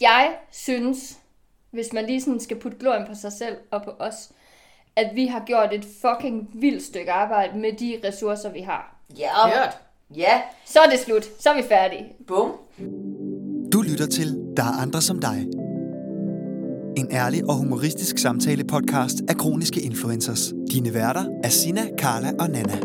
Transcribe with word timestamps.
Jeg 0.00 0.30
synes, 0.52 1.18
hvis 1.70 1.92
man 1.92 2.06
lige 2.06 2.20
sådan 2.20 2.40
skal 2.40 2.56
putte 2.60 2.78
glorien 2.78 3.06
på 3.06 3.14
sig 3.14 3.32
selv 3.32 3.56
og 3.70 3.82
på 3.82 3.90
os, 3.90 4.14
at 4.96 5.10
vi 5.14 5.26
har 5.26 5.44
gjort 5.46 5.72
et 5.72 5.86
fucking 6.02 6.48
vildt 6.54 6.82
stykke 6.82 7.12
arbejde 7.12 7.58
med 7.58 7.72
de 7.72 8.00
ressourcer, 8.08 8.52
vi 8.52 8.60
har. 8.60 8.96
Ja, 9.18 9.28
Hørt. 9.46 9.78
ja, 10.16 10.40
Så 10.66 10.80
er 10.80 10.90
det 10.90 10.98
slut. 10.98 11.24
Så 11.38 11.50
er 11.50 11.56
vi 11.56 11.62
færdige. 11.68 12.06
bum. 12.26 12.52
Du 13.72 13.82
lytter 13.82 14.06
til 14.06 14.54
Der 14.56 14.62
er 14.62 14.82
andre 14.82 15.00
som 15.02 15.18
dig. 15.20 15.46
En 16.96 17.08
ærlig 17.12 17.44
og 17.48 17.54
humoristisk 17.54 18.18
samtale-podcast 18.18 19.16
af 19.28 19.36
kroniske 19.36 19.80
influencers. 19.80 20.52
Dine 20.72 20.94
værter 20.94 21.24
er 21.44 21.48
Sina, 21.48 21.80
Karla 21.98 22.30
og 22.38 22.50
Nana. 22.50 22.80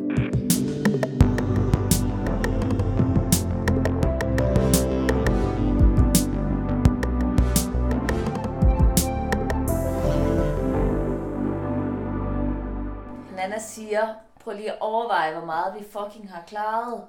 Siger, 13.96 14.14
prøv 14.40 14.56
lige 14.56 14.72
at 14.72 14.80
overveje, 14.80 15.34
hvor 15.34 15.46
meget 15.46 15.76
vi 15.80 15.86
fucking 15.92 16.32
har 16.32 16.44
klaret. 16.48 17.04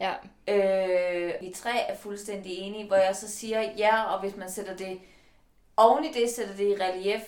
Ja. 0.00 0.12
Øh, 0.48 1.34
vi 1.40 1.52
tre 1.56 1.80
er 1.80 1.96
fuldstændig 1.96 2.58
enige, 2.58 2.86
hvor 2.86 2.96
jeg 2.96 3.16
så 3.16 3.28
siger, 3.28 3.62
ja, 3.62 4.02
og 4.02 4.20
hvis 4.20 4.36
man 4.36 4.50
sætter 4.50 4.76
det 4.76 5.00
oven 5.76 6.04
i 6.04 6.12
det, 6.12 6.30
sætter 6.30 6.56
det 6.56 6.66
i 6.66 6.82
relief, 6.82 7.22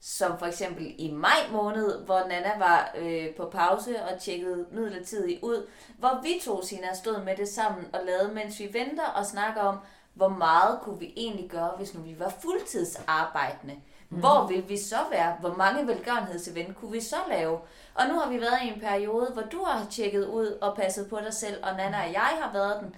som 0.00 0.38
for 0.38 0.46
eksempel 0.46 0.94
i 0.98 1.10
maj 1.10 1.48
måned, 1.52 2.04
hvor 2.04 2.28
Nana 2.28 2.58
var 2.58 2.94
øh, 2.98 3.34
på 3.34 3.50
pause 3.50 4.02
og 4.02 4.20
tjekkede 4.20 4.66
midlertidigt 4.70 5.42
ud, 5.42 5.68
hvor 5.98 6.20
vi 6.22 6.40
to 6.44 6.62
Sina 6.62 6.94
stod 6.94 7.22
med 7.22 7.36
det 7.36 7.48
sammen 7.48 7.86
og 7.92 8.00
lavede, 8.06 8.34
mens 8.34 8.60
vi 8.60 8.68
venter 8.72 9.06
og 9.06 9.26
snakker 9.26 9.60
om, 9.62 9.78
hvor 10.14 10.28
meget 10.28 10.80
kunne 10.82 10.98
vi 10.98 11.12
egentlig 11.16 11.50
gøre, 11.50 11.72
hvis 11.76 11.94
nu 11.94 12.00
vi 12.00 12.18
var 12.18 12.34
fuldtidsarbejdende. 12.42 13.74
Mm. 14.10 14.18
Hvor 14.18 14.46
vil 14.46 14.68
vi 14.68 14.76
så 14.78 14.96
være? 15.10 15.36
Hvor 15.40 15.54
mange 15.54 15.86
velgørenhedsevent 15.86 16.76
kunne 16.76 16.92
vi 16.92 17.00
så 17.00 17.16
lave? 17.28 17.58
Og 17.94 18.06
nu 18.08 18.14
har 18.18 18.28
vi 18.30 18.40
været 18.40 18.58
i 18.64 18.68
en 18.68 18.80
periode, 18.80 19.30
hvor 19.32 19.42
du 19.42 19.64
har 19.64 19.86
tjekket 19.90 20.26
ud 20.26 20.46
og 20.46 20.76
passet 20.76 21.08
på 21.10 21.18
dig 21.24 21.34
selv, 21.34 21.64
og 21.64 21.76
Nana 21.76 22.06
og 22.06 22.12
jeg 22.12 22.20
har 22.42 22.50
været 22.52 22.80
den. 22.82 22.94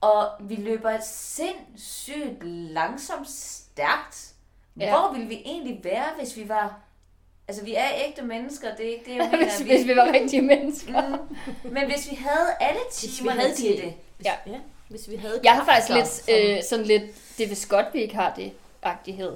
Og 0.00 0.28
vi 0.40 0.54
løber 0.54 0.98
sindssygt 1.02 2.44
langsomt 2.44 3.28
stærkt. 3.30 4.32
Ja. 4.80 4.90
Hvor 4.90 5.12
ville 5.12 5.28
vi 5.28 5.42
egentlig 5.44 5.80
være, 5.84 6.04
hvis 6.18 6.36
vi 6.36 6.48
var... 6.48 6.78
Altså, 7.48 7.64
vi 7.64 7.74
er 7.74 7.88
ægte 8.06 8.22
mennesker, 8.22 8.68
det, 8.76 8.96
det 9.06 9.12
er 9.12 9.16
jo 9.16 9.24
mener, 9.30 9.36
hvis, 9.44 9.58
hvis 9.58 9.86
vi 9.86 9.96
var 9.96 10.12
rigtige 10.12 10.42
mennesker. 10.42 11.08
Mm. 11.08 11.36
Men 11.72 11.86
hvis 11.86 12.10
vi 12.10 12.14
havde 12.16 12.48
alle 12.60 12.80
timerne 12.92 13.54
til 13.54 13.64
de- 13.76 13.82
det, 13.82 13.94
Ja. 14.24 14.32
ja. 14.46 14.58
Hvis 14.88 15.10
vi 15.10 15.16
havde 15.16 15.40
Jeg 15.44 15.52
har 15.54 15.64
faktisk 15.64 15.88
lidt 15.88 16.08
som- 16.08 16.34
øh, 16.38 16.62
sådan 16.68 16.84
lidt, 16.84 17.02
det 17.38 17.50
vil 17.50 17.58
godt, 17.68 17.86
vi 17.92 18.00
ikke 18.02 18.14
har 18.14 18.34
det, 18.34 18.52
agtighed. 18.82 19.32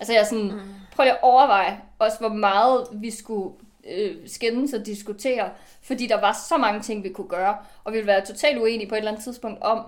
Altså 0.00 0.12
jeg 0.12 0.20
er 0.20 0.24
sådan, 0.24 0.52
mm. 0.52 0.60
prøv 0.94 1.04
lige 1.04 1.12
at 1.12 1.22
overveje 1.22 1.80
også, 1.98 2.18
hvor 2.18 2.28
meget 2.28 2.86
vi 2.92 3.10
skulle 3.10 3.54
øh, 3.90 4.16
skændes 4.26 4.72
og 4.72 4.86
diskutere, 4.86 5.50
fordi 5.82 6.06
der 6.06 6.20
var 6.20 6.36
så 6.48 6.56
mange 6.56 6.80
ting, 6.80 7.04
vi 7.04 7.08
kunne 7.08 7.28
gøre, 7.28 7.56
og 7.84 7.92
vi 7.92 7.98
ville 7.98 8.06
være 8.06 8.26
totalt 8.26 8.58
uenige 8.58 8.88
på 8.88 8.94
et 8.94 8.98
eller 8.98 9.10
andet 9.10 9.24
tidspunkt 9.24 9.62
om, 9.62 9.86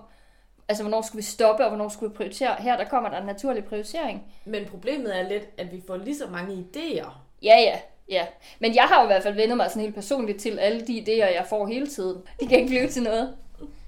altså 0.69 0.83
hvornår 0.83 1.03
skulle 1.03 1.21
vi 1.21 1.23
stoppe, 1.23 1.65
og 1.65 1.71
hvornår 1.71 1.89
skulle 1.89 2.13
vi 2.13 2.17
prioritere. 2.17 2.57
Her 2.59 2.77
der 2.77 2.85
kommer 2.85 3.11
der 3.11 3.19
en 3.19 3.27
naturlig 3.27 3.65
prioritering. 3.65 4.23
Men 4.45 4.65
problemet 4.65 5.19
er 5.19 5.29
lidt, 5.29 5.49
at 5.59 5.73
vi 5.73 5.83
får 5.87 5.97
lige 5.97 6.17
så 6.17 6.27
mange 6.27 6.55
idéer. 6.55 7.09
Ja, 7.43 7.57
ja, 7.61 7.79
ja. 8.09 8.27
Men 8.59 8.75
jeg 8.75 8.85
har 8.85 9.01
jo 9.01 9.05
i 9.05 9.07
hvert 9.07 9.23
fald 9.23 9.35
vendt 9.35 9.57
mig 9.57 9.71
sådan 9.71 9.83
helt 9.83 9.95
personligt 9.95 10.41
til 10.41 10.59
alle 10.59 10.87
de 10.87 10.99
idéer, 10.99 11.35
jeg 11.35 11.47
får 11.49 11.67
hele 11.67 11.87
tiden. 11.87 12.23
De 12.41 12.47
kan 12.47 12.59
ikke 12.59 12.69
blive 12.69 12.89
til 12.89 13.03
noget. 13.03 13.37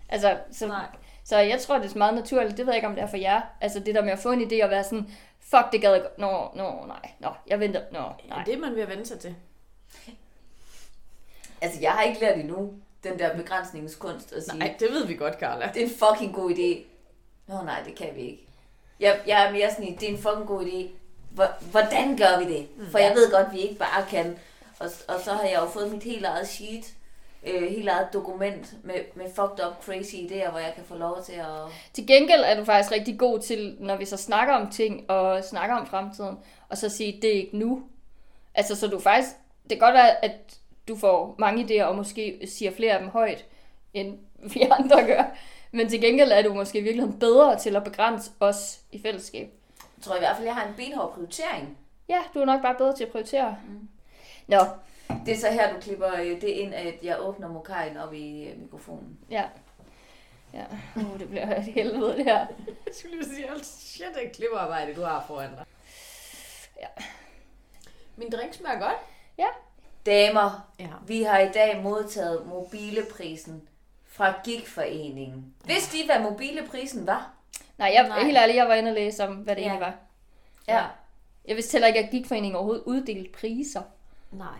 Altså, 0.09 0.37
så, 0.53 0.67
Nej. 0.67 0.87
så 1.25 1.39
jeg 1.39 1.61
tror, 1.61 1.79
det 1.79 1.93
er 1.93 1.99
meget 1.99 2.15
naturligt. 2.15 2.57
Det 2.57 2.67
ved 2.67 2.73
jeg 2.73 2.77
ikke, 2.77 2.89
om 2.89 2.95
det 2.95 3.03
er 3.03 3.09
for 3.09 3.17
jer. 3.17 3.41
Altså 3.61 3.81
det 3.81 3.95
der 3.95 4.03
med 4.03 4.13
at 4.13 4.19
få 4.19 4.33
en 4.33 4.41
idé 4.41 4.65
og 4.65 4.71
være 4.71 4.85
sådan, 4.85 5.07
fuck, 5.51 5.73
det 5.73 5.81
gad 5.81 5.93
jeg 5.93 6.03
godt. 6.03 6.19
Nå, 6.19 6.51
nå, 6.55 6.87
nej, 6.87 7.11
nå, 7.19 7.29
jeg 7.47 7.61
venter. 7.61 7.83
Nå, 7.93 7.99
Nej. 7.99 8.13
nej. 8.29 8.45
Det 8.45 8.55
er 8.55 8.59
man 8.59 8.75
ved 8.75 8.83
at 8.83 8.89
vende 8.89 9.07
sig 9.07 9.19
til. 9.21 9.35
altså 11.61 11.81
jeg 11.81 11.93
har 11.93 12.03
ikke 12.03 12.21
lært 12.21 12.39
endnu 12.39 12.73
den 13.05 13.19
der 13.19 13.37
begrænsningskunst 13.37 14.33
at 14.33 14.45
sige, 14.45 14.59
Nej, 14.59 14.75
det 14.81 14.91
ved 14.91 15.07
vi 15.07 15.15
godt, 15.15 15.35
Carla. 15.41 15.71
det 15.75 15.83
er 15.83 15.87
en 15.87 15.93
fucking 15.93 16.35
god 16.35 16.51
idé. 16.51 16.79
Nå 17.47 17.63
nej, 17.63 17.83
det 17.87 17.95
kan 17.95 18.09
vi 18.15 18.21
ikke. 18.21 18.47
Jeg, 19.01 19.21
jeg 19.27 19.47
er 19.47 19.53
mere 19.53 19.71
sådan 19.71 19.85
i, 19.89 19.95
det 19.95 20.09
er 20.09 20.13
en 20.13 20.19
fucking 20.23 20.47
god 20.47 20.65
idé. 20.67 20.89
Hvor- 21.31 21.71
Hvordan 21.71 22.17
gør 22.17 22.39
vi 22.39 22.55
det? 22.55 22.69
For 22.91 22.99
jeg 22.99 23.15
ved 23.15 23.31
godt, 23.33 23.47
at 23.47 23.53
vi 23.53 23.59
ikke 23.59 23.75
bare 23.75 24.07
kan. 24.11 24.39
Og, 24.79 24.91
og 25.09 25.21
så 25.25 25.33
har 25.33 25.43
jeg 25.43 25.61
jo 25.61 25.67
fået 25.67 25.93
mit 25.93 26.03
helt 26.03 26.25
eget 26.27 26.49
sheet, 26.49 26.95
øh, 27.47 27.63
helt 27.63 27.89
eget 27.89 28.09
dokument 28.13 28.75
med, 28.85 28.95
med 29.15 29.27
fucked 29.35 29.67
up 29.67 29.85
crazy 29.85 30.15
idéer, 30.15 30.51
hvor 30.51 30.59
jeg 30.59 30.73
kan 30.75 30.85
få 30.85 30.97
lov 30.97 31.23
til 31.25 31.33
at... 31.33 31.47
Til 31.93 32.07
gengæld 32.07 32.43
er 32.45 32.57
du 32.57 32.65
faktisk 32.65 32.93
rigtig 32.93 33.19
god 33.19 33.39
til, 33.39 33.77
når 33.81 33.97
vi 33.97 34.05
så 34.05 34.17
snakker 34.17 34.55
om 34.55 34.71
ting 34.71 35.11
og 35.11 35.45
snakker 35.45 35.77
om 35.77 35.87
fremtiden, 35.87 36.39
og 36.69 36.79
så 36.79 36.89
sige, 36.89 37.19
det 37.23 37.31
er 37.31 37.35
ikke 37.35 37.59
nu. 37.59 37.83
Altså, 38.55 38.77
så 38.77 38.87
du 38.87 38.99
faktisk, 38.99 39.31
det 39.63 39.71
kan 39.71 39.79
godt 39.79 39.95
være, 39.95 40.25
at 40.25 40.59
du 40.89 40.97
får 40.97 41.35
mange 41.39 41.65
idéer, 41.65 41.85
og 41.85 41.97
måske 41.97 42.41
siger 42.45 42.71
flere 42.71 42.93
af 42.93 43.01
dem 43.01 43.09
højt, 43.09 43.45
end 43.95 44.19
vi 44.55 44.61
andre 44.71 45.07
gør. 45.07 45.25
Men 45.73 45.89
til 45.89 46.01
gengæld 46.01 46.33
er 46.33 46.43
du 46.43 46.55
måske 46.55 46.79
i 46.79 46.83
virkeligheden 46.83 47.19
bedre 47.19 47.59
til 47.59 47.77
at 47.77 47.85
begrænse 47.85 48.31
os 48.41 48.81
i 48.93 49.03
fællesskab. 49.03 49.49
Jeg 49.97 50.05
tror 50.05 50.17
i 50.17 50.19
hvert 50.19 50.37
fald, 50.37 50.47
jeg 50.47 50.55
har 50.55 50.69
en 50.69 50.75
benhård 50.77 51.15
prioritering. 51.15 51.79
Ja, 52.09 52.19
du 52.35 52.41
er 52.41 52.45
nok 52.45 52.63
bare 52.63 52.75
bedre 52.75 52.97
til 52.97 53.05
at 53.05 53.11
prioritere. 53.11 53.57
Mm. 53.69 53.89
Nå, 54.47 54.59
Det 55.27 55.35
er 55.35 55.39
så 55.39 55.51
her, 55.51 55.75
du 55.75 55.81
klipper 55.81 56.13
øh, 56.15 56.27
det 56.41 56.43
ind, 56.49 56.75
at 56.75 56.95
jeg 57.03 57.17
åbner 57.21 57.49
mokajen 57.49 57.97
op 57.97 58.15
i 58.15 58.45
øh, 58.45 58.59
mikrofonen. 58.63 59.19
ja. 59.31 59.45
Ja, 60.55 60.65
uh, 60.97 61.19
det 61.19 61.29
bliver 61.29 61.57
et 61.57 61.65
helvede 61.65 62.17
det 62.17 62.25
her. 62.25 62.39
Jeg 62.87 62.95
skulle 62.95 63.17
lige 63.21 63.35
sige, 63.35 63.51
alt 63.51 63.67
shit, 63.67 64.07
det 64.15 64.33
klipperarbejde, 64.37 64.95
du 64.95 65.03
har 65.03 65.25
foran 65.27 65.51
dig. 65.51 65.65
Ja. 66.81 66.87
Min 68.17 68.31
drink 68.33 68.55
smager 68.55 68.79
godt. 68.79 68.97
Ja, 69.39 69.47
Damer, 70.07 70.71
Ja. 70.79 70.89
vi 71.07 71.23
har 71.23 71.39
i 71.39 71.49
dag 71.53 71.83
modtaget 71.83 72.47
mobileprisen 72.47 73.69
fra 74.07 74.35
Gigforeningen. 74.45 75.55
Vidste 75.65 75.99
I, 75.99 76.07
hvad 76.07 76.21
mobileprisen 76.21 77.07
var? 77.07 77.33
nej, 77.79 77.91
jeg, 77.95 78.09
Nej. 78.09 78.23
helt 78.25 78.39
ærligt, 78.39 78.57
jeg 78.57 78.69
var 78.69 78.75
inde 78.75 78.91
og 78.91 78.95
læse 78.95 79.25
om, 79.29 79.35
hvad 79.37 79.57
det 79.57 79.63
Ja. 79.63 79.67
egentlig 79.67 79.87
var. 79.87 79.95
Ja. 80.69 80.85
Jeg 81.45 81.57
vidste 81.57 81.73
heller 81.73 81.89
ikke, 81.89 82.01
at 82.01 82.11
Gigforeningen 82.11 82.57
overhovedet 82.57 82.83
uddelte 82.87 83.31
priser. 83.41 83.83
Nej. 84.33 84.59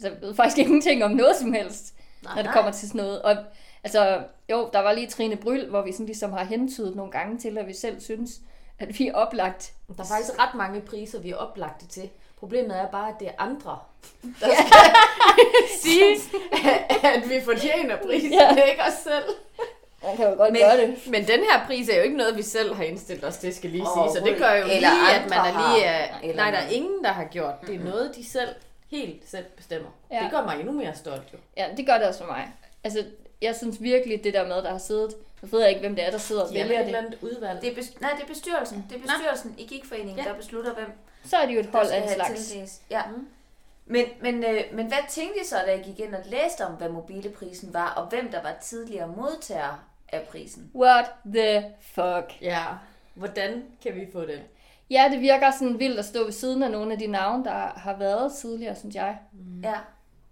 Så 0.00 0.08
jeg 0.08 0.16
ved 0.20 0.34
faktisk 0.34 0.58
ingenting 0.58 1.04
om 1.04 1.10
noget 1.10 1.36
som 1.36 1.52
helst, 1.52 1.94
Nej, 2.22 2.32
når 2.34 2.42
det 2.42 2.44
nej. 2.44 2.54
kommer 2.54 2.70
til 2.72 2.88
sådan 2.88 3.00
noget. 3.00 3.22
Og 3.22 3.36
altså, 3.84 4.20
jo, 4.50 4.70
der 4.72 4.80
var 4.80 4.92
lige 4.92 5.06
Trine 5.06 5.36
Bryl, 5.36 5.66
hvor 5.68 5.82
vi 5.82 5.92
sådan 5.92 6.06
ligesom 6.06 6.32
har 6.32 6.44
hentydet 6.44 6.96
nogle 6.96 7.12
gange 7.12 7.38
til, 7.38 7.58
at 7.58 7.66
vi 7.66 7.74
selv 7.74 8.00
synes, 8.00 8.30
at 8.78 8.98
vi 8.98 9.08
er 9.08 9.14
oplagt. 9.14 9.72
Der 9.96 10.02
er 10.02 10.06
faktisk 10.06 10.38
ret 10.38 10.54
mange 10.54 10.80
priser, 10.80 11.20
vi 11.20 11.30
er 11.30 11.36
oplagte 11.36 11.86
til. 11.86 12.08
Problemet 12.38 12.78
er 12.80 12.86
bare, 12.86 13.08
at 13.08 13.14
det 13.20 13.28
er 13.28 13.32
andre, 13.38 13.78
der 14.40 14.46
skal 14.54 14.66
sige, 15.82 16.16
at 17.02 17.28
vi 17.30 17.40
fortjener 17.44 17.96
prisen, 18.06 18.32
Ja. 18.32 18.54
ja. 18.56 18.62
ikke 18.62 18.82
os 18.82 18.92
selv. 19.02 19.24
Man 20.04 20.16
kan 20.16 20.28
jo 20.30 20.34
godt 20.36 20.52
Men- 20.52 20.60
gøre 20.62 20.76
det. 20.76 20.96
Men 21.06 21.20
den 21.26 21.40
her 21.40 21.66
pris 21.66 21.88
er 21.88 21.96
jo 21.96 22.02
ikke 22.02 22.16
noget, 22.16 22.36
vi 22.36 22.42
selv 22.42 22.74
har 22.74 22.84
indstillet 22.84 23.24
os 23.24 23.36
til, 23.36 23.54
skal 23.54 23.70
lige 23.70 23.86
sige. 23.96 24.10
Så 24.20 24.24
det 24.30 24.38
gør 24.38 24.52
jo 24.52 24.62
Eller 24.64 24.78
lige, 24.78 25.14
at 25.14 25.30
man 25.30 25.38
er 25.38 25.44
lige... 25.44 25.86
har. 25.86 25.92
Er, 25.94 26.06
Eller 26.22 26.36
nej, 26.42 26.50
der 26.50 26.58
er 26.58 26.68
ingen, 26.68 27.04
der 27.04 27.12
har 27.12 27.24
gjort. 27.24 27.54
Det 27.66 27.74
er 27.74 27.84
noget, 27.84 28.12
de 28.16 28.24
selv 28.24 28.48
helt 28.90 29.28
selv 29.28 29.44
bestemmer. 29.56 29.88
Ja. 30.10 30.16
Ja. 30.16 30.22
Det 30.22 30.30
gør 30.30 30.42
mig 30.44 30.56
endnu 30.60 30.72
mere 30.72 30.94
stolt, 30.94 31.22
jo. 31.32 31.38
Ja, 31.56 31.66
det 31.76 31.86
gør 31.86 31.98
det 31.98 32.06
også 32.08 32.20
for 32.20 32.26
mig. 32.26 32.52
Altså, 32.84 33.04
jeg 33.42 33.56
synes 33.56 33.82
virkelig, 33.82 34.24
det 34.24 34.34
der 34.34 34.46
med, 34.46 34.56
der 34.56 34.70
har 34.70 34.78
siddet... 34.78 35.14
Nu 35.42 35.48
ved 35.48 35.60
jeg 35.60 35.68
ikke, 35.68 35.80
hvem 35.80 35.96
det 35.96 36.06
er, 36.06 36.10
der 36.10 36.18
sidder 36.18 36.42
og 36.42 36.52
Ja, 36.52 36.62
vælger 36.62 36.80
et 36.80 36.86
det. 36.86 36.86
eller 36.86 36.98
andet 37.06 37.18
udvalg. 37.22 37.60
Det 37.60 37.72
er 37.72 37.82
bes- 37.82 38.00
nej, 38.00 38.10
det 38.16 38.22
er 38.22 38.26
bestyrelsen. 38.26 38.86
Det 38.90 38.96
er 38.96 39.00
bestyrelsen 39.02 39.54
i 39.58 39.66
Gigforeningen, 39.66 40.18
Ja. 40.24 40.30
der 40.30 40.36
beslutter, 40.36 40.74
hvem 40.74 40.90
Så 41.24 41.36
er 41.36 41.46
det 41.46 41.54
jo 41.54 41.60
et 41.60 41.66
hold 41.66 41.88
af 41.88 42.02
en 42.02 42.08
slags. 42.08 42.46
tildelt. 42.46 42.72
Ja. 42.90 43.02
Mm. 43.06 43.28
Men, 43.86 44.06
men, 44.20 44.44
øh, 44.44 44.62
men 44.72 44.86
hvad 44.86 44.98
tænkte 45.08 45.40
I 45.40 45.44
så, 45.44 45.56
da 45.66 45.70
jeg 45.70 45.82
gik 45.84 46.00
ind 46.00 46.14
og 46.14 46.20
læste 46.26 46.66
om, 46.66 46.72
hvad 46.72 46.88
mobileprisen 46.88 47.74
var, 47.74 47.88
og 47.90 48.06
hvem 48.06 48.30
der 48.30 48.42
var 48.42 48.54
tidligere 48.62 49.06
modtager 49.08 49.84
af 50.08 50.22
prisen? 50.22 50.70
What 50.74 51.04
the 51.34 51.64
fuck? 51.80 52.40
Ja. 52.42 52.64
Hvordan 53.14 53.64
kan 53.82 53.94
vi 53.94 54.06
få 54.12 54.20
den? 54.20 54.40
Ja, 54.90 55.08
det 55.12 55.20
virker 55.20 55.50
sådan 55.50 55.78
vildt 55.78 55.98
at 55.98 56.04
stå 56.04 56.24
ved 56.24 56.32
siden 56.32 56.62
af 56.62 56.70
nogle 56.70 56.92
af 56.92 56.98
de 56.98 57.06
navne, 57.06 57.44
der 57.44 57.72
har 57.76 57.96
været 57.96 58.32
tidligere, 58.32 58.76
synes 58.76 58.94
jeg. 58.94 59.18
Ja. 59.62 59.74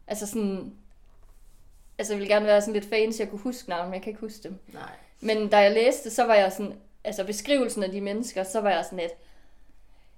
Altså 0.07 0.27
sådan... 0.27 0.75
Altså, 1.99 2.13
jeg 2.13 2.19
ville 2.21 2.35
gerne 2.35 2.47
være 2.47 2.61
sådan 2.61 2.75
lidt 2.75 2.89
fancy, 2.89 3.21
jeg 3.21 3.31
kunne 3.31 3.41
huske 3.41 3.69
navne, 3.69 3.85
men 3.85 3.95
jeg 3.95 4.03
kan 4.03 4.11
ikke 4.11 4.21
huske 4.21 4.43
dem. 4.43 4.59
Nej. 4.73 4.91
Men 5.21 5.49
da 5.49 5.59
jeg 5.59 5.73
læste, 5.73 6.11
så 6.11 6.25
var 6.25 6.35
jeg 6.35 6.53
sådan... 6.53 6.79
Altså, 7.05 7.25
beskrivelsen 7.25 7.83
af 7.83 7.91
de 7.91 8.01
mennesker, 8.01 8.45
så 8.45 8.61
var 8.61 8.71
jeg 8.71 8.85
sådan 8.85 8.99
lidt... 8.99 9.13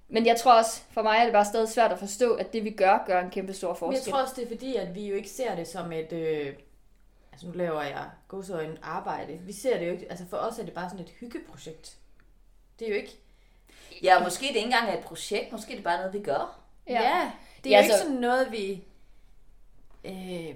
Men 0.09 0.25
jeg 0.25 0.37
tror 0.37 0.53
også, 0.53 0.81
for 0.89 1.01
mig 1.01 1.17
er 1.17 1.23
det 1.23 1.33
bare 1.33 1.45
stadig 1.45 1.69
svært 1.69 1.91
at 1.91 1.99
forstå, 1.99 2.33
at 2.33 2.53
det 2.53 2.63
vi 2.63 2.69
gør, 2.69 3.03
gør 3.07 3.21
en 3.21 3.29
kæmpe 3.29 3.53
stor 3.53 3.69
Men 3.69 3.77
forskel. 3.77 4.01
jeg 4.05 4.13
tror 4.13 4.21
også, 4.21 4.33
det 4.37 4.43
er 4.43 4.47
fordi, 4.47 4.75
at 4.75 4.95
vi 4.95 5.07
jo 5.07 5.15
ikke 5.15 5.29
ser 5.29 5.55
det 5.55 5.67
som 5.67 5.91
et... 5.91 6.13
Øh, 6.13 6.53
altså 7.31 7.47
nu 7.47 7.53
laver 7.53 7.81
jeg 7.81 8.09
godsøjne 8.27 8.77
arbejde. 8.81 9.33
Vi 9.33 9.53
ser 9.53 9.79
det 9.79 9.87
jo 9.87 9.91
ikke... 9.91 10.07
Altså 10.09 10.25
for 10.29 10.37
os 10.37 10.59
er 10.59 10.65
det 10.65 10.73
bare 10.73 10.89
sådan 10.89 11.05
et 11.05 11.11
hyggeprojekt. 11.19 11.97
Det 12.79 12.87
er 12.87 12.89
jo 12.91 12.97
ikke... 12.97 13.17
Ja, 14.03 14.19
måske 14.23 14.41
det 14.47 14.55
ikke 14.55 14.59
engang 14.65 14.89
er 14.89 14.93
et 14.97 15.03
projekt, 15.03 15.51
måske 15.51 15.71
det 15.71 15.79
er 15.79 15.83
bare 15.83 15.97
noget, 15.97 16.13
vi 16.13 16.19
gør. 16.21 16.59
Ja, 16.87 16.93
ja 17.01 17.31
det 17.63 17.69
er 17.73 17.77
Ja, 17.77 17.77
jo 17.77 17.83
ikke 17.83 17.93
så- 17.95 17.99
sådan 18.03 18.15
noget, 18.15 18.47
vi 18.51 18.83
øh, 20.05 20.55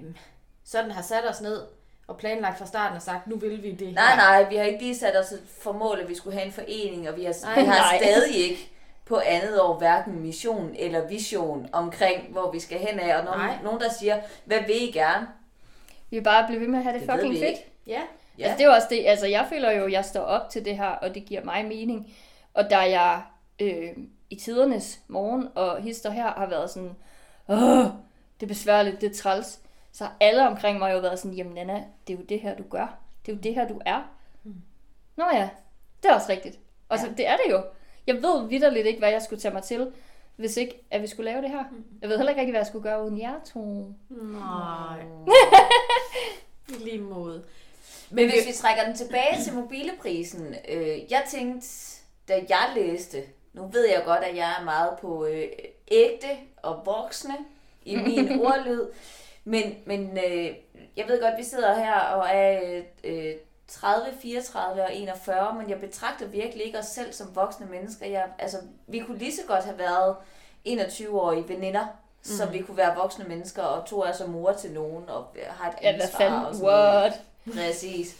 sådan 0.64 0.90
har 0.90 1.02
sat 1.02 1.28
os 1.30 1.40
ned 1.40 1.62
og 2.06 2.16
planlagt 2.16 2.58
fra 2.58 2.66
starten 2.66 2.96
og 2.96 3.02
sagt, 3.02 3.26
nu 3.26 3.36
vil 3.36 3.62
vi 3.62 3.70
det 3.72 3.94
Nej, 3.94 4.06
her. 4.08 4.16
nej, 4.16 4.48
vi 4.48 4.56
har 4.56 4.64
ikke 4.64 4.82
lige 4.82 4.96
sat 4.98 5.16
os 5.16 5.32
for 5.62 5.72
mål, 5.72 6.00
at 6.00 6.08
vi 6.08 6.14
skulle 6.14 6.36
have 6.36 6.46
en 6.46 6.52
forening, 6.52 7.08
og 7.08 7.16
vi 7.16 7.24
har, 7.24 7.34
Nej, 7.44 7.60
vi 7.60 7.66
har 7.66 7.74
nej. 7.92 7.98
stadig 8.02 8.36
ikke 8.36 8.68
på 9.04 9.20
andet 9.26 9.60
år 9.60 9.78
hverken 9.78 10.20
mission 10.20 10.74
eller 10.78 11.08
vision 11.08 11.68
omkring, 11.72 12.26
hvor 12.32 12.50
vi 12.50 12.60
skal 12.60 12.78
hen 12.78 13.00
af. 13.00 13.18
Og 13.18 13.24
nogen, 13.24 13.50
nogen 13.64 13.80
der 13.80 13.90
siger, 13.90 14.20
hvad 14.44 14.58
vil 14.66 14.82
I 14.88 14.90
gerne? 14.90 15.26
Vi 16.10 16.16
vil 16.16 16.24
bare 16.24 16.46
blive 16.46 16.60
ved 16.60 16.68
med 16.68 16.78
at 16.78 16.84
have 16.84 16.98
det, 16.98 17.06
Det 17.08 17.10
fucking 17.14 17.34
fedt. 17.34 17.44
ikke. 17.48 17.66
Ja, 17.86 18.00
Ja. 18.38 18.44
Altså, 18.44 18.58
det 18.58 18.64
er 18.66 18.74
også 18.74 18.86
det, 18.90 19.04
altså 19.06 19.26
jeg 19.26 19.46
føler 19.48 19.70
jo, 19.70 19.84
at 19.84 19.92
jeg 19.92 20.04
står 20.04 20.20
op 20.20 20.50
til 20.50 20.64
det 20.64 20.76
her, 20.76 20.86
og 20.88 21.14
det 21.14 21.24
giver 21.24 21.44
mig 21.44 21.64
mening. 21.64 22.14
Og 22.54 22.70
da 22.70 22.78
jeg 22.78 23.22
øh, 23.60 23.96
i 24.30 24.36
tidernes 24.36 25.00
morgen 25.08 25.48
og 25.54 25.82
hister 25.82 26.10
her 26.10 26.32
har 26.32 26.46
været 26.46 26.70
sådan, 26.70 26.96
åh, 27.48 27.84
det 28.40 28.42
er 28.42 28.46
besværligt, 28.46 29.00
det 29.00 29.10
er 29.10 29.14
træls, 29.14 29.60
så 29.92 30.04
har 30.04 30.16
alle 30.20 30.48
omkring 30.48 30.78
mig 30.78 30.92
jo 30.92 30.98
været 30.98 31.18
sådan, 31.18 31.36
jamen 31.36 31.54
Nana, 31.54 31.84
det 32.06 32.14
er 32.14 32.18
jo 32.18 32.24
det 32.24 32.40
her, 32.40 32.56
du 32.56 32.62
gør. 32.70 32.98
Det 33.26 33.32
er 33.32 33.36
jo 33.36 33.40
det 33.42 33.54
her, 33.54 33.68
du 33.68 33.80
er. 33.86 34.02
Nå 35.16 35.24
ja, 35.32 35.48
det 36.02 36.10
er 36.10 36.14
også 36.14 36.26
rigtigt. 36.28 36.58
Og 36.88 36.98
så, 36.98 37.06
det 37.16 37.26
er 37.28 37.36
det 37.36 37.52
jo. 37.52 37.62
Jeg 38.06 38.14
ved 38.14 38.48
vidderligt 38.48 38.86
ikke, 38.86 38.98
hvad 38.98 39.10
jeg 39.10 39.22
skulle 39.22 39.40
tage 39.40 39.54
mig 39.54 39.62
til, 39.62 39.92
hvis 40.36 40.56
ikke, 40.56 40.86
at 40.90 41.02
vi 41.02 41.06
skulle 41.06 41.30
lave 41.30 41.42
det 41.42 41.50
her. 41.50 41.64
Jeg 42.00 42.08
ved 42.08 42.16
heller 42.16 42.30
ikke 42.30 42.40
rigtig, 42.40 42.52
hvad 42.52 42.60
jeg 42.60 42.66
skulle 42.66 42.82
gøre 42.82 43.04
uden 43.04 43.18
jer 43.20 43.34
to. 43.52 43.92
nej. 44.08 45.00
I 46.68 46.72
lige 46.84 46.98
måde. 46.98 47.44
Men 48.10 48.30
hvis 48.30 48.46
vi 48.46 48.52
trækker 48.52 48.84
den 48.84 48.94
tilbage 48.96 49.42
til 49.44 49.54
mobileprisen, 49.54 50.54
øh, 50.68 51.12
jeg 51.12 51.22
tænkte, 51.30 51.68
da 52.28 52.34
jeg 52.48 52.72
læste, 52.74 53.22
nu 53.52 53.66
ved 53.66 53.88
jeg 53.88 54.02
godt, 54.04 54.24
at 54.24 54.36
jeg 54.36 54.54
er 54.60 54.64
meget 54.64 54.98
på 55.00 55.26
øh, 55.26 55.48
ægte 55.88 56.28
og 56.62 56.82
voksne 56.84 57.34
i 57.84 57.96
min 57.96 58.40
ordlyd, 58.46 58.86
men, 59.44 59.74
men 59.86 60.18
øh, 60.18 60.54
jeg 60.96 61.08
ved 61.08 61.20
godt, 61.20 61.32
at 61.32 61.38
vi 61.38 61.44
sidder 61.44 61.74
her 61.74 61.94
og 61.94 62.28
er 62.32 62.80
øh, 63.04 63.34
30, 63.68 64.06
34 64.22 64.82
og 64.82 64.94
41, 64.96 65.54
men 65.54 65.70
jeg 65.70 65.80
betragter 65.80 66.26
virkelig 66.26 66.66
ikke 66.66 66.78
os 66.78 66.86
selv 66.86 67.12
som 67.12 67.36
voksne 67.36 67.66
mennesker. 67.66 68.06
Jeg, 68.06 68.24
altså, 68.38 68.56
vi 68.86 68.98
kunne 68.98 69.18
lige 69.18 69.32
så 69.36 69.42
godt 69.48 69.64
have 69.64 69.78
været 69.78 70.16
21-årige 70.68 71.48
veninder, 71.48 71.84
mm. 71.84 72.24
som 72.24 72.52
vi 72.52 72.62
kunne 72.62 72.76
være 72.76 72.96
voksne 72.96 73.24
mennesker, 73.24 73.62
og 73.62 73.86
to 73.86 74.02
er 74.02 74.12
som 74.12 74.30
mor 74.30 74.52
til 74.52 74.72
nogen, 74.72 75.08
og 75.08 75.26
har 75.48 75.68
et 75.70 75.74
Ja, 75.82 75.88
ansvar. 75.88 76.06
hvad 76.18 76.26
fanden? 76.26 76.44
og 76.46 76.54
sådan 76.54 76.66
noget. 76.66 77.02
What? 77.02 77.20
Præcis. 77.56 78.16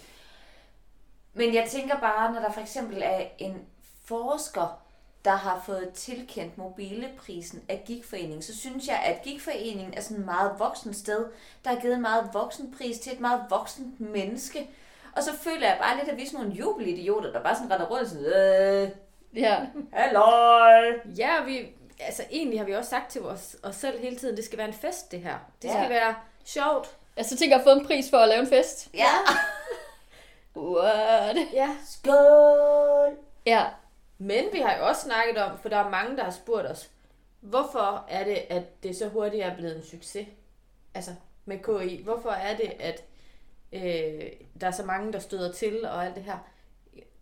Men 1.35 1.55
jeg 1.55 1.69
tænker 1.71 2.01
bare, 2.01 2.33
når 2.33 2.41
der 2.41 2.53
for 2.53 2.61
eksempel 2.61 3.03
er 3.05 3.21
en 3.39 3.65
forsker, 4.13 4.79
der 5.25 5.31
har 5.37 5.63
fået 5.67 5.91
tilkendt 5.95 6.59
mobileprisen 6.59 7.63
af 7.69 7.83
Gigforeningen, 7.87 8.43
så 8.43 8.59
synes 8.59 8.87
jeg, 8.89 9.03
at 9.05 9.23
Gigforeningen 9.23 9.95
er 9.97 10.01
sådan 10.01 10.17
et 10.17 10.25
meget 10.25 10.53
voksen 10.59 10.95
sted, 10.95 11.27
der 11.65 11.71
har 11.71 11.81
givet 11.81 11.95
en 11.95 12.03
meget 12.03 12.31
voksen 12.33 12.75
pris 12.79 12.99
til 12.99 13.13
et 13.13 13.21
meget 13.21 13.43
voksent 13.51 14.01
menneske. 14.01 14.71
Og 15.17 15.23
så 15.23 15.31
føler 15.37 15.67
jeg 15.69 15.79
bare 15.81 15.97
lidt, 15.97 16.09
at 16.09 16.17
vi 16.17 16.23
er 16.23 16.27
sådan 16.27 16.41
nogle 16.41 16.59
jubelidioter, 16.59 17.33
der 17.33 17.43
bare 17.43 17.55
sådan 17.57 17.71
render 17.73 17.87
rundt 17.87 18.03
og 18.03 18.09
sådan, 18.09 18.25
øh, 18.27 18.89
Ja. 19.35 19.59
halløj. 19.93 20.85
Ja, 21.19 21.41
og 21.41 21.47
vi, 21.47 21.67
altså 22.01 22.23
egentlig 22.31 22.59
har 22.61 22.67
vi 22.67 22.75
også 22.75 22.91
sagt 22.91 23.11
til 23.11 23.23
os, 23.23 23.57
os 23.63 23.77
selv 23.77 24.01
hele 24.01 24.17
tiden, 24.17 24.37
det 24.37 24.45
skal 24.45 24.59
være 24.59 24.69
en 24.69 24.75
fest, 24.75 25.13
det 25.13 25.21
her. 25.21 25.35
Det 25.63 25.69
Ja. 25.69 25.73
skal 25.75 25.91
være 25.91 26.15
sjovt. 26.45 26.91
Jeg 27.17 27.25
så 27.25 27.37
tænker, 27.37 27.57
at 27.59 27.65
fået 27.65 27.77
en 27.77 27.87
pris 27.87 28.11
for 28.11 28.17
at 28.19 28.29
lave 28.29 28.41
en 28.41 28.47
fest. 28.49 28.89
Ja. 28.95 29.09
What? 30.57 31.37
Ja. 31.53 31.69
Skål. 31.91 33.17
Ja, 33.47 33.65
Men 34.23 34.45
vi 34.53 34.59
har 34.59 34.77
jo 34.77 34.87
også 34.87 35.03
snakket 35.03 35.39
om, 35.39 35.59
for 35.59 35.69
der 35.69 35.77
er 35.77 35.91
mange, 35.91 36.17
der 36.17 36.25
har 36.25 36.31
spurgt 36.31 36.67
os, 36.67 36.91
hvorfor 37.41 38.05
er 38.09 38.25
det, 38.25 38.37
at 38.51 38.83
det 38.83 38.97
så 38.97 39.09
hurtigt 39.09 39.43
er 39.45 39.57
blevet 39.57 39.77
en 39.77 39.85
succes? 39.85 40.27
Altså 40.95 41.11
med 41.45 41.59
KI. 41.59 42.03
Hvorfor 42.03 42.31
er 42.31 42.57
det, 42.57 42.73
at 42.81 43.05
øh, 43.73 44.31
der 44.61 44.67
er 44.67 44.71
så 44.71 44.85
mange, 44.85 45.13
der 45.13 45.19
støder 45.19 45.53
til 45.53 45.85
og 45.85 46.07
alt 46.07 46.15
det 46.15 46.23
her? 46.23 46.39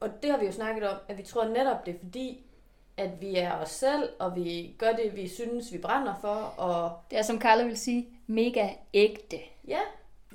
Og 0.00 0.22
det 0.22 0.30
har 0.30 0.38
vi 0.38 0.46
jo 0.46 0.52
snakket 0.52 0.88
om, 0.88 0.96
at 1.08 1.18
vi 1.18 1.22
tror 1.22 1.48
netop 1.48 1.86
det 1.86 1.94
er 1.94 1.98
fordi, 1.98 2.44
at 2.96 3.20
vi 3.20 3.36
er 3.36 3.52
os 3.52 3.70
selv, 3.70 4.08
og 4.18 4.36
vi 4.36 4.74
gør 4.78 4.92
det, 4.92 5.16
vi 5.16 5.28
synes, 5.28 5.72
vi 5.72 5.78
brænder 5.78 6.14
for, 6.20 6.54
og 6.56 7.00
det 7.10 7.18
er 7.18 7.22
som 7.22 7.40
Carla 7.40 7.64
vil 7.64 7.76
sige, 7.76 8.08
mega 8.26 8.68
ægte. 8.94 9.38
ja, 9.68 9.80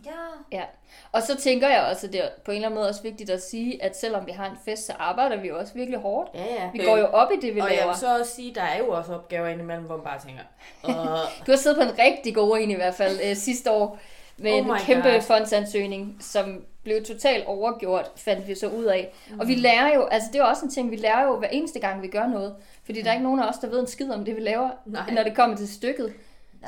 Ja. 0.06 0.12
Ja. 0.58 0.64
Og 1.12 1.22
så 1.24 1.38
tænker 1.38 1.70
jeg 1.70 1.82
også, 1.92 2.08
at 2.08 2.14
det 2.14 2.24
er 2.24 2.30
på 2.46 2.52
en 2.52 2.56
eller 2.56 2.68
anden 2.68 2.78
måde 2.80 2.90
også 2.90 3.02
vigtigt 3.02 3.30
at 3.30 3.44
sige, 3.44 3.84
at 3.84 3.98
selvom 3.98 4.26
vi 4.26 4.32
har 4.32 4.46
en 4.46 4.58
fest, 4.66 4.86
så 4.86 4.94
arbejder 5.00 5.42
vi 5.42 5.48
jo 5.48 5.58
også 5.60 5.74
virkelig 5.74 6.00
hårdt. 6.00 6.30
ja, 6.34 6.44
ja. 6.64 6.70
Vi 6.74 6.78
går 6.86 6.98
jo 6.98 7.06
op 7.06 7.32
i 7.32 7.36
det, 7.48 7.56
vi 7.56 7.60
og 7.60 7.68
jeg 7.70 7.78
laver. 7.78 7.88
vil 7.92 8.00
så 8.00 8.20
også 8.20 8.32
sige, 8.36 8.56
der 8.56 8.62
er 8.62 8.78
jo 8.78 8.90
også 8.90 9.14
opgaver 9.14 9.48
indimellem, 9.48 9.86
hvor 9.86 9.96
man 9.96 10.04
bare 10.06 10.20
tænker, 10.28 10.42
Åh, 10.84 11.30
Du 11.46 11.52
har 11.52 11.58
siddet 11.58 11.78
på 11.78 11.84
en 11.84 12.00
rigtig 12.00 12.36
god 12.36 12.58
en 12.58 12.72
i 12.72 12.76
hvert 12.76 12.96
fald 12.96 13.20
øh, 13.30 13.36
sidste 13.36 13.72
år, 13.72 14.00
med 14.38 14.52
Oh 14.52 14.58
en 14.60 14.76
kæmpe 14.80 15.10
God. 15.10 15.22
fondsansøgning, 15.22 16.18
som 16.22 16.66
blev 16.84 17.04
totalt 17.06 17.46
overgjort, 17.46 18.12
fandt 18.16 18.48
vi 18.48 18.56
så 18.56 18.68
ud 18.68 18.84
af. 18.86 19.14
Mm. 19.30 19.40
Og 19.40 19.48
vi 19.48 19.56
lærer 19.56 19.94
jo, 19.96 20.06
altså 20.06 20.30
det 20.34 20.40
er 20.40 20.44
også 20.44 20.66
en 20.66 20.72
ting, 20.72 20.92
vi 20.92 20.96
lærer 20.96 21.24
jo 21.24 21.38
hver 21.38 21.48
eneste 21.48 21.80
gang, 21.80 22.02
vi 22.02 22.08
gør 22.08 22.28
noget. 22.28 22.56
Fordi 22.86 23.02
der 23.02 23.10
er 23.10 23.14
ikke 23.14 23.24
nogen 23.24 23.40
af 23.40 23.48
os, 23.50 23.56
der 23.62 23.68
ved 23.70 23.80
en 23.80 23.88
skid 23.88 24.12
om 24.12 24.26
det, 24.26 24.36
vi 24.36 24.42
laver, 24.42 24.70
Nej. 24.86 25.12
når 25.12 25.24
det 25.24 25.36
kommer 25.36 25.58
til 25.58 25.74
stykket. 25.74 26.14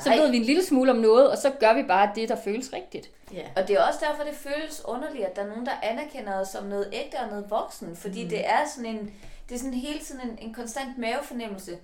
Så 0.00 0.10
ved 0.10 0.30
vi 0.30 0.36
en 0.36 0.42
lille 0.42 0.64
smule 0.64 0.90
om 0.90 0.96
noget, 0.96 1.30
og 1.30 1.38
så 1.38 1.50
gør 1.60 1.74
vi 1.74 1.82
bare 1.82 2.10
det, 2.14 2.28
der 2.28 2.36
føles 2.36 2.72
rigtigt. 2.72 3.10
ja. 3.32 3.42
Og 3.56 3.68
det 3.68 3.76
er 3.76 3.82
også 3.82 4.00
derfor, 4.08 4.24
det 4.24 4.34
føles 4.34 4.82
underligt, 4.84 5.24
at 5.24 5.36
der 5.36 5.42
er 5.42 5.48
nogen, 5.48 5.66
der 5.66 5.72
anerkender 5.82 6.40
os 6.40 6.48
som 6.48 6.64
noget 6.64 6.88
ægte 6.92 7.14
og 7.16 7.28
noget 7.28 7.50
voksen. 7.50 7.96
Fordi 7.96 8.24
mm. 8.24 8.30
det 8.30 8.48
er 8.48 8.58
sådan 8.76 8.90
en, 8.96 9.14
det 9.48 9.54
er 9.54 9.58
sådan 9.58 9.74
hele 9.74 9.98
tiden 9.98 10.30
en, 10.30 10.38
en 10.40 10.54
konstant 10.54 10.98
mavefornemmelse. 10.98 11.78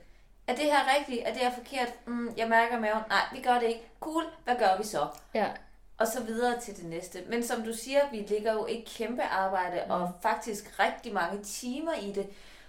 Er 0.47 0.55
det 0.55 0.65
her 0.65 0.97
rigtigt? 0.99 1.23
Er 1.25 1.33
det 1.33 1.43
her 1.43 1.53
forkert? 1.53 1.93
Mm, 2.07 2.35
jeg 2.37 2.49
mærker 2.49 2.81
maven. 2.81 3.03
Nej, 3.09 3.23
vi 3.33 3.41
gør 3.41 3.59
det 3.59 3.67
ikke. 3.69 3.83
Cool. 4.01 4.25
Hvad 4.45 4.55
gør 4.59 4.77
vi 4.79 4.85
så? 4.85 5.07
Ja. 5.35 5.47
Og 5.99 6.07
så 6.07 6.23
videre 6.23 6.61
til 6.61 6.77
det 6.77 6.85
næste. 6.85 7.19
Men 7.29 7.43
som 7.43 7.63
du 7.63 7.73
siger, 7.73 8.01
vi 8.13 8.17
ligger 8.17 8.53
jo 8.53 8.67
et 8.69 8.85
kæmpe 8.97 9.23
arbejde, 9.23 9.81
mm. 9.87 9.91
og 9.91 10.13
faktisk 10.23 10.81
rigtig 10.81 11.13
mange 11.13 11.43
timer 11.43 11.93
i 12.03 12.13
det. 12.13 12.27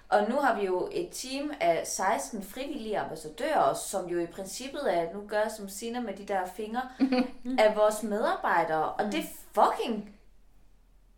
Og 0.10 0.30
nu 0.30 0.36
har 0.36 0.60
vi 0.60 0.66
jo 0.66 0.90
et 0.92 1.10
team 1.12 1.52
af 1.60 1.88
16 1.88 2.44
frivillige 2.44 3.00
ambassadører, 3.00 3.74
som 3.74 4.06
jo 4.10 4.19
i 4.19 4.25
princippet 4.25 4.98
er, 4.98 5.13
nu 5.13 5.24
gør 5.28 5.48
som 5.57 5.69
Sina 5.69 6.00
med 6.00 6.13
de 6.13 6.25
der 6.25 6.46
fingre, 6.56 6.81
af 7.66 7.75
vores 7.75 8.04
medarbejdere. 8.04 8.92
Og 8.94 9.06
det 9.06 9.19
er 9.19 9.28
fucking 9.54 10.16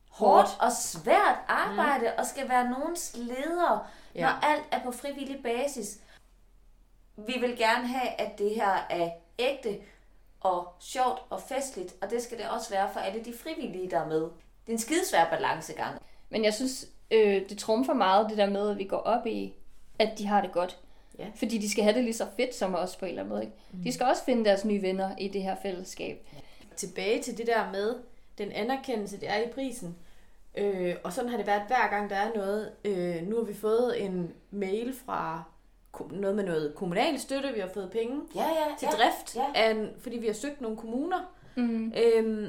hårdt 0.10 0.50
og 0.60 0.72
svært 0.72 1.36
arbejde, 1.48 2.14
og 2.18 2.26
skal 2.26 2.50
være 2.50 2.70
nogens 2.70 3.12
leder, 3.16 3.92
Ja. 4.16 4.22
når 4.22 4.30
alt 4.48 4.64
er 4.72 4.84
på 4.84 4.92
frivillig 4.92 5.44
basis. 5.44 5.98
Vi 7.16 7.36
vil 7.40 7.58
gerne 7.58 7.88
have, 7.88 8.10
at 8.22 8.38
det 8.38 8.56
her 8.56 8.86
er 8.90 9.10
ægte 9.40 9.78
og 10.40 10.74
sjovt 10.80 11.20
og 11.30 11.42
festligt, 11.42 11.96
og 12.02 12.10
det 12.10 12.24
skal 12.24 12.38
det 12.38 12.50
også 12.50 12.70
være 12.70 12.90
for 12.94 13.00
alle 13.00 13.26
de 13.26 13.34
frivillige, 13.44 13.92
der 13.92 14.00
er 14.00 14.08
med. 14.08 14.22
Det 14.22 14.32
er 14.68 14.72
en 14.72 14.80
skidesvær 14.80 15.30
balancegang. 15.30 16.02
Men 16.30 16.44
jeg 16.44 16.54
synes, 16.54 16.86
øh, 17.12 17.50
det 17.50 17.58
trumfer 17.58 17.94
meget 17.94 18.30
det 18.30 18.38
der 18.38 18.50
med, 18.50 18.70
at 18.70 18.78
vi 18.78 18.84
går 18.84 18.98
op 18.98 19.28
i, 19.28 19.54
at 20.00 20.10
de 20.18 20.26
har 20.28 20.42
det 20.42 20.52
godt. 20.52 20.78
Ja. 21.20 21.26
Fordi 21.36 21.58
de 21.58 21.70
skal 21.70 21.84
have 21.84 21.96
det 21.96 22.04
lige 22.04 22.14
så 22.14 22.26
fedt 22.38 22.56
som 22.56 22.76
os 22.76 22.96
på 22.96 23.06
en 23.06 23.10
eller 23.10 23.22
anden 23.22 23.34
måde. 23.34 23.44
Ikke? 23.44 23.56
Mm. 23.72 23.84
De 23.84 23.92
skal 23.92 24.06
også 24.06 24.24
finde 24.24 24.46
deres 24.46 24.66
nye 24.66 24.82
venner 24.82 25.10
i 25.18 25.28
det 25.28 25.42
her 25.44 25.56
fællesskab. 25.62 26.28
tilbage 26.76 27.22
til 27.22 27.38
det 27.38 27.48
der 27.48 27.72
med 27.72 27.96
den 28.38 28.52
anerkendelse, 28.52 29.20
det 29.20 29.30
er 29.30 29.38
i 29.38 29.48
prisen. 29.54 29.96
Øh, 30.58 30.96
og 31.04 31.14
sådan 31.14 31.30
har 31.30 31.38
det 31.38 31.48
været 31.48 31.62
hver 31.68 31.90
gang, 31.90 32.10
der 32.10 32.16
er 32.16 32.30
noget. 32.36 32.72
Øh, 32.86 33.28
nu 33.30 33.36
har 33.36 33.44
vi 33.44 33.54
fået 33.54 34.04
en 34.06 34.32
mail 34.52 34.96
fra 35.06 35.44
noget 36.12 36.36
med 36.36 36.44
noget 36.46 36.76
kommunal 36.76 37.20
støtte. 37.20 37.54
Vi 37.54 37.60
har 37.60 37.70
fået 37.74 37.92
penge 37.92 38.22
Ja, 38.36 38.42
ja, 38.42 38.76
til 38.80 38.88
ja. 38.92 38.98
drift, 39.04 39.36
ja. 39.36 39.46
af 39.56 39.76
fordi 40.00 40.18
vi 40.18 40.28
har 40.28 40.34
søgt 40.34 40.62
nogle 40.62 40.78
kommuner. 40.78 41.34
Mm. 41.56 41.94
Øhm, 41.98 42.48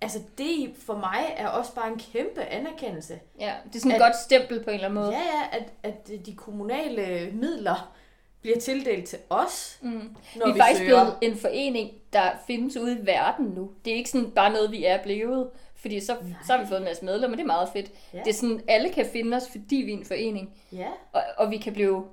altså 0.00 0.18
det 0.38 0.72
for 0.86 0.94
mig 0.96 1.34
er 1.36 1.48
også 1.48 1.74
bare 1.74 1.88
en 1.92 1.98
kæmpe 2.12 2.42
anerkendelse. 2.42 3.20
Ja, 3.40 3.52
det 3.64 3.74
er 3.76 3.78
sådan 3.78 3.90
et 3.90 3.94
At- 3.94 4.00
godt 4.00 4.16
stempel 4.16 4.64
på 4.64 4.70
en 4.70 4.74
eller 4.74 4.88
anden 4.88 5.02
måde. 5.02 5.10
Ja, 5.12 5.22
ja, 5.22 5.58
at, 5.58 5.72
at 5.82 6.26
de 6.26 6.34
kommunale 6.36 7.30
midler 7.32 7.92
bliver 8.40 8.58
tildelt 8.60 9.08
til 9.08 9.18
os, 9.30 9.78
Mm. 9.82 9.90
når 10.36 10.46
vi 10.46 10.52
vi, 10.52 10.58
er 10.58 10.62
faktisk 10.62 10.78
søger. 10.80 10.88
blevet 11.04 11.14
en 11.32 11.36
forening, 11.38 11.90
der 12.12 12.30
findes 12.46 12.76
ude 12.76 12.98
i 13.02 13.06
verden 13.06 13.46
nu. 13.46 13.70
Det 13.84 13.92
er 13.92 13.96
ikke 13.96 14.10
sådan 14.10 14.30
bare 14.30 14.52
noget, 14.52 14.70
vi 14.72 14.84
er 14.84 15.02
blevet. 15.02 15.50
Fordi 15.74 16.00
så, 16.00 16.16
så 16.46 16.52
har 16.52 16.60
vi 16.62 16.66
fået 16.68 16.78
en 16.78 16.84
masse 16.84 17.04
medlemmer, 17.04 17.36
det 17.36 17.42
er 17.42 17.46
meget 17.46 17.68
fedt. 17.72 17.90
Ja. 18.14 18.18
Det 18.18 18.28
er 18.28 18.34
sådan, 18.34 18.60
alle 18.68 18.90
kan 18.92 19.06
finde 19.12 19.36
os, 19.36 19.48
fordi 19.50 19.76
vi 19.76 19.92
er 19.92 19.96
en 19.96 20.04
forening. 20.04 20.54
Ja, 20.72 20.88
Og, 21.12 21.22
og 21.36 21.50
vi 21.50 21.56
kan 21.56 21.72
blive 21.72 22.04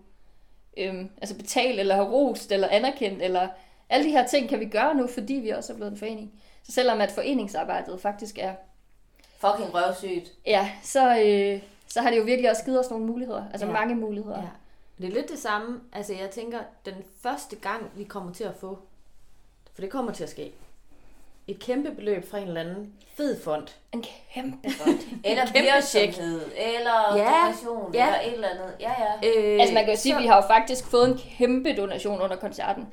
øhm, 0.78 1.10
altså 1.22 1.36
betalt, 1.38 1.80
eller 1.80 1.96
have 1.96 2.08
rost, 2.12 2.52
eller 2.52 2.68
anerkendt, 2.68 3.22
eller 3.22 3.48
alle 3.90 4.06
de 4.06 4.12
her 4.12 4.28
ting 4.28 4.50
kan 4.50 4.60
vi 4.60 4.66
gøre 4.66 4.96
nu, 4.96 5.08
fordi 5.08 5.34
vi 5.34 5.50
også 5.50 5.74
er 5.74 5.78
blevet 5.78 5.92
en 5.92 5.98
forening. 5.98 6.32
Så 6.64 6.72
selvom 6.72 7.02
at 7.02 7.12
foreningsarbejdet 7.12 8.02
faktisk 8.02 8.38
er, 8.40 8.54
Fucking 9.38 9.74
røvsygt. 9.74 10.32
ja, 10.46 10.72
så, 10.84 11.20
øh, 11.20 11.62
så 11.88 12.02
har 12.02 12.10
det 12.12 12.18
jo 12.18 12.24
virkelig 12.24 12.52
også 12.52 12.64
givet 12.66 12.80
os 12.80 12.90
nogle 12.90 13.06
muligheder. 13.06 13.44
Altså 13.52 13.66
Ja. 13.66 13.72
mange 13.72 13.96
muligheder. 13.96 14.42
Ja. 14.42 14.48
Det 14.98 15.08
er 15.10 15.14
lidt 15.14 15.30
det 15.30 15.40
samme. 15.40 15.80
Altså, 15.94 16.14
jeg 16.14 16.30
tænker, 16.30 16.60
den 16.86 16.94
første 17.24 17.56
gang, 17.56 17.92
vi 17.96 18.04
kommer 18.04 18.34
til 18.34 18.44
at 18.44 18.56
få, 18.60 18.80
for 19.74 19.82
det 19.82 19.90
kommer 19.90 20.12
til 20.12 20.24
at 20.24 20.30
ske, 20.30 20.52
et 21.48 21.60
kæmpe 21.60 21.92
beløb 21.92 22.30
fra 22.32 22.38
en 22.38 22.48
eller 22.48 22.62
anden 22.62 22.94
fed 23.18 23.42
fond. 23.42 23.68
En 23.94 24.06
kæmpe 24.34 24.72
fond. 24.72 25.00
Eller 25.24 25.46
kæmpe 25.46 25.60
virksomhed, 25.76 26.42
eller 26.58 27.16
Ja, 27.18 27.32
donation, 27.46 27.94
ja. 27.94 28.06
eller 28.08 28.20
et 28.28 28.34
eller 28.34 28.48
andet. 28.50 28.74
Ja, 28.80 28.92
ja. 29.00 29.30
Øh, 29.40 29.60
altså 29.62 29.74
man 29.74 29.86
kan 29.86 29.94
jo 29.94 30.00
sige, 30.00 30.16
at 30.16 30.22
vi 30.22 30.28
har 30.28 30.36
jo 30.36 30.48
faktisk 30.48 30.86
fået 30.86 31.10
en 31.10 31.18
kæmpe 31.18 31.76
donation 31.78 32.22
under 32.22 32.36
koncerten. 32.36 32.88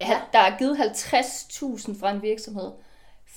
Ja. 0.00 0.20
Der 0.32 0.38
er 0.38 0.58
givet 0.58 0.76
50.000 0.76 2.00
fra 2.00 2.10
en 2.10 2.22
virksomhed, 2.22 2.70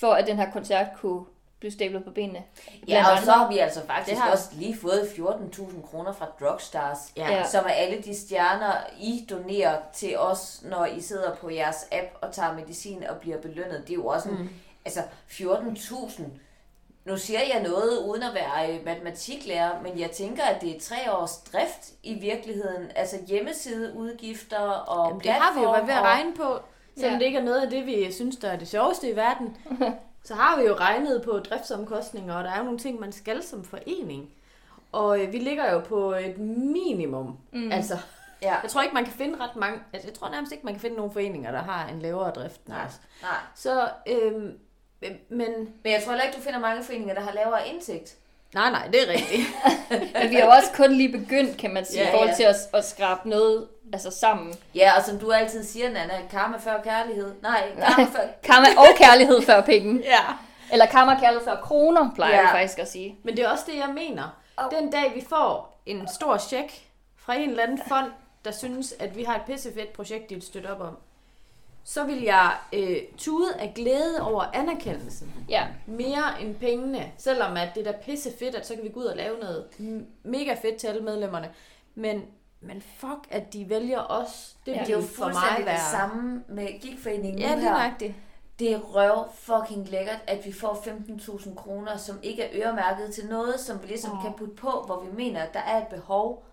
for 0.02 0.14
at 0.14 0.28
den 0.28 0.38
her 0.38 0.52
koncert 0.52 0.86
kunne 1.02 1.26
blive 1.60 1.72
stablet 1.72 2.04
på 2.04 2.12
benene. 2.12 2.44
Ja, 2.88 3.04
og 3.06 3.12
andre. 3.12 3.24
så 3.26 3.32
har 3.32 3.52
vi 3.52 3.58
altså 3.58 3.82
faktisk 3.88 4.10
Det 4.16 4.24
har- 4.24 4.32
også 4.32 4.50
lige 4.54 4.78
fået 4.78 5.10
14.000 5.16 5.82
kroner 5.88 6.12
fra 6.14 6.26
Drugstars, 6.40 6.98
Ja. 7.18 7.32
Ja. 7.32 7.44
som 7.48 7.66
er 7.66 7.70
alle 7.70 8.02
de 8.02 8.16
stjerner, 8.20 8.74
I 9.00 9.28
donerer 9.30 9.78
til 9.94 10.18
os, 10.20 10.62
når 10.66 10.86
I 10.86 11.02
sidder 11.02 11.36
på 11.36 11.50
jeres 11.50 11.88
app 11.92 12.08
og 12.22 12.32
tager 12.34 12.54
medicin 12.54 13.04
og 13.04 13.18
bliver 13.18 13.38
belønnet. 13.38 13.82
Det 13.88 13.90
er 13.90 13.96
jo 13.96 14.08
også 14.08 14.30
en, 14.30 14.38
mm. 14.38 14.50
altså 14.86 15.02
14.000. 15.28 16.24
Nu 17.06 17.18
siger 17.18 17.40
jeg 17.54 17.64
noget 17.64 17.98
uden 18.06 18.24
at 18.24 18.34
være 18.34 18.74
øh, 18.78 18.86
matematiklærer, 18.86 19.82
men 19.82 20.00
jeg 20.00 20.12
tænker, 20.12 20.44
at 20.44 20.62
det 20.62 20.76
er 20.76 20.80
tre 20.80 21.14
års 21.14 21.38
drift 21.38 21.92
i 22.04 22.14
virkeligheden. 22.14 22.92
Altså 22.96 23.18
hjemmesideudgifter 23.28 24.60
og 24.70 25.08
Jamen, 25.08 25.22
det 25.24 25.32
har 25.32 25.54
vi 25.60 25.64
jo 25.64 25.72
været 25.72 25.88
ved 25.88 25.94
at 25.94 26.02
regne 26.02 26.34
på, 26.34 26.60
selvom 26.98 27.14
Ja. 27.14 27.20
det 27.20 27.26
ikke 27.26 27.38
er 27.40 27.44
noget 27.44 27.62
af 27.62 27.70
det, 27.70 27.86
vi 27.86 28.12
synes, 28.12 28.36
der 28.36 28.48
er 28.50 28.58
det 28.58 28.68
sjoveste 28.68 29.10
i 29.12 29.16
verden. 29.16 29.58
så 30.28 30.34
har 30.36 30.60
vi 30.62 30.68
jo 30.68 30.74
regnet 30.76 31.22
på 31.22 31.32
driftsomkostninger, 31.40 32.36
og 32.36 32.44
der 32.44 32.50
er 32.52 32.58
jo 32.58 32.64
nogle 32.64 32.80
ting, 32.80 33.00
man 33.00 33.12
skal 33.12 33.44
som 33.44 33.64
forening. 33.64 34.30
Og 34.92 35.22
øh, 35.22 35.32
vi 35.34 35.38
ligger 35.38 35.72
jo 35.74 35.80
på 35.80 36.14
et 36.14 36.38
minimum. 36.38 37.38
Mm. 37.54 37.72
Altså, 37.72 37.98
Ja. 38.42 38.56
jeg 38.64 38.70
tror 38.72 38.82
ikke, 38.82 38.94
man 38.94 39.04
kan 39.04 39.14
finde 39.14 39.40
ret 39.40 39.56
mange... 39.56 39.80
Altså, 39.94 40.08
jeg 40.10 40.14
tror 40.20 40.30
nærmest 40.30 40.52
ikke, 40.52 40.66
man 40.66 40.74
kan 40.74 40.82
finde 40.82 40.96
nogle 40.96 41.12
foreninger, 41.12 41.52
der 41.52 41.62
har 41.62 41.88
en 41.90 42.00
lavere 42.02 42.32
drift. 42.32 42.68
Nej, 42.68 42.86
nej. 43.22 43.32
Så, 43.56 43.90
øhm, 44.08 44.52
øh, 45.02 45.12
men... 45.30 45.48
Men 45.84 45.94
jeg 45.94 46.02
tror 46.04 46.12
heller 46.12 46.24
ikke, 46.26 46.38
du 46.38 46.42
finder 46.42 46.60
mange 46.60 46.84
foreninger, 46.84 47.14
der 47.14 47.22
har 47.22 47.34
lavere 47.34 47.68
indtægt. 47.68 48.16
Nej, 48.54 48.72
nej, 48.72 48.88
det 48.88 49.02
er 49.10 49.14
rigtigt. 49.14 49.48
Men 50.22 50.30
vi 50.30 50.36
har 50.36 50.56
også 50.58 50.70
kun 50.76 50.92
lige 50.92 51.12
begyndt, 51.12 51.58
kan 51.58 51.74
man 51.74 51.86
sige, 51.86 52.02
ja, 52.02 52.08
i 52.08 52.12
forhold 52.12 52.30
ja. 52.30 52.36
til 52.36 52.44
at, 52.44 52.56
at 52.74 52.86
skrabe 52.86 53.30
noget 53.30 53.68
altså 53.94 54.12
sammen. 54.12 54.54
Ja, 54.76 54.92
og 54.98 55.04
som 55.06 55.20
du 55.20 55.32
altid 55.32 55.64
siger, 55.64 55.90
Nana, 55.90 56.14
karma 56.32 56.58
før 56.58 56.82
kærlighed. 56.84 57.34
Nej, 57.42 57.72
karma 57.80 58.06
før... 58.10 58.20
Karma 58.44 58.68
og 58.78 58.88
kærlighed 58.98 59.42
før 59.42 59.62
penge. 59.62 60.02
ja. 60.04 60.20
Eller 60.74 60.86
karma 60.86 61.14
og 61.16 61.20
kærlighed 61.22 61.46
før 61.46 61.56
kroner, 61.62 62.12
plejer 62.16 62.36
Ja. 62.36 62.42
vi 62.42 62.48
faktisk 62.48 62.80
at 62.80 62.92
sige. 62.92 63.20
Men 63.24 63.38
det 63.38 63.46
er 63.46 63.50
også 63.50 63.64
det, 63.68 63.78
jeg 63.78 63.90
mener. 63.96 64.42
Den 64.80 64.92
dag, 64.92 65.12
vi 65.16 65.26
får 65.30 65.82
en 65.86 66.08
stor 66.16 66.38
check 66.38 66.74
fra 67.18 67.34
en 67.36 67.50
eller 67.50 67.64
anden 67.64 67.82
fond, 67.88 68.12
der 68.46 68.52
synes, 68.52 68.94
at 69.00 69.18
vi 69.18 69.24
har 69.24 69.36
et 69.36 69.42
pissefedt 69.48 69.94
projekt, 69.94 70.30
de 70.30 70.34
vil 70.36 70.44
støtte 70.44 70.68
op 70.72 70.82
om, 70.82 70.98
så 71.84 72.04
vil 72.04 72.22
jeg 72.24 72.52
øh, 72.74 72.98
tude 73.18 73.54
af 73.60 73.72
glæde 73.76 74.22
over 74.22 74.44
anerkendelsen. 74.54 75.34
Ja, 75.50 75.68
Mere 75.86 76.42
end 76.42 76.56
pengene. 76.56 77.12
Selvom 77.18 77.58
at 77.58 77.70
det 77.76 77.88
er 77.88 77.92
da 77.92 77.98
pissefedt, 78.06 78.56
at 78.56 78.68
så 78.68 78.76
kan 78.76 78.84
vi 78.84 78.90
gå 78.90 79.00
ud 79.00 79.06
og 79.06 79.18
lave 79.18 79.40
noget 79.40 79.66
mega 80.24 80.54
fedt 80.62 80.76
til 80.76 80.88
alle 80.88 81.02
medlemmerne. 81.02 81.50
Men, 81.96 82.24
men 82.62 82.84
fuck, 82.98 83.28
at 83.32 83.54
de 83.54 83.70
vælger 83.70 84.00
os. 84.12 84.56
Det 84.66 84.72
Ja, 84.72 84.78
vil 84.78 84.88
Det 84.88 84.94
er 84.94 84.98
jo 85.00 85.06
for 85.08 85.26
mig 85.26 85.34
fuldstændig 85.34 85.66
være... 85.66 85.76
det 85.76 85.84
samme 85.92 86.44
med 86.48 86.80
gigforeningen 86.82 87.40
Ja, 87.40 87.56
nu 87.56 87.62
det 87.62 87.68
er 87.68 87.78
her. 87.78 87.86
rigtigt. 87.92 88.14
Det 88.60 88.72
er 88.74 88.78
røv 88.80 89.30
fucking 89.40 89.90
lækkert, 89.90 90.20
at 90.28 90.46
vi 90.46 90.54
får 90.54 90.74
15.000 90.74 91.56
kroner, 91.56 91.98
som 91.98 92.20
ikke 92.24 92.44
er 92.44 92.50
øremærket 92.66 93.14
til 93.14 93.26
noget, 93.26 93.60
som 93.60 93.82
vi 93.82 93.88
ligesom 93.88 94.12
Åh. 94.18 94.24
kan 94.24 94.34
putte 94.38 94.56
på, 94.56 94.84
hvor 94.86 95.00
vi 95.04 95.16
mener, 95.16 95.42
at 95.44 95.54
der 95.54 95.60
er 95.60 95.78
et 95.78 95.88
behov. 95.88 96.44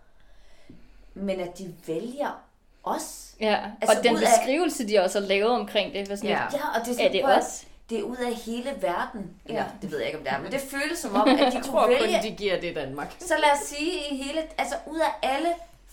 Men 1.15 1.41
at 1.41 1.59
de 1.59 1.75
vælger 1.87 2.41
os. 2.85 3.35
ja. 3.41 3.61
Altså, 3.81 3.99
og 3.99 4.05
den 4.05 4.13
ud 4.15 4.21
af- 4.21 4.27
beskrivelse, 4.39 4.89
de 4.89 4.99
også 4.99 5.21
har 5.21 5.27
lavet 5.27 5.51
omkring 5.51 5.93
det, 5.95 6.11
var 6.11 6.17
sådan 6.17 6.31
Ja. 6.31 6.37
Ja, 6.53 6.69
og 6.79 6.87
det 6.87 6.89
er, 6.89 6.93
er 6.93 6.95
sådan, 6.97 7.13
det 7.13 7.23
prøv 7.23 7.33
at- 7.33 7.39
os? 7.43 7.67
det 7.91 7.99
er 7.99 8.03
ud 8.03 8.17
af 8.17 8.35
hele 8.35 8.71
verden. 8.81 9.31
Eller, 9.47 9.61
Ja. 9.63 9.67
det 9.83 9.91
ved 9.91 9.99
jeg 9.99 10.07
ikke, 10.07 10.19
om 10.19 10.25
det 10.25 10.33
er, 10.33 10.39
men 10.41 10.53
det 10.53 10.61
føles 10.61 10.99
som 10.99 11.15
om, 11.21 11.29
at 11.29 11.39
de 11.39 11.45
Jeg 11.45 11.53
kunne 11.53 11.63
tror 11.63 11.83
kun, 11.87 11.91
vælge 11.91 12.23
de 12.23 12.31
giver 12.37 12.61
det 12.61 12.71
i 12.71 12.75
Danmark. 12.75 13.17
Så 13.21 13.35
lad 13.39 13.51
os 13.63 13.69
sige 13.69 13.93
i 14.11 14.17
hele, 14.23 14.43
altså 14.59 14.75
ud 14.87 14.99
af 14.99 15.29
alle 15.31 15.49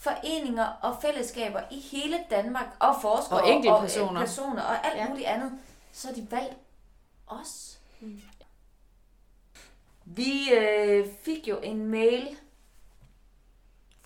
foreninger 0.10 0.66
og 0.82 0.96
fællesskaber 1.02 1.60
i 1.72 1.80
hele 1.80 2.18
Danmark, 2.30 2.66
og 2.80 2.96
forskere 3.02 3.40
Og 3.42 3.46
og, 3.48 3.84
øh, 3.84 4.22
personer 4.22 4.62
og 4.62 4.86
alt 4.88 4.96
Ja. 4.98 5.10
muligt 5.10 5.28
andet, 5.28 5.52
så 5.92 6.08
har 6.08 6.16
de 6.16 6.28
valgt 6.32 6.56
os. 7.28 7.80
Vi 10.06 10.54
øh, 10.54 11.06
fik 11.24 11.48
jo 11.48 11.58
en 11.64 11.86
mail 11.86 12.28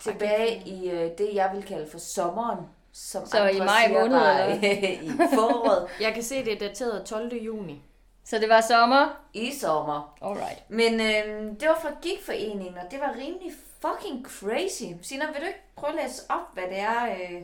tilbage 0.02 0.64
i 0.66 0.90
øh, 0.90 1.12
det, 1.18 1.30
jeg 1.34 1.52
vil 1.54 1.64
kalde 1.64 1.92
for 1.92 1.98
sommeren. 1.98 2.66
Som 2.94 3.26
Så 3.26 3.48
i 3.48 3.60
maj 3.60 3.88
måned, 3.94 4.18
var, 4.18 4.38
eller? 4.40 4.64
i 5.02 5.10
foråret 5.36 5.88
Jeg 6.06 6.14
kan 6.14 6.24
se, 6.24 6.46
det 6.46 6.54
er 6.54 6.68
dateret 6.68 7.06
12. 7.06 7.34
juni. 7.34 7.82
Så 8.24 8.38
det 8.40 8.50
var 8.50 8.62
sommer? 8.62 9.08
i 9.34 9.52
sommer. 9.60 10.18
Alright. 10.22 10.70
Men 10.70 10.94
øh, 10.94 11.60
det 11.60 11.68
var 11.68 11.80
fra 11.82 11.92
Gigforeningen, 12.02 12.78
og 12.78 12.92
det 12.92 13.00
var 13.00 13.14
rimelig 13.16 13.52
fucking 13.82 14.26
crazy. 14.26 14.84
Sina, 15.02 15.26
vil 15.26 15.42
du 15.42 15.46
ikke 15.48 15.60
prøve 15.76 16.00
at 16.00 16.06
læse 16.06 16.22
op, 16.30 16.54
hvad 16.54 16.64
det 16.64 16.80
er? 16.80 17.06
Øh... 17.06 17.42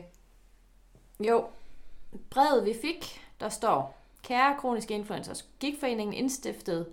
Jo, 1.26 1.44
brevet 2.30 2.64
vi 2.64 2.74
fik, 2.82 3.20
der 3.40 3.48
står, 3.48 3.96
Kære 4.22 4.56
kroniske 4.58 4.94
influencers, 4.94 5.44
Gigforeningen 5.60 6.14
indstiftede 6.14 6.86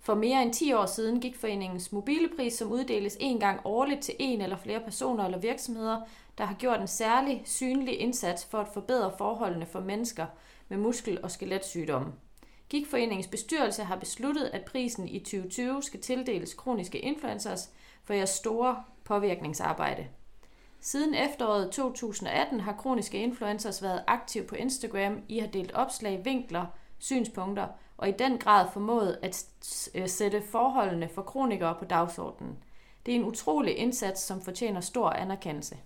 for 0.00 0.14
mere 0.14 0.42
end 0.42 0.52
10 0.52 0.72
år 0.72 0.86
siden 0.86 1.20
Gigforeningens 1.20 1.92
mobilepris, 1.92 2.54
som 2.54 2.72
uddeles 2.72 3.16
en 3.20 3.40
gang 3.40 3.60
årligt 3.64 4.00
til 4.00 4.14
en 4.18 4.40
eller 4.40 4.56
flere 4.56 4.80
personer 4.80 5.24
eller 5.24 5.38
virksomheder, 5.38 6.00
der 6.38 6.44
har 6.44 6.54
gjort 6.54 6.80
en 6.80 6.88
særlig 6.88 7.42
synlig 7.44 8.00
indsats 8.00 8.44
for 8.44 8.58
at 8.58 8.68
forbedre 8.74 9.12
forholdene 9.18 9.66
for 9.66 9.80
mennesker 9.80 10.26
med 10.68 10.78
muskel- 10.78 11.22
og 11.22 11.30
skeletsygdomme. 11.30 12.12
Gigforeningens 12.68 13.26
bestyrelse 13.26 13.84
har 13.84 13.96
besluttet, 13.96 14.50
at 14.52 14.64
prisen 14.64 15.08
i 15.08 15.18
2020 15.18 15.82
skal 15.82 16.00
tildeles 16.00 16.54
kroniske 16.54 16.98
influencers 16.98 17.70
for 18.06 18.14
jeres 18.14 18.30
store 18.30 18.82
påvirkningsarbejde. 19.04 20.06
Siden 20.80 21.14
efteråret 21.14 21.70
2018 21.70 22.60
har 22.60 22.72
kroniske 22.72 23.18
influencers 23.18 23.82
været 23.82 24.04
aktiv 24.06 24.46
på 24.46 24.54
Instagram. 24.54 25.20
I 25.28 25.38
har 25.38 25.46
delt 25.46 25.72
opslag, 25.72 26.24
vinkler, 26.24 26.66
synspunkter 26.98 27.66
og 27.96 28.08
i 28.08 28.12
den 28.12 28.38
grad 28.38 28.66
formået 28.72 29.18
at 29.22 29.44
øh, 29.94 30.08
sætte 30.08 30.42
forholdene 30.42 31.08
for 31.08 31.22
kronikere 31.22 31.74
på 31.78 31.84
dagsordenen. 31.84 32.58
Det 33.06 33.12
er 33.12 33.16
en 33.16 33.24
utrolig 33.24 33.76
indsats, 33.76 34.20
som 34.20 34.40
fortjener 34.40 34.80
stor 34.80 35.10
anerkendelse. 35.10 35.76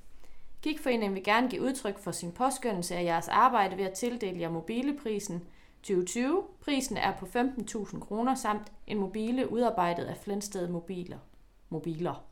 Gigforeningen 0.62 1.14
vil 1.14 1.24
gerne 1.24 1.48
give 1.48 1.62
udtryk 1.62 1.98
for 1.98 2.10
sin 2.10 2.32
påskyndelse 2.32 2.96
af 2.96 3.04
jeres 3.04 3.28
arbejde 3.28 3.76
ved 3.76 3.84
at 3.84 3.92
tildele 3.92 4.40
jer 4.40 4.50
mobileprisen 4.50 5.42
2020. 5.82 6.42
Prisen 6.60 6.96
er 6.96 7.12
på 7.12 7.26
15.000 7.26 8.00
kroner 8.00 8.34
samt 8.34 8.72
en 8.86 8.98
mobile 8.98 9.52
udarbejdet 9.52 10.04
af 10.04 10.16
Flensted 10.16 10.68
Mobiler. 10.68 11.18
Mobiler. 11.70 12.24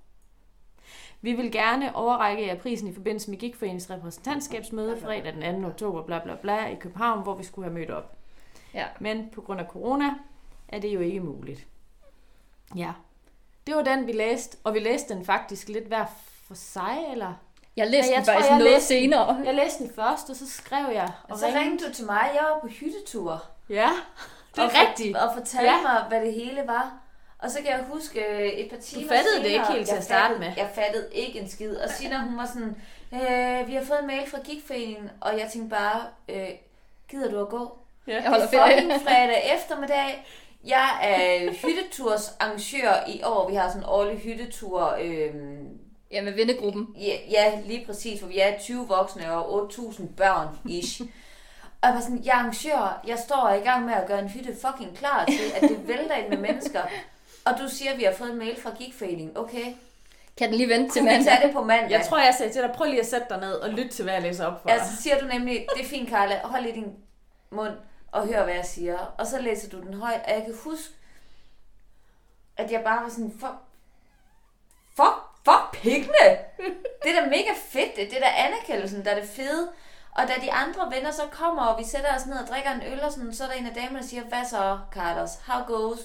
Vi 1.21 1.33
vil 1.33 1.53
gerne 1.53 1.97
overrække 1.97 2.47
jer 2.47 2.55
prisen 2.59 2.89
i 2.89 2.95
forbindelse 2.95 3.31
med 3.31 3.39
Gigforeningens 3.39 3.91
repræsentantskabsmøde 3.91 5.01
fredag 5.01 5.33
den 5.35 5.63
2. 5.63 5.69
oktober 5.69 6.03
bla 6.03 6.19
bla 6.19 6.35
bla 6.35 6.67
i 6.67 6.75
København, 6.75 7.23
hvor 7.23 7.35
vi 7.35 7.45
skulle 7.45 7.69
have 7.69 7.75
mødt 7.79 7.91
op. 7.91 8.17
Ja. 8.75 8.85
Men 9.01 9.29
på 9.35 9.41
grund 9.41 9.61
af 9.61 9.67
corona 9.67 10.15
er 10.69 10.79
det 10.81 10.89
jo 10.95 11.01
ikke 11.01 11.21
muligt. 11.21 11.67
Ja. 12.77 12.93
Det 13.67 13.77
var 13.77 13.83
den, 13.83 14.07
vi 14.07 14.13
læste, 14.13 14.57
og 14.65 14.75
vi 14.75 14.79
læste 14.79 15.15
den 15.15 15.25
faktisk 15.25 15.69
lidt 15.69 15.85
hver 15.87 16.05
for 16.47 16.55
sig, 16.55 16.99
eller? 17.13 17.35
Jeg 17.77 17.87
læste 17.91 18.11
Ja, 18.11 18.17
jeg 18.19 18.19
den 18.19 18.25
tror, 18.27 18.33
faktisk 18.33 18.51
jeg 18.51 18.59
noget 18.59 18.73
læste 18.73 18.89
senere. 18.89 19.35
Jeg 19.45 19.55
læste 19.55 19.85
den 19.85 19.93
først, 19.95 20.31
og 20.31 20.37
så 20.37 20.49
skrev 20.51 20.87
jeg. 20.95 21.13
Og 21.29 21.39
så 21.39 21.47
ringede 21.47 21.85
du 21.89 21.93
til 21.93 22.07
mig, 22.07 22.31
jeg 22.35 22.43
var 22.53 22.59
på 22.61 22.67
hyttetur. 22.69 23.43
Ja, 23.69 23.91
det 24.55 24.59
er 24.59 24.65
og 24.65 24.71
for- 24.71 24.89
rigtigt. 24.89 25.17
Og 25.17 25.35
fortalte 25.35 25.71
ja. 25.71 25.83
mig, 25.83 26.05
hvad 26.09 26.21
det 26.27 26.33
hele 26.35 26.63
var. 26.67 26.99
Og 27.39 27.51
så 27.51 27.57
kan 27.59 27.67
jeg 27.67 27.85
huske 27.93 28.21
øh, 28.27 28.49
et 28.49 28.71
par 28.71 28.77
timer 28.77 29.09
fattede 29.09 29.37
det 29.37 29.45
senere, 29.45 29.53
ikke 29.53 29.73
helt 29.73 29.89
til 29.89 29.97
at 29.97 30.05
starte 30.05 30.23
fattede- 30.35 30.39
med. 30.41 30.53
Jeg 30.57 30.69
fattede 30.75 31.09
ikke 31.13 31.39
en 31.41 31.49
skid. 31.51 31.77
Og 31.77 31.91
Sina, 31.91 32.19
hun 32.19 32.37
var 32.37 32.47
sådan, 32.47 32.77
øh, 33.13 33.69
vi 33.69 33.75
har 33.75 33.85
fået 33.85 34.01
en 34.01 34.07
mail 34.07 34.31
fra 34.31 34.39
Gigforeningen, 34.45 35.11
og 35.21 35.39
jeg 35.39 35.49
tænkte 35.53 35.71
bare, 35.77 36.03
øh, 36.29 36.49
gider 37.11 37.31
du 37.31 37.41
at 37.41 37.49
gå? 37.49 37.79
Ja. 38.07 38.13
Jeg 38.15 38.23
Det 38.23 38.29
holder 38.31 38.45
er 38.47 38.51
ferie. 38.51 38.81
fucking 38.81 39.03
fredag 39.03 39.43
eftermiddag. 39.55 40.27
Jeg 40.65 40.89
er 41.03 41.53
hytteturs 41.53 42.29
arrangør 42.41 43.05
i 43.09 43.23
år. 43.25 43.49
Vi 43.49 43.55
har 43.55 43.69
sådan 43.69 43.83
en 43.83 43.89
årlig 43.89 44.19
hyttetur. 44.19 44.97
Øhm, 45.01 45.69
Ja, 46.11 46.23
med 46.23 46.33
vennegruppen. 46.33 46.89
ja, 46.97 47.17
ja, 47.31 47.61
lige 47.65 47.87
præcis, 47.87 48.21
for 48.21 48.27
vi 48.27 48.39
er 48.39 48.59
20 48.59 48.89
voksne 48.89 49.33
og 49.33 49.53
8.000 49.55 50.07
børn 50.17 50.49
ish. 50.69 51.01
Og 51.83 51.89
jeg 51.89 51.95
var 51.95 52.01
sådan, 52.01 52.23
jeg 52.25 52.31
er 52.33 52.35
arrangør, 52.37 53.01
jeg 53.07 53.19
står 53.19 53.49
i 53.49 53.59
gang 53.61 53.85
med 53.85 53.95
at 53.95 54.07
gøre 54.07 54.19
en 54.19 54.29
hytte 54.29 54.57
fucking 54.67 54.97
klar 54.99 55.25
til, 55.25 55.53
at 55.57 55.63
det 55.63 55.89
vælter 55.89 56.15
ind 56.17 56.29
med 56.29 56.37
mennesker. 56.39 56.81
Og 57.53 57.59
du 57.59 57.69
siger, 57.69 57.93
at 57.93 57.99
vi 57.99 58.05
har 58.05 58.13
fået 58.13 58.31
en 58.31 58.39
mail 58.39 58.61
fra 58.63 58.71
Gigforeningen. 58.79 59.37
Okay, 59.39 59.75
Kan 60.37 60.49
den 60.49 60.57
lige 60.57 60.69
vente 60.69 60.93
til 60.93 61.01
kunne 61.03 61.11
vi 61.11 61.17
mandag? 61.17 61.33
tage 61.37 61.47
det 61.47 61.55
på 61.55 61.63
mandag? 61.65 61.91
Jeg 61.91 62.07
tror, 62.07 62.19
jeg 62.19 62.35
sagde 62.39 62.53
til 62.53 62.63
dig, 62.63 62.73
prøv 62.75 62.87
lige 62.87 63.01
at 63.01 63.07
sætte 63.07 63.27
dig 63.31 63.41
ned 63.41 63.53
og 63.53 63.69
lytte 63.71 63.89
til, 63.89 64.03
hvad 64.03 64.15
jeg 64.15 64.23
læser 64.23 64.47
op 64.47 64.63
for 64.63 64.71
Ja, 64.71 64.77
dig. 64.79 64.87
så 64.87 65.03
siger 65.03 65.21
du 65.21 65.27
nemlig, 65.27 65.67
det 65.77 65.85
er 65.85 65.89
fint, 65.89 66.11
Carla, 66.11 66.41
hold 66.45 66.65
i 66.67 66.73
din 66.73 66.95
mund 67.51 67.73
og 68.13 68.27
hør, 68.27 68.45
hvad 68.45 68.55
jeg 68.55 68.65
siger. 68.65 68.99
Og 69.19 69.27
så 69.27 69.41
læser 69.41 69.69
du 69.71 69.81
den 69.81 69.95
højt, 69.95 70.21
og 70.25 70.31
jeg 70.33 70.43
kan 70.45 70.55
huske, 70.65 70.95
at 72.57 72.71
jeg 72.73 72.81
bare 72.85 73.03
var 73.03 73.09
sådan, 73.09 73.33
fuck, 73.41 73.55
fuck, 74.97 75.19
fuck 75.45 75.83
pengene! 75.83 76.39
Det 77.03 77.17
er 77.17 77.21
da 77.21 77.27
mega 77.27 77.51
fedt, 77.69 77.97
det 77.97 78.17
er 78.17 78.21
da 78.21 78.27
anerkendelsen, 78.37 79.05
der 79.05 79.11
er 79.11 79.21
det 79.21 79.29
fede. 79.29 79.69
Og 80.13 80.29
da 80.29 80.33
de 80.43 80.53
andre 80.53 80.91
venner 80.97 81.11
så 81.11 81.23
kommer, 81.31 81.63
og 81.63 81.79
vi 81.79 81.85
sætter 81.85 82.15
os 82.17 82.27
ned 82.27 82.37
og 82.37 82.47
drikker 82.49 82.71
en 82.71 82.83
øl 82.93 83.01
og 83.01 83.13
sådan, 83.13 83.35
så 83.35 83.45
er 83.45 83.49
der 83.49 83.55
en 83.55 83.67
af 83.67 83.75
damerne, 83.75 83.99
der 83.99 84.05
siger, 84.05 84.23
hvad 84.23 84.45
så, 84.51 84.79
Carlos? 84.93 85.31
How 85.47 85.65
goes? 85.77 86.01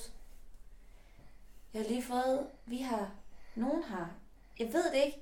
Jeg 1.73 1.81
har 1.81 1.89
lige 1.89 2.03
fået, 2.03 2.47
vi 2.65 2.77
har, 2.77 3.07
nogen 3.55 3.83
har, 3.83 4.09
jeg 4.59 4.73
ved 4.73 4.83
det 4.83 5.05
ikke, 5.05 5.17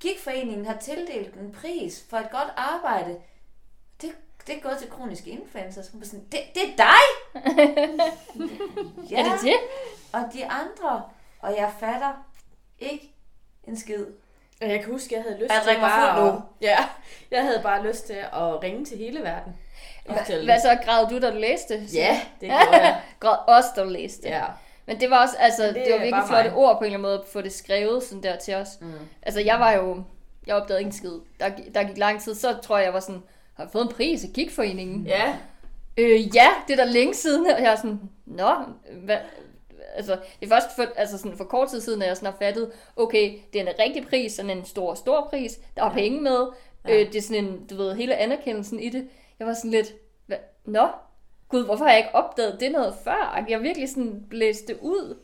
Gigforeningen 0.00 0.66
har 0.66 0.76
tildelt 0.76 1.36
en 1.36 1.52
pris 1.52 2.04
for 2.10 2.16
et 2.16 2.30
godt 2.30 2.48
arbejde. 2.56 3.16
Det, 4.02 4.10
det 4.46 4.56
er 4.56 4.60
gået 4.60 4.78
til 4.78 4.90
kroniske 4.90 5.30
influencers. 5.30 5.88
Hun 5.88 6.00
var 6.00 6.06
sådan, 6.06 6.24
det, 6.32 6.40
det 6.54 6.62
er 6.62 6.76
dig! 6.76 7.34
Ja. 9.10 9.18
Er 9.24 9.32
det 9.32 9.40
det? 9.42 9.56
Og 10.12 10.20
de 10.32 10.46
andre, 10.46 11.02
og 11.40 11.56
jeg 11.56 11.72
fatter 11.80 12.12
ikke 12.78 13.14
en 13.64 13.76
skid. 13.78 14.06
Og 14.60 14.68
jeg 14.68 14.80
kan 14.80 14.92
huske, 14.92 15.14
jeg 15.14 15.22
havde 15.22 15.38
lyst 15.38 15.52
Jeg 15.52 15.62
til 15.62 15.80
bare 15.80 16.28
at, 16.28 16.34
nu. 16.34 16.42
Ja, 16.60 16.88
jeg 17.30 17.42
havde 17.42 17.60
bare 17.62 17.86
lyst 17.86 18.06
til 18.06 18.12
at 18.32 18.62
ringe 18.62 18.84
til 18.84 18.98
hele 18.98 19.20
verden. 19.20 19.56
Hva, 20.04 20.44
hvad 20.44 20.60
så 20.60 20.78
græd 20.84 21.08
du, 21.08 21.20
da 21.20 21.30
du 21.30 21.38
læste? 21.38 21.74
Ja, 21.94 22.20
det 22.40 22.48
gjorde 22.48 22.70
jeg. 22.70 23.02
Græd 23.20 23.36
også, 23.48 23.68
da 23.76 23.84
du 23.84 23.88
læste. 23.88 24.28
Ja. 24.28 24.44
Men 24.88 25.00
det 25.00 25.10
var 25.10 25.22
også, 25.22 25.34
altså, 25.38 25.62
det, 25.66 25.74
Det 25.74 25.92
var 25.92 25.98
virkelig 25.98 26.24
flotte 26.28 26.50
mig. 26.50 26.58
ord 26.58 26.74
på 26.78 26.78
en 26.78 26.84
eller 26.84 26.98
anden 26.98 27.02
måde, 27.02 27.14
at 27.18 27.24
få 27.32 27.40
det 27.40 27.52
skrevet 27.52 28.02
sådan 28.02 28.22
der 28.22 28.36
til 28.36 28.54
os. 28.54 28.68
Mm. 28.80 28.92
Altså, 29.22 29.40
jeg 29.40 29.60
var 29.60 29.72
jo, 29.72 30.02
jeg 30.46 30.54
opdagede 30.56 30.80
ikke 30.80 30.88
en 30.88 30.92
skid. 30.92 31.12
Der, 31.40 31.50
der 31.74 31.84
gik 31.84 31.98
lang 31.98 32.20
tid, 32.22 32.34
så 32.34 32.56
tror 32.62 32.76
jeg, 32.76 32.84
jeg 32.84 32.94
var 32.94 33.00
sådan, 33.00 33.22
har 33.54 33.64
jeg 33.64 33.70
fået 33.72 33.82
en 33.82 33.88
pris 33.88 34.24
af 34.24 34.30
Gigforeningen? 34.34 35.06
Ja, 35.06 35.36
Øh, 36.00 36.36
ja, 36.36 36.48
det 36.68 36.80
er 36.80 36.84
da 36.84 36.90
længe 36.90 37.14
siden, 37.14 37.46
og 37.46 37.62
jeg 37.62 37.72
er 37.72 37.76
sådan, 37.76 38.00
nå, 38.26 38.50
hvad, 39.04 39.16
altså, 39.94 40.12
det 40.40 40.46
er 40.46 40.54
først 40.54 40.76
for, 40.76 40.84
altså 40.96 41.18
sådan 41.18 41.36
for 41.36 41.44
kort 41.44 41.68
tid 41.70 41.80
siden, 41.80 42.02
at 42.02 42.08
jeg 42.08 42.16
sådan 42.16 42.32
har 42.32 42.38
fattet, 42.38 42.70
okay, 42.96 43.32
det 43.52 43.60
er 43.60 43.66
en 43.66 43.74
rigtig 43.78 44.06
pris, 44.06 44.32
sådan 44.32 44.50
en 44.50 44.64
stor, 44.64 44.94
stor 44.94 45.26
pris, 45.30 45.58
der 45.76 45.84
er 45.84 45.92
penge 45.92 46.20
med, 46.20 46.46
Ja. 46.88 46.92
øh, 47.00 47.06
det 47.12 47.16
er 47.16 47.22
sådan 47.22 47.44
en, 47.44 47.66
du 47.66 47.76
ved, 47.76 47.94
hele 47.94 48.14
anerkendelsen 48.16 48.80
i 48.80 48.88
det. 48.88 49.08
Jeg 49.38 49.46
var 49.46 49.54
sådan 49.54 49.70
lidt, 49.70 49.92
hvad, 50.26 50.36
nå, 50.64 50.86
gud, 51.48 51.64
hvorfor 51.64 51.84
har 51.84 51.92
jeg 51.92 51.98
ikke 51.98 52.14
opdaget 52.14 52.60
det 52.60 52.72
noget 52.72 52.94
før? 53.04 53.44
Jeg 53.48 53.62
virkelig 53.62 53.88
sådan 53.88 54.24
blæste 54.30 54.82
ud. 54.82 55.18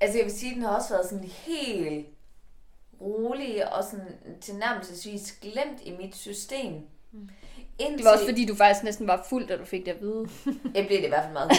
Altså 0.00 0.18
jeg 0.18 0.24
vil 0.24 0.34
sige, 0.34 0.54
den 0.54 0.62
har 0.62 0.76
også 0.76 0.94
været 0.94 1.06
sådan 1.06 1.24
helt 1.24 2.06
rolig 3.00 3.72
og 3.72 3.84
sådan 3.84 4.38
tilnærmelsesvis 4.40 5.38
glemt 5.40 5.80
i 5.84 5.96
mit 5.96 6.16
system. 6.16 6.72
Indtil, 7.78 7.98
Det 7.98 8.04
var 8.04 8.12
også 8.12 8.24
fordi, 8.24 8.46
du 8.46 8.54
faktisk 8.54 8.84
næsten 8.84 9.06
var 9.06 9.26
fuld, 9.28 9.48
da 9.48 9.56
du 9.56 9.64
fik 9.64 9.86
det 9.86 9.92
at 9.92 10.00
vide. 10.00 10.28
Jeg 10.74 10.86
blev 10.86 10.98
det 10.98 11.04
i 11.04 11.08
hvert 11.08 11.22
fald 11.22 11.32
meget 11.32 11.50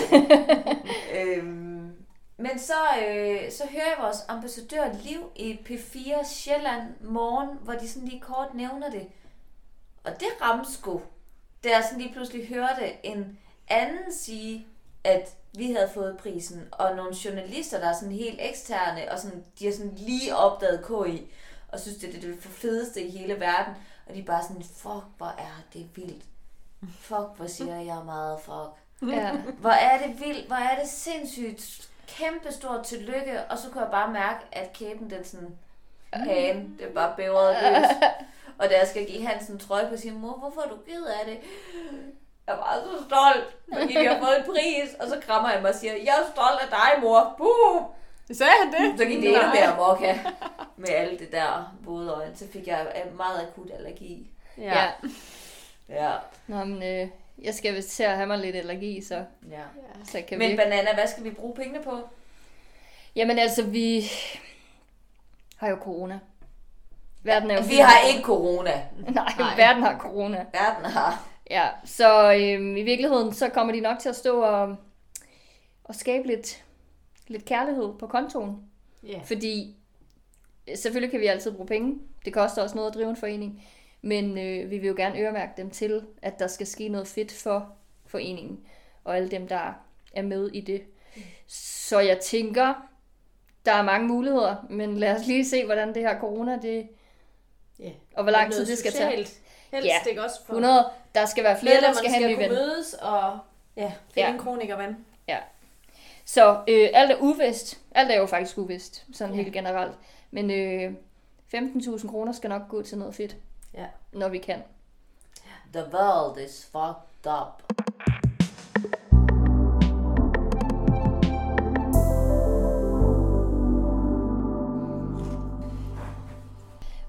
øhm, 1.17 1.91
men 2.37 2.59
så, 2.59 2.73
øh, 3.07 3.51
så 3.51 3.63
hører 3.71 3.85
jeg 3.85 3.95
vores 3.99 4.17
ambassadør 4.27 4.93
Liv 5.03 5.19
i 5.35 5.59
P4 5.69 6.27
Sjælland 6.27 6.83
morgen, 7.01 7.49
hvor 7.63 7.73
de 7.73 7.89
sådan 7.89 8.07
lige 8.07 8.21
kort 8.21 8.53
nævner 8.55 8.89
det. 8.89 9.07
Og 10.03 10.11
det 10.19 10.27
ramte 10.41 10.73
sgu, 10.73 11.01
da 11.63 11.69
jeg 11.69 11.83
sådan 11.83 12.01
lige 12.01 12.13
pludselig 12.13 12.47
hørte 12.47 13.05
en 13.05 13.37
anden 13.69 14.13
sige, 14.13 14.67
at 15.03 15.33
vi 15.57 15.71
havde 15.71 15.89
fået 15.93 16.17
prisen, 16.17 16.67
og 16.71 16.95
nogle 16.95 17.15
journalister, 17.25 17.79
der 17.79 17.89
er 17.89 17.93
sådan 17.93 18.11
helt 18.11 18.39
eksterne, 18.41 19.11
og 19.11 19.19
sådan, 19.19 19.43
de 19.59 19.65
har 19.65 19.71
sådan 19.71 19.95
lige 19.97 20.35
opdaget 20.35 20.85
KI, 20.85 21.31
og 21.67 21.79
synes, 21.79 21.97
det 21.97 22.15
er 22.15 22.21
det 22.21 22.37
fedeste 22.43 23.01
i 23.01 23.17
hele 23.17 23.39
verden. 23.39 23.73
Og 24.05 24.15
de 24.15 24.19
er 24.19 24.25
bare 24.25 24.43
sådan, 24.43 24.63
fuck, 24.63 25.05
hvor 25.17 25.35
er 25.37 25.63
det 25.73 25.89
vildt. 25.95 26.23
Fuck, 26.99 27.27
hvor 27.35 27.47
siger 27.47 27.75
jeg 27.75 28.01
meget 28.05 28.39
fuck. 28.39 29.11
Ja. 29.11 29.37
Hvor 29.37 29.69
er 29.69 30.07
det 30.07 30.19
vildt, 30.19 30.47
hvor 30.47 30.55
er 30.55 30.79
det 30.79 30.89
sindssygt 30.89 31.89
kæmpe 32.07 32.51
stort 32.51 32.85
tillykke, 32.85 33.43
og 33.49 33.57
så 33.57 33.69
kunne 33.69 33.83
jeg 33.83 33.91
bare 33.91 34.13
mærke, 34.13 34.39
at 34.51 34.73
kæben 34.73 35.09
den 35.09 35.23
sådan, 35.25 35.57
hagen, 36.13 36.75
det 36.79 36.87
er 36.87 36.93
bare 36.93 37.13
bævret 37.17 37.55
løs. 37.61 38.09
Og 38.57 38.69
da 38.69 38.77
jeg 38.79 38.87
skal 38.87 39.05
give 39.05 39.27
Hansen 39.27 39.53
en 39.53 39.59
trøje 39.59 39.89
på 39.89 39.97
sin 39.97 40.13
mor, 40.13 40.33
hvorfor 40.33 40.61
er 40.61 40.69
du 40.69 40.77
ked 40.87 41.05
af 41.05 41.25
det? 41.25 41.39
Jeg 42.49 42.57
var 42.57 42.73
så 42.85 43.03
stolt, 43.05 43.47
fordi 43.73 43.97
vi 43.99 44.05
har 44.05 44.19
fået 44.19 44.37
en 44.39 44.45
pris, 44.53 44.89
og 44.99 45.07
så 45.07 45.17
krammer 45.25 45.51
jeg 45.51 45.61
mig 45.61 45.69
og 45.69 45.75
siger, 45.75 45.93
jeg 45.93 46.15
er 46.21 46.31
stolt 46.33 46.59
af 46.61 46.69
dig, 46.69 47.01
mor. 47.01 47.35
Boom! 47.37 47.83
sagde 48.31 48.51
han 48.63 48.73
det? 48.73 48.99
Så 48.99 49.05
gik 49.05 49.21
det 49.21 49.27
endnu 49.27 49.41
mere 49.41 49.97
her, 49.99 50.31
med 50.77 50.89
alt 50.89 51.19
det 51.19 51.31
der 51.31 51.75
våde 51.81 52.13
øjne. 52.13 52.35
Så 52.35 52.45
fik 52.53 52.67
jeg 52.67 52.87
øh, 52.95 53.17
meget 53.17 53.47
akut 53.47 53.71
allergi. 53.73 54.31
ja. 54.57 54.63
ja. 54.63 54.87
Ja. 55.89 56.11
Nå, 56.47 56.63
men 56.63 56.83
øh, 56.83 57.07
jeg 57.41 57.53
skal 57.53 57.75
vist 57.75 57.89
til 57.89 58.03
at 58.03 58.15
have 58.15 58.27
mig 58.27 58.37
lidt 58.37 58.55
allergi, 58.55 59.03
så, 59.03 59.15
ja. 59.51 59.63
så 60.05 60.21
kan 60.27 60.37
Men 60.37 60.49
virkelig... 60.49 60.57
banana, 60.57 60.93
hvad 60.93 61.07
skal 61.07 61.23
vi 61.23 61.31
bruge 61.31 61.55
pengene 61.55 61.83
på? 61.83 61.99
Jamen 63.15 63.39
altså, 63.39 63.63
vi 63.63 64.11
har 65.57 65.69
jo 65.69 65.77
corona. 65.81 66.19
Verden 67.23 67.51
er 67.51 67.55
jo 67.55 67.61
Vi 67.69 67.77
har 67.77 68.07
ikke 68.07 68.21
corona. 68.23 68.71
Nej, 68.71 69.13
Nej. 69.13 69.33
Nej, 69.37 69.57
verden 69.57 69.83
har 69.83 69.97
corona. 69.97 70.45
Verden 70.53 70.85
har. 70.85 71.28
Ja, 71.49 71.67
så 71.85 72.33
øhm, 72.33 72.77
i 72.77 72.83
virkeligheden, 72.83 73.33
så 73.33 73.49
kommer 73.49 73.73
de 73.73 73.79
nok 73.81 73.99
til 73.99 74.09
at 74.09 74.15
stå 74.15 74.41
og, 74.41 74.75
og 75.83 75.95
skabe 75.95 76.27
lidt, 76.27 76.63
lidt 77.27 77.45
kærlighed 77.45 77.93
på 77.99 78.07
kontoen. 78.07 78.57
Ja. 79.03 79.19
Fordi 79.23 79.75
øh, 80.67 80.77
selvfølgelig 80.77 81.11
kan 81.11 81.19
vi 81.19 81.25
altid 81.25 81.51
bruge 81.51 81.67
penge. 81.67 81.99
Det 82.25 82.33
koster 82.33 82.61
også 82.63 82.75
noget 82.75 82.89
at 82.89 82.95
drive 82.95 83.09
en 83.09 83.15
forening. 83.17 83.63
Men 84.01 84.37
øh, 84.37 84.71
vi 84.71 84.77
vil 84.77 84.87
jo 84.87 84.93
gerne 84.97 85.19
øremærke 85.19 85.51
dem 85.57 85.69
til, 85.69 86.01
at 86.21 86.39
der 86.39 86.47
skal 86.47 86.67
ske 86.67 86.87
noget 86.89 87.07
fedt 87.07 87.31
for 87.31 87.69
foreningen. 88.05 88.59
Og 89.03 89.15
alle 89.15 89.31
dem, 89.31 89.47
der 89.47 89.73
er 90.13 90.21
med 90.21 90.49
i 90.53 90.61
det. 90.61 90.81
Så 91.47 91.99
jeg 91.99 92.19
tænker, 92.19 92.73
der 93.65 93.71
er 93.71 93.83
mange 93.83 94.07
muligheder. 94.07 94.55
Men 94.69 94.97
lad 94.97 95.15
os 95.19 95.27
lige 95.27 95.45
se, 95.45 95.65
hvordan 95.65 95.87
det 95.93 96.01
her 96.01 96.19
corona, 96.19 96.59
det, 96.61 96.87
Ja. 97.79 97.91
og 98.15 98.23
hvor 98.23 98.31
lang 98.31 98.51
tid 98.53 98.65
det 98.65 98.77
skal 98.77 98.91
tage. 98.91 99.27
Helst 99.71 99.85
Ja. 99.87 100.09
ikke 100.09 100.23
også 100.23 100.45
for 100.45 100.53
100. 100.53 100.85
Der 101.15 101.25
skal 101.25 101.43
være 101.43 101.59
flere, 101.59 101.81
der 101.81 101.93
skal 101.93 102.09
have 102.09 102.23
en 102.23 102.29
ny 102.29 102.33
skal 102.33 102.49
ven. 102.49 102.49
kunne 102.57 102.65
mødes 102.67 102.93
og 102.93 103.39
ja, 103.77 103.91
finde 104.13 104.27
Ja. 104.27 104.33
en 104.33 104.39
kronikerven. 104.39 105.05
Så 106.25 106.59
øh, 106.67 106.89
alt 106.93 107.11
er 107.11 107.15
uvist. 107.19 107.79
Alt 107.91 108.11
er 108.11 108.15
jo 108.17 108.25
faktisk 108.25 108.57
uvist, 108.57 109.05
sådan 109.13 109.35
Ja. 109.35 109.41
helt 109.41 109.53
generelt. 109.53 109.91
Men 110.31 110.51
øh, 110.51 110.93
15.000 111.55 112.09
kroner 112.09 112.31
skal 112.31 112.49
nok 112.49 112.61
gå 112.69 112.81
til 112.81 112.97
noget 112.97 113.15
fedt, 113.15 113.35
Ja. 113.73 113.85
når 114.11 114.27
vi 114.27 114.37
kan. 114.37 114.63
The 115.73 115.83
world 115.93 116.37
is 116.45 116.69
fucked 116.71 117.33
up. 117.41 117.63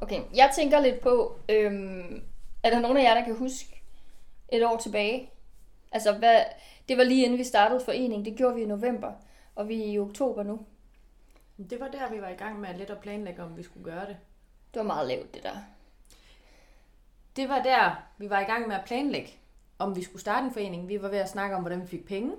Okay, 0.01 0.20
jeg 0.35 0.51
tænker 0.57 0.81
lidt 0.81 1.01
på, 1.01 1.37
øhm, 1.49 2.23
er 2.62 2.70
der 2.70 2.81
nogen 2.81 2.96
af 2.96 3.03
jer, 3.03 3.14
der 3.14 3.25
kan 3.25 3.37
huske 3.37 3.83
et 4.49 4.66
år 4.66 4.77
tilbage? 4.77 5.31
Altså, 5.92 6.12
hvad, 6.12 6.44
det 6.88 6.99
var 6.99 7.05
lige 7.05 7.25
inden 7.25 7.38
vi 7.38 7.44
startede 7.44 7.85
forening. 7.85 8.25
Det 8.25 8.37
gjorde 8.37 8.55
vi 8.55 8.62
i 8.62 8.66
november, 8.66 9.12
og 9.55 9.68
vi 9.68 9.83
er 9.83 9.87
i 9.87 9.99
oktober 9.99 10.42
nu. 10.42 10.61
Det 11.70 11.81
var 11.81 11.88
der, 11.88 12.11
vi 12.11 12.20
var 12.20 12.29
i 12.29 12.35
gang 12.35 12.61
med 12.61 12.68
at 12.68 12.77
lidt 12.77 12.90
at 12.90 12.99
planlægge, 12.99 13.42
om 13.42 13.57
vi 13.57 13.62
skulle 13.62 13.85
gøre 13.85 14.07
det. 14.07 14.16
Det 14.75 14.81
var 14.81 14.87
meget 14.87 15.09
lavt, 15.09 15.35
det 15.35 15.42
der. 15.42 15.57
Det 17.37 17.49
var 17.49 17.62
der, 17.62 18.03
vi 18.18 18.31
var 18.31 18.40
i 18.40 18.44
gang 18.44 18.68
med 18.68 18.77
at 18.77 18.85
planlægge, 18.85 19.33
om 19.79 19.96
vi 19.96 20.03
skulle 20.03 20.20
starte 20.20 20.46
en 20.46 20.53
forening. 20.53 20.88
Vi 20.88 21.03
var 21.03 21.09
ved 21.09 21.18
at 21.18 21.29
snakke 21.29 21.57
om, 21.57 21.62
hvordan 21.62 21.83
vi 21.83 21.87
fik 21.87 22.07
penge. 22.07 22.33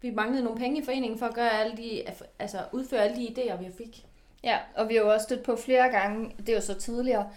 Vi 0.00 0.10
manglede 0.10 0.44
nogle 0.44 0.58
penge 0.58 0.80
i 0.80 0.84
foreningen 0.84 1.18
for 1.18 1.26
at 1.26 1.34
gøre 1.34 1.50
alle 1.50 1.76
de, 1.76 2.02
altså 2.38 2.64
udføre 2.72 3.00
alle 3.00 3.16
de 3.16 3.28
idéer, 3.28 3.56
vi 3.56 3.72
fik. 3.78 4.06
Ja, 4.42 4.58
og 4.74 4.88
vi 4.88 4.94
har 4.94 5.02
jo 5.02 5.12
også 5.12 5.24
stødt 5.24 5.42
på 5.44 5.56
flere 5.56 5.88
gange, 5.88 6.34
det 6.38 6.48
er 6.48 6.54
jo 6.54 6.60
så 6.60 6.74
tidligere, 6.74 7.30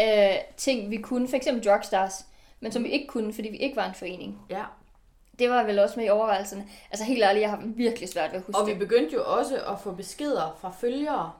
øh, 0.00 0.34
ting 0.56 0.90
vi 0.90 0.96
kunne, 0.96 1.28
for 1.28 1.36
eksempel 1.36 1.64
Drugstars, 1.64 2.26
men 2.60 2.72
som 2.72 2.84
vi 2.84 2.88
ikke 2.88 3.06
kunne, 3.06 3.32
fordi 3.32 3.48
vi 3.48 3.56
ikke 3.56 3.76
var 3.76 3.88
en 3.88 3.94
forening. 3.94 4.38
Ja. 4.50 4.62
Det 5.38 5.50
var 5.50 5.62
vel 5.64 5.78
også 5.78 5.96
med 6.00 6.06
i 6.06 6.10
overvejelserne. 6.10 6.66
Altså 6.90 7.04
helt 7.04 7.22
ærligt, 7.22 7.42
jeg 7.42 7.50
har 7.50 7.62
virkelig 7.64 8.08
svært 8.08 8.30
ved 8.32 8.38
at 8.38 8.44
huske 8.46 8.58
Og 8.60 8.66
vi 8.66 8.70
det. 8.70 8.78
begyndte 8.78 9.14
jo 9.14 9.22
også 9.38 9.56
at 9.64 9.80
få 9.80 9.92
beskeder 9.92 10.56
fra 10.60 10.70
følgere, 10.80 11.32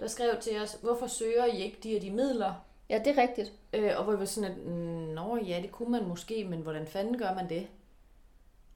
der 0.00 0.06
skrev 0.06 0.30
til 0.40 0.62
os, 0.62 0.78
hvorfor 0.82 1.06
søger 1.06 1.44
I 1.44 1.62
ikke 1.62 1.76
de 1.82 1.96
og 1.96 2.02
de 2.02 2.10
midler? 2.10 2.52
Ja, 2.90 2.98
det 2.98 3.18
er 3.18 3.22
rigtigt. 3.22 3.52
Øh, 3.72 3.92
og 3.96 4.04
hvor 4.04 4.12
vi 4.12 4.18
var 4.18 4.24
sådan, 4.24 4.50
at, 4.50 4.56
"Mm, 4.56 4.72
nå 5.14 5.36
ja, 5.36 5.58
det 5.62 5.72
kunne 5.72 5.90
man 5.90 6.04
måske, 6.08 6.44
men 6.44 6.60
hvordan 6.60 6.86
fanden 6.86 7.18
gør 7.18 7.34
man 7.34 7.48
det? 7.48 7.66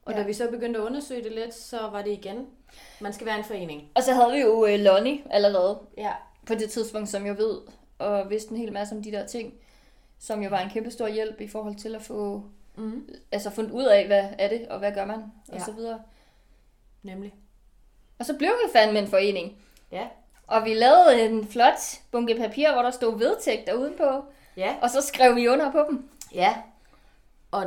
Og 0.05 0.13
Ja. 0.13 0.19
da 0.19 0.23
vi 0.23 0.33
så 0.33 0.49
begyndte 0.51 0.79
at 0.79 0.85
undersøge 0.85 1.23
det 1.23 1.31
lidt, 1.31 1.53
så 1.53 1.77
var 1.91 2.01
det 2.01 2.11
igen, 2.11 2.47
man 2.99 3.13
skal 3.13 3.27
være 3.27 3.37
en 3.37 3.43
forening. 3.43 3.89
Og 3.95 4.03
så 4.03 4.13
havde 4.13 4.31
vi 4.31 4.39
jo 4.41 4.65
øh, 4.65 4.79
Lonnie 4.79 5.19
allerede 5.29 5.79
Ja. 5.97 6.11
på 6.47 6.53
det 6.55 6.69
tidspunkt, 6.69 7.09
som 7.09 7.25
jeg 7.25 7.37
ved, 7.37 7.57
og 7.99 8.29
vidste 8.29 8.51
en 8.51 8.57
hel 8.57 8.73
masse 8.73 8.95
om 8.95 9.03
de 9.03 9.11
der 9.11 9.25
ting, 9.27 9.53
som 10.19 10.41
jo 10.43 10.49
var 10.49 10.59
en 10.59 10.69
kæmpe 10.69 10.91
stor 10.91 11.07
hjælp 11.07 11.41
i 11.41 11.47
forhold 11.47 11.75
til 11.75 11.95
at 11.95 12.01
få 12.01 12.43
Mm. 12.77 13.09
altså 13.31 13.49
fundet 13.49 13.71
ud 13.71 13.83
af, 13.83 14.07
hvad 14.07 14.23
er 14.39 14.47
det, 14.49 14.67
og 14.67 14.79
hvad 14.79 14.91
gør 14.91 15.05
man, 15.05 15.23
og 15.47 15.53
Ja. 15.53 15.59
så 15.59 15.71
videre. 15.71 15.99
Nemlig. 17.03 17.33
Og 18.19 18.25
så 18.25 18.37
blev 18.37 18.49
vi 18.49 18.71
fandme 18.79 18.99
en 18.99 19.07
forening. 19.07 19.57
Ja. 19.91 20.07
Og 20.47 20.65
vi 20.65 20.73
lavede 20.73 21.21
en 21.25 21.47
flot 21.47 21.73
bunke 22.11 22.35
papir, 22.35 22.73
hvor 22.73 22.81
der 22.81 22.91
stod 22.91 23.17
vedtægter 23.17 23.73
udenpå, 23.73 24.23
Ja. 24.57 24.75
og 24.81 24.89
så 24.89 25.01
skrev 25.01 25.35
vi 25.35 25.47
under 25.47 25.71
på 25.71 25.85
dem. 25.89 26.09
Ja. 26.33 26.55
Og, 27.51 27.65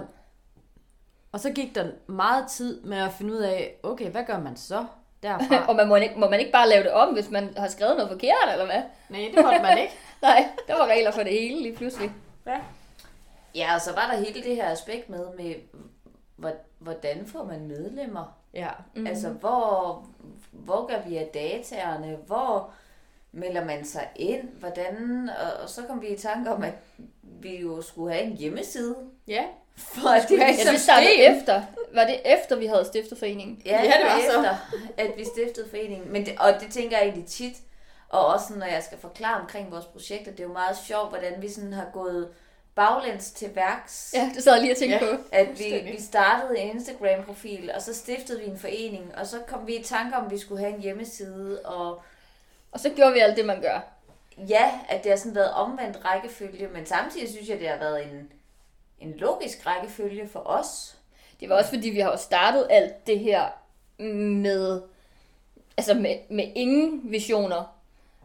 og 1.33 1.41
så 1.41 1.51
gik 1.51 1.75
der 1.75 1.91
meget 2.07 2.49
tid 2.51 2.81
med 2.81 2.99
at 2.99 3.12
finde 3.12 3.33
ud 3.33 3.38
af, 3.38 3.75
okay, 3.83 4.11
hvad 4.11 4.25
gør 4.25 4.41
man 4.41 4.57
så 4.57 4.87
derfra? 5.23 5.67
og 5.69 5.77
man 5.77 5.88
må, 5.88 5.97
ikke, 5.97 6.19
må 6.19 6.31
man 6.31 6.41
ikke 6.41 6.53
bare 6.53 6.69
lave 6.69 6.83
det 6.83 6.93
om, 6.93 7.14
hvis 7.14 7.31
man 7.31 7.55
har 7.57 7.69
skrevet 7.69 7.97
noget 7.97 8.11
forkert, 8.11 8.53
eller 8.53 8.67
hvad? 8.67 8.83
Nej, 9.09 9.31
det 9.35 9.45
måtte 9.45 9.62
man 9.62 9.79
ikke. 9.79 9.93
Nej, 10.22 10.48
der 10.68 10.74
var 10.78 10.87
regler 10.87 11.11
for 11.11 11.22
det 11.22 11.33
hele 11.33 11.62
lige 11.62 11.76
pludselig. 11.76 12.11
Ja. 12.46 12.59
Ja, 13.54 13.74
og 13.74 13.81
så 13.81 13.92
var 13.92 14.11
der 14.11 14.18
hele 14.24 14.42
det 14.42 14.57
her 14.57 14.70
aspekt 14.70 15.11
med, 15.11 15.26
med 15.37 15.54
hvor- 16.37 16.52
hvordan 16.78 17.26
får 17.26 17.44
man 17.44 17.66
medlemmer? 17.66 18.38
Ja. 18.54 18.68
Mm. 18.94 19.07
Altså, 19.07 19.28
hvor, 19.28 20.07
hvor 20.50 20.87
gør 20.87 21.09
vi 21.09 21.16
af 21.16 21.31
dataerne? 21.35 22.16
Hvor 22.26 22.70
melder 23.33 23.64
man 23.64 23.85
sig 23.85 24.09
ind? 24.16 24.48
Hvordan? 24.48 25.31
Og, 25.44 25.62
og 25.62 25.68
så 25.68 25.83
kom 25.83 26.02
vi 26.02 26.07
i 26.09 26.16
tanke 26.16 26.50
om, 26.50 26.62
at 26.62 26.74
vi 27.22 27.57
jo 27.61 27.83
skulle 27.83 28.14
have 28.14 28.24
en 28.26 28.37
hjemmeside. 28.37 28.96
Ja. 29.28 29.44
For 29.76 30.09
at 30.09 30.28
det 30.28 30.42
have 30.42 30.54
Ja, 30.66 30.70
det 30.72 30.81
startede 30.81 31.14
efter. 31.16 31.62
Var 31.94 32.04
det 32.04 32.20
efter, 32.24 32.57
vi 32.57 32.66
havde 32.66 32.85
stiftet 32.85 33.18
foreningen? 33.18 33.62
Ja, 33.66 33.70
Ja, 33.76 33.83
det 33.83 33.92
det 33.98 34.04
var 34.07 34.12
var 34.14 34.20
så. 34.20 34.38
efter, 34.38 34.54
at 35.04 35.11
vi 35.18 35.24
stiftede 35.24 35.70
foreningen. 35.70 36.12
Men 36.12 36.26
det, 36.26 36.35
og 36.38 36.52
det 36.61 36.72
tænker 36.72 36.96
jeg 36.98 37.07
egentlig 37.07 37.26
tit, 37.26 37.52
og 38.09 38.27
også 38.27 38.55
når 38.55 38.66
jeg 38.66 38.83
skal 38.83 38.99
forklare 38.99 39.40
omkring 39.40 39.71
vores 39.71 39.85
projekter, 39.85 40.31
det 40.31 40.40
er 40.40 40.44
jo 40.44 40.53
meget 40.53 40.77
sjovt, 40.87 41.09
hvordan 41.09 41.42
vi 41.42 41.49
sådan 41.49 41.73
har 41.73 41.87
gået 41.92 42.29
baglæns 42.75 43.31
til 43.31 43.55
værks. 43.55 44.11
Ja, 44.16 44.31
det 44.35 44.42
sad 44.44 44.53
jeg 44.53 44.62
lige 44.62 44.73
og 44.73 44.77
tænkte 44.77 45.07
Ja. 45.07 45.16
på. 45.16 45.23
At 45.33 45.59
vi, 45.59 45.90
vi 45.92 46.01
startede 46.03 46.59
en 46.59 46.71
Instagram-profil, 46.77 47.71
og 47.75 47.83
så 47.83 47.94
stiftede 47.94 48.40
vi 48.40 48.47
en 48.47 48.59
forening, 48.59 49.14
og 49.16 49.27
så 49.27 49.38
kom 49.49 49.66
vi 49.66 49.77
i 49.77 49.83
tanke 49.83 50.16
om, 50.16 50.25
at 50.25 50.31
vi 50.31 50.38
skulle 50.38 50.61
have 50.61 50.75
en 50.75 50.81
hjemmeside, 50.81 51.61
og 51.64 52.03
Og 52.73 52.81
så 52.81 52.90
gjorde 52.90 53.12
vi 53.12 53.18
alt 53.18 53.37
det, 53.37 53.44
man 53.47 53.61
gør. 53.62 53.81
ja, 54.49 54.81
at 54.88 55.03
det 55.05 55.11
har 55.12 55.16
sådan 55.16 55.35
været 55.35 55.53
omvendt 55.53 56.05
rækkefølge, 56.05 56.68
men 56.68 56.87
samtidig 56.87 57.29
synes 57.29 57.49
jeg, 57.49 57.59
det 57.61 57.68
har 57.68 57.77
været 57.79 58.05
en, 58.05 58.33
en 59.01 59.12
logisk 59.16 59.66
rækkefølge 59.66 60.29
for 60.29 60.40
os. 60.47 60.97
Det 61.40 61.49
var 61.49 61.57
også 61.57 61.71
fordi, 61.71 61.88
vi 61.90 62.01
har 62.01 62.11
jo 62.11 62.16
startet 62.16 62.66
alt 62.71 63.07
det 63.07 63.18
her 63.18 63.49
med, 64.42 64.83
altså 65.77 65.94
med, 65.94 66.16
med 66.31 66.53
ingen 66.55 67.01
visioner. 67.05 67.75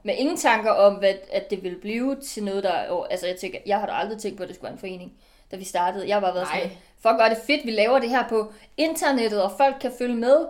Med 0.04 0.16
ingen 0.18 0.38
tanker 0.38 0.72
om, 0.72 0.94
hvad, 0.96 1.14
at 1.32 1.50
det 1.50 1.64
ville 1.64 1.78
blive 1.78 2.16
til 2.16 2.44
noget, 2.44 2.64
der... 2.64 2.88
jo, 2.88 3.04
Altså, 3.04 3.28
jeg, 3.28 3.36
tænker, 3.36 3.60
jeg 3.66 3.80
har 3.80 3.86
da 3.86 3.92
aldrig 3.92 4.20
tænkt 4.20 4.38
på, 4.38 4.44
at 4.44 4.50
det 4.50 4.56
skulle 4.56 4.66
være 4.66 4.74
en 4.74 4.80
forening, 4.80 5.14
da 5.52 5.56
vi 5.56 5.64
startede. 5.64 6.08
Jeg 6.08 6.16
har 6.16 6.22
bare 6.22 6.34
været 6.36 6.48
Nej. 6.48 6.62
sådan, 6.62 6.78
fuck, 6.96 7.16
hvor 7.16 7.24
er 7.24 7.30
det 7.30 7.44
fedt, 7.48 7.66
vi 7.66 7.72
laver 7.72 8.00
det 8.00 8.10
her 8.10 8.30
på 8.30 8.54
internettet, 8.78 9.44
og 9.44 9.52
folk 9.58 9.76
kan 9.82 9.92
følge 9.98 10.16
med. 10.16 10.46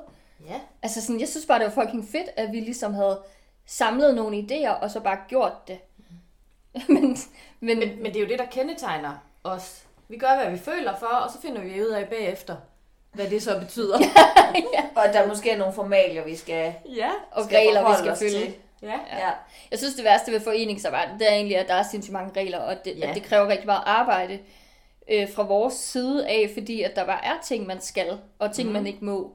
Ja. 0.50 0.60
Altså, 0.84 1.02
sådan, 1.02 1.20
jeg 1.20 1.28
synes 1.28 1.46
bare, 1.46 1.60
det 1.60 1.76
var 1.76 1.84
fucking 1.84 2.08
fedt, 2.12 2.30
at 2.36 2.52
vi 2.52 2.60
ligesom 2.60 2.94
havde 2.94 3.20
samlet 3.66 4.16
nogle 4.16 4.38
idéer, 4.38 4.70
og 4.82 4.92
så 4.92 5.00
bare 5.00 5.18
gjort 5.30 5.68
det. 5.68 5.78
men, 6.90 7.18
men, 7.60 7.80
Men, 7.80 7.90
men 8.02 8.06
det 8.06 8.16
er 8.16 8.22
jo 8.22 8.28
det, 8.28 8.40
der 8.40 8.46
kendetegner 8.46 9.14
os. 9.44 9.84
Vi 10.08 10.18
gør, 10.18 10.36
hvad 10.36 10.52
vi 10.52 10.58
føler 10.58 10.96
for, 11.00 11.06
og 11.06 11.32
så 11.32 11.42
finder 11.42 11.62
vi 11.62 11.82
ud 11.82 11.88
af 11.88 12.08
bagefter, 12.08 12.56
hvad 13.14 13.28
det 13.30 13.44
så 13.44 13.60
betyder. 13.60 13.98
Og 14.96 15.04
der 15.14 15.28
måske 15.28 15.52
er 15.52 15.58
nogle 15.58 15.74
formalier, 15.74 16.24
vi 16.24 16.36
skal, 16.36 16.74
ja. 16.96 17.10
og 17.32 17.44
skal 17.44 17.58
regler, 17.58 17.90
vi 17.90 17.96
skal 17.98 18.16
følge. 18.16 18.46
til. 18.46 18.54
Ja. 18.84 19.00
Ja. 19.20 19.30
Jeg 19.72 19.80
synes, 19.80 19.96
det 19.96 20.04
værste 20.04 20.32
ved 20.32 20.40
foreningsarbejde, 20.40 21.12
det 21.20 21.30
er 21.30 21.34
egentlig, 21.34 21.58
at 21.58 21.68
der 21.68 21.74
er 21.74 21.84
sindssygt 21.92 22.14
mange 22.14 22.40
regler, 22.42 22.60
og 22.60 22.76
det, 22.86 22.98
ja. 23.00 23.10
At 23.10 23.16
det 23.16 23.24
kræver 23.24 23.48
rigtig 23.48 23.66
meget 23.66 23.84
arbejde 23.86 24.40
øh, 25.12 25.30
fra 25.36 25.44
vores 25.44 25.74
side 25.74 26.28
af, 26.28 26.50
fordi 26.54 26.82
at 26.82 26.96
der 26.96 27.06
bare 27.06 27.26
er 27.26 27.34
ting, 27.44 27.68
man 27.68 27.82
skal, 27.82 28.18
og 28.40 28.52
ting, 28.54 28.68
mm. 28.68 28.74
man 28.74 28.88
ikke 28.88 29.06
må. 29.06 29.32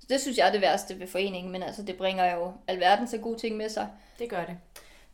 Så 0.00 0.06
det 0.10 0.20
synes 0.20 0.38
jeg 0.38 0.48
er 0.48 0.52
det 0.52 0.60
værste 0.60 1.00
ved 1.00 1.06
foreningen, 1.08 1.52
men 1.52 1.62
altså, 1.62 1.82
det 1.82 1.96
bringer 1.96 2.34
jo 2.34 2.52
alverden 2.68 3.08
så 3.08 3.18
gode 3.18 3.38
ting 3.38 3.56
med 3.56 3.68
sig. 3.68 3.88
Det 4.18 4.28
gør 4.28 4.44
det. 4.44 4.56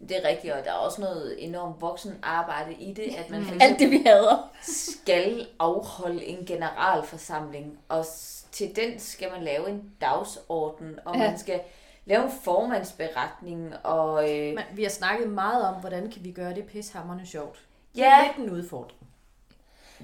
Det 0.08 0.16
er 0.24 0.28
rigtigt, 0.28 0.52
og 0.52 0.64
der 0.64 0.70
er 0.70 0.74
også 0.74 1.00
noget 1.00 1.44
enormt 1.44 1.80
voksen 1.80 2.18
arbejde 2.22 2.72
i 2.74 2.92
det, 2.92 3.14
at 3.18 3.30
man 3.30 3.44
for 3.44 3.54
Alt 3.60 3.78
det, 3.78 3.90
vi 3.90 4.02
hader. 4.06 4.50
skal 4.62 5.46
afholde 5.58 6.24
en 6.24 6.46
generalforsamling, 6.46 7.78
og 7.88 8.04
til 8.52 8.76
den 8.76 8.98
skal 8.98 9.28
man 9.32 9.42
lave 9.42 9.68
en 9.68 9.92
dagsorden, 10.00 10.98
og 11.04 11.16
Ja. 11.16 11.30
man 11.30 11.38
skal 11.38 11.60
lave 12.08 12.24
en 12.24 12.30
formandsberetning, 12.44 13.74
og 13.84 14.30
øh, 14.30 14.54
Men 14.54 14.64
vi 14.74 14.82
har 14.82 14.90
snakket 14.90 15.28
meget 15.28 15.62
om, 15.68 15.74
hvordan 15.74 16.10
kan 16.10 16.24
vi 16.24 16.30
gøre 16.32 16.54
det 16.54 16.66
pishammerende 16.66 17.26
sjovt. 17.26 17.58
Det 17.94 18.00
Ja. 18.00 18.20
er 18.20 18.26
lidt 18.26 18.36
en 18.48 18.50
udfordring. 18.54 19.00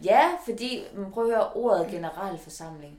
ja, 0.04 0.28
fordi, 0.44 0.84
man 0.94 1.12
prøver 1.12 1.28
at 1.28 1.34
høre 1.36 1.52
ordet 1.52 1.86
generalforsamling. 1.90 2.98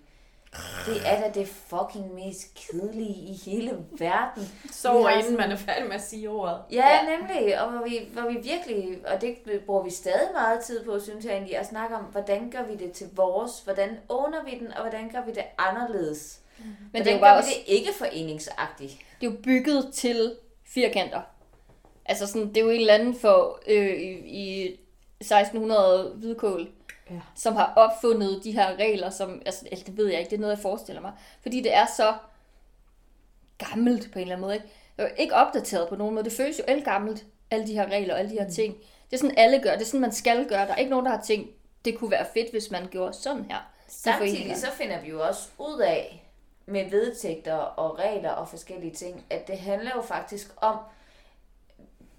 Det 0.86 0.98
er 1.06 1.22
da 1.22 1.30
det 1.39 1.48
fucking 1.48 2.13
mest 2.13 2.54
kedelige 2.56 3.13
i 3.13 3.34
hele 3.46 3.78
verden. 3.91 4.44
Sover 4.72 4.98
Vi 4.98 5.04
har 5.04 5.10
inden 5.12 5.24
sådan- 5.24 5.38
man 5.38 5.52
er 5.52 5.56
færdig 5.56 5.86
med 5.86 5.96
at 5.96 6.02
sige 6.02 6.30
ordet. 6.30 6.58
Ja, 6.72 6.88
ja, 6.88 7.18
nemlig. 7.18 7.62
Og 7.62 7.72
hvor 7.72 7.84
vi, 7.84 8.10
hvor 8.13 8.22
vi 8.30 8.38
virkelig, 8.38 9.08
og 9.08 9.22
det 9.22 9.36
bruger 9.65 9.84
vi 9.84 9.89
stadig 9.89 10.30
meget 10.34 10.60
tid 10.63 10.86
på, 10.86 11.00
synes 11.00 11.26
jeg 11.26 11.34
egentlig, 11.34 11.58
at 11.58 11.65
snakke 11.68 11.96
om, 11.96 12.04
hvordan 12.04 12.50
gør 12.52 12.63
vi 12.63 12.76
det 12.76 12.91
til 12.91 13.08
vores, 13.15 13.60
hvordan 13.63 13.98
owner 14.10 14.44
vi 14.44 14.60
den, 14.60 14.74
og 14.74 14.82
hvordan 14.82 15.10
gør 15.10 15.26
vi 15.26 15.32
det 15.32 15.44
anderledes. 15.58 16.39
Men 16.58 16.68
hvordan 16.91 17.06
det 17.06 17.12
er 17.12 17.15
jo 17.15 17.22
bare 17.22 17.38
også, 17.38 17.50
det 17.68 17.74
ikke 17.74 17.89
foreningsagtigt? 17.98 18.98
det 19.22 19.28
er 19.28 19.32
jo 19.32 19.38
bygget 19.44 19.89
til 19.94 20.36
firkanter. 20.65 21.22
Altså 22.06 22.28
sådan, 22.28 22.48
det 22.50 22.58
er 22.58 22.62
jo 22.62 22.70
en 22.70 22.80
eller 22.80 22.94
anden 22.94 23.15
for 23.15 23.60
øh, 23.68 23.94
i, 23.96 24.12
i 24.26 24.80
1600 25.22 26.13
hvidkål, 26.15 26.70
Ja. 27.12 27.20
som 27.36 27.56
har 27.56 27.74
opfundet 27.76 28.44
de 28.44 28.52
her 28.52 28.76
regler, 28.76 29.10
som, 29.10 29.41
altså, 29.46 29.65
det 29.86 29.98
ved 29.98 30.08
jeg 30.08 30.20
ikke, 30.20 30.30
det 30.30 30.36
er 30.36 30.41
noget, 30.41 30.56
jeg 30.56 30.62
forestiller 30.62 31.02
mig. 31.02 31.12
Fordi 31.41 31.62
det 31.62 31.74
er 31.74 31.86
så 31.98 32.13
gammelt 33.58 34.12
på 34.12 34.20
en 34.20 34.22
eller 34.22 34.36
anden 34.36 34.41
måde, 34.46 34.54
ikke? 34.56 34.68
Det 34.98 35.04
er 35.04 35.10
jo 35.10 35.15
ikke 35.18 35.34
opdateret 35.36 35.89
på 35.89 35.96
nogen 35.96 36.15
måde. 36.15 36.26
Det 36.26 36.34
føles 36.34 36.60
jo 36.60 36.82
gammelt, 36.86 37.26
alle 37.52 37.68
de 37.68 37.74
her 37.74 37.86
regler 37.86 38.13
og 38.13 38.20
alle 38.20 38.32
de 38.32 38.39
her 38.39 38.50
ting. 38.50 38.76
Det 39.12 39.13
er 39.13 39.18
sådan, 39.18 39.38
alle 39.38 39.60
gør. 39.60 39.72
Det 39.72 39.82
er 39.82 39.86
sådan, 39.86 40.00
man 40.00 40.12
skal 40.12 40.48
gøre. 40.48 40.68
Der 40.68 40.74
er 40.74 40.76
ikke 40.76 40.89
nogen, 40.89 41.06
der 41.06 41.12
har 41.12 41.24
tænkt, 41.24 41.50
det 41.86 41.98
kunne 41.98 42.12
være 42.12 42.26
fedt, 42.34 42.52
hvis 42.52 42.72
man 42.72 42.88
gjorde 42.91 43.13
sådan 43.13 43.46
her. 43.46 43.72
Samtidig 43.88 44.58
så 44.58 44.72
finder 44.72 45.02
vi 45.02 45.10
jo 45.10 45.22
også 45.28 45.50
ud 45.60 45.80
af, 45.80 46.25
med 46.65 46.89
vedtægter 46.89 47.56
og 47.56 47.99
regler 47.99 48.32
og 48.32 48.49
forskellige 48.49 48.93
ting, 48.93 49.25
at 49.30 49.47
det 49.47 49.60
handler 49.60 49.91
jo 49.95 50.01
faktisk 50.01 50.54
om, 50.58 50.78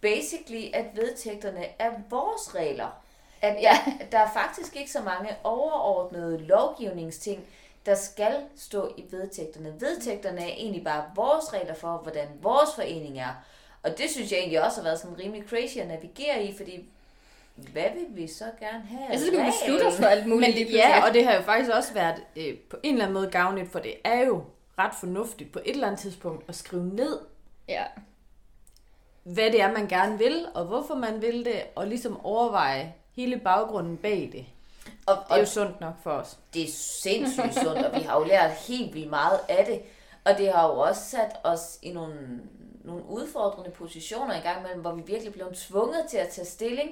basically, 0.01 0.71
at 0.75 0.85
vedtægterne 0.95 1.65
er 1.79 1.91
vores 2.11 2.55
regler. 2.55 3.03
At 3.43 3.63
ja, 3.63 3.79
der 4.13 4.19
er 4.19 4.31
faktisk 4.33 4.77
ikke 4.77 4.91
så 4.91 5.03
mange 5.03 5.37
overordnede 5.45 6.39
lovgivningsting, 6.39 7.47
der 7.87 7.95
skal 7.95 8.45
stå 8.57 8.95
i 8.97 9.05
vedtægterne. 9.11 9.75
Vedtægterne 9.81 10.41
er 10.41 10.55
egentlig 10.55 10.85
bare 10.85 11.05
vores 11.15 11.53
regler 11.53 11.75
for, 11.75 11.97
hvordan 11.97 12.29
vores 12.41 12.75
forening 12.75 13.19
er. 13.19 13.45
Og 13.83 13.99
det 13.99 14.11
synes 14.11 14.33
jeg 14.33 14.39
egentlig 14.39 14.65
også 14.65 14.77
har 14.77 14.85
været 14.85 14.99
sådan 14.99 15.19
rimelig 15.19 15.49
crazy 15.49 15.79
at 15.79 15.89
navigere 15.89 16.45
i, 16.45 16.57
fordi 16.57 16.89
hvad 17.57 17.85
vil 17.95 18.07
vi 18.23 18.27
så 18.27 18.45
gerne 18.61 18.85
have? 18.87 19.03
Jeg 19.11 19.19
synes, 19.19 19.33
vi 19.33 19.37
kan 19.37 19.47
af 19.47 19.53
beslutte 19.63 19.85
os 19.87 19.97
for 19.97 20.05
alt 20.07 20.27
muligt 20.27 20.55
Men 20.57 20.67
det, 20.67 20.73
ja, 20.75 21.07
og 21.09 21.15
det 21.15 21.25
har 21.27 21.35
jo 21.35 21.43
faktisk 21.43 21.71
også 21.71 21.95
været 21.95 22.23
øh, 22.37 22.55
på 22.71 22.77
en 22.83 22.95
eller 22.95 23.05
anden 23.05 23.15
måde 23.15 23.31
gavnligt, 23.31 23.73
for 23.73 23.79
det 23.79 23.95
er 24.05 24.21
jo 24.27 24.45
ret 24.79 24.95
fornuftigt 25.01 25.53
på 25.53 25.59
et 25.65 25.71
eller 25.75 25.87
andet 25.87 26.01
tidspunkt 26.01 26.45
at 26.49 26.55
skrive 26.55 26.85
ned, 26.95 27.19
Ja. 27.69 27.85
hvad 29.23 29.51
det 29.53 29.61
er, 29.61 29.73
man 29.73 29.89
gerne 29.89 30.19
vil, 30.19 30.47
og 30.55 30.65
hvorfor 30.65 30.95
man 30.95 31.23
vil 31.23 31.45
det, 31.45 31.63
og 31.75 31.87
ligesom 31.87 32.21
overveje 32.27 32.95
hele 33.17 33.39
baggrunden 33.39 33.97
bag 33.97 34.29
det. 34.33 34.47
Og, 35.07 35.17
Det 35.17 35.23
er 35.31 35.35
og 35.35 35.41
jo 35.41 35.47
sundt 35.47 35.81
nok 35.81 35.95
for 36.03 36.11
os. 36.11 36.39
det 36.55 36.63
er 36.63 36.73
sindssygt 37.03 37.55
sundt, 37.55 37.79
og 37.87 37.99
vi 38.01 38.05
har 38.05 38.19
jo 38.21 38.25
lært 38.27 38.51
helt 38.51 38.95
vildt 38.95 39.11
meget 39.11 39.41
af 39.49 39.65
det. 39.65 39.83
Og 40.25 40.39
det 40.39 40.53
har 40.53 40.67
jo 40.69 40.79
også 40.79 41.03
sat 41.11 41.37
os 41.45 41.79
i 41.83 41.93
nogle, 41.93 42.15
nogle 42.85 43.05
udfordrende 43.09 43.71
positioner 43.71 44.35
i 44.35 44.41
gang 44.41 44.59
imellem, 44.61 44.81
hvor 44.81 44.93
vi 44.93 45.03
virkelig 45.07 45.33
blev 45.33 45.53
tvunget 45.55 46.05
til 46.11 46.17
at 46.17 46.29
tage 46.29 46.45
stilling. 46.47 46.91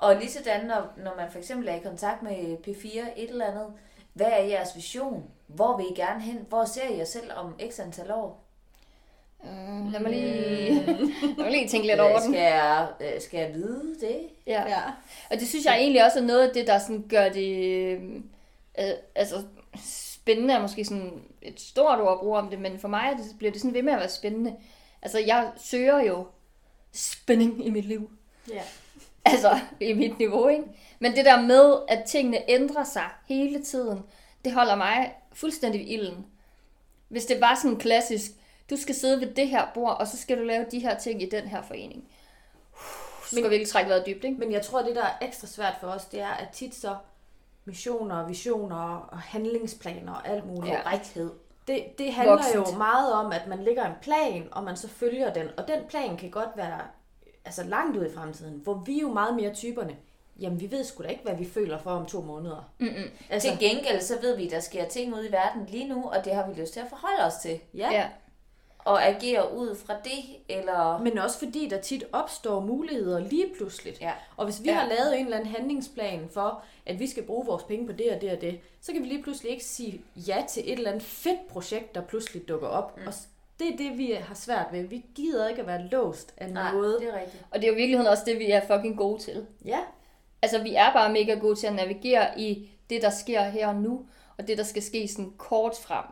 Og 0.00 0.16
lige 0.16 0.30
sådan, 0.30 0.66
når, 0.66 0.92
når 0.96 1.16
man 1.16 1.30
for 1.30 1.38
eksempel 1.38 1.68
er 1.68 1.74
i 1.74 1.80
kontakt 1.80 2.22
med 2.22 2.56
P4 2.66 2.98
et 3.16 3.30
eller 3.30 3.46
andet, 3.46 3.66
hvad 4.12 4.26
er 4.26 4.42
jeres 4.42 4.76
vision? 4.76 5.24
Hvor 5.46 5.76
vil 5.76 5.86
I 5.90 5.94
gerne 5.94 6.22
hen? 6.22 6.46
Hvor 6.48 6.64
ser 6.64 6.88
I 6.88 6.98
jer 6.98 7.04
selv 7.04 7.30
om 7.36 7.54
x 7.70 7.80
antal 7.80 8.10
år? 8.12 8.44
Mm, 9.44 9.90
lad 9.90 10.00
mig 10.00 10.10
lige, 10.10 10.74
lad 11.36 11.44
mig 11.44 11.50
lige 11.50 11.68
tænke 11.68 11.86
lidt 11.86 12.00
over 12.00 12.16
Øh, 12.16 12.22
den. 12.22 12.32
Skal 12.32 12.42
jeg, 12.42 12.88
øh, 13.00 13.20
skal 13.20 13.40
jeg 13.40 13.54
vide 13.54 13.96
det? 14.00 14.28
Ja. 14.46 14.68
ja. 14.68 14.82
Og 15.30 15.40
det 15.40 15.48
synes 15.48 15.64
jeg 15.64 15.78
egentlig 15.78 16.04
også 16.04 16.18
er 16.18 16.22
noget 16.22 16.48
af 16.48 16.54
det, 16.54 16.66
der 16.66 16.78
sådan 16.78 17.08
gør 17.08 17.28
det 17.28 17.64
øh, 17.64 18.02
øh, 18.78 18.90
altså, 19.14 19.42
spændende, 19.84 20.54
er 20.54 20.60
måske 20.60 20.84
sådan 20.84 21.22
et 21.42 21.60
stort 21.60 22.00
ord 22.00 22.12
at 22.12 22.18
bruge 22.18 22.38
om 22.38 22.50
det, 22.50 22.58
men 22.60 22.78
for 22.78 22.88
mig 22.88 23.10
er 23.12 23.16
det, 23.16 23.26
bliver 23.38 23.52
det 23.52 23.60
sådan 23.60 23.74
ved 23.74 23.82
med 23.82 23.92
at 23.92 23.98
være 23.98 24.08
spændende. 24.08 24.56
Altså, 25.02 25.18
jeg 25.18 25.50
søger 25.56 26.00
jo 26.00 26.26
spænding 26.92 27.66
i 27.66 27.70
mit 27.70 27.84
liv. 27.84 28.10
Ja. 28.52 28.62
Altså, 29.24 29.58
i 29.80 29.92
mit 29.92 30.18
niveau, 30.18 30.48
ikke? 30.48 30.64
Men 30.98 31.16
det 31.16 31.24
der 31.24 31.40
med, 31.42 31.78
at 31.88 32.04
tingene 32.06 32.50
ændrer 32.50 32.84
sig 32.84 33.04
hele 33.26 33.64
tiden, 33.64 34.02
det 34.44 34.52
holder 34.52 34.74
mig 34.74 35.14
fuldstændig 35.32 35.80
i 35.80 35.94
ilden. 35.94 36.26
Hvis 37.08 37.26
det 37.26 37.40
var 37.40 37.58
sådan 37.62 37.78
klassisk, 37.78 38.30
du 38.70 38.76
skal 38.76 38.94
sidde 38.94 39.20
ved 39.20 39.34
det 39.34 39.48
her 39.48 39.66
bord, 39.74 39.96
og 40.00 40.06
så 40.06 40.16
skal 40.16 40.38
du 40.38 40.42
lave 40.42 40.66
de 40.70 40.78
her 40.78 40.98
ting 40.98 41.22
i 41.22 41.28
den 41.30 41.44
her 41.44 41.62
forening. 41.62 42.04
Så 43.24 43.36
skal 43.36 43.50
vi 43.50 43.54
ikke 43.54 43.70
trække 43.70 43.88
vejret 43.90 44.06
dybt, 44.06 44.24
ikke? 44.24 44.38
Men 44.38 44.52
jeg 44.52 44.62
tror, 44.62 44.82
det 44.82 44.96
der 44.96 45.02
er 45.04 45.26
ekstra 45.26 45.46
svært 45.46 45.74
for 45.80 45.86
os, 45.86 46.04
det 46.04 46.20
er, 46.20 46.28
at 46.30 46.48
tit 46.48 46.74
så 46.74 46.96
missioner, 47.64 48.26
visioner 48.26 49.08
og 49.12 49.18
handlingsplaner 49.18 50.12
og 50.12 50.28
alt 50.28 50.46
muligt. 50.46 50.74
Ja. 50.74 50.82
Korrekthed. 50.82 51.32
Det, 51.68 51.98
det 51.98 52.12
handler 52.12 52.34
Voksent. 52.34 52.72
jo 52.72 52.78
meget 52.78 53.12
om, 53.12 53.32
at 53.32 53.46
man 53.46 53.62
lægger 53.62 53.86
en 53.86 53.94
plan, 54.02 54.48
og 54.52 54.64
man 54.64 54.76
så 54.76 54.88
følger 54.88 55.32
den. 55.32 55.48
Og 55.56 55.68
den 55.68 55.80
plan 55.88 56.16
kan 56.16 56.30
godt 56.30 56.50
være 56.56 56.80
altså 57.44 57.62
langt 57.64 57.96
ud 57.96 58.06
i 58.06 58.14
fremtiden, 58.14 58.60
hvor 58.64 58.82
vi 58.86 58.96
er 58.96 59.00
jo 59.02 59.12
meget 59.12 59.34
mere 59.36 59.54
typerne. 59.54 59.96
Jamen, 60.40 60.60
vi 60.60 60.70
ved 60.70 60.84
sgu 60.84 61.02
da 61.02 61.08
ikke, 61.08 61.22
hvad 61.22 61.36
vi 61.36 61.44
føler 61.44 61.78
for 61.78 61.90
om 61.90 62.06
to 62.06 62.20
måneder. 62.20 62.70
Mm-mm. 62.78 63.10
Altså, 63.30 63.48
Til 63.48 63.58
gengæld 63.68 64.00
så 64.00 64.14
ved 64.20 64.36
vi, 64.36 64.46
at 64.46 64.52
der 64.52 64.60
sker 64.60 64.88
ting 64.88 65.14
ude 65.14 65.28
i 65.28 65.32
verden 65.32 65.66
lige 65.68 65.88
nu, 65.88 66.04
og 66.08 66.24
det 66.24 66.34
har 66.34 66.48
vi 66.50 66.60
lyst 66.60 66.72
til 66.72 66.80
at 66.80 66.86
forholde 66.88 67.24
os 67.24 67.34
til. 67.42 67.60
ja. 67.74 67.92
Ja. 67.92 68.08
Og 68.84 69.06
agere 69.06 69.56
ud 69.56 69.76
fra 69.76 69.94
det, 70.04 70.24
eller... 70.48 70.98
Men 70.98 71.18
også 71.18 71.38
fordi 71.38 71.68
der 71.68 71.80
tit 71.80 72.04
opstår 72.12 72.60
muligheder 72.60 73.18
lige 73.18 73.46
pludseligt. 73.56 74.00
Ja. 74.00 74.12
Og 74.36 74.44
hvis 74.44 74.62
vi 74.62 74.68
Ja. 74.68 74.74
har 74.74 74.88
lavet 74.88 75.18
en 75.18 75.24
eller 75.24 75.36
anden 75.38 75.52
handlingsplan 75.54 76.28
for, 76.34 76.62
at 76.86 76.98
vi 76.98 77.06
skal 77.06 77.22
bruge 77.22 77.46
vores 77.46 77.62
penge 77.62 77.86
på 77.86 77.92
det 77.92 78.12
og 78.14 78.20
det 78.20 78.32
og 78.32 78.40
det, 78.40 78.60
så 78.80 78.92
kan 78.92 79.02
vi 79.02 79.06
lige 79.06 79.22
pludselig 79.22 79.52
ikke 79.52 79.64
sige 79.64 80.00
ja 80.16 80.44
til 80.48 80.62
et 80.66 80.72
eller 80.72 80.90
andet 80.90 81.02
fedt 81.04 81.48
projekt, 81.48 81.94
der 81.94 82.00
pludselig 82.02 82.48
dukker 82.48 82.68
op. 82.68 82.96
Mm. 82.96 83.06
Og 83.06 83.12
det 83.60 83.74
er 83.74 83.76
det, 83.76 83.98
vi 83.98 84.16
har 84.20 84.34
svært 84.34 84.66
ved. 84.72 84.82
Vi 84.82 85.04
gider 85.14 85.48
ikke 85.48 85.60
at 85.60 85.66
være 85.66 85.88
låst 85.90 86.34
af 86.36 86.50
Nej, 86.50 86.72
noget. 86.72 86.96
det 87.00 87.08
er 87.08 87.20
rigtigt. 87.20 87.44
Og 87.50 87.60
det 87.60 87.64
er 87.64 87.68
jo 87.68 87.74
i 87.74 87.76
virkeligheden 87.76 88.10
også 88.10 88.22
det, 88.26 88.38
vi 88.38 88.50
er 88.50 88.60
fucking 88.66 88.96
gode 88.96 89.22
til. 89.22 89.46
Ja, 89.64 89.78
altså 90.42 90.62
vi 90.62 90.74
er 90.74 90.92
bare 90.92 91.12
mega 91.12 91.34
gode 91.34 91.56
til 91.56 91.66
at 91.66 91.74
navigere 91.74 92.40
i 92.40 92.70
det, 92.90 93.02
der 93.02 93.10
sker 93.10 93.42
her 93.42 93.68
og 93.68 93.74
nu, 93.74 94.06
og 94.38 94.48
det, 94.48 94.58
der 94.58 94.64
skal 94.64 94.82
ske 94.82 95.08
sådan 95.08 95.32
kort 95.38 95.76
frem. 95.82 96.04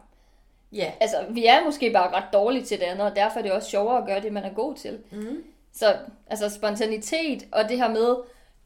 Ja. 0.72 0.92
Altså, 1.00 1.24
vi 1.30 1.46
er 1.46 1.64
måske 1.64 1.90
bare 1.90 2.12
ret 2.12 2.32
dårlige 2.32 2.64
til 2.64 2.78
det 2.78 2.84
andet, 2.84 3.06
og 3.06 3.16
derfor 3.16 3.38
er 3.38 3.42
det 3.42 3.52
også 3.52 3.70
sjovere 3.70 3.98
at 3.98 4.06
gøre 4.06 4.20
det, 4.20 4.32
man 4.32 4.44
er 4.44 4.52
god 4.54 4.74
til. 4.74 4.98
Mm. 5.10 5.44
Så 5.72 5.96
altså 6.26 6.48
spontanitet 6.48 7.46
og 7.52 7.68
det 7.68 7.78
her 7.78 7.88
med, 7.88 8.16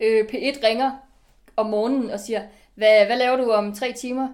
øh, 0.01 0.25
P1 0.25 0.67
ringer 0.67 0.91
om 1.57 1.67
morgenen 1.67 2.11
og 2.11 2.21
siger, 2.21 2.43
hvad, 2.75 3.07
hvad 3.07 3.17
laver 3.17 3.37
du 3.37 3.51
om 3.51 3.75
tre 3.75 3.93
timer? 3.93 4.29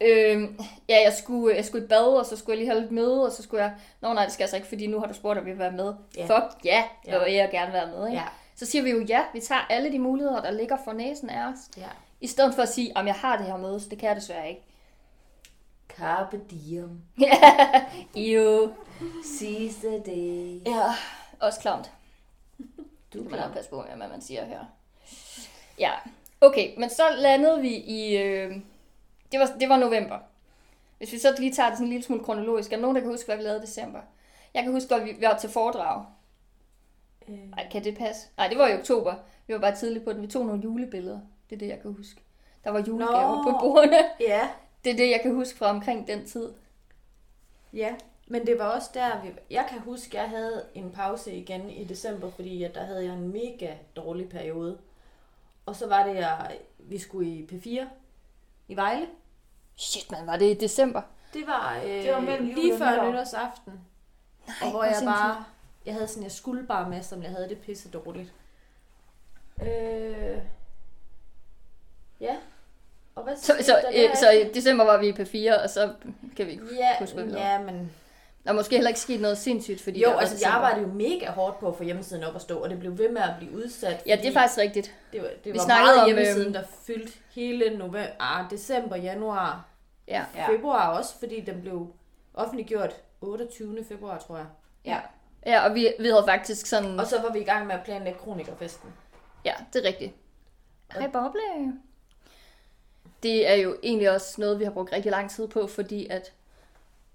Øh, 0.00 0.42
ja, 0.88 1.02
jeg 1.04 1.12
skulle, 1.12 1.56
jeg 1.56 1.64
skulle 1.64 1.84
i 1.84 1.88
bad, 1.88 2.18
og 2.18 2.26
så 2.26 2.36
skulle 2.36 2.52
jeg 2.52 2.58
lige 2.58 2.68
have 2.70 2.80
lidt 2.80 2.92
møde, 2.92 3.26
og 3.26 3.32
så 3.32 3.42
skulle 3.42 3.62
jeg... 3.64 3.74
Nå 4.00 4.12
nej, 4.12 4.24
det 4.24 4.32
skal 4.32 4.42
jeg 4.42 4.44
altså 4.46 4.56
ikke, 4.56 4.68
fordi 4.68 4.86
nu 4.86 5.00
har 5.00 5.06
du 5.06 5.14
spurgt, 5.14 5.38
om 5.38 5.44
vi 5.44 5.50
vil 5.50 5.58
være 5.58 5.72
med. 5.72 5.94
Ja. 6.16 6.22
Fuck 6.22 6.64
ja, 6.64 6.84
Ja. 7.06 7.12
jeg 7.12 7.20
vil 7.24 7.32
jeg 7.34 7.48
gerne 7.50 7.72
være 7.72 7.86
med. 7.86 8.06
Ikke? 8.08 8.18
Ja. 8.18 8.26
Så 8.56 8.66
siger 8.66 8.82
vi 8.82 8.90
jo 8.90 9.00
ja, 9.08 9.22
vi 9.32 9.40
tager 9.40 9.60
alle 9.70 9.92
de 9.92 9.98
muligheder, 9.98 10.42
der 10.42 10.50
ligger 10.50 10.76
for 10.84 10.92
næsen 10.92 11.30
af 11.30 11.48
os. 11.48 11.58
Ja. 11.76 11.86
I 12.20 12.26
stedet 12.26 12.54
for 12.54 12.62
at 12.62 12.68
sige, 12.68 12.92
om 12.96 13.06
jeg 13.06 13.14
har 13.14 13.36
det 13.36 13.46
her 13.46 13.56
møde, 13.56 13.80
så 13.80 13.88
det 13.88 13.98
kan 13.98 14.08
jeg 14.08 14.16
desværre 14.16 14.48
ikke. 14.48 14.62
Carpe 15.88 16.40
diem. 16.50 17.00
Jo. 18.14 18.72
Seize 19.38 19.78
the 19.88 19.98
day. 19.98 20.60
Ja, 20.66 20.82
også 21.40 21.60
klamt. 21.60 21.90
Du 23.14 23.24
er 23.24 23.28
kan 23.28 23.38
nok 23.38 23.52
passe 23.52 23.70
på, 23.70 23.82
hvad 23.96 24.08
man 24.08 24.20
siger 24.20 24.44
her. 24.44 24.60
Ja, 25.78 25.90
okay, 26.40 26.70
men 26.78 26.90
så 26.90 27.02
landede 27.18 27.60
vi 27.60 27.74
i... 27.76 28.16
Øh, 28.16 28.56
det, 29.32 29.40
var, 29.40 29.46
det 29.60 29.68
var 29.68 29.76
november. 29.76 30.18
Hvis 30.98 31.12
vi 31.12 31.18
så 31.18 31.34
lige 31.38 31.52
tager 31.52 31.68
det 31.68 31.78
sådan 31.78 31.86
en 31.86 31.92
lille 31.92 32.04
smule 32.04 32.24
kronologisk. 32.24 32.72
Er 32.72 32.76
der 32.76 32.82
nogen, 32.82 32.94
der 32.94 33.00
kan 33.00 33.10
huske, 33.10 33.26
hvad 33.26 33.36
vi 33.36 33.42
lavede 33.42 33.58
i 33.58 33.66
december? 33.66 34.00
Jeg 34.54 34.62
kan 34.62 34.72
huske, 34.72 34.94
at 34.94 35.04
vi 35.04 35.16
var 35.20 35.38
til 35.38 35.50
foredrag. 35.50 36.04
Øh, 37.28 37.38
Ej, 37.56 37.68
kan 37.70 37.84
det 37.84 37.98
passe? 37.98 38.26
Nej, 38.36 38.48
det 38.48 38.58
var 38.58 38.68
i 38.68 38.78
oktober. 38.78 39.14
Vi 39.46 39.54
var 39.54 39.60
bare 39.60 39.76
tidligt 39.76 40.04
på 40.04 40.12
den. 40.12 40.22
Vi 40.22 40.26
tog 40.26 40.46
nogle 40.46 40.62
julebilleder. 40.62 41.20
Det 41.50 41.56
er 41.56 41.58
det, 41.58 41.68
jeg 41.68 41.80
kan 41.80 41.92
huske. 41.92 42.20
Der 42.64 42.70
var 42.70 42.84
julegaver 42.88 43.36
Nå. 43.36 43.42
på 43.42 43.58
bordene. 43.60 43.96
ja. 44.28 44.48
Det 44.84 44.92
er 44.92 44.96
det, 44.96 45.10
jeg 45.10 45.20
kan 45.22 45.34
huske 45.34 45.58
fra 45.58 45.66
omkring 45.66 46.06
den 46.06 46.26
tid. 46.26 46.52
Ja, 47.72 47.94
men 48.26 48.46
det 48.46 48.58
var 48.58 48.64
også 48.64 48.90
der, 48.94 49.22
vi... 49.22 49.28
Jeg 49.50 49.66
kan 49.70 49.78
huske, 49.80 50.16
jeg 50.16 50.28
havde 50.28 50.64
en 50.74 50.90
pause 50.90 51.32
igen 51.32 51.70
i 51.70 51.84
december, 51.84 52.30
fordi 52.30 52.62
at 52.62 52.74
der 52.74 52.84
havde 52.84 53.04
jeg 53.04 53.14
en 53.14 53.32
mega 53.32 53.74
dårlig 53.96 54.28
periode. 54.28 54.78
Og 55.66 55.76
så 55.76 55.88
var 55.88 56.06
det, 56.06 56.14
jeg, 56.14 56.56
vi 56.78 56.98
skulle 56.98 57.30
i 57.30 57.48
P4 57.52 57.84
i 58.68 58.76
Vejle. 58.76 59.06
Shit, 59.76 60.10
man, 60.10 60.26
var 60.26 60.36
det 60.36 60.50
i 60.50 60.54
december? 60.54 61.02
Det 61.34 61.46
var, 61.46 61.76
øh, 61.84 61.90
Det 61.90 62.12
var 62.12 62.20
mellem 62.20 62.46
lige 62.46 62.78
før 62.78 62.90
nytår. 62.92 63.10
nytårsaften. 63.10 63.72
Nej, 64.46 64.56
og 64.62 64.70
hvor 64.70 64.84
jeg 64.84 64.94
sindssygt. 64.96 65.16
bare... 65.16 65.44
Jeg 65.86 65.94
havde 65.94 66.08
sådan, 66.08 66.22
jeg 66.22 66.32
skulle 66.32 66.66
bare 66.66 66.88
med, 66.90 67.02
som 67.02 67.22
jeg 67.22 67.30
havde 67.30 67.48
det 67.48 67.58
pisse 67.58 67.90
dårligt. 67.90 68.32
Øh, 69.62 70.38
ja. 72.20 72.36
Og 73.14 73.22
hvad 73.22 73.36
Så, 73.36 73.52
så, 73.60 73.72
der 73.82 73.88
øh, 73.88 73.94
derefter? 73.94 74.16
så 74.16 74.30
i 74.30 74.52
december 74.54 74.84
var 74.84 74.96
vi 74.98 75.12
på 75.12 75.24
4, 75.24 75.62
og 75.62 75.70
så 75.70 75.94
kan 76.36 76.46
vi 76.46 76.50
ikke 76.52 76.64
Ja, 76.76 76.98
huske, 76.98 77.14
hvad 77.14 77.24
vi 77.24 77.32
ja, 77.32 77.62
men... 77.62 77.92
Der 78.46 78.52
er 78.52 78.56
måske 78.56 78.74
heller 78.74 78.88
ikke 78.88 79.00
sket 79.00 79.20
noget 79.20 79.38
sindssygt, 79.38 79.80
fordi 79.80 80.02
Jo, 80.02 80.10
altså 80.10 80.36
jeg 80.42 80.50
arbejdede 80.50 80.80
jo 80.80 80.92
mega 80.92 81.30
hårdt 81.30 81.58
på 81.60 81.68
at 81.68 81.76
få 81.76 81.84
hjemmesiden 81.84 82.24
op 82.24 82.34
at 82.34 82.42
stå, 82.42 82.58
og 82.58 82.70
det 82.70 82.78
blev 82.78 82.98
ved 82.98 83.10
med 83.10 83.22
at 83.22 83.34
blive 83.38 83.52
udsat. 83.52 84.02
Ja, 84.06 84.16
det 84.16 84.26
er 84.26 84.32
faktisk 84.32 84.58
rigtigt. 84.58 84.94
Det 85.12 85.22
var, 85.22 85.28
det 85.44 85.52
Vi 85.52 85.58
var 85.58 85.66
meget 85.66 86.00
om, 86.00 86.06
hjemmesiden, 86.06 86.44
øhm, 86.46 86.52
der 86.52 86.62
fyldte 86.86 87.12
hele 87.34 87.78
november, 87.78 88.06
ah, 88.20 88.50
december, 88.50 88.96
januar, 88.96 89.68
Ja. 90.08 90.24
Ja. 90.36 90.48
februar 90.48 90.98
også, 90.98 91.18
fordi 91.18 91.40
den 91.40 91.60
blev 91.60 91.92
offentliggjort 92.34 92.94
28. 93.20 93.84
februar, 93.88 94.18
tror 94.18 94.36
jeg. 94.36 94.46
Ja, 94.84 95.00
ja 95.46 95.68
og 95.68 95.74
vi, 95.74 95.88
vi 95.98 96.08
havde 96.08 96.24
faktisk 96.26 96.66
sådan... 96.66 97.00
Og 97.00 97.06
så 97.06 97.22
var 97.22 97.32
vi 97.32 97.38
i 97.38 97.44
gang 97.44 97.66
med 97.66 97.74
at 97.74 97.80
planlægge 97.84 98.18
kronikerfesten. 98.18 98.90
Ja, 99.44 99.54
det 99.72 99.84
er 99.84 99.88
rigtigt. 99.88 100.12
Hej, 100.92 101.10
Boble. 101.10 101.72
Det 103.22 103.50
er 103.50 103.54
jo 103.54 103.76
egentlig 103.82 104.10
også 104.10 104.40
noget, 104.40 104.58
vi 104.58 104.64
har 104.64 104.70
brugt 104.70 104.92
rigtig 104.92 105.10
lang 105.10 105.30
tid 105.30 105.48
på, 105.48 105.66
fordi 105.66 106.06
at 106.10 106.32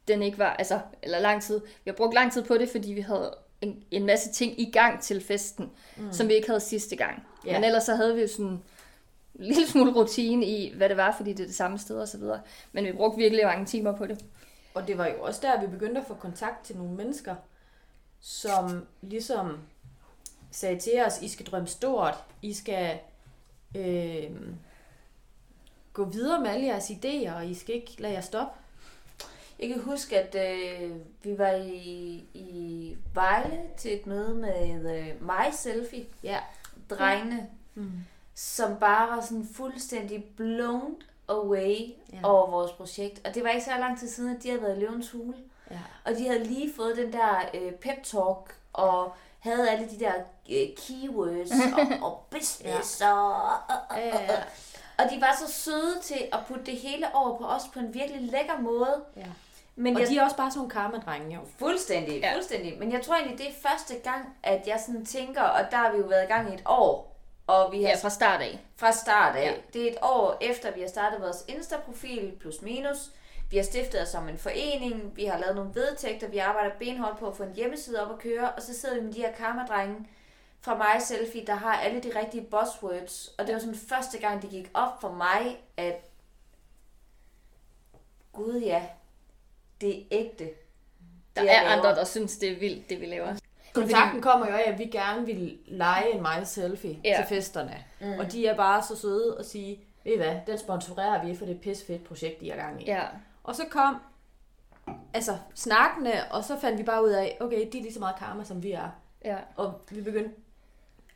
den 0.07 0.21
ikke 0.21 0.37
var, 0.37 0.53
altså, 0.53 0.79
eller 1.01 1.19
lang 1.19 1.41
tid, 1.41 1.59
vi 1.59 1.89
har 1.89 1.93
brugt 1.93 2.13
lang 2.13 2.33
tid 2.33 2.43
på 2.43 2.57
det, 2.57 2.69
fordi 2.69 2.93
vi 2.93 3.01
havde 3.01 3.35
en, 3.61 3.83
en 3.91 4.05
masse 4.05 4.31
ting 4.31 4.59
i 4.59 4.71
gang 4.71 5.01
til 5.01 5.23
festen, 5.23 5.71
mm. 5.97 6.13
som 6.13 6.27
vi 6.27 6.33
ikke 6.33 6.47
havde 6.47 6.59
sidste 6.59 6.95
gang. 6.95 7.27
Ja. 7.45 7.53
Men 7.53 7.63
ellers 7.63 7.83
så 7.83 7.95
havde 7.95 8.15
vi 8.15 8.21
jo 8.21 8.27
sådan 8.27 8.45
en 8.45 8.63
lille 9.33 9.67
smule 9.67 9.93
rutine 9.93 10.45
i, 10.45 10.73
hvad 10.75 10.89
det 10.89 10.97
var, 10.97 11.15
fordi 11.17 11.33
det 11.33 11.43
er 11.43 11.47
det 11.47 11.55
samme 11.55 11.77
sted 11.77 11.99
og 11.99 12.07
så 12.07 12.17
videre. 12.17 12.41
Men 12.71 12.85
vi 12.85 12.91
brugte 12.91 13.17
virkelig 13.17 13.45
mange 13.45 13.65
timer 13.65 13.97
på 13.97 14.05
det. 14.05 14.25
Og 14.73 14.87
det 14.87 14.97
var 14.97 15.07
jo 15.07 15.21
også 15.21 15.39
der, 15.43 15.61
vi 15.61 15.67
begyndte 15.67 16.01
at 16.01 16.07
få 16.07 16.13
kontakt 16.13 16.65
til 16.65 16.77
nogle 16.77 16.95
mennesker, 16.95 17.35
som 18.19 18.87
ligesom 19.01 19.57
sagde 20.51 20.79
til 20.79 21.01
os, 21.05 21.21
I 21.21 21.27
skal 21.27 21.45
drømme 21.45 21.67
stort, 21.67 22.23
I 22.41 22.53
skal 22.53 22.99
øh, 23.77 24.31
gå 25.93 26.05
videre 26.05 26.41
med 26.41 26.49
alle 26.49 26.65
jeres 26.65 26.89
idéer, 26.89 27.33
og 27.35 27.45
I 27.45 27.53
skal 27.53 27.75
ikke 27.75 28.01
lade 28.01 28.13
jer 28.13 28.21
stoppe. 28.21 28.60
Jeg 29.61 29.69
kan 29.69 29.81
huske, 29.81 30.19
at 30.19 30.35
øh, 30.35 30.91
vi 31.23 31.37
var 31.37 31.51
i, 31.51 32.25
i 32.33 32.97
Vejle 33.13 33.59
til 33.77 33.93
et 33.93 34.07
møde 34.07 34.35
med 34.35 34.97
øh, 34.99 35.25
mig 35.25 35.49
selfie, 35.53 36.05
Ja. 36.23 36.39
drengene, 36.89 37.47
Mm. 37.75 37.91
som 38.35 38.75
bare 38.79 39.09
var 39.15 39.21
sådan 39.21 39.47
fuldstændig 39.53 40.23
blown 40.37 40.95
away 41.27 41.75
Ja. 42.13 42.19
over 42.23 42.49
vores 42.51 42.71
projekt. 42.71 43.27
Og 43.27 43.35
det 43.35 43.43
var 43.43 43.49
ikke 43.49 43.65
så 43.65 43.71
lang 43.79 43.99
tid 43.99 44.09
siden, 44.09 44.35
at 44.35 44.43
de 44.43 44.49
havde 44.49 44.61
været 44.61 44.77
i 44.77 44.79
løvens 44.79 45.11
hule. 45.11 45.37
Ja. 45.71 45.79
Og 46.05 46.11
de 46.17 46.27
havde 46.27 46.43
lige 46.43 46.73
fået 46.75 46.97
den 46.97 47.13
der 47.13 47.41
øh, 47.53 47.71
pep 47.71 48.03
talk, 48.03 48.55
og 48.73 49.13
havde 49.39 49.69
alle 49.69 49.89
de 49.89 49.99
der 49.99 50.13
øh, 50.51 50.67
keywords, 50.77 51.51
og, 52.01 52.07
og 52.09 52.23
business, 52.29 53.01
ja. 53.01 53.11
og, 53.13 53.33
og, 53.33 53.55
og, 53.69 53.77
og, 53.89 53.99
ja. 53.99 54.43
og 54.97 55.03
de 55.11 55.21
var 55.21 55.35
så 55.47 55.53
søde 55.53 55.99
til 56.01 56.27
at 56.31 56.39
putte 56.47 56.65
det 56.65 56.75
hele 56.77 57.15
over 57.15 57.37
på 57.37 57.45
os 57.45 57.63
på 57.73 57.79
en 57.79 57.93
virkelig 57.93 58.21
lækker 58.21 58.59
måde. 58.61 59.03
Ja. 59.15 59.25
Men 59.75 59.95
Og 59.95 60.01
jeg, 60.01 60.09
de 60.09 60.17
er 60.17 60.23
også 60.23 60.37
bare 60.37 60.51
sådan 60.51 60.57
nogle 60.59 60.71
karmadrenge, 60.71 61.35
jo. 61.35 61.41
Fuldstændig, 61.59 62.19
Ja. 62.19 62.33
fuldstændig. 62.35 62.79
Men 62.79 62.91
jeg 62.91 63.01
tror 63.01 63.15
egentlig, 63.15 63.37
det 63.37 63.47
er 63.47 63.69
første 63.69 63.95
gang, 64.03 64.37
at 64.43 64.67
jeg 64.67 64.79
sådan 64.85 65.05
tænker, 65.05 65.41
og 65.41 65.71
der 65.71 65.77
har 65.77 65.91
vi 65.91 65.97
jo 65.97 66.03
været 66.05 66.23
i 66.23 66.27
gang 66.27 66.51
i 66.51 66.53
et 66.53 66.61
år, 66.65 67.17
og 67.47 67.71
vi 67.71 67.83
har 67.83 67.89
Ja, 67.89 67.95
fra 68.01 68.09
start 68.09 68.41
af. 68.41 68.59
fra 68.75 68.91
start 68.91 69.35
af. 69.35 69.43
Ja. 69.45 69.53
Det 69.73 69.87
er 69.87 69.91
et 69.91 69.97
år 70.01 70.37
efter, 70.41 70.71
vi 70.73 70.81
har 70.81 70.87
startet 70.87 71.21
vores 71.21 71.45
Insta-profil, 71.47 72.37
plus 72.39 72.61
minus. 72.61 73.11
Vi 73.51 73.57
har 73.57 73.63
stiftet 73.63 74.01
os 74.01 74.09
som 74.09 74.29
en 74.29 74.37
forening, 74.37 75.15
vi 75.15 75.25
har 75.25 75.37
lavet 75.39 75.55
nogle 75.55 75.71
vedtægter, 75.75 76.27
vi 76.27 76.37
arbejder 76.37 76.71
benhårdt 76.79 77.19
på 77.19 77.27
at 77.27 77.35
få 77.35 77.43
en 77.43 77.53
hjemmeside 77.53 78.05
op 78.05 78.11
at 78.11 78.19
køre, 78.19 78.51
og 78.51 78.61
så 78.61 78.79
sidder 78.79 78.95
vi 78.95 79.01
med 79.01 79.13
de 79.13 79.19
her 79.21 79.31
karmadrenge 79.31 80.07
fra 80.61 80.75
mig 80.77 81.01
selfie, 81.01 81.45
der 81.47 81.55
har 81.55 81.73
alle 81.73 81.99
de 82.03 82.19
rigtige 82.19 82.43
buzzwords. 82.51 83.27
Og 83.37 83.45
det 83.47 83.53
var 83.53 83.59
sådan 83.59 83.75
første 83.75 84.17
gang, 84.17 84.41
det 84.41 84.49
gik 84.49 84.69
op 84.73 85.01
for 85.01 85.11
mig, 85.11 85.61
at 85.77 86.09
gud 88.33 88.59
ja, 88.61 88.83
det 89.81 89.97
er 89.99 90.03
ægte. 90.11 90.43
Der 91.35 91.41
Det, 91.41 91.51
er 91.51 91.63
laver. 91.63 91.69
andre, 91.77 91.89
der 91.95 92.03
synes, 92.03 92.37
det 92.37 92.51
er 92.51 92.59
vildt, 92.59 92.89
det 92.89 93.01
vi 93.01 93.05
laver. 93.05 93.33
Kontakten 93.73 94.21
kommer 94.21 94.47
jo 94.47 94.53
af, 94.53 94.71
at 94.71 94.79
vi 94.79 94.85
gerne 94.85 95.25
vil 95.25 95.57
lege 95.65 96.13
en 96.13 96.21
mig 96.21 96.47
selfie 96.47 96.99
Ja. 97.03 97.15
til 97.27 97.35
festerne. 97.35 97.83
Mm. 98.01 98.19
Og 98.19 98.31
de 98.31 98.47
er 98.47 98.55
bare 98.55 98.83
så 98.83 98.95
søde 98.95 99.37
og 99.37 99.45
sige, 99.45 99.79
ved 100.03 100.13
I 100.13 100.17
hvad, 100.17 100.35
den 100.47 100.57
sponsorerer 100.57 101.25
vi, 101.25 101.35
for 101.35 101.45
det 101.45 101.51
er 101.51 101.55
et 101.55 101.61
pisse 101.61 101.85
fedt 101.85 102.03
projekt, 102.03 102.41
I 102.41 102.49
er 102.49 102.55
gang 102.55 102.81
i. 102.81 102.85
Ja, 102.85 103.03
Og 103.43 103.55
så 103.55 103.63
kom 103.69 103.95
altså 105.13 105.37
snakkene, 105.55 106.31
og 106.31 106.43
så 106.43 106.59
fandt 106.59 106.77
vi 106.79 106.83
bare 106.83 107.03
ud 107.03 107.09
af, 107.09 107.37
okay, 107.39 107.67
de 107.71 107.77
er 107.77 107.81
lige 107.81 107.93
så 107.93 107.99
meget 107.99 108.15
karma, 108.15 108.43
som 108.43 108.63
vi 108.63 108.71
er. 108.71 108.89
ja. 109.25 109.35
Og 109.55 109.73
vi 109.91 110.01
begyndte, 110.01 110.31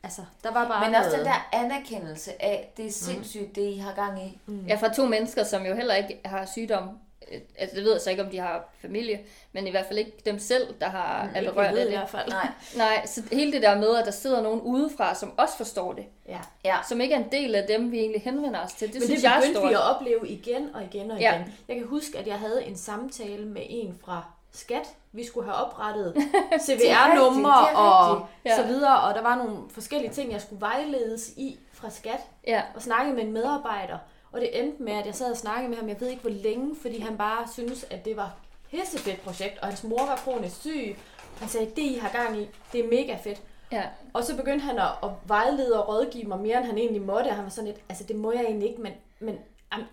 altså, 0.02 0.22
der 0.44 0.52
var 0.52 0.68
bare 0.68 0.86
Men 0.86 0.94
også 0.94 1.10
noget. 1.10 1.24
den 1.26 1.32
der 1.32 1.48
anerkendelse 1.52 2.42
af, 2.42 2.72
det 2.76 2.86
er 2.86 2.90
sindssygt, 2.92 3.54
det 3.56 3.62
I 3.62 3.76
har 3.76 3.92
gang 3.94 4.22
i. 4.26 4.38
Ja, 4.68 4.74
fra 4.74 4.92
to 4.92 5.06
mennesker, 5.06 5.44
som 5.44 5.66
jo 5.66 5.74
heller 5.74 5.94
ikke 5.94 6.20
har 6.24 6.46
sygdom. 6.46 6.98
Øh, 7.32 7.40
Altså, 7.58 7.76
det 7.76 7.84
ved 7.84 7.92
jeg 7.92 8.00
så 8.00 8.10
ikke, 8.10 8.22
om 8.22 8.30
de 8.30 8.38
har 8.38 8.64
familie, 8.80 9.20
men 9.52 9.66
i 9.66 9.70
hvert 9.70 9.86
fald 9.86 9.98
ikke 9.98 10.12
dem 10.26 10.38
selv, 10.38 10.74
der 10.80 10.88
har 10.88 11.24
mm, 11.24 11.30
er 11.34 11.50
berørt 11.52 11.66
af 11.74 11.82
i 11.82 11.84
det. 11.84 11.90
hvert 11.98 12.08
fald. 12.10 12.28
Nej, 12.28 12.48
Nej, 12.76 13.06
så 13.06 13.22
hele 13.32 13.52
det 13.52 13.62
der 13.62 13.78
med, 13.78 13.96
at 13.96 14.04
der 14.06 14.10
sidder 14.10 14.42
nogen 14.42 14.60
udefra, 14.60 15.14
som 15.14 15.32
også 15.38 15.56
forstår 15.56 15.92
det, 15.92 16.04
Ja. 16.28 16.38
ja. 16.64 16.76
som 16.88 17.00
ikke 17.00 17.14
er 17.14 17.18
en 17.18 17.32
del 17.32 17.54
af 17.54 17.66
dem, 17.68 17.92
vi 17.92 17.98
egentlig 17.98 18.22
henvender 18.22 18.60
os 18.64 18.72
til. 18.72 18.88
Det 18.88 18.94
Men 18.94 19.02
synes 19.02 19.20
det 19.20 19.24
jeg 19.28 19.36
er 19.36 19.40
begyndte 19.40 19.58
stort. 19.60 19.68
vi 19.70 19.74
at 19.74 19.94
opleve 19.96 20.28
igen 20.28 20.68
og 20.74 20.82
igen 20.84 21.10
og 21.10 21.20
Ja. 21.20 21.34
igen. 21.34 21.54
Jeg 21.68 21.76
kan 21.76 21.86
huske, 21.86 22.18
at 22.18 22.26
jeg 22.26 22.38
havde 22.38 22.64
en 22.64 22.76
samtale 22.76 23.46
med 23.46 23.62
en 23.68 23.98
fra 24.04 24.24
Skat. 24.52 24.88
Vi 25.12 25.26
skulle 25.26 25.50
have 25.52 25.56
oprettet 25.66 26.14
CVR-numre 26.66 27.68
og. 27.68 28.26
Ja. 28.44 28.56
så 28.56 28.62
videre, 28.62 29.00
og 29.00 29.14
der 29.14 29.22
var 29.22 29.36
nogle 29.36 29.56
forskellige 29.70 30.10
ting, 30.12 30.32
jeg 30.32 30.40
skulle 30.40 30.60
vejledes 30.60 31.28
i 31.36 31.58
fra 31.72 31.90
Skat, 31.90 32.20
Ja, 32.46 32.62
og 32.74 32.82
snakke 32.82 33.12
med 33.12 33.22
en 33.22 33.32
medarbejder. 33.32 33.98
Og 34.36 34.42
det 34.42 34.62
endte 34.62 34.82
med, 34.82 34.92
at 34.92 35.06
jeg 35.06 35.14
sad 35.14 35.30
og 35.30 35.36
snakkede 35.36 35.68
med 35.68 35.76
ham, 35.78 35.88
jeg 35.88 36.00
ved 36.00 36.08
ikke 36.08 36.22
hvor 36.22 36.30
længe, 36.30 36.76
fordi 36.82 36.98
han 36.98 37.16
bare 37.16 37.48
syntes, 37.52 37.86
at 37.90 38.04
det 38.04 38.16
var 38.16 38.36
pissefedt 38.70 39.20
projekt, 39.20 39.58
og 39.58 39.68
hans 39.68 39.84
mor 39.84 40.06
var 40.06 40.16
kronisk 40.16 40.60
syg. 40.60 40.96
Han 41.38 41.48
sagde, 41.48 41.66
det 41.66 41.82
I 41.82 41.98
har 42.02 42.08
gang 42.08 42.38
i, 42.40 42.48
det 42.72 42.84
er 42.84 42.88
mega 42.88 43.16
fedt. 43.16 43.42
ja. 43.72 43.82
Og 44.12 44.24
så 44.24 44.36
begyndte 44.36 44.64
han 44.64 44.78
at, 44.78 44.88
at 45.02 45.10
vejlede 45.26 45.84
og 45.84 45.88
rådgive 45.88 46.24
mig 46.24 46.38
mere, 46.40 46.56
end 46.58 46.66
han 46.66 46.78
egentlig 46.78 47.02
måtte. 47.02 47.28
Og 47.28 47.34
han 47.34 47.44
var 47.44 47.50
sådan 47.50 47.70
lidt, 47.70 47.80
altså 47.88 48.04
det 48.04 48.16
må 48.16 48.32
jeg 48.32 48.42
egentlig 48.42 48.68
ikke, 48.68 48.82
men, 48.82 48.92
men 49.20 49.38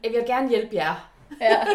jeg 0.03 0.11
vil 0.11 0.23
gerne 0.25 0.49
hjælpe 0.49 0.75
jer. 0.75 1.11
Ja. 1.41 1.65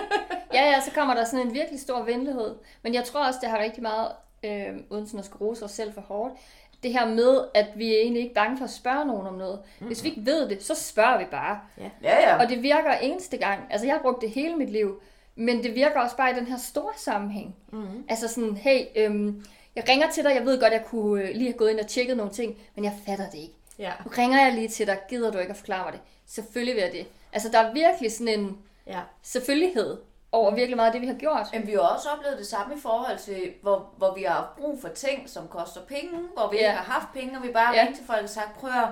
ja, 0.54 0.64
ja, 0.70 0.80
så 0.80 0.90
kommer 0.94 1.14
der 1.14 1.24
sådan 1.24 1.46
en 1.46 1.54
virkelig 1.54 1.80
stor 1.80 2.02
venlighed. 2.02 2.54
Men 2.82 2.94
jeg 2.94 3.04
tror 3.04 3.26
også, 3.26 3.38
det 3.42 3.50
har 3.50 3.58
rigtig 3.58 3.82
meget, 3.82 4.12
øh, 4.44 4.76
uden 4.90 5.06
sådan 5.06 5.20
at 5.20 5.26
skulle 5.26 5.48
rose 5.48 5.64
os 5.64 5.70
selv 5.70 5.92
for 5.92 6.00
hårdt, 6.00 6.34
det 6.82 6.92
her 6.92 7.08
med, 7.08 7.44
at 7.54 7.66
vi 7.76 7.94
er 7.94 7.98
egentlig 8.00 8.22
ikke 8.22 8.34
bange 8.34 8.56
for 8.58 8.64
at 8.64 8.70
spørge 8.70 9.06
nogen 9.06 9.26
om 9.26 9.34
noget. 9.34 9.58
Hvis 9.78 10.04
vi 10.04 10.08
ikke 10.08 10.26
ved 10.26 10.48
det, 10.48 10.62
så 10.62 10.74
spørger 10.74 11.18
vi 11.18 11.24
bare. 11.30 11.60
Ja, 12.02 12.20
ja. 12.20 12.42
Og 12.42 12.48
det 12.48 12.62
virker 12.62 12.92
eneste 12.92 13.36
gang. 13.36 13.60
Altså, 13.70 13.86
jeg 13.86 13.94
har 13.94 14.02
brugt 14.02 14.20
det 14.22 14.30
hele 14.30 14.56
mit 14.56 14.70
liv. 14.70 15.00
Men 15.34 15.62
det 15.62 15.74
virker 15.74 16.00
også 16.00 16.16
bare 16.16 16.30
i 16.30 16.34
den 16.34 16.46
her 16.46 16.56
store 16.58 16.92
sammenhæng. 16.96 17.56
Mm. 17.72 18.04
Altså 18.08 18.28
sådan, 18.28 18.56
hey, 18.56 18.84
øhm, 18.96 19.44
jeg 19.76 19.88
ringer 19.88 20.10
til 20.10 20.24
dig, 20.24 20.34
jeg 20.34 20.44
ved 20.44 20.60
godt, 20.60 20.72
jeg 20.72 20.84
kunne 20.84 21.22
øh, 21.22 21.28
lige 21.34 21.44
have 21.50 21.58
gået 21.58 21.70
ind 21.70 21.80
og 21.80 21.86
tjekket 21.86 22.16
nogle 22.16 22.32
ting, 22.32 22.56
men 22.74 22.84
jeg 22.84 22.92
fatter 23.06 23.30
det 23.30 23.38
ikke. 23.38 23.54
Ja. 23.78 23.92
Nu 24.04 24.10
ringer 24.18 24.44
jeg 24.44 24.54
lige 24.54 24.68
til 24.68 24.86
dig, 24.86 24.98
gider 25.08 25.30
du 25.32 25.38
ikke 25.38 25.50
at 25.50 25.56
forklare 25.56 25.84
mig 25.84 25.92
det? 25.92 26.00
Selvfølgelig 26.26 26.74
vil 26.74 26.82
jeg 26.82 26.92
det. 26.92 27.06
Altså, 27.32 27.48
der 27.48 27.58
er 27.58 27.72
virkelig 27.72 28.12
sådan 28.12 28.40
en 28.40 28.58
Ja. 28.86 29.00
selvfølgelighed 29.22 29.96
over 30.32 30.54
virkelig 30.54 30.76
meget 30.76 30.86
af 30.86 30.92
det, 30.92 31.02
vi 31.02 31.06
har 31.06 31.14
gjort. 31.14 31.46
Men 31.52 31.66
vi 31.66 31.72
har 31.72 31.80
også 31.80 32.08
oplevet 32.08 32.38
det 32.38 32.46
samme 32.46 32.74
i 32.74 32.80
forhold 32.80 33.18
til, 33.18 33.52
hvor, 33.62 33.90
hvor 33.96 34.14
vi 34.14 34.22
har 34.22 34.34
haft 34.34 34.56
brug 34.56 34.80
for 34.80 34.88
ting, 34.88 35.30
som 35.30 35.48
koster 35.48 35.80
penge, 35.80 36.10
hvor 36.36 36.50
vi 36.50 36.56
Ja. 36.56 36.62
ikke 36.62 36.76
har 36.82 36.92
haft 36.92 37.08
penge, 37.14 37.36
og 37.38 37.42
vi 37.42 37.52
bare 37.52 37.74
Ja. 37.74 37.84
ja. 37.84 37.92
til 37.96 38.04
folk 38.06 38.22
og 38.22 38.28
sagt, 38.28 38.58
prøv 38.60 38.70
at 38.70 38.88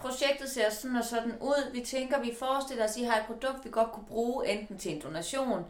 projektet 0.00 0.50
ser 0.50 0.70
sådan 0.70 0.96
og 0.96 1.04
sådan 1.04 1.34
ud. 1.40 1.72
Vi 1.72 1.80
tænker, 1.80 2.20
vi 2.20 2.34
forestiller 2.38 2.84
os, 2.84 2.90
at 2.90 2.96
I 2.96 3.04
har 3.04 3.16
et 3.16 3.26
produkt, 3.26 3.64
vi 3.64 3.70
godt 3.70 3.92
kunne 3.92 4.06
bruge 4.06 4.48
enten 4.48 4.78
til 4.78 4.92
en 4.94 5.00
donation, 5.00 5.64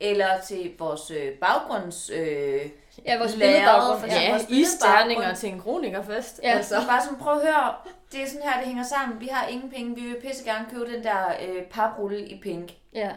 eller 0.00 0.40
til 0.40 0.72
vores 0.78 1.10
øh, 1.10 1.32
baggrunds... 1.38 2.10
Øh, 2.14 2.60
Ja, 3.06 3.18
vores 3.18 3.32
billedbaggrund. 3.32 4.04
Ja. 4.12 4.30
vores 4.30 4.46
isterninger 4.48 5.34
til 5.34 5.48
en 5.48 5.60
kronikerfest. 5.60 6.40
Ja. 6.42 6.50
Altså. 6.50 6.80
Så 6.80 6.86
bare 6.86 7.02
sådan, 7.02 7.18
prøv 7.18 7.32
at 7.40 7.46
høre, 7.46 7.74
det 8.12 8.22
er 8.22 8.26
sådan 8.26 8.42
her, 8.42 8.56
det 8.58 8.66
hænger 8.66 8.82
sammen. 8.84 9.20
Vi 9.20 9.26
har 9.26 9.46
ingen 9.46 9.70
penge, 9.70 9.94
vi 9.94 10.00
vil 10.00 10.20
pisse 10.20 10.44
gerne 10.44 10.66
købe 10.70 10.92
den 10.94 11.04
der 11.04 11.24
øh, 11.48 11.62
paprulle 11.62 12.26
i 12.28 12.40
pink. 12.40 12.70
ja. 12.94 13.10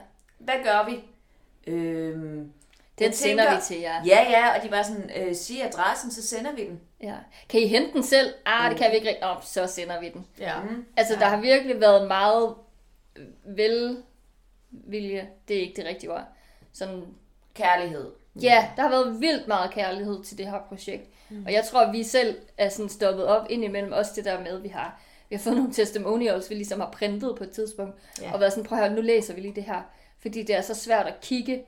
Hvad 0.44 0.56
gør 0.64 0.86
vi? 0.90 1.00
Øhm, 1.68 2.52
Den 3.00 3.06
jeg 3.06 3.14
sender 3.14 3.44
tænker- 3.44 3.56
vi 3.56 3.62
til 3.62 3.80
jer. 3.80 4.04
Ja, 4.06 4.30
ja, 4.30 4.58
og 4.58 4.64
de 4.64 4.70
bare 4.70 4.84
sådan, 4.84 5.12
øh, 5.16 5.36
siger 5.36 5.68
adressen, 5.68 6.12
så 6.12 6.28
sender 6.28 6.52
vi 6.56 6.66
den. 6.66 6.80
Ja. 7.02 7.16
Kan 7.50 7.62
I 7.62 7.68
hente 7.68 7.94
den 7.94 8.04
selv? 8.04 8.34
Ah, 8.46 8.70
det 8.72 8.80
kan 8.80 8.92
vi 8.92 8.96
ikke 8.96 9.08
rigtig. 9.08 9.24
Nå, 9.24 9.36
så 9.42 9.68
sender 9.68 10.00
vi 10.00 10.10
den. 10.10 10.28
Ja. 10.40 10.62
Mm. 10.62 10.86
Altså, 10.98 11.16
der 11.20 11.26
har 11.26 11.42
virkelig 11.42 11.82
været 11.82 12.08
meget 12.08 12.56
velvilje. 13.46 15.28
Det 15.48 15.58
er 15.58 15.62
ikke 15.62 15.76
det 15.76 15.86
rigtige 15.86 16.12
ord. 16.12 16.24
Sådan, 16.74 17.04
Kærlighed. 17.54 18.12
ja, 18.42 18.68
der 18.76 18.82
har 18.82 18.90
været 18.90 19.22
vildt 19.22 19.48
meget 19.48 19.72
kærlighed 19.72 20.24
til 20.24 20.38
det 20.38 20.46
her 20.46 20.60
projekt. 20.70 21.10
Mm. 21.30 21.44
Og 21.46 21.54
jeg 21.54 21.64
tror, 21.66 21.82
at 21.82 21.94
vi 21.94 22.04
selv 22.04 22.38
er 22.58 22.70
sådan 22.70 22.90
stoppet 22.90 23.26
op 23.26 23.46
indimellem 23.50 23.92
også 23.92 24.12
det 24.16 24.26
der 24.26 24.40
med, 24.40 24.48
at 24.58 24.64
vi 24.64 24.68
har, 24.68 25.00
vi 25.30 25.36
har 25.36 25.44
fået 25.44 25.56
nogle 25.56 25.74
testimonials, 25.74 26.50
vi 26.50 26.56
ligesom 26.56 26.80
har 26.80 26.90
printet 26.92 27.36
på 27.38 27.44
et 27.44 27.52
tidspunkt. 27.52 27.98
Ja. 28.22 28.34
Og 28.34 28.40
været 28.40 28.54
sådan, 28.54 28.64
prøv 28.66 28.78
at 28.80 28.86
høre, 28.86 28.96
nu 28.96 29.02
læser 29.02 29.34
vi 29.34 29.42
lige 29.42 29.56
det 29.56 29.64
her. 29.64 29.82
Fordi 30.24 30.44
det 30.44 30.56
er 30.56 30.62
så 30.62 30.74
svært 30.76 31.06
at 31.08 31.20
kigge 31.22 31.64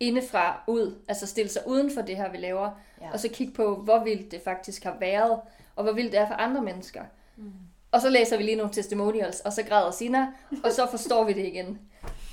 indefra 0.00 0.62
ud, 0.66 0.94
altså 1.08 1.26
stille 1.26 1.50
sig 1.50 1.62
uden 1.66 1.90
for 1.94 2.00
det 2.02 2.16
her, 2.16 2.30
vi 2.30 2.36
laver, 2.36 2.70
Ja. 3.00 3.10
og 3.12 3.20
så 3.20 3.28
kigge 3.28 3.52
på, 3.54 3.74
hvor 3.76 4.04
vildt 4.04 4.30
det 4.30 4.40
faktisk 4.44 4.84
har 4.84 4.96
været, 5.00 5.40
og 5.76 5.82
hvor 5.84 5.92
vildt 5.92 6.12
det 6.12 6.20
er 6.20 6.26
for 6.26 6.34
andre 6.34 6.62
mennesker. 6.62 7.02
Mm. 7.36 7.52
Og 7.92 8.00
så 8.00 8.08
læser 8.10 8.36
vi 8.36 8.42
lige 8.42 8.56
nogle 8.56 8.72
testimonials, 8.72 9.40
og 9.40 9.52
så 9.52 9.62
græder 9.62 9.90
Sina, 9.90 10.26
og 10.64 10.72
så 10.72 10.86
forstår 10.90 11.24
vi 11.24 11.32
det 11.32 11.46
igen. 11.46 11.78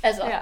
Altså, 0.04 0.26
ja. 0.26 0.40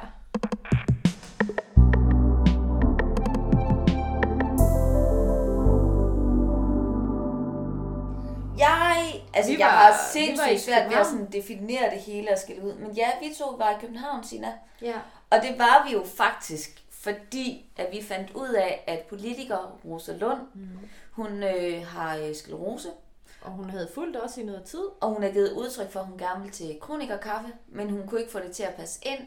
Jeg, 8.58 9.06
altså 9.34 9.52
Vi 9.52 9.58
jeg 9.60 9.68
var- 9.68 9.72
har 9.74 9.92
vi 9.92 10.20
var 10.38 10.46
i 10.48 10.48
sindssygt 10.48 10.62
svært 10.74 10.90
ved 10.90 10.98
at 10.98 11.06
sådan 11.06 11.32
definere 11.32 11.90
det 11.92 12.00
hele 12.00 12.32
og 12.32 12.38
skille 12.38 12.64
ud. 12.64 12.74
Men 12.74 12.92
ja, 12.92 13.08
vi 13.22 13.34
to 13.40 13.46
var 13.58 13.70
i 13.72 13.76
København, 13.82 14.24
Sina. 14.24 14.54
ja. 14.82 14.94
Og 15.34 15.42
det 15.42 15.60
var 15.60 15.86
vi 15.88 15.94
jo 15.94 16.06
faktisk, 16.18 16.84
fordi 16.90 17.66
at 17.78 17.88
vi 17.92 18.04
fandt 18.04 18.32
ud 18.36 18.50
af, 18.50 18.84
at 18.88 19.00
politiker 19.00 19.80
Rosa 19.86 20.14
Lund, 20.14 20.40
mm. 20.54 20.68
hun 21.12 21.44
øh, 21.44 21.86
har 21.88 22.18
øh, 22.18 22.36
sklerose, 22.36 22.90
Og 23.42 23.52
hun 23.52 23.70
havde 23.70 23.90
fulgt 23.94 24.18
os 24.24 24.38
i 24.38 24.44
noget 24.44 24.64
tid. 24.64 24.84
og 25.02 25.10
hun 25.10 25.24
har 25.24 25.30
givet 25.30 25.52
udtryk 25.52 25.92
for, 25.92 26.00
at 26.00 26.06
hun 26.06 26.18
gerne 26.18 26.42
vil 26.44 26.52
til 26.52 26.78
kronikerkaffe, 26.82 27.48
men 27.68 27.90
hun 27.90 28.08
kunne 28.08 28.20
ikke 28.20 28.32
få 28.32 28.40
det 28.40 28.52
til 28.52 28.64
at 28.64 28.76
passe 28.76 29.00
ind. 29.06 29.20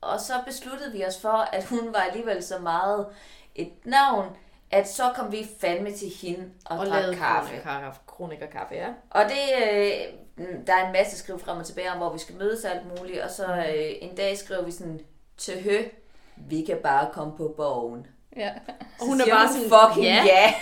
Og 0.00 0.20
så 0.20 0.32
besluttede 0.46 0.92
vi 0.92 1.04
os 1.06 1.20
for, 1.20 1.28
at 1.52 1.64
hun 1.64 1.92
var 1.92 1.98
alligevel 1.98 2.42
så 2.42 2.58
meget 2.58 3.06
et 3.54 3.72
navn, 3.84 4.36
at 4.70 4.88
så 4.88 5.12
kom 5.14 5.32
vi 5.32 5.46
fandme 5.60 5.92
til 5.92 6.08
hende 6.22 6.50
og, 6.64 6.78
Og 6.78 6.86
drak 6.86 7.14
kaffe. 7.16 7.48
kroniker, 7.50 7.92
kronikerkaffe, 8.06 8.74
ja. 8.74 8.88
Og 9.10 9.24
det, 9.24 9.66
øh, 9.66 9.92
mm, 10.36 10.64
der 10.66 10.74
er 10.74 10.86
en 10.86 10.92
masse 10.92 11.18
skriv 11.18 11.38
frem 11.38 11.58
og 11.58 11.66
tilbage 11.66 11.90
om, 11.92 11.98
hvor 11.98 12.12
vi 12.12 12.18
skal 12.18 12.34
mødes 12.36 12.64
og 12.64 12.70
alt 12.70 12.98
muligt. 13.00 13.20
Og 13.20 13.30
så 13.30 13.46
øh, 13.46 13.92
en 14.00 14.14
dag 14.16 14.38
skriver 14.38 14.62
vi 14.62 14.70
sådan, 14.70 15.00
til 15.42 15.62
hø, 15.62 15.82
vi 16.36 16.64
kan 16.64 16.76
bare 16.82 17.08
komme 17.12 17.36
på 17.36 17.54
borgen. 17.56 18.06
ja. 18.36 18.50
Og 19.00 19.06
hun 19.06 19.18
Så 19.18 19.24
er 19.24 19.30
bare 19.30 19.48
hun, 19.48 19.56
sådan, 19.56 19.70
fucking 19.70 20.06
ja. 20.06 20.24
ja. 20.24 20.54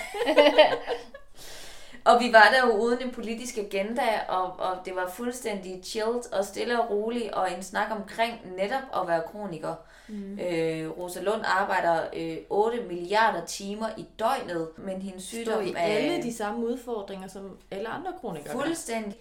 og 2.12 2.20
vi 2.20 2.32
var 2.32 2.48
der 2.52 2.66
jo 2.68 2.76
uden 2.76 3.02
en 3.02 3.10
politisk 3.10 3.58
agenda, 3.58 4.20
og, 4.28 4.44
og 4.58 4.76
det 4.84 4.94
var 4.96 5.10
fuldstændig 5.14 5.80
chilled 5.84 6.32
og 6.32 6.44
stille 6.44 6.82
og 6.82 6.90
roligt, 6.90 7.32
og 7.32 7.52
en 7.56 7.62
snak 7.62 7.86
omkring 7.90 8.34
netop 8.56 9.02
at 9.02 9.08
være 9.08 9.22
kroniker. 9.32 9.74
Mm. 10.08 10.38
Øh, 10.38 10.90
Rosa 10.98 11.20
Lund 11.20 11.42
arbejder 11.44 12.02
øh, 12.16 12.36
8 12.50 12.82
milliarder 12.82 13.44
timer 13.44 13.88
i 13.96 14.06
døgnet, 14.18 14.68
men 14.78 15.02
hendes 15.02 15.24
sygdom 15.24 15.66
i 15.66 15.72
er 15.72 15.78
alle 15.78 16.22
de 16.22 16.36
samme 16.36 16.66
udfordringer, 16.66 17.28
som 17.28 17.58
alle 17.70 17.88
andre 17.88 18.12
kronikere 18.20 18.52
fuldstændig 18.52 19.18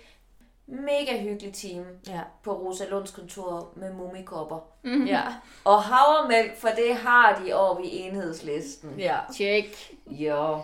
mega 0.69 1.21
hyggelig 1.21 1.53
team 1.53 1.85
Ja. 2.07 2.21
på 2.43 2.53
Rosa 2.53 2.85
Lunds 2.89 3.11
kontor 3.11 3.69
med 3.75 3.93
mumikopper. 3.93 4.59
Ja. 4.85 5.21
Og 5.65 5.83
havremælk, 5.83 6.57
for 6.57 6.67
det 6.67 6.95
har 6.95 7.41
de 7.45 7.53
over 7.53 7.79
i 7.79 7.97
enhedslisten. 7.99 8.99
ja. 8.99 9.17
Tjek. 9.35 9.95
Jo. 10.07 10.61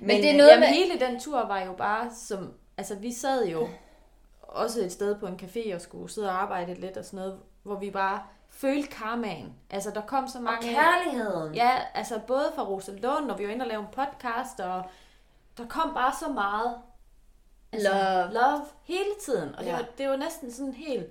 Men 0.00 0.16
det 0.22 0.30
er 0.30 0.36
noget 0.36 0.50
Jamen, 0.50 0.60
med- 0.60 0.68
hele 0.68 1.00
den 1.00 1.20
tur 1.20 1.46
var 1.46 1.60
jo 1.60 1.72
bare 1.72 2.10
som... 2.14 2.52
Altså, 2.76 2.94
vi 2.94 3.12
sad 3.12 3.46
jo 3.46 3.68
også 4.42 4.80
et 4.80 4.92
sted 4.92 5.14
på 5.20 5.26
en 5.26 5.40
café 5.42 5.74
og 5.74 5.80
skulle 5.80 6.10
sidde 6.10 6.28
og 6.28 6.42
arbejde 6.42 6.74
lidt 6.74 6.96
og 6.96 7.04
sådan 7.04 7.16
noget, 7.18 7.38
hvor 7.62 7.76
vi 7.78 7.90
bare 7.90 8.22
følte 8.50 8.88
karmaen. 8.88 9.54
Altså, 9.70 9.90
der 9.90 10.00
kom 10.00 10.28
så 10.28 10.38
Og 10.38 10.44
mange... 10.44 10.74
kærligheden. 10.74 11.54
Ja, 11.54 11.70
altså 11.94 12.20
både 12.26 12.52
fra 12.54 12.62
Rosa 12.62 12.92
Lund, 12.92 13.30
og 13.30 13.38
vi 13.38 13.44
var 13.46 13.52
inde 13.52 13.62
og 13.62 13.68
lave 13.68 13.80
en 13.80 13.86
podcast, 13.92 14.60
og 14.60 14.82
der 15.58 15.66
kom 15.68 15.94
bare 15.94 16.12
så 16.20 16.28
meget 16.28 16.74
Love. 17.72 18.32
love 18.32 18.64
hele 18.84 19.10
tiden. 19.24 19.54
Og 19.54 19.64
det, 19.64 19.70
Ja. 19.70 19.76
var, 19.76 19.84
det 19.98 20.08
var 20.08 20.16
næsten 20.16 20.52
sådan 20.52 20.72
helt... 20.72 21.06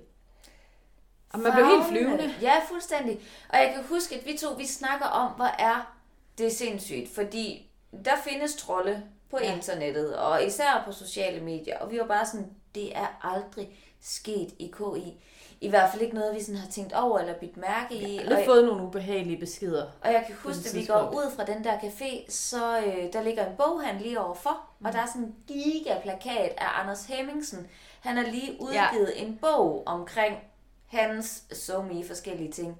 Og 1.32 1.38
man 1.38 1.52
blev 1.52 1.66
helt 1.66 1.86
flyvende. 1.88 2.34
Ja, 2.42 2.54
fuldstændig. 2.68 3.20
Og 3.48 3.58
jeg 3.58 3.72
kan 3.74 3.84
huske, 3.84 4.14
at 4.14 4.26
vi 4.26 4.38
to, 4.38 4.48
vi 4.52 4.66
snakker 4.66 5.06
om, 5.06 5.32
hvor 5.32 5.44
er 5.58 5.96
det 6.38 6.52
sindssygt. 6.52 7.14
Fordi 7.14 7.70
der 8.04 8.16
findes 8.24 8.54
trolde 8.56 9.02
på 9.30 9.38
ja. 9.42 9.54
internettet, 9.54 10.16
og 10.16 10.44
især 10.46 10.82
på 10.86 10.92
sociale 10.92 11.40
medier. 11.40 11.78
Og 11.78 11.90
vi 11.90 11.98
var 11.98 12.06
bare 12.06 12.26
sådan, 12.26 12.50
det 12.74 12.96
er 12.96 13.06
aldrig 13.22 13.78
sket 14.00 14.54
i 14.58 14.74
KI. 14.78 15.20
I 15.60 15.68
hvert 15.68 15.90
fald 15.90 16.02
ikke 16.02 16.14
noget, 16.14 16.34
vi 16.34 16.42
sådan 16.42 16.60
har 16.60 16.70
tænkt 16.70 16.92
over 16.92 17.18
eller 17.18 17.34
bidt 17.34 17.56
mærke 17.56 17.94
i. 17.94 18.16
Jeg 18.16 18.32
og, 18.32 18.36
har 18.36 18.44
fået 18.44 18.64
nogle 18.64 18.82
ubehagelige 18.82 19.40
beskeder. 19.40 19.86
og 20.00 20.12
jeg 20.12 20.24
kan 20.26 20.34
huske, 20.34 20.68
at 20.68 20.74
vi 20.74 20.84
går 20.84 21.12
ud 21.16 21.30
fra 21.36 21.44
den 21.44 21.64
der 21.64 21.78
café, 21.78 22.30
så 22.30 22.78
øh, 22.78 23.12
der 23.12 23.22
ligger 23.22 23.46
en 23.46 23.56
boghandel 23.56 24.02
lige 24.02 24.20
overfor, 24.20 24.66
mm. 24.78 24.86
og 24.86 24.92
der 24.92 24.98
er 24.98 25.06
sådan 25.06 25.22
en 25.22 25.34
gigaplakat 25.46 26.54
af 26.58 26.80
Anders 26.82 27.06
Hemmingsen. 27.06 27.66
Han 28.00 28.16
har 28.16 28.24
lige 28.24 28.56
udgivet 28.60 29.12
ja. 29.16 29.22
en 29.24 29.38
bog 29.40 29.82
omkring 29.86 30.38
hans 30.86 31.42
so 31.52 31.82
me 31.82 32.04
forskellige 32.06 32.52
ting. 32.52 32.78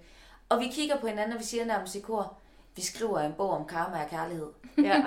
Og 0.48 0.60
vi 0.60 0.68
kigger 0.68 0.96
på 0.96 1.06
hinanden, 1.06 1.32
og 1.32 1.38
vi 1.38 1.44
siger 1.44 1.64
nærmest 1.64 1.94
i 1.94 2.00
kor, 2.00 2.36
vi 2.76 2.82
skriver 2.82 3.20
en 3.20 3.32
bog 3.32 3.50
om 3.50 3.66
karma 3.66 4.02
og 4.02 4.10
kærlighed. 4.10 4.48
Ja. 4.78 5.02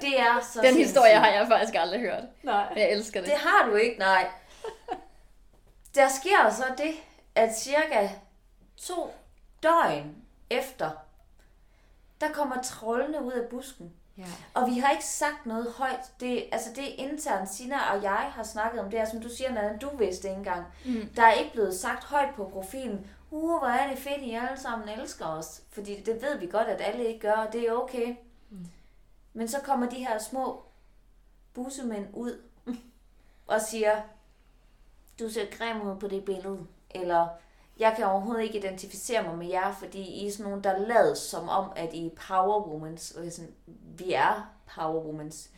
Det 0.00 0.20
er 0.20 0.40
så 0.52 0.60
Den 0.60 0.66
sindssygt. 0.68 0.86
historie 0.86 1.14
har 1.14 1.28
jeg 1.28 1.46
faktisk 1.48 1.74
aldrig 1.78 2.00
hørt. 2.00 2.22
Nej. 2.42 2.68
Men 2.68 2.78
jeg 2.78 2.92
elsker 2.92 3.20
det. 3.20 3.30
Det 3.30 3.38
har 3.38 3.70
du 3.70 3.74
ikke, 3.76 3.98
nej. 3.98 4.26
Der 5.94 6.08
sker 6.08 6.50
så 6.50 6.64
det, 6.78 6.94
at 7.34 7.58
cirka 7.58 8.08
to 8.76 9.14
døgn 9.62 10.16
efter, 10.50 10.90
der 12.20 12.32
kommer 12.32 12.62
trollene 12.62 13.22
ud 13.22 13.32
af 13.32 13.48
busken. 13.48 13.92
Ja. 14.18 14.26
Og 14.54 14.66
vi 14.70 14.78
har 14.78 14.90
ikke 14.90 15.04
sagt 15.04 15.46
noget 15.46 15.72
højt. 15.72 16.12
Det, 16.20 16.44
altså 16.52 16.70
det 16.76 16.84
er 16.84 17.10
internt, 17.10 17.48
Sina 17.48 17.76
og 17.94 18.02
jeg 18.02 18.30
har 18.34 18.42
snakket 18.42 18.80
om 18.80 18.90
det 18.90 18.98
her, 18.98 19.06
som 19.06 19.20
du 19.20 19.28
siger, 19.28 19.52
Nana, 19.52 19.76
du 19.76 19.96
vidste 19.96 20.28
ikke 20.28 20.38
engang. 20.38 20.66
Mm. 20.84 21.08
Der 21.16 21.22
er 21.22 21.32
ikke 21.32 21.52
blevet 21.52 21.74
sagt 21.74 22.04
højt 22.04 22.34
på 22.34 22.48
profilen, 22.48 23.06
uh, 23.30 23.58
hvor 23.58 23.68
er 23.68 23.90
det 23.90 23.98
fedt, 23.98 24.22
I 24.22 24.34
alle 24.34 24.60
sammen 24.60 24.88
elsker 24.88 25.26
os. 25.26 25.62
Fordi 25.70 26.00
det 26.00 26.22
ved 26.22 26.38
vi 26.38 26.46
godt, 26.46 26.68
at 26.68 26.80
alle 26.80 27.04
ikke 27.04 27.20
gør, 27.20 27.32
og 27.32 27.52
det 27.52 27.68
er 27.68 27.72
okay. 27.72 28.16
Mm. 28.50 28.66
Men 29.32 29.48
så 29.48 29.60
kommer 29.60 29.88
de 29.88 29.96
her 29.96 30.18
små 30.18 30.62
bussemænd 31.54 32.06
ud 32.12 32.42
og 33.46 33.60
siger, 33.60 34.00
du 35.20 35.30
ser 35.30 35.44
grim 35.58 35.90
ud 35.90 36.00
på 36.00 36.08
det 36.08 36.24
billede. 36.24 36.58
Eller, 36.90 37.26
jeg 37.78 37.92
kan 37.96 38.04
overhovedet 38.04 38.42
ikke 38.42 38.58
identificere 38.58 39.22
mig 39.22 39.38
med 39.38 39.46
jer, 39.46 39.76
fordi 39.78 40.02
I 40.02 40.26
er 40.26 40.32
sådan 40.32 40.44
nogle, 40.44 40.62
der 40.62 40.78
lader 40.78 41.14
som 41.14 41.48
om, 41.48 41.72
at 41.76 41.88
I 41.92 42.06
er 42.06 42.10
power 42.28 42.68
womans. 42.68 43.10
Og 43.10 43.24
jeg 43.24 43.32
sådan, 43.32 43.54
vi 43.96 44.12
er 44.12 44.52
power 44.74 45.04
womans. 45.04 45.48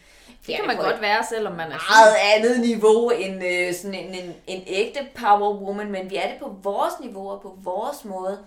Det 0.46 0.56
kan 0.56 0.66
man 0.66 0.76
godt 0.76 1.00
være, 1.00 1.24
selvom 1.28 1.52
man 1.52 1.72
er 1.72 1.78
meget 1.90 2.16
andet 2.34 2.60
niveau 2.60 3.10
end 3.10 3.44
øh, 3.44 3.74
sådan 3.74 3.94
en, 3.94 4.14
en, 4.14 4.34
en 4.46 4.62
ægte 4.66 5.08
power 5.14 5.54
woman, 5.54 5.90
men 5.90 6.10
vi 6.10 6.16
er 6.16 6.30
det 6.30 6.38
på 6.40 6.56
vores 6.62 6.94
niveau 7.00 7.30
og 7.30 7.40
på 7.40 7.58
vores 7.62 8.04
måde. 8.04 8.44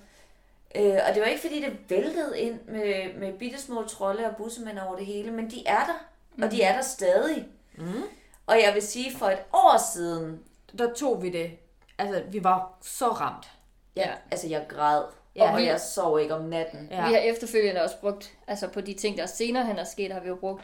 Øh, 0.75 0.99
og 1.07 1.13
det 1.13 1.21
var 1.21 1.27
ikke 1.27 1.41
fordi, 1.41 1.61
det 1.61 1.77
væltede 1.89 2.39
ind 2.39 2.59
med, 2.67 3.19
med 3.19 3.33
bitte 3.33 3.61
små 3.61 3.83
trolde 3.83 4.25
og 4.25 4.35
bussemænd 4.35 4.79
over 4.79 4.95
det 4.95 5.05
hele, 5.05 5.31
men 5.31 5.51
de 5.51 5.63
er 5.65 5.85
der. 5.85 6.05
Mm. 6.35 6.43
Og 6.43 6.51
de 6.51 6.61
er 6.61 6.75
der 6.75 6.81
stadig. 6.81 7.47
Mm. 7.77 8.03
Og 8.47 8.61
jeg 8.61 8.73
vil 8.73 8.81
sige, 8.81 9.17
for 9.17 9.25
et 9.29 9.39
år 9.53 9.91
siden, 9.93 10.39
Der 10.77 10.93
tog 10.93 11.23
vi 11.23 11.29
det. 11.29 11.51
Altså, 11.97 12.23
vi 12.29 12.43
var 12.43 12.77
så 12.81 13.07
ramt. 13.07 13.51
ja, 13.95 14.09
Ja. 14.09 14.13
altså 14.31 14.47
jeg 14.47 14.65
græd, 14.69 15.03
Ja. 15.35 15.53
og 15.53 15.65
jeg 15.65 15.81
sov 15.81 16.19
ikke 16.19 16.35
om 16.35 16.41
natten. 16.43 16.87
Ja. 16.91 17.07
Vi 17.07 17.13
har 17.13 17.19
efterfølgende 17.19 17.81
også 17.83 17.99
brugt, 17.99 18.33
altså 18.47 18.67
på 18.67 18.81
de 18.81 18.93
ting, 18.93 19.17
der 19.17 19.25
senere 19.25 19.65
hen 19.65 19.77
er 19.77 19.83
sket, 19.83 20.11
har 20.11 20.19
vi 20.19 20.27
jo 20.27 20.35
brugt 20.35 20.63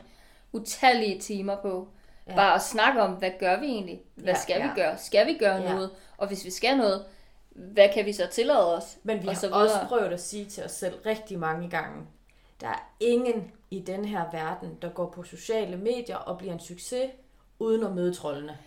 utallige 0.52 1.20
timer 1.20 1.56
på 1.62 1.88
Ja. 2.28 2.36
bare 2.36 2.56
at 2.56 2.62
snakke 2.62 3.02
om, 3.02 3.12
hvad 3.12 3.32
gør 3.40 3.60
vi 3.60 3.66
egentlig? 3.66 4.02
Hvad 4.16 4.34
Ja, 4.34 4.40
skal 4.40 4.56
ja. 4.62 4.68
vi 4.68 4.72
gøre? 4.76 4.98
Skal 4.98 5.28
vi 5.28 5.34
gøre 5.38 5.56
Ja. 5.62 5.74
noget? 5.74 5.90
Og 6.18 6.28
hvis 6.28 6.46
vi 6.46 6.52
skal 6.52 6.78
noget, 6.78 7.06
hvad 7.50 7.90
kan 7.94 8.06
vi 8.06 8.14
så 8.14 8.28
tillade 8.28 8.76
os? 8.76 8.98
Men 9.04 9.22
vi 9.24 9.28
og 9.28 9.34
har 9.34 9.40
så 9.40 9.50
også 9.50 9.76
prøvet 9.88 10.14
at 10.14 10.22
sige 10.22 10.46
til 10.46 10.64
os 10.64 10.72
selv 10.72 10.96
rigtig 11.06 11.40
mange 11.40 11.70
gange, 11.70 12.06
der 12.62 12.68
er 12.68 12.90
ingen 13.00 13.52
i 13.72 13.80
den 13.80 14.06
her 14.06 14.24
verden, 14.32 14.78
der 14.82 14.90
går 14.90 15.10
på 15.10 15.24
sociale 15.24 15.78
medier 15.78 16.16
og 16.18 16.38
bliver 16.38 16.54
en 16.54 16.60
succes, 16.60 17.12
uden 17.60 17.84
at 17.84 17.92
møde 17.92 18.14
trollene. 18.14 18.58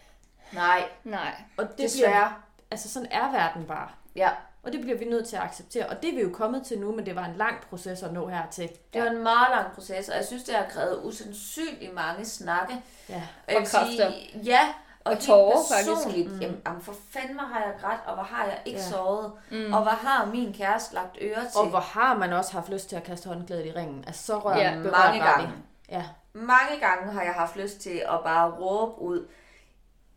Nej, 0.52 0.84
Nej. 1.04 1.34
Og 1.56 1.68
det 1.68 1.78
desværre. 1.78 2.10
Bliver, 2.12 2.40
altså 2.70 2.88
sådan 2.92 3.08
er 3.10 3.30
verden 3.32 3.64
bare. 3.64 3.88
Ja, 4.16 4.30
Og 4.62 4.72
det 4.72 4.80
bliver 4.80 4.98
vi 4.98 5.04
nødt 5.04 5.28
til 5.28 5.36
at 5.36 5.42
acceptere. 5.42 5.86
Og 5.86 6.02
det 6.02 6.10
er 6.10 6.14
vi 6.14 6.22
jo 6.22 6.30
kommet 6.32 6.66
til 6.66 6.78
nu, 6.78 6.92
men 6.92 7.06
det 7.06 7.16
var 7.16 7.24
en 7.24 7.36
lang 7.36 7.60
proces 7.70 8.02
at 8.02 8.12
nå 8.12 8.28
hertil. 8.28 8.70
det 8.94 9.02
var 9.02 9.08
en 9.08 9.22
meget 9.22 9.46
lang 9.50 9.72
proces, 9.72 10.08
og 10.08 10.16
jeg 10.16 10.24
synes, 10.24 10.44
det 10.44 10.54
har 10.54 10.64
krævet 10.70 11.00
usandsynligt 11.04 11.94
mange 11.94 12.24
snakke. 12.24 12.74
Ja. 13.08 13.22
Og, 13.48 13.54
Og 13.56 13.62
kræfter. 13.66 14.10
Sige, 14.12 14.40
ja, 14.44 14.60
og, 15.04 15.10
Og 15.10 15.12
helt 15.12 15.24
tårer, 15.26 15.56
faktisk. 15.70 15.88
personligt, 15.88 16.32
Mm. 16.32 16.60
Jamen, 16.66 16.82
for 16.82 16.94
fanden, 17.10 17.38
har 17.38 17.60
jeg 17.60 17.74
grædt, 17.80 18.00
og 18.06 18.14
hvor 18.14 18.22
har 18.24 18.44
jeg 18.44 18.58
ikke 18.64 18.78
Ja. 18.80 18.84
såret. 18.90 19.32
Mm. 19.50 19.72
Og 19.74 19.82
hvor 19.82 19.90
har 19.90 20.24
min 20.26 20.52
kæreste 20.54 20.94
lagt 20.94 21.18
øre 21.22 21.40
til. 21.40 21.60
Og 21.60 21.66
hvor 21.68 21.80
har 21.80 22.16
man 22.16 22.32
også 22.32 22.52
haft 22.52 22.68
lyst 22.68 22.88
til 22.88 22.96
at 22.96 23.02
kaste 23.02 23.28
håndklædet 23.28 23.66
i 23.66 23.72
ringen. 23.72 24.04
Altså 24.06 24.26
så 24.26 24.38
rører 24.38 24.58
Ja, 24.58 24.74
mange 24.78 25.20
gange. 25.20 25.48
Ja. 25.88 26.04
Mange 26.32 26.80
gange 26.80 27.12
har 27.12 27.22
jeg 27.22 27.32
haft 27.34 27.56
lyst 27.56 27.80
til 27.80 28.02
at 28.08 28.20
bare 28.24 28.50
råbe 28.50 29.00
ud, 29.02 29.26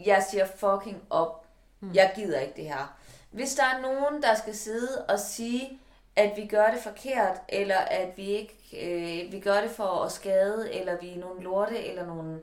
jeg 0.05 0.25
siger 0.31 0.45
fucking 0.45 1.03
op, 1.09 1.45
mm. 1.79 1.91
jeg 1.93 2.11
gider 2.15 2.39
ikke 2.39 2.53
det 2.55 2.65
her. 2.65 2.97
Hvis 3.31 3.55
der 3.55 3.63
er 3.63 3.81
nogen, 3.81 4.21
der 4.23 4.35
skal 4.35 4.55
sidde 4.55 5.05
og 5.09 5.19
sige, 5.19 5.79
at 6.15 6.31
vi 6.37 6.47
gør 6.47 6.71
det 6.71 6.79
forkert, 6.79 7.41
eller 7.49 7.77
at 7.77 8.17
vi 8.17 8.25
ikke 8.25 8.55
øh, 8.73 9.31
vi 9.31 9.39
gør 9.39 9.61
det 9.61 9.71
for 9.71 10.03
at 10.03 10.11
skade, 10.11 10.73
eller 10.73 10.97
vi 11.01 11.09
er 11.13 11.17
nogle 11.19 11.41
lorte, 11.43 11.85
eller 11.85 12.05
nogle... 12.05 12.39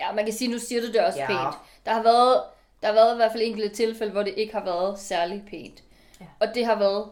Ja, 0.00 0.12
man 0.12 0.24
kan 0.24 0.34
sige, 0.34 0.50
nu 0.50 0.58
siger 0.58 0.80
du 0.80 0.86
det 0.86 1.00
også 1.00 1.18
Ja. 1.18 1.26
pænt. 1.26 1.54
Der 1.86 1.92
har 1.92 2.02
været, 2.02 2.42
der 2.82 2.86
har 2.88 2.94
været 2.94 3.12
i 3.12 3.16
hvert 3.16 3.32
fald 3.32 3.42
enkelte 3.42 3.76
tilfælde, 3.76 4.12
hvor 4.12 4.22
det 4.22 4.34
ikke 4.36 4.52
har 4.52 4.64
været 4.64 4.98
særlig 4.98 5.44
pænt. 5.50 5.82
Ja. 6.20 6.24
Ja. 6.24 6.46
Og 6.46 6.54
det 6.54 6.66
har 6.66 6.78
været 6.78 7.10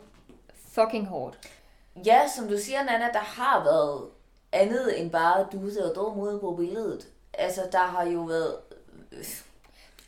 fucking 0.75 1.07
hårdt. 1.07 1.39
Ja, 2.07 2.29
som 2.37 2.49
du 2.49 2.59
siger, 2.59 2.85
Nana, 2.85 3.13
der 3.13 3.19
har 3.19 3.65
været 3.65 4.03
andet 4.53 5.01
end 5.01 5.11
bare, 5.11 5.47
du 5.53 5.71
ser 5.71 5.93
dum 5.93 6.19
ud 6.19 6.41
på 6.41 6.55
billedet. 6.59 7.07
Altså, 7.35 7.61
der 7.73 7.79
har 7.79 8.05
jo 8.05 8.21
været... 8.21 8.57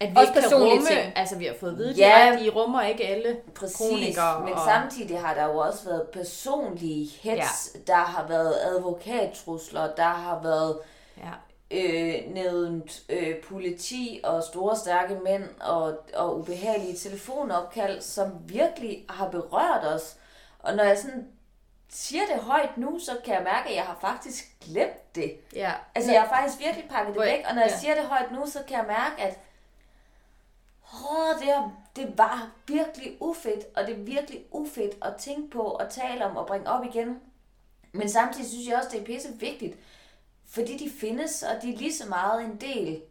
At 0.00 0.10
vi 0.10 0.16
Også 0.16 0.32
ikke 0.32 0.48
kan 0.48 0.58
rumme, 0.58 0.86
ting. 0.86 1.12
altså 1.16 1.36
vi 1.36 1.44
har 1.44 1.54
fået 1.60 1.70
at 1.72 1.78
vide 1.78 1.92
Ja. 1.92 2.24
direkte, 2.26 2.44
I 2.44 2.50
rummer 2.50 2.82
ikke 2.82 3.06
alle 3.06 3.36
Præcis, 3.54 3.76
kronikere. 3.76 4.40
men 4.44 4.52
og... 4.52 4.60
samtidig 4.64 5.20
har 5.20 5.34
der 5.34 5.44
jo 5.44 5.56
også 5.58 5.84
været 5.84 6.02
personlige 6.12 7.10
hets, 7.20 7.70
ja. 7.74 7.80
der 7.86 7.96
har 7.98 8.26
været 8.28 8.54
advokattrusler, 8.64 9.94
der 9.94 10.02
har 10.02 10.40
været 10.42 10.78
Ja. 11.18 11.30
øh, 11.70 12.34
nævnt 12.34 13.02
øh, 13.08 13.36
politi 13.48 14.20
og 14.24 14.42
store 14.42 14.76
stærke 14.76 15.14
mænd 15.24 15.44
og, 15.60 15.94
og 16.14 16.38
ubehagelige 16.38 16.96
telefonopkald, 16.96 18.00
som 18.00 18.28
virkelig 18.46 19.04
har 19.10 19.28
berørt 19.28 19.84
os. 19.94 20.16
Og 20.58 20.74
når 20.76 20.84
jeg 20.84 20.98
sådan 20.98 21.26
siger 21.90 22.22
det 22.32 22.42
højt 22.42 22.78
nu, 22.78 22.98
så 22.98 23.16
kan 23.24 23.34
jeg 23.34 23.42
mærke, 23.42 23.68
at 23.68 23.74
jeg 23.74 23.84
har 23.84 23.98
faktisk 24.00 24.44
glemt 24.60 25.14
det. 25.14 25.38
ja. 25.54 25.72
Altså, 25.94 26.12
jeg 26.12 26.22
har 26.22 26.28
faktisk 26.28 26.58
virkelig 26.60 26.88
pakket 26.90 27.14
det 27.14 27.22
væk, 27.22 27.44
og 27.48 27.54
når 27.54 27.62
jeg 27.62 27.70
ja. 27.70 27.78
siger 27.78 27.94
det 27.94 28.04
højt 28.04 28.32
nu, 28.32 28.46
så 28.46 28.62
kan 28.68 28.76
jeg 28.76 28.86
mærke, 28.86 29.22
at 29.22 29.38
åh, 31.10 31.40
det, 31.40 31.48
er, 31.50 31.70
det 31.96 32.18
var 32.18 32.50
virkelig 32.66 33.16
ufedt, 33.20 33.64
og 33.76 33.86
det 33.86 33.94
er 33.94 33.98
virkelig 34.02 34.44
ufedt 34.50 35.04
at 35.04 35.16
tænke 35.16 35.50
på 35.50 35.62
og 35.62 35.90
tale 35.90 36.24
om 36.24 36.36
og 36.36 36.46
bringe 36.46 36.70
op 36.70 36.84
igen. 36.84 37.20
Men 37.92 38.08
samtidig 38.10 38.50
synes 38.50 38.68
jeg 38.68 38.76
også, 38.76 38.88
det 38.92 39.00
er 39.00 39.04
pisse 39.04 39.28
vigtigt, 39.40 39.76
fordi 40.50 40.76
de 40.78 40.90
findes, 41.00 41.42
og 41.42 41.62
de 41.62 41.72
er 41.72 41.76
lige 41.76 41.94
så 41.94 42.08
meget 42.08 42.44
en 42.44 42.56
del 42.56 43.02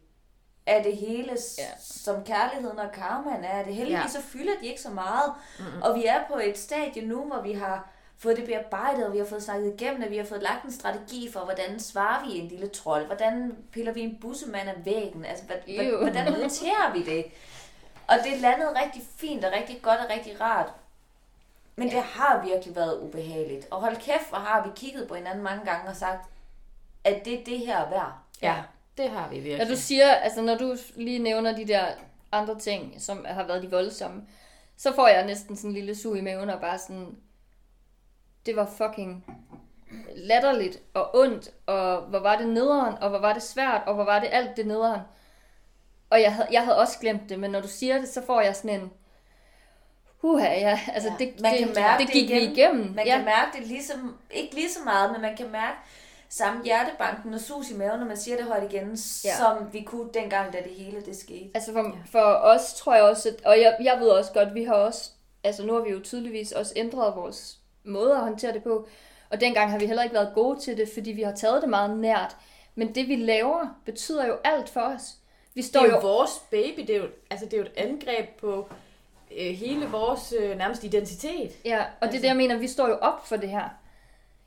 af 0.66 0.82
det 0.82 0.96
hele. 0.96 1.36
Ja. 1.58 1.68
som 1.80 2.24
kærligheden 2.24 2.78
og 2.78 2.92
karmaen 2.92 3.44
er. 3.44 3.64
Det 3.64 3.74
heldigvis 3.74 4.14
Ja. 4.14 4.20
så 4.20 4.22
fylder 4.22 4.52
de 4.60 4.66
ikke 4.66 4.80
så 4.80 4.90
meget. 4.90 5.34
Mm-hmm. 5.58 5.82
Og 5.82 5.94
vi 5.94 6.04
er 6.06 6.24
på 6.28 6.38
et 6.38 6.58
stadie 6.58 7.06
nu, 7.06 7.24
hvor 7.24 7.40
vi 7.42 7.52
har 7.52 7.88
fået 8.18 8.36
det 8.36 8.44
bearbejdet, 8.46 9.06
og 9.06 9.12
vi 9.12 9.18
har 9.18 9.24
fået 9.24 9.42
snakket 9.42 9.74
igennem 9.80 10.00
det, 10.02 10.10
vi 10.10 10.16
har 10.16 10.24
fået 10.24 10.42
lagt 10.42 10.64
en 10.64 10.72
strategi 10.72 11.32
for, 11.32 11.40
hvordan 11.40 11.80
svarer 11.80 12.26
vi 12.26 12.38
en 12.38 12.48
lille 12.48 12.68
trold, 12.68 13.06
hvordan 13.06 13.56
piller 13.72 13.92
vi 13.92 14.00
en 14.00 14.18
bussemand 14.20 14.68
af 14.68 14.84
væggen, 14.84 15.24
altså 15.24 15.44
Ew. 15.66 15.96
hvordan 16.00 16.32
håndterer 16.32 16.92
vi 16.92 17.02
det? 17.04 17.24
Og 18.06 18.14
det 18.24 18.40
landede 18.40 18.80
rigtig 18.84 19.02
fint 19.16 19.44
og 19.44 19.52
rigtig 19.52 19.78
godt 19.82 20.00
og 20.00 20.06
rigtig 20.16 20.40
rart. 20.40 20.72
Men 21.76 21.90
det 21.90 22.02
har 22.02 22.44
virkelig 22.46 22.76
været 22.76 23.00
ubehageligt. 23.00 23.66
Og 23.70 23.80
hold 23.80 23.96
kæft, 23.96 24.28
hvor 24.28 24.38
har 24.38 24.64
vi 24.64 24.70
kigget 24.76 25.08
på 25.08 25.14
hinanden 25.14 25.44
mange 25.44 25.64
gange 25.64 25.90
og 25.90 25.96
sagt, 25.96 26.28
at 27.04 27.24
det 27.24 27.40
er 27.40 27.44
det 27.44 27.58
her 27.58 27.76
er 27.78 27.90
værd. 27.90 28.12
ja, 28.42 28.56
det 28.96 29.10
har 29.10 29.28
vi 29.28 29.36
Når 29.36 29.42
virkelig. 29.44 29.68
du 29.68 29.76
siger, 29.76 30.10
altså 30.14 30.42
når 30.42 30.54
du 30.54 30.76
lige 30.96 31.18
nævner 31.18 31.56
de 31.56 31.68
der 31.68 31.86
andre 32.32 32.58
ting, 32.58 32.94
som 32.98 33.24
har 33.28 33.44
været 33.46 33.62
de 33.62 33.70
voldsomme, 33.70 34.22
så 34.76 34.94
får 34.94 35.08
jeg 35.08 35.26
næsten 35.26 35.56
sådan 35.56 35.70
en 35.70 35.74
lille 35.74 35.96
sug 35.96 36.16
i 36.16 36.20
maven 36.20 36.50
og 36.50 36.60
bare 36.60 36.78
sådan, 36.78 37.16
det 38.48 38.56
var 38.56 38.66
fucking 38.66 39.24
latterligt 40.16 40.78
og 40.94 41.16
ondt, 41.16 41.50
og 41.66 42.00
hvor 42.02 42.18
var 42.18 42.36
det 42.36 42.48
nederen, 42.48 42.94
og 43.00 43.08
hvor 43.10 43.18
var 43.18 43.32
det 43.32 43.42
svært, 43.42 43.82
og 43.86 43.94
hvor 43.94 44.04
var 44.04 44.20
det 44.20 44.28
alt 44.32 44.56
det 44.56 44.66
nederen. 44.66 45.00
Og 46.10 46.20
jeg 46.20 46.34
havde, 46.34 46.48
jeg 46.52 46.64
havde 46.64 46.78
også 46.78 46.98
glemt 47.00 47.28
det, 47.28 47.38
men 47.38 47.50
når 47.50 47.60
du 47.60 47.68
siger 47.68 47.98
det, 47.98 48.08
så 48.08 48.22
får 48.26 48.40
jeg 48.40 48.56
sådan 48.56 48.80
en, 48.80 48.90
huha, 50.20 50.44
ja, 50.44 50.80
altså 50.94 51.08
Ja. 51.08 51.24
det, 51.24 51.40
Man 51.40 51.52
det, 51.52 51.58
kan 51.58 51.68
mærke 51.74 52.00
det 52.00 52.06
det 52.06 52.12
gik 52.14 52.30
vi 52.30 52.38
igen. 52.38 52.52
igennem. 52.52 52.92
Man 52.94 53.06
ja. 53.06 53.16
kan 53.16 53.24
mærke 53.24 53.58
det 53.58 53.66
ligesom, 53.66 54.16
ikke 54.30 54.54
lige 54.54 54.70
så 54.70 54.78
meget, 54.84 55.12
men 55.12 55.20
man 55.20 55.36
kan 55.36 55.50
mærke 55.50 55.76
samme 56.28 56.64
hjertebanken 56.64 57.34
og 57.34 57.40
sus 57.40 57.70
i 57.70 57.74
maven, 57.76 57.98
når 58.00 58.06
man 58.06 58.16
siger 58.16 58.36
det 58.36 58.46
højt 58.46 58.72
igen, 58.72 58.88
ja. 58.88 59.28
Ja. 59.30 59.36
som 59.36 59.72
vi 59.72 59.82
kunne 59.82 60.08
dengang, 60.14 60.52
da 60.52 60.58
det 60.58 60.72
hele 60.76 61.00
det 61.04 61.16
skete. 61.16 61.50
Altså 61.54 61.72
for, 61.72 61.96
for 62.12 62.20
os 62.22 62.74
tror 62.74 62.94
jeg 62.94 63.02
også, 63.04 63.28
at, 63.28 63.44
og 63.44 63.60
jeg, 63.60 63.76
jeg 63.82 64.00
ved 64.00 64.08
også 64.08 64.32
godt, 64.32 64.54
vi 64.54 64.64
har 64.64 64.74
også, 64.74 65.10
altså 65.44 65.66
nu 65.66 65.72
har 65.74 65.80
vi 65.80 65.90
jo 65.90 66.00
tydeligvis 66.00 66.52
også 66.52 66.72
ændret 66.76 67.16
vores 67.16 67.57
måde 67.88 68.14
at 68.14 68.20
håndtere 68.20 68.52
det 68.52 68.62
på, 68.62 68.88
og 69.30 69.40
dengang 69.40 69.70
har 69.70 69.78
vi 69.78 69.86
heller 69.86 70.02
ikke 70.02 70.14
været 70.14 70.34
gode 70.34 70.60
til 70.60 70.76
det, 70.76 70.88
fordi 70.94 71.12
vi 71.12 71.22
har 71.22 71.34
taget 71.34 71.62
det 71.62 71.70
meget 71.70 71.98
nært. 71.98 72.36
Men 72.74 72.94
det 72.94 73.08
vi 73.08 73.16
laver, 73.16 73.80
betyder 73.84 74.26
jo 74.26 74.36
alt 74.44 74.68
for 74.68 74.80
os. 74.80 75.16
Vi 75.54 75.60
Det 75.60 75.68
står 75.68 75.80
er 75.80 75.86
jo 75.86 75.94
jo, 75.94 76.00
vores 76.00 76.30
baby, 76.50 76.80
det 76.80 76.90
er 76.90 76.98
jo, 76.98 77.08
altså, 77.30 77.46
det 77.46 77.52
er 77.52 77.58
jo 77.58 77.64
et 77.64 77.72
angreb 77.76 78.28
på 78.28 78.68
øh, 79.38 79.54
hele 79.54 79.86
vores 79.86 80.34
øh, 80.40 80.58
nærmest 80.58 80.84
identitet. 80.84 81.52
ja, 81.64 81.84
og 82.00 82.08
det 82.08 82.16
er 82.16 82.20
det, 82.20 82.28
jeg 82.28 82.36
mener, 82.36 82.56
vi 82.56 82.68
står 82.68 82.88
jo 82.88 82.94
op 82.94 83.26
for 83.26 83.36
det 83.36 83.48
her. 83.50 83.68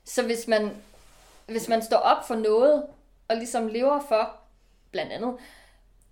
Så 0.04 0.22
hvis 0.22 0.48
man, 0.48 0.70
hvis 1.46 1.68
man 1.68 1.82
står 1.82 1.96
op 1.96 2.26
for 2.26 2.34
noget, 2.34 2.86
og 3.28 3.36
ligesom 3.36 3.66
lever 3.66 4.00
for, 4.08 4.36
blandt 4.90 5.12
andet, 5.12 5.36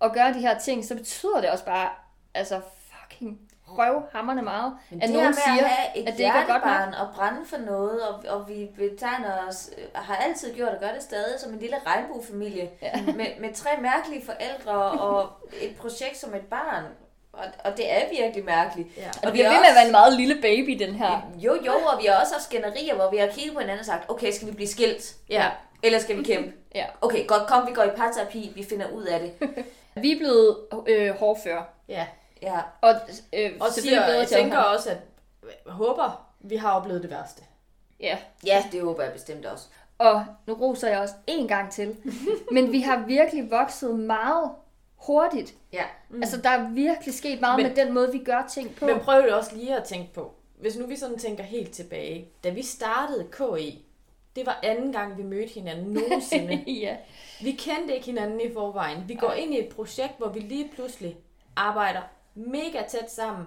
at 0.01 0.13
gøre 0.13 0.33
de 0.33 0.39
her 0.39 0.59
ting, 0.59 0.85
så 0.85 0.95
betyder 0.95 1.41
det 1.41 1.49
også 1.49 1.65
bare, 1.65 1.89
altså 2.33 2.61
fucking 2.89 3.50
røvhammerne 3.77 4.41
meget, 4.41 4.73
Men 4.89 5.01
at 5.01 5.07
det 5.09 5.15
nogen 5.17 5.33
siger, 5.33 5.65
at 5.65 6.07
at 6.07 6.13
det 6.13 6.19
ikke 6.19 6.29
er 6.29 6.47
godt 6.47 6.65
nok. 6.65 6.99
og 7.01 7.15
brænde 7.15 7.39
for 7.45 7.57
noget, 7.57 8.01
og, 8.07 8.23
og 8.29 8.49
vi 8.49 8.69
betegner 8.77 9.31
os, 9.49 9.69
øh, 9.77 9.83
har 9.93 10.15
altid 10.15 10.53
gjort 10.55 10.69
og 10.69 10.79
gør 10.79 10.91
det 10.93 11.03
stadig, 11.03 11.39
som 11.39 11.53
en 11.53 11.59
lille 11.59 11.75
regnbuefamilie, 11.87 12.69
Ja. 12.81 13.01
med, 13.19 13.25
med 13.39 13.53
tre 13.53 13.69
mærkelige 13.81 14.25
forældre 14.25 14.73
og 14.81 15.29
et 15.61 15.75
projekt 15.75 16.17
som 16.17 16.33
et 16.35 16.41
barn. 16.49 16.83
Og, 17.33 17.43
og 17.65 17.77
det 17.77 17.91
er 17.93 18.01
virkelig 18.21 18.45
mærkeligt. 18.45 18.87
Ja. 18.97 19.07
Og 19.07 19.13
det 19.23 19.25
vi 19.25 19.31
bliver 19.31 19.49
ved 19.49 19.59
med 19.59 19.67
at 19.69 19.75
være 19.75 19.85
en 19.85 19.91
meget 19.91 20.13
lille 20.13 20.41
baby, 20.41 20.85
den 20.85 20.95
her. 20.95 21.21
Jo, 21.37 21.57
jo, 21.65 21.71
og 21.71 21.99
vi 22.01 22.05
har 22.05 22.21
også 22.21 22.33
haft 22.33 22.43
skænderier, 22.43 22.95
hvor 22.95 23.11
vi 23.11 23.17
har 23.17 23.27
kigget 23.27 23.53
på 23.53 23.59
hinanden 23.59 23.79
og 23.79 23.85
sagt, 23.85 24.09
okay, 24.09 24.31
skal 24.31 24.47
vi 24.47 24.53
blive 24.53 24.67
skilt? 24.67 25.15
Ja. 25.29 25.45
Eller 25.83 25.99
skal 25.99 26.17
vi 26.17 26.23
kæmpe? 26.23 26.51
Ja. 26.75 26.85
Okay, 27.01 27.27
godt, 27.27 27.47
kom, 27.47 27.67
vi 27.67 27.73
går 27.73 27.83
i 27.83 27.89
parterapi, 27.97 28.51
vi 28.55 28.63
finder 28.69 28.87
ud 28.87 29.03
af 29.03 29.19
det. 29.19 29.33
Vi 30.03 30.11
er 30.11 30.17
blevet 30.17 30.57
øh, 30.87 31.15
hårdfør. 31.15 31.61
Ja. 31.89 32.05
Ja, 32.41 32.59
Og 32.81 32.93
øh, 33.33 33.51
Og 33.59 33.67
siger, 33.71 34.05
bedre 34.05 34.17
jeg 34.19 34.27
tænker 34.27 34.57
også, 34.57 34.89
at 34.89 34.97
jeg 35.65 35.73
håber, 35.73 36.27
vi 36.39 36.55
har 36.55 36.71
oplevet 36.71 37.01
det 37.01 37.11
værste. 37.11 37.43
Ja. 37.99 38.17
ja, 38.45 38.63
det 38.71 38.81
håber 38.81 39.03
jeg 39.03 39.13
bestemt 39.13 39.45
også. 39.45 39.67
Og 39.97 40.25
nu 40.47 40.53
roser 40.53 40.89
jeg 40.89 40.99
også 40.99 41.13
en 41.27 41.47
gang 41.47 41.71
til. 41.71 41.95
Men 42.55 42.71
vi 42.71 42.81
har 42.81 43.05
virkelig 43.05 43.51
vokset 43.51 43.99
meget 43.99 44.51
hurtigt. 44.95 45.53
Ja. 45.73 45.83
Mm. 46.09 46.21
Altså, 46.21 46.37
der 46.37 46.49
er 46.49 46.69
virkelig 46.69 47.13
sket 47.13 47.41
meget 47.41 47.57
Men- 47.59 47.67
med 47.67 47.75
den 47.75 47.93
måde, 47.93 48.11
vi 48.11 48.17
gør 48.23 48.47
ting 48.49 48.75
på. 48.75 48.85
Men 48.85 48.99
prøv 48.99 49.21
det 49.21 49.33
også 49.33 49.55
lige 49.55 49.75
at 49.77 49.83
tænke 49.83 50.13
på. 50.13 50.33
Hvis 50.59 50.77
nu 50.77 50.85
vi 50.85 50.95
sådan 50.95 51.17
tænker 51.19 51.43
helt 51.43 51.71
tilbage. 51.71 52.27
Da 52.43 52.49
vi 52.49 52.63
startede 52.63 53.27
KI, 53.31 53.85
det 54.35 54.45
var 54.45 54.59
anden 54.63 54.91
gang, 54.91 55.17
vi 55.17 55.23
mødte 55.23 55.53
hinanden 55.53 55.93
nogensinde. 55.93 56.55
ja. 56.85 56.95
vi 57.41 57.51
kendte 57.51 57.93
ikke 57.93 58.05
hinanden 58.05 58.41
i 58.41 58.53
forvejen. 58.53 59.03
Vi 59.07 59.15
går 59.15 59.31
ind 59.31 59.53
i 59.53 59.59
et 59.59 59.69
projekt, 59.75 60.17
hvor 60.17 60.27
vi 60.29 60.39
lige 60.39 60.69
pludselig 60.75 61.17
arbejder 61.55 62.01
mega 62.35 62.81
tæt 62.89 63.11
sammen. 63.11 63.45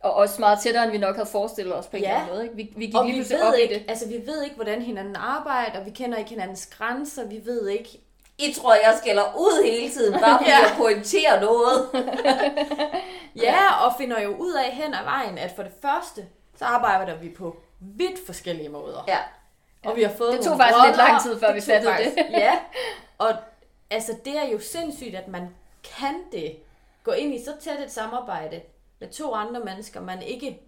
Og 0.00 0.14
også 0.14 0.40
meget 0.40 0.58
tættere, 0.62 0.84
end 0.84 0.92
vi 0.92 0.98
nok 0.98 1.14
havde 1.16 1.28
forestillet 1.28 1.74
os 1.76 1.86
på 1.86 1.96
en 1.96 2.02
Ja. 2.02 2.08
eller 2.08 2.20
anden 2.20 2.34
måde. 2.34 2.42
Ikke? 2.44 2.56
Vi, 2.56 2.72
vi 2.76 2.86
gik 2.86 2.94
Og 2.94 3.04
lige 3.06 3.24
vi 3.24 3.30
ved, 3.34 3.42
op 3.42 3.54
ikke, 3.62 3.74
i 3.74 3.78
det. 3.78 3.84
altså, 3.90 4.08
vi 4.08 4.22
ved 4.26 4.42
ikke, 4.42 4.56
hvordan 4.56 4.82
hinanden 4.82 5.16
arbejder, 5.16 5.84
vi 5.84 5.90
kender 5.90 6.18
ikke 6.18 6.30
hinandens 6.30 6.66
grænser, 6.66 7.24
vi 7.26 7.40
ved 7.44 7.68
ikke... 7.68 8.00
I 8.38 8.52
tror, 8.52 8.74
jeg 8.74 8.94
skælder 9.02 9.22
ud 9.38 9.64
hele 9.64 9.90
tiden, 9.92 10.20
bare 10.20 10.38
fordi 10.38 10.50
Ja. 10.50 10.56
jeg 10.58 10.74
pointerer 10.76 11.40
noget. 11.40 11.88
Ja, 13.42 13.86
og 13.86 13.94
finder 13.98 14.20
jo 14.20 14.36
ud 14.36 14.52
af 14.52 14.70
hen 14.72 14.94
ad 14.94 15.04
vejen, 15.04 15.38
at 15.38 15.52
for 15.56 15.62
det 15.62 15.72
første, 15.82 16.26
så 16.58 16.64
arbejder 16.64 17.16
vi 17.16 17.28
på 17.28 17.56
vidt 17.80 18.26
forskellige 18.26 18.68
måder. 18.68 19.04
Ja. 19.08 19.18
Og 19.84 19.96
vi 19.96 20.02
har 20.02 20.10
fået 20.18 20.32
Det 20.32 20.44
tog 20.44 20.56
faktisk 20.56 20.76
lidt 20.86 20.98
roller. 20.98 21.08
lang 21.12 21.22
tid, 21.22 21.40
før 21.40 21.52
vi 21.52 21.60
tog 21.60 21.66
fattede 21.66 21.94
det. 22.16 22.26
Ja, 22.30 22.52
og 23.18 23.34
altså 23.90 24.12
det 24.24 24.36
er 24.38 24.48
jo 24.52 24.60
sindssygt, 24.60 25.14
at 25.14 25.28
man 25.28 25.48
kan 25.98 26.14
det. 26.32 26.56
Gå 27.04 27.12
ind 27.12 27.34
i 27.34 27.44
så 27.44 27.52
tæt 27.60 27.80
et 27.80 27.90
samarbejde 27.90 28.62
med 28.98 29.08
to 29.08 29.34
andre 29.34 29.60
mennesker, 29.60 30.00
man 30.00 30.22
ikke 30.22 30.60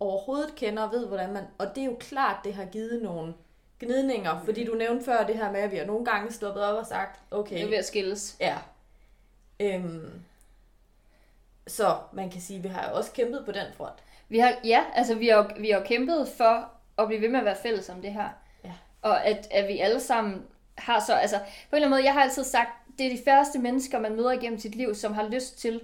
overhovedet 0.00 0.54
kender 0.54 0.82
og 0.82 0.92
ved, 0.92 1.06
hvordan 1.06 1.32
man... 1.32 1.44
Og 1.58 1.66
det 1.74 1.80
er 1.80 1.84
jo 1.84 1.96
klart, 2.00 2.44
det 2.44 2.54
har 2.54 2.64
givet 2.64 3.02
nogle 3.02 3.34
gnidninger, 3.80 4.44
fordi 4.44 4.64
du 4.64 4.74
nævnte 4.74 5.04
før 5.04 5.26
det 5.26 5.36
her 5.36 5.52
med, 5.52 5.60
at 5.60 5.72
vi 5.72 5.76
har 5.76 5.84
nogle 5.84 6.04
gange 6.04 6.32
stoppet 6.32 6.64
op 6.64 6.76
og 6.76 6.86
sagt, 6.86 7.20
okay, 7.30 7.56
Det 7.56 7.64
er 7.64 7.68
ved 7.68 7.76
at 7.76 7.84
skilles. 7.84 8.36
Ja. 8.40 8.58
Øhm, 9.60 10.22
så 11.66 11.96
man 12.12 12.30
kan 12.30 12.40
sige, 12.40 12.56
at 12.56 12.62
vi 12.62 12.68
har 12.68 12.90
jo 12.90 12.96
også 12.96 13.12
kæmpet 13.12 13.44
på 13.44 13.52
den 13.52 13.66
front. 13.76 13.98
Vi 14.28 14.38
har, 14.38 14.54
ja, 14.64 14.84
altså 14.94 15.14
vi 15.14 15.28
har, 15.28 15.56
vi 15.60 15.70
har 15.70 15.80
kæmpet 15.80 16.28
for 16.36 16.70
at 16.98 17.06
blive 17.06 17.22
ved 17.22 17.28
med 17.28 17.38
at 17.38 17.44
være 17.44 17.56
fælles 17.62 17.88
om 17.88 18.02
det 18.02 18.12
her. 18.12 18.28
Ja. 18.64 18.72
Og 19.02 19.26
at, 19.26 19.48
at 19.50 19.68
vi 19.68 19.78
alle 19.78 20.00
sammen 20.00 20.46
har 20.78 21.00
så, 21.00 21.14
altså 21.14 21.38
på 21.38 21.44
en 21.44 21.48
eller 21.72 21.86
anden 21.86 21.90
måde, 21.90 22.04
jeg 22.04 22.12
har 22.12 22.22
altid 22.22 22.44
sagt, 22.44 22.70
det 22.98 23.06
er 23.06 23.16
de 23.16 23.22
færreste 23.24 23.58
mennesker, 23.58 23.98
man 23.98 24.16
møder 24.16 24.32
igennem 24.32 24.58
sit 24.58 24.74
liv, 24.74 24.94
som 24.94 25.14
har 25.14 25.28
lyst 25.28 25.58
til 25.58 25.80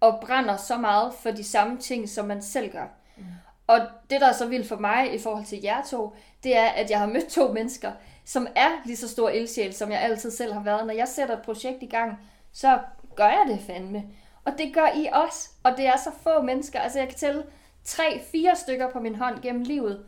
og 0.00 0.20
brænder 0.20 0.56
så 0.56 0.76
meget 0.76 1.14
for 1.14 1.30
de 1.30 1.44
samme 1.44 1.78
ting, 1.78 2.08
som 2.08 2.26
man 2.26 2.42
selv 2.42 2.72
gør. 2.72 2.86
Mm. 3.16 3.24
Og 3.66 3.80
det, 4.10 4.20
der 4.20 4.26
er 4.26 4.32
så 4.32 4.46
vildt 4.46 4.68
for 4.68 4.76
mig 4.76 5.14
i 5.14 5.18
forhold 5.18 5.44
til 5.44 5.60
jer 5.62 5.82
to, 5.84 6.14
det 6.42 6.56
er, 6.56 6.66
at 6.66 6.90
jeg 6.90 6.98
har 6.98 7.06
mødt 7.06 7.28
to 7.28 7.52
mennesker, 7.52 7.92
som 8.24 8.46
er 8.56 8.68
lige 8.84 8.96
så 8.96 9.08
stor 9.08 9.28
ildsjæl, 9.28 9.74
som 9.74 9.90
jeg 9.90 10.00
altid 10.00 10.30
selv 10.30 10.52
har 10.52 10.62
været. 10.62 10.86
Når 10.86 10.94
jeg 10.94 11.08
sætter 11.08 11.36
et 11.36 11.42
projekt 11.42 11.82
i 11.82 11.86
gang, 11.86 12.18
så 12.52 12.78
gør 13.14 13.28
jeg 13.28 13.44
det 13.48 13.60
fandme. 13.66 14.04
Og 14.44 14.52
det 14.58 14.74
gør 14.74 14.88
I 14.96 15.08
også. 15.12 15.50
Og 15.62 15.76
det 15.76 15.86
er 15.86 15.96
så 15.96 16.10
få 16.22 16.42
mennesker. 16.42 16.80
Altså, 16.80 16.98
jeg 16.98 17.08
kan 17.08 17.18
tælle 17.18 17.44
tre, 17.84 18.22
fire 18.32 18.56
stykker 18.56 18.90
på 18.90 19.00
min 19.00 19.14
hånd 19.14 19.42
gennem 19.42 19.62
livet. 19.62 20.04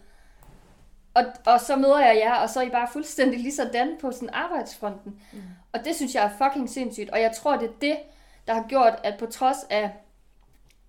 Og, 1.15 1.25
og 1.47 1.61
så 1.61 1.77
møder 1.77 1.99
jeg 1.99 2.17
jer, 2.17 2.35
og 2.35 2.51
så 2.51 2.61
er 2.61 2.65
I 2.65 2.71
bare 2.71 2.89
fuldstændig 2.93 3.41
lige 3.41 3.55
sådan 3.55 3.97
på 4.01 4.13
sådan 4.13 4.31
arbejdsfronten. 4.33 5.21
Mm. 5.33 5.43
Og 5.73 5.85
det 5.85 5.97
synes 5.97 6.15
jeg 6.15 6.25
er 6.25 6.31
fucking 6.45 6.71
sindssygt. 6.71 7.11
Og 7.11 7.21
jeg 7.21 7.33
tror, 7.33 7.57
det 7.57 7.69
er 7.69 7.73
det, 7.81 7.99
der 8.47 8.55
har 8.55 8.65
gjort, 8.69 8.95
at 9.05 9.19
på 9.19 9.27
trods 9.27 9.57
af 9.71 9.91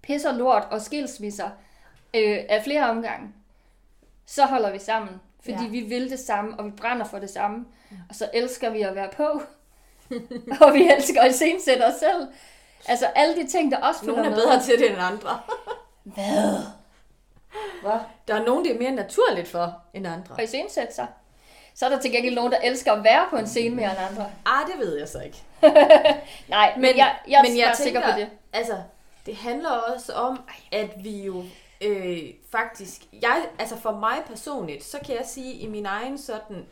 pis 0.01 0.25
og 0.25 0.33
lort 0.33 0.67
og 0.71 0.81
skilsmisser 0.81 1.49
øh, 2.13 2.37
af 2.49 2.63
flere 2.63 2.89
omgange, 2.89 3.29
så 4.25 4.45
holder 4.45 4.71
vi 4.71 4.79
sammen. 4.79 5.21
Fordi 5.43 5.57
Ja. 5.57 5.63
ja. 5.63 5.69
vi 5.69 5.81
vil 5.81 6.09
det 6.09 6.19
samme, 6.19 6.59
og 6.59 6.65
vi 6.65 6.71
brænder 6.71 7.05
for 7.05 7.19
det 7.19 7.29
samme. 7.29 7.57
Mm. 7.89 7.97
Og 8.09 8.15
så 8.15 8.29
elsker 8.33 8.69
vi 8.69 8.81
at 8.81 8.95
være 8.95 9.09
på. 9.17 9.41
og 10.65 10.73
vi 10.73 10.91
elsker 10.97 11.21
at 11.21 11.29
iscenesætte 11.31 11.83
os 11.85 11.95
selv. 11.95 12.27
Altså 12.87 13.05
alle 13.05 13.35
de 13.35 13.47
ting, 13.47 13.71
der 13.71 13.77
også 13.77 14.05
Nogle 14.05 14.21
er 14.21 14.25
følger 14.25 14.37
bedre 14.37 14.61
til 14.61 14.79
det 14.79 14.91
end 14.91 15.01
andre. 15.01 15.39
Hvad? 16.03 16.63
Hvad? 17.81 17.99
Der 18.27 18.35
er 18.35 18.45
nogen, 18.45 18.65
det 18.65 18.75
er 18.75 18.79
mere 18.79 18.91
naturligt 18.91 19.47
for 19.47 19.81
end 19.93 20.07
andre. 20.07 20.35
Og 20.35 20.43
iscenesætte 20.43 20.93
sig. 20.93 21.07
Så 21.79 21.85
er 21.85 21.89
der 21.89 21.99
til 21.99 22.11
gengæld 22.11 22.35
nogen, 22.35 22.51
der 22.51 22.57
elsker 22.57 22.91
at 22.91 23.03
være 23.03 23.27
på 23.29 23.35
en 23.35 23.47
scene 23.47 23.75
mere 23.75 23.89
end 23.89 23.99
andre. 24.09 24.31
Ah, 24.45 24.67
det 24.67 24.79
ved 24.79 24.97
jeg 24.97 25.07
så 25.07 25.21
ikke. 25.21 25.43
Nej, 26.47 26.73
men, 26.75 26.81
men 26.81 26.97
jeg, 26.97 27.15
jeg 27.27 27.41
men 27.43 27.51
er 27.51 27.57
jeg 27.57 27.67
bare 27.67 27.75
sikker 27.75 28.01
på 28.01 28.19
det. 28.19 28.29
Altså, 28.53 28.77
det 29.25 29.35
handler 29.35 29.69
også 29.69 30.13
om, 30.13 30.41
at 30.71 30.89
vi 31.03 31.23
jo 31.23 31.43
øh, 31.81 32.19
faktisk... 32.51 33.01
Jeg, 33.21 33.45
altså 33.59 33.77
for 33.77 33.91
mig 33.91 34.17
personligt, 34.27 34.83
så 34.83 34.99
kan 35.05 35.15
jeg 35.15 35.25
sige, 35.25 35.53
i 35.53 35.67
min 35.67 35.85
egen 35.85 36.17
sådan 36.17 36.65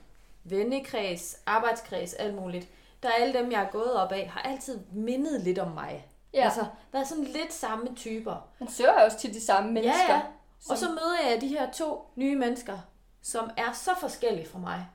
vennekreds, 0.44 1.38
arbejdskreds, 1.46 2.14
alt 2.14 2.36
muligt, 2.36 2.68
der 3.04 3.10
er 3.10 3.14
alle 3.14 3.34
dem, 3.34 3.52
jeg 3.52 3.62
er 3.62 3.70
gået 3.72 3.94
op 3.94 4.12
af, 4.12 4.28
har 4.34 4.52
altid 4.52 4.80
mindet 4.92 5.42
lidt 5.42 5.60
om 5.60 5.72
mig. 5.72 6.06
Ja. 6.34 6.44
Altså, 6.44 6.66
været 6.94 7.08
sådan 7.08 7.24
lidt 7.24 7.54
samme 7.54 7.96
typer. 7.96 8.48
Man 8.60 8.70
søger 8.70 8.92
også 8.92 9.18
til 9.18 9.34
de 9.34 9.46
samme 9.46 9.72
mennesker. 9.72 10.10
Ja, 10.10 10.16
ja. 10.16 10.22
Og 10.70 10.78
så 10.78 10.88
møder 10.90 11.30
jeg 11.32 11.42
de 11.42 11.48
her 11.48 11.72
to 11.72 12.12
nye 12.16 12.36
mennesker, 12.36 12.78
som 13.22 13.50
er 13.58 13.74
så 13.74 13.92
forskellige 14.00 14.48
fra 14.48 14.60
mig. 14.60 14.86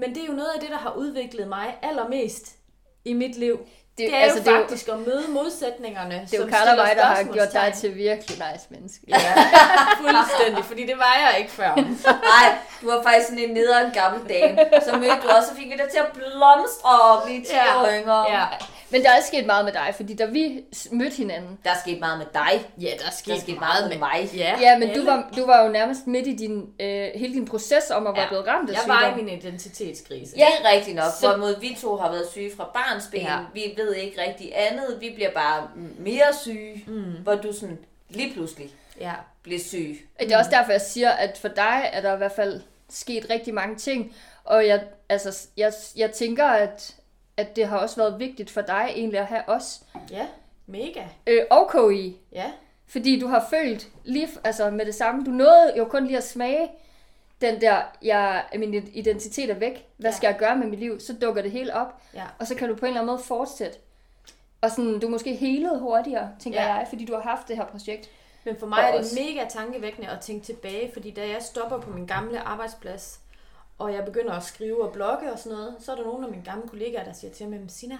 Men 0.00 0.14
det 0.14 0.22
er 0.22 0.26
jo 0.26 0.32
noget 0.32 0.50
af 0.54 0.60
det, 0.60 0.70
der 0.70 0.78
har 0.78 0.92
udviklet 0.92 1.48
mig 1.48 1.78
allermest 1.82 2.46
i 3.04 3.12
mit 3.12 3.36
liv. 3.38 3.58
Det, 3.98 4.08
det 4.08 4.14
er 4.16 4.20
altså, 4.20 4.38
jo 4.38 4.44
det 4.44 4.50
er 4.52 4.56
jo- 4.56 4.62
faktisk 4.62 4.88
at 4.88 4.98
møde 4.98 5.24
modsætningerne, 5.28 6.14
Det 6.30 6.34
er 6.34 6.38
jo 6.38 6.42
som 6.42 6.50
Carla 6.52 6.70
og 6.70 6.76
mig, 6.76 6.96
der 6.96 7.04
har 7.04 7.22
gjort 7.22 7.52
dig 7.52 7.72
til 7.76 7.94
virkelig 7.96 8.36
nice 8.52 8.66
menneske. 8.70 9.04
Ja, 9.08 9.16
fuldstændig, 10.02 10.64
fordi 10.64 10.86
det 10.86 10.98
var 10.98 11.14
jeg 11.30 11.38
ikke 11.40 11.50
før. 11.52 11.74
Nej, 12.34 12.58
du 12.82 12.86
var 12.90 13.02
faktisk 13.02 13.28
sådan 13.28 13.44
en 13.44 13.50
nederen 13.54 13.92
gammel 13.92 14.28
dame. 14.28 14.58
Så 14.84 14.96
mødte 14.96 15.20
du 15.22 15.28
også, 15.28 15.50
og 15.50 15.56
fik 15.56 15.66
dig 15.70 15.88
til 15.90 15.98
at 15.98 16.06
blomstre 16.14 16.90
og 17.10 17.22
blive 17.24 17.40
10 17.44 17.46
Ja. 17.52 17.82
år 17.82 17.88
yngre. 18.00 18.30
Ja, 18.30 18.44
Men 18.92 19.02
der 19.02 19.10
er 19.10 19.20
sket 19.22 19.46
meget 19.46 19.64
med 19.64 19.72
dig, 19.72 19.92
fordi 19.96 20.14
da 20.14 20.24
vi 20.24 20.64
mødte 20.92 21.16
hinanden, 21.16 21.58
Der 21.64 21.70
er 21.70 21.74
sket 21.84 22.00
meget 22.00 22.18
med 22.18 22.26
dig. 22.34 22.66
ja 22.80 22.86
der 22.98 23.04
Der 23.04 23.10
skete 23.10 23.36
er 23.36 23.40
sket 23.40 23.58
meget 23.60 23.88
med 23.90 23.98
mig. 23.98 24.30
Ja, 24.36 24.56
ja, 24.60 24.78
men 24.78 24.94
du 24.94 25.04
var, 25.04 25.30
du 25.36 25.46
var 25.46 25.64
jo 25.64 25.68
nærmest 25.72 26.06
midt 26.06 26.26
i 26.26 26.36
din, 26.36 26.66
øh, 26.80 27.08
hele 27.14 27.34
din 27.34 27.44
proces 27.44 27.90
om 27.90 28.06
at 28.06 28.14
være 28.14 28.22
Ja. 28.22 28.28
blevet 28.28 28.46
ramt 28.46 28.70
af 28.70 28.74
Jeg 28.74 28.82
var 28.86 29.00
i 29.00 29.10
sygdom. 29.12 29.24
min 29.24 29.38
identitetskrise. 29.38 30.34
Ja. 30.36 30.46
Det 30.58 30.66
er 30.66 30.72
rigtigt 30.76 30.96
nok. 30.96 31.04
Så- 31.20 31.26
Hvorimod 31.26 31.60
vi 31.60 31.76
to 31.80 31.96
har 31.96 32.10
været 32.12 32.26
syge 32.30 32.50
fra 32.56 32.70
barnsben. 32.74 33.20
Ja. 33.20 33.32
Ja. 33.32 33.38
Vi 33.54 33.74
ved 33.76 33.94
ikke 33.94 34.20
rigtig 34.28 34.52
andet. 34.54 34.96
Vi 35.00 35.10
bliver 35.14 35.30
bare 35.30 35.68
mere 35.98 36.34
syge. 36.42 36.84
Mm. 36.86 37.02
Hvor 37.22 37.34
du 37.34 37.52
sådan 37.52 37.78
lige 38.08 38.32
pludselig 38.32 38.70
ja. 39.00 39.12
bliver 39.42 39.60
syg. 39.60 40.08
Det 40.20 40.32
er 40.32 40.38
også 40.38 40.50
derfor, 40.50 40.70
jeg 40.72 40.80
siger, 40.80 41.10
at 41.10 41.38
for 41.38 41.48
dig 41.48 41.90
er 41.92 42.00
der 42.00 42.14
i 42.14 42.16
hvert 42.16 42.32
fald 42.32 42.60
sket 42.90 43.26
rigtig 43.30 43.54
mange 43.54 43.76
ting. 43.76 44.14
Og 44.44 44.66
jeg, 44.66 44.82
altså, 45.08 45.46
jeg, 45.56 45.72
jeg 45.96 46.10
tænker, 46.10 46.44
at, 46.46 46.94
at 47.40 47.56
det 47.56 47.66
har 47.68 47.78
også 47.78 47.96
været 47.96 48.18
vigtigt 48.18 48.50
for 48.50 48.60
dig 48.60 48.88
egentlig 48.94 49.20
at 49.20 49.26
have 49.26 49.42
os 49.48 49.82
Ja, 50.10 50.26
mega. 50.66 51.02
øh, 51.26 51.42
og 51.50 51.70
KI. 51.90 52.16
Ja, 52.32 52.50
Fordi 52.86 53.20
du 53.20 53.26
har 53.26 53.46
følt 53.50 53.88
lige 54.04 54.28
altså 54.44 54.70
med 54.70 54.86
det 54.86 54.94
samme. 54.94 55.24
Du 55.24 55.30
nåede 55.30 55.72
jo 55.78 55.84
kun 55.84 56.06
lige 56.06 56.16
at 56.16 56.24
smage 56.28 56.68
den 57.40 57.60
der, 57.60 57.82
jeg, 58.02 58.44
min 58.58 58.74
identitet 58.92 59.50
er 59.50 59.54
væk. 59.54 59.86
Hvad 59.96 60.10
Ja. 60.10 60.16
skal 60.16 60.26
jeg 60.28 60.36
gøre 60.38 60.56
med 60.56 60.66
mit 60.66 60.78
liv? 60.78 61.00
Så 61.00 61.12
dukker 61.12 61.42
det 61.42 61.50
hele 61.50 61.74
op. 61.74 62.02
ja. 62.14 62.24
Og 62.38 62.46
så 62.46 62.54
kan 62.54 62.68
du 62.68 62.74
på 62.74 62.86
en 62.86 62.86
eller 62.86 63.00
anden 63.00 63.12
måde 63.14 63.22
fortsætte. 63.24 63.78
Og 64.60 64.70
sådan, 64.70 64.98
du 65.00 65.06
er 65.06 65.10
måske 65.10 65.34
helet 65.34 65.80
hurtigere, 65.80 66.30
tænker 66.40 66.62
ja. 66.62 66.74
jeg, 66.74 66.86
fordi 66.88 67.04
du 67.04 67.14
har 67.14 67.20
haft 67.22 67.48
det 67.48 67.56
her 67.56 67.64
projekt. 67.66 68.10
Men 68.44 68.56
for 68.58 68.66
mig 68.66 68.76
For 68.78 68.82
er 68.88 68.92
det 68.92 69.00
os. 69.00 69.14
mega 69.18 69.48
tankevækkende 69.48 70.08
at 70.08 70.20
tænke 70.20 70.46
tilbage, 70.46 70.90
fordi 70.92 71.10
da 71.10 71.20
jeg 71.20 71.36
stopper 71.40 71.78
på 71.80 71.90
min 71.90 72.06
gamle 72.06 72.40
arbejdsplads, 72.40 73.20
og 73.80 73.92
jeg 73.92 74.04
begynder 74.04 74.32
at 74.32 74.42
skrive 74.44 74.84
og 74.86 74.92
blogge 74.92 75.32
og 75.32 75.38
sådan 75.38 75.58
noget, 75.58 75.74
så 75.80 75.92
er 75.92 75.96
der 75.96 76.04
nogle 76.04 76.24
af 76.26 76.30
mine 76.30 76.44
gamle 76.44 76.68
kollegaer, 76.68 77.04
der 77.04 77.12
siger 77.12 77.32
til 77.32 77.48
mig, 77.48 77.60
"Men 77.60 77.68
Sina, 77.68 77.98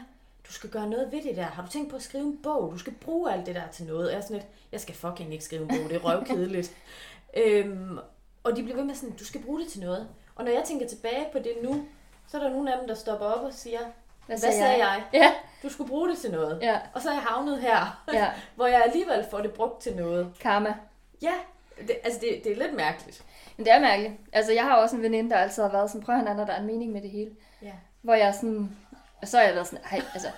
du 0.49 0.53
skal 0.53 0.71
gøre 0.71 0.87
noget 0.89 1.13
ved 1.13 1.23
det 1.23 1.37
der. 1.37 1.43
Har 1.43 1.63
du 1.65 1.69
tænkt 1.69 1.91
på 1.91 1.97
at 1.97 2.03
skrive 2.03 2.25
en 2.25 2.39
bog? 2.43 2.73
Du 2.73 2.79
skal 2.79 2.93
bruge 2.93 3.33
alt 3.33 3.47
det 3.47 3.55
der 3.55 3.69
til 3.73 3.85
noget. 3.87 4.07
Og 4.07 4.11
jeg 4.13 4.19
er 4.19 4.23
sådan 4.23 4.37
lidt, 4.37 4.47
jeg 4.73 4.81
skal 4.81 4.95
fucking 4.95 5.33
ikke 5.33 5.45
skrive 5.45 5.63
en 5.63 5.69
bog, 5.69 5.89
det 5.91 5.93
er 5.97 5.99
røvkedeligt. 6.01 6.73
øhm, 7.45 7.99
og 8.45 8.57
de 8.57 8.63
bliver 8.63 8.77
ved 8.77 8.85
med 8.85 8.95
sådan, 8.95 9.17
du 9.17 9.25
skal 9.25 9.43
bruge 9.43 9.61
det 9.61 9.69
til 9.69 9.81
noget. 9.81 10.09
Og 10.37 10.45
når 10.45 10.53
jeg 10.53 10.63
tænker 10.65 10.89
tilbage 10.89 11.27
på 11.33 11.39
det 11.39 11.53
nu, 11.63 11.85
så 12.29 12.39
er 12.39 12.43
der 12.43 12.51
nogle 12.51 12.73
af 12.73 12.79
dem, 12.79 12.89
der 12.89 12.95
stopper 12.95 13.27
op 13.27 13.45
og 13.45 13.53
siger, 13.55 13.79
hvad, 14.27 14.39
hvad 14.41 14.53
sagde 14.53 14.87
jeg? 14.87 15.03
Ja, 15.13 15.33
Du 15.63 15.69
skulle 15.69 15.89
bruge 15.89 16.09
det 16.11 16.19
til 16.19 16.31
noget. 16.31 16.59
ja, 16.63 16.79
Og 16.95 17.03
så 17.03 17.09
er 17.09 17.13
jeg 17.13 17.23
havnet 17.23 17.61
her, 17.61 18.03
ja. 18.13 18.31
hvor 18.57 18.67
jeg 18.67 18.83
alligevel 18.87 19.27
får 19.31 19.39
det 19.41 19.53
brugt 19.53 19.83
til 19.83 19.97
noget. 19.97 20.33
Karma. 20.41 20.75
Ja, 21.23 21.33
det, 21.79 21.97
altså 22.05 22.21
det, 22.21 22.41
det 22.45 22.53
er 22.53 22.57
lidt 22.57 22.75
mærkeligt. 22.75 23.25
Men 23.61 23.65
det 23.65 23.73
er 23.73 23.81
mærkeligt. 23.81 24.13
Altså, 24.33 24.53
jeg 24.53 24.65
har 24.65 24.77
også 24.77 24.97
en 24.97 25.03
veninde, 25.03 25.31
der 25.31 25.37
altid 25.37 25.63
har 25.63 25.71
været 25.71 25.91
sådan, 25.91 26.05
prøv 26.05 26.17
Nana, 26.17 26.47
der 26.47 26.53
er 26.53 26.61
en 26.61 26.67
mening 26.67 26.93
med 26.93 27.03
det 27.03 27.11
hele. 27.11 27.31
Ja. 27.63 27.73
Hvor 28.03 28.15
jeg 28.15 28.35
sådan, 28.35 28.77
og 29.23 29.29
så 29.29 29.39
er 29.39 29.43
jeg 29.43 29.55
været 29.55 29.67
sådan, 29.67 29.85
ej, 29.93 30.03
altså. 30.15 30.29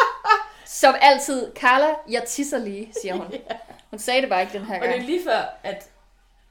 Som 0.82 0.94
altid, 1.00 1.52
Carla, 1.54 1.86
jeg 2.10 2.24
tisser 2.26 2.58
lige, 2.58 2.92
siger 3.00 3.14
hun. 3.14 3.26
Hun 3.90 3.98
sagde 3.98 4.20
det 4.20 4.28
bare 4.28 4.40
ikke 4.40 4.58
den 4.58 4.66
her 4.66 4.74
Og 4.74 4.80
det 4.80 4.88
er 4.88 4.92
gang. 4.92 5.06
lige 5.06 5.24
før, 5.24 5.58
at 5.62 5.90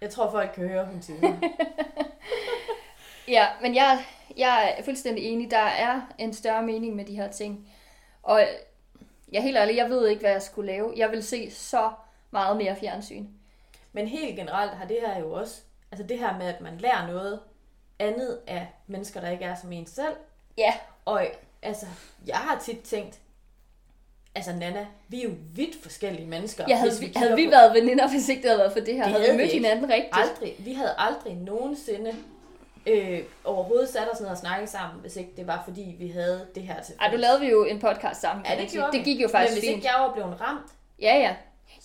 jeg 0.01 0.09
tror, 0.09 0.31
folk 0.31 0.51
kan 0.55 0.67
høre, 0.67 0.85
hun 0.85 1.01
siger. 1.01 1.33
Ja, 3.27 3.47
men 3.61 3.75
jeg, 3.75 4.05
jeg 4.37 4.75
er 4.77 4.83
fuldstændig 4.83 5.23
enig. 5.23 5.51
Der 5.51 5.57
er 5.57 6.01
en 6.17 6.33
større 6.33 6.63
mening 6.63 6.95
med 6.95 7.05
de 7.05 7.15
her 7.15 7.31
ting. 7.31 7.67
Og 8.23 8.39
jeg 9.31 9.37
er 9.37 9.41
helt 9.41 9.57
ærlig, 9.57 9.75
jeg 9.75 9.89
ved 9.89 10.07
ikke, 10.07 10.19
hvad 10.19 10.31
jeg 10.31 10.41
skulle 10.41 10.71
lave. 10.71 10.93
Jeg 10.95 11.11
vil 11.11 11.23
se 11.23 11.51
så 11.51 11.91
meget 12.31 12.57
mere 12.57 12.75
fjernsyn. 12.75 13.27
Men 13.93 14.07
helt 14.07 14.35
generelt 14.35 14.71
har 14.71 14.85
det 14.85 14.97
her 15.01 15.19
jo 15.19 15.33
også, 15.33 15.61
altså 15.99 16.07
det 16.07 16.19
her 16.19 16.37
med, 16.37 16.45
at 16.47 16.61
man 16.61 16.77
lærer 16.77 17.07
noget 17.07 17.39
andet 17.99 18.39
af 18.47 18.67
mennesker, 18.87 19.21
der 19.21 19.29
ikke 19.29 19.45
er 19.45 19.55
som 19.61 19.71
en 19.71 19.87
selv. 19.87 20.13
Ja, 20.57 20.73
Og 21.05 21.25
altså, 21.61 21.85
jeg 22.27 22.35
har 22.37 22.59
tit 22.59 22.79
tænkt, 22.81 23.19
altså 24.35 24.53
Nana, 24.53 24.85
vi 25.07 25.19
er 25.19 25.23
jo 25.23 25.31
vidt 25.55 25.83
forskellige 25.83 26.27
mennesker. 26.27 26.65
jeg 26.67 26.77
havde, 26.79 26.91
hvis 26.91 27.01
vi, 27.01 27.13
havde 27.15 27.35
vi 27.35 27.45
på- 27.45 27.51
været 27.51 27.73
veninder, 27.73 28.09
hvis 28.09 28.29
ikke 28.29 28.41
det 28.41 28.49
havde 28.49 28.59
været 28.59 28.71
for 28.73 28.79
det 28.79 28.93
her? 28.93 29.03
Det 29.03 29.11
havde 29.11 29.21
vi 29.21 29.25
havde 29.25 29.37
mødt 29.37 29.47
vi 29.47 29.51
ikke. 29.51 29.67
hinanden 29.67 29.89
rigtigt? 29.89 30.15
Aldrig, 30.17 30.55
vi 30.59 30.73
havde 30.73 30.93
aldrig 30.97 31.35
nogensinde 31.35 32.15
øh, 32.85 33.19
overhovedet 33.43 33.89
sat 33.89 34.07
os 34.13 34.19
ned 34.19 34.29
og 34.29 34.37
snakket 34.37 34.69
sammen, 34.69 35.01
hvis 35.01 35.15
ikke 35.15 35.31
det 35.37 35.47
var 35.47 35.61
fordi, 35.65 35.95
vi 35.99 36.07
havde 36.07 36.47
det 36.55 36.63
her 36.63 36.81
til 36.81 36.95
Ej, 37.01 37.09
du 37.11 37.17
lavede 37.17 37.39
vi 37.39 37.49
jo 37.49 37.63
en 37.65 37.79
podcast 37.79 38.21
sammen. 38.21 38.45
Ja, 38.45 38.51
det 38.61 38.71
Det 38.91 39.03
gik 39.05 39.21
jo 39.21 39.27
Men 39.27 39.31
faktisk 39.31 39.53
hvis 39.53 39.69
fint. 39.69 39.75
ikke 39.75 39.87
jeg 39.93 40.01
var 40.01 40.13
blevet 40.13 40.41
ramt, 40.41 40.71
Ja, 41.01 41.15
ja. 41.17 41.35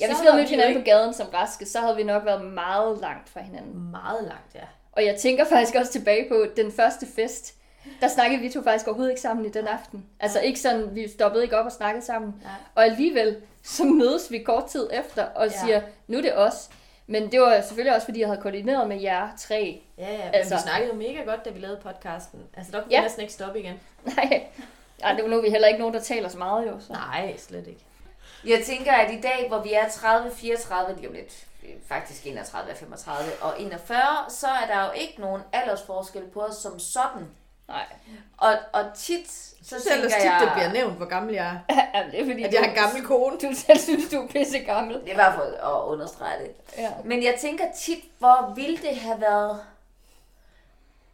Ja, 0.00 0.06
hvis 0.06 0.20
vi 0.20 0.24
havde 0.26 0.36
mødt 0.36 0.48
hinanden 0.48 0.74
på 0.74 0.78
ikke 0.78 0.90
gaden 0.90 1.14
som 1.14 1.26
raske, 1.34 1.66
så 1.66 1.80
havde 1.80 1.96
vi 1.96 2.02
nok 2.02 2.24
været 2.24 2.44
meget 2.44 2.98
langt 2.98 3.28
fra 3.28 3.40
hinanden. 3.40 3.90
meget 3.90 4.24
langt, 4.24 4.54
ja. 4.54 4.60
Og 4.92 5.04
jeg 5.04 5.16
tænker 5.16 5.44
faktisk 5.44 5.74
også 5.74 5.92
tilbage 5.92 6.28
på 6.28 6.46
den 6.56 6.72
første 6.72 7.06
fest. 7.16 7.54
Der 8.00 8.08
snakkede 8.08 8.40
vi 8.42 8.48
to 8.48 8.62
faktisk 8.62 8.86
overhovedet 8.86 9.10
ikke 9.12 9.20
sammen 9.20 9.46
i 9.46 9.48
den 9.48 9.66
aften. 9.66 10.06
Altså 10.20 10.40
ikke 10.40 10.60
sådan, 10.60 10.94
vi 10.94 11.08
stoppede 11.08 11.42
ikke 11.44 11.58
op 11.58 11.66
og 11.66 11.72
snakkede 11.72 12.04
sammen. 12.04 12.34
Nej. 12.42 12.52
Og 12.74 12.84
alligevel, 12.84 13.36
så 13.62 13.84
mødes 13.84 14.30
vi 14.30 14.38
kort 14.38 14.66
tid 14.66 14.90
efter 14.92 15.24
og 15.24 15.46
Ja. 15.46 15.52
siger, 15.64 15.80
nu 16.08 16.18
er 16.18 16.22
det 16.22 16.36
os. 16.36 16.70
Men 17.06 17.32
det 17.32 17.40
var 17.40 17.60
selvfølgelig 17.60 17.94
også, 17.94 18.04
fordi 18.04 18.20
jeg 18.20 18.28
havde 18.28 18.40
koordineret 18.40 18.88
med 18.88 19.00
jer 19.00 19.28
tre. 19.38 19.82
Ja, 19.98 20.12
ja, 20.12 20.24
men 20.24 20.34
Altså- 20.34 20.54
vi 20.54 20.60
snakkede 20.60 20.90
jo 20.92 20.94
mega 20.98 21.22
godt, 21.22 21.44
da 21.44 21.50
vi 21.50 21.60
lavede 21.60 21.80
podcasten. 21.82 22.40
Altså, 22.56 22.72
der 22.72 22.82
kunne 22.82 22.92
Ja. 22.92 22.98
vi 23.00 23.02
næsten 23.04 23.20
ikke 23.22 23.32
stoppe 23.32 23.60
igen. 23.60 23.74
Nej, 24.16 24.42
Ej, 25.04 25.12
det 25.12 25.22
var 25.24 25.30
nu 25.30 25.40
vi 25.40 25.50
heller 25.50 25.68
ikke 25.68 25.80
nogen, 25.80 25.94
der 25.94 26.00
taler 26.00 26.28
så 26.28 26.38
meget 26.38 26.66
jo. 26.66 26.80
Så. 26.80 26.92
Nej, 26.92 27.36
slet 27.36 27.66
ikke. 27.66 27.80
Jeg 28.44 28.62
tænker, 28.66 28.92
at 28.92 29.14
i 29.14 29.20
dag, 29.20 29.44
hvor 29.48 29.62
vi 29.62 29.72
er 29.72 29.88
30, 29.88 30.30
34, 30.34 30.96
lige 30.96 31.08
om 31.08 31.14
lidt, 31.14 31.46
øh, 31.64 31.74
faktisk 31.88 32.26
31, 32.26 32.74
35 32.74 33.32
og 33.42 33.60
41, 33.60 34.00
så 34.28 34.46
er 34.48 34.66
der 34.66 34.84
jo 34.84 34.90
ikke 34.92 35.20
nogen 35.20 35.42
aldersforskel 35.52 36.22
på 36.32 36.40
os 36.40 36.56
som 36.56 36.78
sådan. 36.78 37.28
Nej, 37.68 37.84
Og, 38.38 38.54
og 38.72 38.84
tit, 38.96 39.30
så 39.30 39.54
Så 39.62 39.74
tænker 39.84 39.94
ellers 39.94 40.12
tit, 40.12 40.24
jeg... 40.24 40.40
det 40.40 40.52
bliver 40.54 40.72
nævnt, 40.72 40.96
hvor 40.96 41.06
gammel 41.06 41.34
jeg 41.34 41.60
er. 41.68 41.74
Jamen, 41.94 42.12
det 42.12 42.20
er 42.20 42.24
fordi, 42.24 42.42
At 42.42 42.52
jeg 42.52 42.60
har 42.62 42.68
en 42.68 42.74
gammel 42.74 43.04
kone. 43.06 43.38
du 43.38 43.54
selv 43.54 43.78
synes, 43.78 44.10
du 44.10 44.22
er 44.22 44.28
pisse 44.28 44.58
gammel. 44.58 45.00
Det 45.04 45.12
er 45.12 45.16
bare 45.16 45.34
for 45.34 45.42
at 45.78 45.88
understrege 45.88 46.38
det. 46.42 46.50
Ja. 46.78 46.90
Men 47.04 47.22
jeg 47.22 47.34
tænker 47.40 47.64
tit, 47.78 48.04
hvor 48.18 48.52
ville 48.56 48.76
det 48.76 48.96
have 48.96 49.20
været 49.20 49.60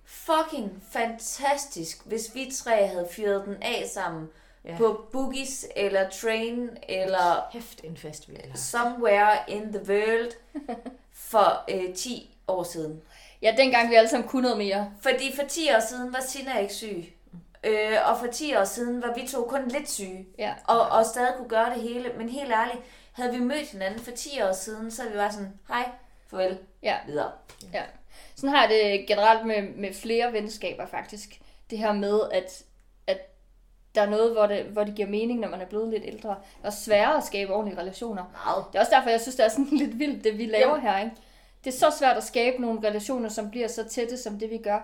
fucking 0.04 0.82
fantastisk, 0.92 2.06
hvis 2.06 2.34
vi 2.34 2.50
tre 2.54 2.86
havde 2.86 3.08
fyret 3.12 3.44
den 3.46 3.62
af 3.62 3.84
sammen 3.94 4.28
Ja. 4.66 4.76
på 4.76 5.06
Boogies 5.12 5.66
eller 5.76 6.08
Train 6.10 6.70
eller 6.88 7.48
Hæft 7.52 7.80
en 7.84 7.96
festival. 7.96 8.52
Somewhere 8.54 9.36
in 9.48 9.72
the 9.72 9.82
World 9.92 10.32
for 11.30 11.64
øh, 11.70 11.94
10 11.94 12.36
år 12.48 12.62
siden. 12.62 13.02
ja, 13.42 13.54
dengang 13.56 13.90
vi 13.90 13.94
alle 13.94 14.08
sammen 14.08 14.28
kunne 14.28 14.42
noget 14.42 14.58
mere. 14.58 14.90
Fordi 15.00 15.32
for 15.36 15.42
10 15.48 15.68
år 15.76 15.80
siden 15.88 16.12
var 16.12 16.20
Sina 16.20 16.58
ikke 16.58 16.74
syg. 16.74 17.12
Øh, 17.64 17.96
og 18.10 18.18
for 18.18 18.26
10 18.26 18.54
år 18.56 18.64
siden 18.64 19.02
var 19.02 19.14
vi 19.14 19.26
to 19.28 19.42
kun 19.44 19.68
lidt 19.68 19.90
syge. 19.90 20.26
Ja. 20.38 20.54
Og, 20.66 20.80
og 20.88 21.06
stadig 21.06 21.34
kunne 21.36 21.48
gøre 21.48 21.74
det 21.74 21.82
hele. 21.82 22.12
Men 22.18 22.28
helt 22.28 22.52
ærligt, 22.52 22.78
havde 23.12 23.32
vi 23.32 23.38
mødt 23.38 23.68
hinanden 23.70 24.00
for 24.00 24.10
10 24.10 24.42
år 24.42 24.52
siden, 24.52 24.90
så 24.90 25.02
havde 25.02 25.12
vi 25.12 25.18
bare 25.18 25.32
sådan, 25.32 25.52
hej, 25.68 25.88
farvel, 26.30 26.58
Ja. 26.82 26.96
videre. 27.06 27.30
Ja. 27.72 27.82
Sådan 28.36 28.50
har 28.50 28.60
jeg 28.60 28.70
det 28.70 29.06
generelt 29.06 29.46
med, 29.46 29.62
med 29.62 29.94
flere 29.94 30.32
venskaber 30.32 30.86
faktisk. 30.86 31.40
Det 31.70 31.78
her 31.78 31.92
med, 31.92 32.20
at 32.32 32.62
der 33.96 34.02
er 34.02 34.10
noget, 34.10 34.32
hvor 34.32 34.46
det, 34.46 34.64
hvor 34.64 34.84
det 34.84 34.94
giver 34.94 35.08
mening, 35.08 35.40
når 35.40 35.48
man 35.48 35.60
er 35.60 35.66
blevet 35.66 35.88
lidt 35.88 36.02
ældre. 36.06 36.28
Det 36.28 36.36
er 36.62 36.66
også 36.66 36.84
sværere 36.84 37.16
at 37.16 37.24
skabe 37.24 37.54
ordentlige 37.54 37.80
relationer. 37.80 38.24
Meget. 38.46 38.64
Det 38.72 38.78
er 38.78 38.80
også 38.80 38.92
derfor, 38.94 39.10
jeg 39.10 39.20
synes, 39.20 39.36
det 39.36 39.44
er 39.44 39.48
sådan 39.48 39.64
lidt 39.82 39.98
vildt, 39.98 40.24
det 40.24 40.38
vi 40.38 40.46
laver 40.46 40.74
Jo. 40.74 40.80
her. 40.80 40.98
Ikke? 40.98 41.10
Det 41.64 41.74
er 41.74 41.78
så 41.78 41.96
svært 41.98 42.16
at 42.16 42.24
skabe 42.24 42.62
nogle 42.62 42.88
relationer, 42.88 43.28
som 43.28 43.50
bliver 43.50 43.68
så 43.68 43.84
tætte, 43.84 44.16
som 44.18 44.38
det 44.38 44.50
vi 44.50 44.58
gør. 44.58 44.78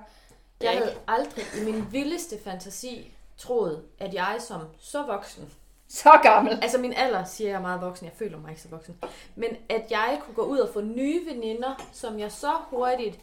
Jeg 0.62 0.70
havde 0.70 0.94
aldrig 1.08 1.44
i 1.60 1.64
min 1.64 1.84
vildeste 1.90 2.36
fantasi 2.44 3.12
troet, 3.38 3.82
at 3.98 4.14
jeg 4.14 4.36
som 4.40 4.60
så 4.80 5.02
voksen, 5.02 5.50
Så 5.88 6.10
gammel. 6.22 6.58
altså 6.62 6.78
min 6.78 6.92
alder 6.96 7.24
siger 7.24 7.50
jeg 7.50 7.56
er 7.56 7.60
meget 7.60 7.80
voksen, 7.80 8.06
jeg 8.06 8.12
føler 8.16 8.38
mig 8.38 8.50
ikke 8.50 8.62
så 8.62 8.68
voksen, 8.68 8.96
men 9.36 9.48
at 9.68 9.82
jeg 9.90 10.20
kunne 10.24 10.34
gå 10.34 10.42
ud 10.42 10.58
og 10.58 10.68
få 10.72 10.80
nye 10.80 11.20
veninder, 11.26 11.88
som 11.92 12.18
jeg 12.18 12.32
så 12.32 12.50
hurtigt 12.70 13.18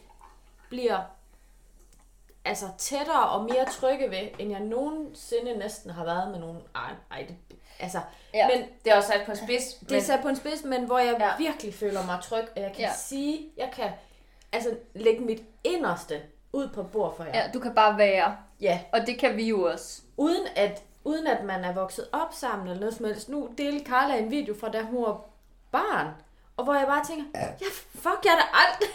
bliver 0.68 0.98
altså 2.44 2.66
tættere 2.78 3.28
og 3.28 3.44
mere 3.44 3.64
trygge 3.72 4.10
ved, 4.10 4.28
end 4.38 4.50
jeg 4.50 4.60
nogensinde 4.60 5.58
næsten 5.58 5.90
har 5.90 6.04
været 6.04 6.30
med 6.30 6.38
nogen. 6.38 6.58
Ej, 6.74 6.90
ej 7.10 7.26
det, 7.28 7.36
altså, 7.80 8.00
Ja. 8.34 8.48
men 8.48 8.66
Det 8.84 8.92
er 8.92 8.96
også 8.96 9.08
sat 9.08 9.22
på 9.26 9.30
en 9.30 9.36
spids. 9.36 9.74
det 9.74 9.96
er 9.98 10.02
sat 10.02 10.20
på 10.22 10.28
en 10.28 10.36
spids, 10.36 10.64
men 10.64 10.84
hvor 10.84 10.98
jeg 10.98 11.16
Ja. 11.20 11.30
virkelig 11.38 11.74
føler 11.74 12.06
mig 12.06 12.18
tryg, 12.22 12.44
og 12.56 12.62
jeg 12.62 12.72
kan 12.72 12.80
ja. 12.80 12.92
sige, 12.96 13.48
jeg 13.56 13.70
kan 13.72 13.90
altså 14.52 14.76
lægge 14.94 15.20
mit 15.24 15.42
inderste 15.64 16.22
ud 16.52 16.68
på 16.68 16.82
bord 16.82 17.16
for 17.16 17.24
jer. 17.24 17.30
Ja, 17.38 17.50
du 17.54 17.60
kan 17.60 17.74
bare 17.74 17.98
være. 17.98 18.36
ja. 18.60 18.80
Og 18.92 19.00
det 19.06 19.18
kan 19.18 19.36
vi 19.36 19.48
jo 19.48 19.62
også. 19.72 20.02
Uden 20.16 20.46
at, 20.56 20.82
uden 21.04 21.26
at 21.26 21.44
man 21.44 21.64
er 21.64 21.72
vokset 21.72 22.08
op 22.12 22.32
sammen 22.32 22.66
eller 22.68 22.80
noget 22.80 22.94
som 22.96 23.04
helst. 23.06 23.28
Nu 23.28 23.48
delte 23.58 23.84
Carla 23.90 24.16
en 24.18 24.30
video 24.30 24.54
fra 24.60 24.68
da 24.68 24.82
hun 24.82 25.02
var 25.02 25.20
barn, 25.72 26.08
og 26.56 26.64
hvor 26.64 26.74
jeg 26.74 26.86
bare 26.86 27.04
tænker, 27.04 27.24
ja, 27.34 27.66
fuck, 27.94 28.24
jeg 28.24 28.30
er 28.32 28.36
da 28.36 28.44
aldrig... 28.52 28.88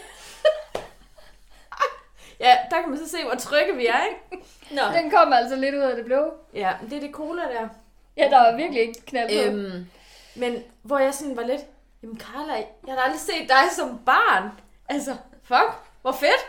ja, 2.40 2.56
der 2.70 2.80
kan 2.80 2.90
man 2.90 2.98
så 2.98 3.08
se, 3.08 3.16
hvor 3.24 3.34
trygge 3.34 3.76
vi 3.76 3.86
er, 3.86 4.00
ikke? 4.04 4.44
Nå. 4.70 4.82
Den 4.98 5.10
kom 5.10 5.32
altså 5.32 5.56
lidt 5.56 5.74
ud 5.74 5.80
af 5.80 5.96
det 5.96 6.04
blå. 6.04 6.32
Ja, 6.54 6.72
det 6.90 6.96
er 6.96 7.00
det 7.00 7.10
cola 7.12 7.42
der. 7.42 7.68
Ja, 8.16 8.28
der 8.30 8.38
var 8.38 8.56
virkelig 8.56 8.82
ikke 8.82 9.00
knald 9.06 9.28
på. 9.28 9.52
Øhm, 9.52 9.86
men 10.34 10.62
hvor 10.82 10.98
jeg 10.98 11.14
sådan 11.14 11.36
var 11.36 11.42
lidt, 11.46 11.60
jamen 12.02 12.20
Carla, 12.20 12.54
jeg 12.86 12.94
har 12.94 13.00
aldrig 13.00 13.20
set 13.20 13.48
dig 13.48 13.64
som 13.76 14.00
barn. 14.06 14.50
Altså, 14.88 15.16
fuck, 15.42 15.72
hvor 16.02 16.12
fedt. 16.12 16.46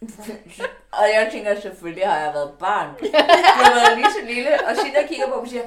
Og 0.98 1.04
jeg 1.14 1.28
tænker, 1.32 1.60
selvfølgelig 1.60 2.06
har 2.06 2.18
jeg 2.18 2.34
været 2.34 2.50
barn. 2.60 2.88
Jeg 3.12 3.24
har 3.66 3.74
været 3.74 3.98
lige 3.98 4.12
så 4.20 4.26
lille, 4.34 4.68
og 4.68 4.76
Sina 4.76 5.06
kigger 5.06 5.26
på 5.26 5.34
mig 5.34 5.42
og 5.42 5.48
siger, 5.48 5.62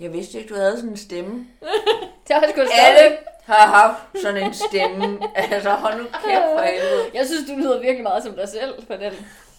jeg 0.00 0.12
vidste 0.12 0.38
ikke, 0.38 0.54
du 0.54 0.60
havde 0.60 0.76
sådan 0.76 0.90
en 0.90 0.96
stemme. 0.96 1.46
Det 2.28 2.34
har 2.36 2.40
jeg 2.40 2.50
sgu. 2.50 2.60
Alle 2.60 3.16
har 3.46 3.66
haft 3.66 4.02
sådan 4.22 4.42
en 4.46 4.54
stemme. 4.54 5.18
Altså, 5.34 5.70
hold 5.70 5.98
nu 5.98 6.04
kæft 6.04 6.42
for 6.56 6.62
helvede. 6.62 7.10
Jeg 7.14 7.26
synes, 7.26 7.50
du 7.50 7.56
lyder 7.56 7.80
virkelig 7.80 8.02
meget 8.02 8.22
som 8.22 8.34
dig 8.34 8.48
selv 8.48 8.86
på 8.86 8.92
den. 8.92 9.12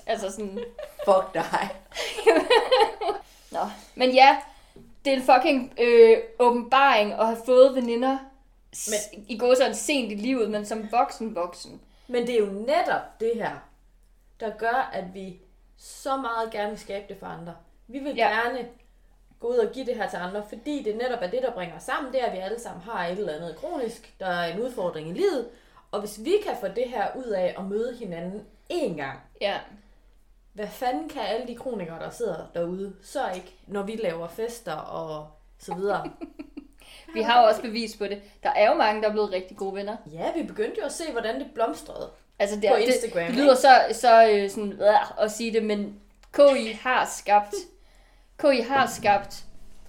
Altså 0.05 0.31
sådan... 0.31 0.59
Fuck 1.05 1.33
dig. 1.33 1.69
Nå. 3.51 3.59
Men 3.95 4.11
ja, 4.11 4.38
det 5.05 5.13
er 5.13 5.17
en 5.17 5.23
fucking 5.23 5.73
øh, 5.79 6.17
åbenbaring 6.39 7.13
at 7.13 7.25
have 7.25 7.38
fået 7.45 7.75
veninder 7.75 8.17
men, 8.88 9.25
i 9.27 9.38
går 9.38 9.55
sådan 9.55 9.75
sent 9.75 10.11
i 10.11 10.15
livet, 10.15 10.49
men 10.49 10.65
som 10.65 10.91
voksen 10.91 11.35
voksen. 11.35 11.81
Men 12.07 12.27
det 12.27 12.35
er 12.35 12.39
jo 12.39 12.45
netop 12.45 13.19
det 13.19 13.31
her, 13.35 13.51
der 14.39 14.49
gør, 14.57 14.89
at 14.93 15.13
vi 15.13 15.39
så 15.77 16.17
meget 16.17 16.51
gerne 16.51 16.69
vil 16.69 16.79
skabe 16.79 17.05
det 17.09 17.17
for 17.19 17.25
andre. 17.25 17.55
Vi 17.88 17.99
vil 17.99 18.15
Ja. 18.15 18.27
gerne 18.29 18.67
gå 19.39 19.47
ud 19.47 19.57
og 19.57 19.71
give 19.73 19.85
det 19.85 19.95
her 19.95 20.09
til 20.09 20.17
andre, 20.17 20.43
fordi 20.49 20.83
det 20.83 20.95
netop 20.97 21.19
er 21.21 21.27
det, 21.29 21.41
der 21.41 21.51
bringer 21.51 21.75
os 21.75 21.83
sammen. 21.83 22.13
Det 22.13 22.21
er, 22.21 22.25
at 22.25 22.33
vi 22.33 22.38
alle 22.38 22.59
sammen 22.59 22.81
har 22.83 23.05
et 23.07 23.17
eller 23.19 23.33
andet 23.33 23.55
kronisk, 23.55 24.13
der 24.19 24.25
er 24.27 24.53
en 24.53 24.59
udfordring 24.61 25.09
i 25.09 25.13
livet. 25.13 25.47
Og 25.91 25.99
hvis 25.99 26.19
vi 26.23 26.33
kan 26.45 26.55
få 26.61 26.67
det 26.67 26.83
her 26.89 27.07
ud 27.15 27.23
af 27.23 27.55
at 27.57 27.65
møde 27.65 27.95
hinanden 27.99 28.41
én 28.73 28.95
gang, 28.95 29.19
Ja. 29.41 29.57
hvad 30.53 30.67
fanden 30.67 31.09
kan 31.09 31.21
alle 31.21 31.47
de 31.47 31.55
kronikere, 31.55 31.99
der 31.99 32.09
sidder 32.09 32.45
derude, 32.55 32.93
så 33.03 33.19
ikke, 33.35 33.55
når 33.67 33.83
vi 33.83 33.95
laver 33.95 34.27
fester 34.27 34.73
og 34.75 35.27
så 35.59 35.75
videre. 35.75 36.09
Vi 37.13 37.21
har 37.21 37.41
jo 37.41 37.47
også 37.47 37.61
bevis 37.61 37.97
på 37.97 38.03
det. 38.03 38.21
Der 38.43 38.49
er 38.49 38.69
jo 38.69 38.73
mange, 38.73 39.01
der 39.01 39.07
er 39.07 39.11
blevet 39.11 39.31
rigtig 39.31 39.57
gode 39.57 39.75
venner. 39.75 39.97
ja, 40.13 40.31
vi 40.35 40.43
begyndte 40.43 40.79
jo 40.79 40.85
at 40.85 40.91
se, 40.91 41.11
hvordan 41.11 41.39
det 41.39 41.47
blomstrede. 41.53 42.09
Altså, 42.39 42.55
det, 42.55 42.69
På 42.69 42.75
Instagram, 42.75 43.19
det, 43.27 43.27
det 43.27 43.35
lyder 43.43 43.55
så, 43.55 43.69
så 43.91 44.29
øh, 44.31 44.49
sådan, 44.49 44.71
øh, 44.73 45.23
at 45.23 45.31
sige 45.31 45.53
det, 45.53 45.63
men 45.63 45.99
KI 46.33 46.77
har 46.81 47.05
skabt, 47.17 47.53
KI 48.41 48.61
har 48.61 48.88
skabt 48.88 49.43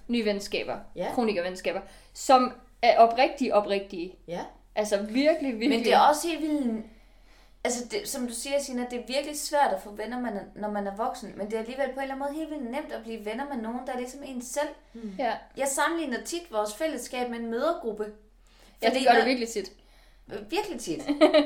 nye 0.07 0.25
venskaber, 0.25 0.79
Ja. 0.95 1.11
kronikervenskaber, 1.13 1.81
som 2.13 2.51
er 2.81 2.97
oprigtige, 2.97 3.55
oprigtige. 3.55 4.15
Ja. 4.27 4.39
Altså 4.75 4.97
virkelig, 4.97 5.51
virkelig. 5.53 5.69
Men 5.69 5.83
det 5.83 5.93
er 5.93 5.99
også 5.99 6.27
helt 6.27 6.41
vildt... 6.41 6.85
Altså, 7.63 7.85
det, 7.91 8.07
som 8.07 8.27
du 8.27 8.33
siger, 8.33 8.59
Sina, 8.61 8.85
det 8.91 8.99
er 8.99 9.03
virkelig 9.07 9.39
svært 9.39 9.73
at 9.73 9.81
få 9.81 9.91
venner, 9.91 10.19
man 10.19 10.33
er, 10.37 10.41
når 10.55 10.71
man 10.71 10.87
er 10.87 10.95
voksen. 10.95 11.33
Men 11.37 11.45
det 11.47 11.53
er 11.53 11.59
alligevel 11.59 11.85
på 11.93 11.99
en 11.99 12.01
eller 12.01 12.15
anden 12.15 12.19
måde 12.19 12.33
helt 12.39 12.49
vildt 12.49 12.71
nemt 12.71 12.91
at 12.91 13.03
blive 13.03 13.25
venner 13.25 13.45
med 13.55 13.57
nogen, 13.63 13.79
der 13.87 13.93
er 13.93 13.97
ligesom 13.97 14.19
en 14.25 14.41
selv. 14.41 14.69
Ja, 15.17 15.33
Jeg 15.57 15.67
sammenligner 15.67 16.23
tit 16.23 16.51
vores 16.51 16.75
fællesskab 16.75 17.29
med 17.29 17.39
en 17.39 17.51
mødergruppe. 17.51 18.05
ja 18.81 18.89
det 18.89 19.03
gør 19.05 19.11
når- 19.13 19.19
det 19.19 19.25
virkelig 19.27 19.49
tit. 19.49 19.71
Virkelig 20.49 20.79
tit, 20.79 21.01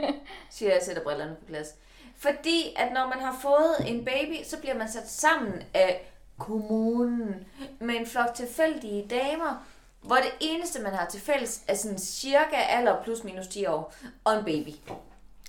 siger 0.49 0.69
jeg, 0.69 0.75
jeg 0.75 0.81
sætter 0.83 1.03
brillerne 1.03 1.35
på 1.35 1.45
plads. 1.45 1.75
Fordi 2.17 2.73
at 2.75 2.93
når 2.93 3.07
man 3.07 3.19
har 3.19 3.37
fået 3.41 3.75
en 3.93 4.05
baby, 4.05 4.35
så 4.43 4.59
bliver 4.59 4.77
man 4.77 4.89
sat 4.91 5.09
sammen 5.09 5.63
af 5.73 6.01
kommunen 6.43 7.45
med 7.79 7.95
en 7.95 8.05
flok 8.07 8.33
tilfældige 8.35 9.07
damer, 9.09 9.65
hvor 10.01 10.15
det 10.15 10.31
eneste, 10.39 10.81
man 10.81 10.93
har 10.93 11.05
til 11.05 11.21
fælles, 11.21 11.61
er 11.67 11.75
sådan 11.75 11.97
cirka 11.99 12.55
alder 12.55 13.03
plus 13.03 13.23
minus 13.23 13.47
10 13.47 13.65
år, 13.65 13.93
og 14.23 14.37
en 14.39 14.45
baby. 14.45 14.69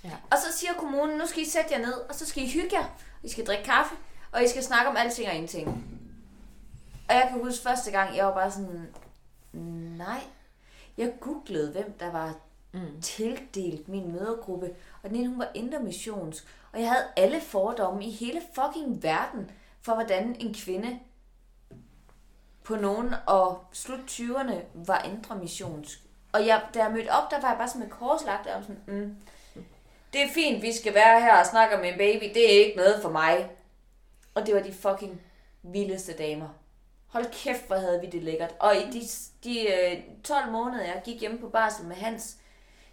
Ja. 0.05 0.11
Og 0.31 0.39
så 0.39 0.59
siger 0.59 0.73
kommunen, 0.73 1.19
nu 1.19 1.27
skal 1.27 1.43
I 1.43 1.49
sætte 1.49 1.73
jer 1.73 1.79
ned, 1.79 1.93
og 2.09 2.15
så 2.15 2.27
skal 2.27 2.43
I 2.43 2.51
hygge 2.51 2.79
jer, 2.79 2.85
I 3.23 3.29
skal 3.29 3.47
drikke 3.47 3.65
kaffe, 3.65 3.95
og 4.33 4.45
I 4.45 4.49
skal 4.49 4.63
snakke 4.63 4.91
om 4.91 4.97
alting 4.97 5.29
og 5.29 5.35
ingenting. 5.35 5.85
Og 7.09 7.15
jeg 7.15 7.29
kan 7.33 7.41
huske 7.45 7.63
første 7.63 7.91
gang, 7.91 8.17
jeg 8.17 8.27
var 8.27 8.35
bare 8.35 8.51
sådan, 8.51 8.89
nej. 9.99 10.21
Jeg 10.99 11.13
googlede, 11.21 11.73
hvem 11.73 11.93
der 12.01 12.11
var 12.13 12.35
Mm. 12.75 13.01
tildelt 13.03 13.89
min 13.89 14.13
mødergruppe, 14.13 14.71
og 15.03 15.09
den 15.11 15.17
ene, 15.19 15.29
hun 15.29 15.39
var 15.39 15.49
intermissionsk. 15.55 16.45
Og 16.73 16.81
jeg 16.81 16.89
havde 16.89 17.05
alle 17.17 17.41
fordomme 17.41 18.05
i 18.05 18.11
hele 18.11 18.43
fucking 18.55 19.03
verden 19.03 19.51
for, 19.85 19.95
hvordan 19.95 20.37
en 20.41 20.55
kvinde 20.55 20.99
på 22.65 22.77
nogen 22.77 23.15
og 23.27 23.65
slut 23.73 24.01
20'erne 24.11 24.55
var 24.75 25.03
intermissionsk. 25.03 26.01
Og 26.33 26.47
jeg, 26.47 26.63
da 26.75 26.83
jeg 26.83 26.93
mødte 26.93 27.09
op, 27.09 27.31
der 27.31 27.41
var 27.41 27.49
jeg 27.49 27.59
bare 27.59 27.69
sådan 27.69 27.81
med 27.81 27.91
korslagt, 27.91 28.47
og 28.47 28.63
sådan, 28.63 28.81
mm, 28.87 29.17
det 30.13 30.23
er 30.23 30.29
fint, 30.35 30.63
vi 30.63 30.73
skal 30.73 30.95
være 30.95 31.21
her 31.21 31.39
og 31.39 31.47
snakke 31.47 31.77
med 31.77 31.93
en 31.93 31.99
baby, 31.99 32.35
det 32.35 32.55
er 32.55 32.65
ikke 32.65 32.77
noget 32.77 33.03
for 33.03 33.11
mig. 33.11 33.51
Og 34.35 34.47
det 34.47 34.55
var 34.55 34.61
de 34.61 34.73
fucking 34.73 35.21
vildeste 35.63 36.13
damer. 36.13 36.49
Hold 37.07 37.27
kæft, 37.33 37.67
hvor 37.67 37.77
havde 37.77 38.01
vi 38.01 38.07
det 38.07 38.23
lækkert. 38.23 38.55
Og 38.59 38.77
i 38.77 38.91
de, 38.91 39.01
de 39.45 39.73
øh, 39.73 40.03
12 40.25 40.53
måneder, 40.53 40.85
jeg 40.85 41.03
gik 41.05 41.21
hjemme 41.21 41.39
på 41.39 41.49
barsel 41.49 41.87
med 41.87 41.97
Hans, 41.97 42.37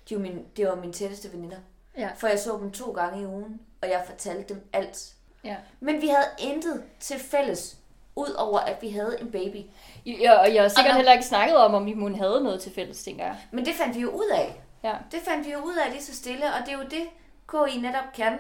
de 0.10 0.16
var 0.16 0.22
min, 0.22 0.46
det 0.58 0.68
var 0.68 0.76
mine 0.76 0.94
tætteste 0.94 1.34
veninder. 1.34 1.58
Ja. 1.98 2.10
For 2.18 2.28
jeg 2.28 2.40
så 2.40 2.58
dem 2.58 2.72
to 2.72 2.92
gange 2.92 3.22
i 3.22 3.26
ugen, 3.26 3.62
og 3.82 3.90
jeg 3.90 4.04
fortalte 4.08 4.54
dem 4.54 4.70
alt. 4.74 5.16
Ja. 5.44 5.56
Men 5.80 6.02
vi 6.02 6.08
havde 6.08 6.26
intet 6.40 6.84
til 7.00 7.20
fælles, 7.20 7.78
udover 8.16 8.60
at 8.60 8.82
vi 8.82 8.90
havde 8.90 9.18
en 9.22 9.32
baby. 9.32 9.58
Ja, 10.06 10.34
og 10.34 10.54
jeg 10.56 10.62
har 10.62 10.70
sikkert 10.70 10.86
Og 10.86 10.90
når- 10.90 10.96
heller 10.96 11.12
ikke 11.14 11.26
snakket 11.26 11.58
om, 11.58 11.74
om 11.74 11.86
vi 11.86 11.92
havde 12.18 12.44
noget 12.44 12.62
til 12.62 12.74
fælles, 12.76 13.04
tænker 13.04 13.26
jeg. 13.26 13.36
Men 13.52 13.66
det 13.66 13.74
fandt 13.74 13.96
vi 13.96 14.02
jo 14.02 14.10
ud 14.10 14.30
af. 14.34 14.62
Ja. 14.84 14.94
Det 15.12 15.20
fandt 15.28 15.48
vi 15.48 15.52
jo 15.52 15.60
ud 15.60 15.76
af 15.86 15.92
lige 15.92 16.04
så 16.04 16.16
stille, 16.16 16.46
og 16.46 16.66
det 16.66 16.74
er 16.74 16.78
jo 16.78 16.84
det, 16.84 17.04
KI 17.50 17.78
netop 17.80 18.04
kan 18.16 18.38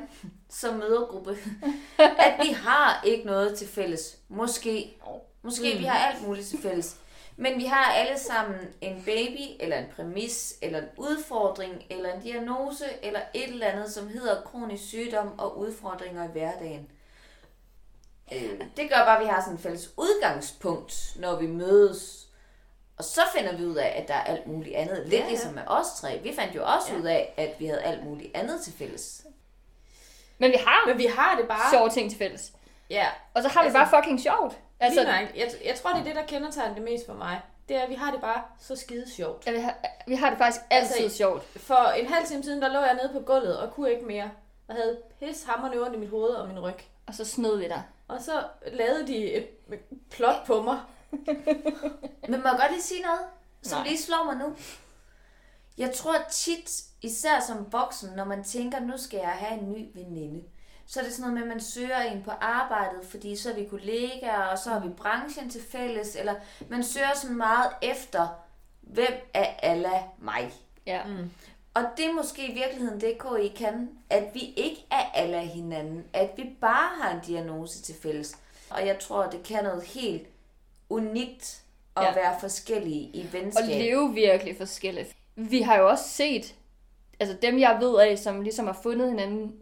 som 0.50 0.74
mødergruppe. 0.74 1.38
at 2.20 2.34
vi 2.44 2.52
har 2.52 3.02
ikke 3.06 3.26
noget 3.26 3.58
til 3.58 3.68
fælles. 3.68 4.18
Måske. 4.30 4.98
Måske 5.44 5.78
vi 5.78 5.84
har 5.84 5.98
alt 6.12 6.28
muligt 6.28 6.48
til 6.48 6.60
fælles. 6.62 6.96
Men 7.36 7.58
vi 7.58 7.66
har 7.66 7.86
alle 7.94 8.20
sammen 8.20 8.60
en 8.82 9.04
baby, 9.06 9.42
eller 9.60 9.78
en 9.78 9.86
præmis, 9.96 10.54
eller 10.62 10.80
en 10.80 10.88
udfordring, 10.98 11.84
eller 11.90 12.14
en 12.14 12.22
diagnose, 12.22 12.86
eller 13.02 13.20
et 13.34 13.50
eller 13.50 13.68
andet, 13.68 13.92
som 13.94 14.08
hedder 14.08 14.42
kronisk 14.42 14.84
sygdom 14.84 15.40
og 15.40 15.58
udfordringer 15.60 16.24
i 16.24 16.32
hverdagen. 16.32 16.92
Øh, 18.34 18.60
Det 18.78 18.90
gør 18.90 19.06
bare, 19.06 19.18
at 19.18 19.24
vi 19.24 19.30
har 19.30 19.42
sådan 19.42 19.54
et 19.56 19.60
fælles 19.62 19.90
udgangspunkt, 19.98 21.14
når 21.16 21.36
vi 21.36 21.48
mødes. 21.48 22.28
Og 22.98 23.04
så 23.04 23.22
finder 23.36 23.58
vi 23.58 23.66
ud 23.66 23.76
af, 23.76 23.94
at 24.02 24.08
der 24.08 24.14
er 24.14 24.24
alt 24.24 24.48
muligt 24.48 24.76
andet. 24.76 24.98
Lidt 25.04 25.14
Ja, 25.14 25.20
ja. 25.20 25.30
ligesom 25.30 25.54
med 25.54 25.64
os 25.68 25.88
tre. 26.02 26.20
Vi 26.24 26.34
fandt 26.36 26.56
jo 26.56 26.66
også 26.66 26.96
ud 26.96 27.04
af, 27.04 27.34
at 27.38 27.56
vi 27.60 27.66
havde 27.66 27.82
alt 27.82 28.04
muligt 28.04 28.38
andet 28.38 28.62
til 28.62 28.74
fælles. 28.74 29.26
Men 30.38 30.52
vi 30.52 30.58
har 30.66 30.88
Men 30.88 30.98
vi 30.98 31.06
har 31.06 31.36
det 31.38 31.48
bare... 31.48 31.72
sjove 31.72 31.90
ting 31.90 32.10
til 32.10 32.18
fælles. 32.20 32.52
Ja, 32.90 33.08
Og 33.34 33.44
så 33.44 33.50
har 33.50 33.62
vi 33.62 33.66
Altså- 33.66 33.80
bare 33.80 34.02
fucking 34.04 34.22
sjovt. 34.22 34.58
Altså, 34.82 35.02
jeg, 35.36 35.52
jeg 35.66 35.76
tror, 35.76 35.90
det 35.92 36.00
er 36.00 36.04
det, 36.04 36.16
der 36.16 36.26
kendetegner 36.26 36.74
det 36.74 36.84
mest 36.84 37.06
for 37.06 37.14
mig. 37.14 37.42
Det 37.70 37.78
er, 37.78 37.82
at 37.82 37.90
vi 37.90 37.96
har 37.96 38.12
det 38.12 38.22
bare 38.22 38.44
så 38.60 38.76
skide 38.76 39.12
sjovt. 39.12 39.48
ja, 39.48 39.52
vi, 39.52 39.60
har, 39.60 39.76
vi 40.08 40.16
har 40.16 40.30
det 40.30 40.38
faktisk 40.38 40.62
altid 40.70 41.04
Altså, 41.04 41.18
sjovt. 41.18 41.44
For 41.44 41.92
en 41.98 42.08
halv 42.08 42.28
time 42.28 42.44
siden, 42.44 42.62
der 42.62 42.68
lå 42.68 42.80
jeg 42.80 42.94
nede 42.94 43.10
på 43.14 43.20
gulvet 43.20 43.60
og 43.60 43.74
kunne 43.74 43.92
ikke 43.92 44.06
mere. 44.06 44.32
Og 44.68 44.76
havde 44.76 44.98
pis 45.20 45.44
hammerne 45.44 45.82
ondt 45.82 45.96
i 45.96 46.00
mit 46.00 46.10
hoved 46.10 46.30
og 46.30 46.48
min 46.48 46.60
ryg. 46.60 46.76
Og 47.08 47.14
så 47.16 47.26
snød 47.26 47.58
vi 47.58 47.64
dig. 47.68 47.84
Og 48.08 48.22
så 48.22 48.44
lavede 48.72 49.08
de 49.08 49.32
et 49.32 49.48
plot 50.10 50.46
på 50.46 50.62
mig. 50.62 50.80
Men 52.30 52.42
må 52.42 52.48
jeg 52.48 52.58
godt 52.60 52.72
lige 52.72 52.82
sige 52.82 53.02
noget, 53.02 53.20
som 53.62 53.78
Nej. 53.80 53.88
lige 53.88 54.02
slår 54.02 54.24
mig 54.24 54.36
nu? 54.36 54.56
Jeg 55.78 55.92
tror 55.94 56.16
tit, 56.32 56.84
især 57.02 57.40
som 57.48 57.72
voksen, 57.72 58.10
når 58.16 58.24
man 58.24 58.44
tænker, 58.44 58.80
nu 58.80 58.98
skal 58.98 59.18
jeg 59.20 59.30
have 59.30 59.62
en 59.62 59.72
ny 59.72 59.90
veninde, 59.94 60.44
så 60.86 61.00
er 61.00 61.04
det 61.04 61.14
sådan 61.14 61.22
noget 61.22 61.34
med, 61.34 61.42
at 61.52 61.58
man 61.58 61.64
søger 61.66 62.00
en 62.02 62.24
på 62.24 62.32
arbejdet, 62.32 63.06
fordi 63.10 63.36
så 63.36 63.50
er 63.52 63.56
vi 63.56 63.66
kollegaer, 63.66 64.44
og 64.52 64.58
så 64.58 64.70
har 64.70 64.80
vi 64.80 64.90
branchen 64.90 65.50
til 65.50 65.62
fælles, 65.72 66.16
eller 66.16 66.36
man 66.70 66.84
søger 66.84 67.16
sådan 67.16 67.38
meget 67.38 67.70
efter, 67.82 68.28
hvem 68.82 69.14
er 69.34 69.46
alla 69.46 70.04
mig? 70.20 70.52
Ja. 70.86 71.04
Mm. 71.06 71.30
Og 71.74 71.84
det 71.98 72.06
er 72.06 72.14
måske 72.14 72.48
i 72.52 72.54
virkeligheden 72.54 73.02
det, 73.02 73.18
KI 73.20 73.48
kan, 73.48 73.90
at 74.10 74.24
vi 74.34 74.40
ikke 74.58 74.86
er 74.92 75.04
alle 75.14 75.40
hinanden, 75.40 76.04
at 76.14 76.30
vi 76.38 76.44
bare 76.62 76.90
har 77.02 77.12
en 77.16 77.20
diagnose 77.28 77.82
til 77.82 77.96
fælles. 78.02 78.38
Og 78.70 78.88
jeg 78.88 79.00
tror, 79.00 79.24
det 79.30 79.44
kan 79.44 79.64
noget 79.64 79.84
helt 79.84 80.28
unikt 80.90 81.62
at 81.98 82.04
Ja. 82.04 82.14
være 82.14 82.40
forskellige 82.40 83.02
i 83.14 83.26
Og 83.28 83.34
venskab. 83.34 83.68
leve 83.68 84.14
virkelig 84.14 84.58
forskelligt. 84.58 85.16
Vi 85.36 85.62
har 85.62 85.78
jo 85.78 85.90
også 85.90 86.10
set, 86.10 86.56
altså 87.20 87.38
dem 87.42 87.60
jeg 87.60 87.78
ved 87.82 88.00
af, 88.00 88.20
som 88.20 88.42
ligesom 88.42 88.66
har 88.68 88.80
fundet 88.84 89.10
hinanden 89.10 89.56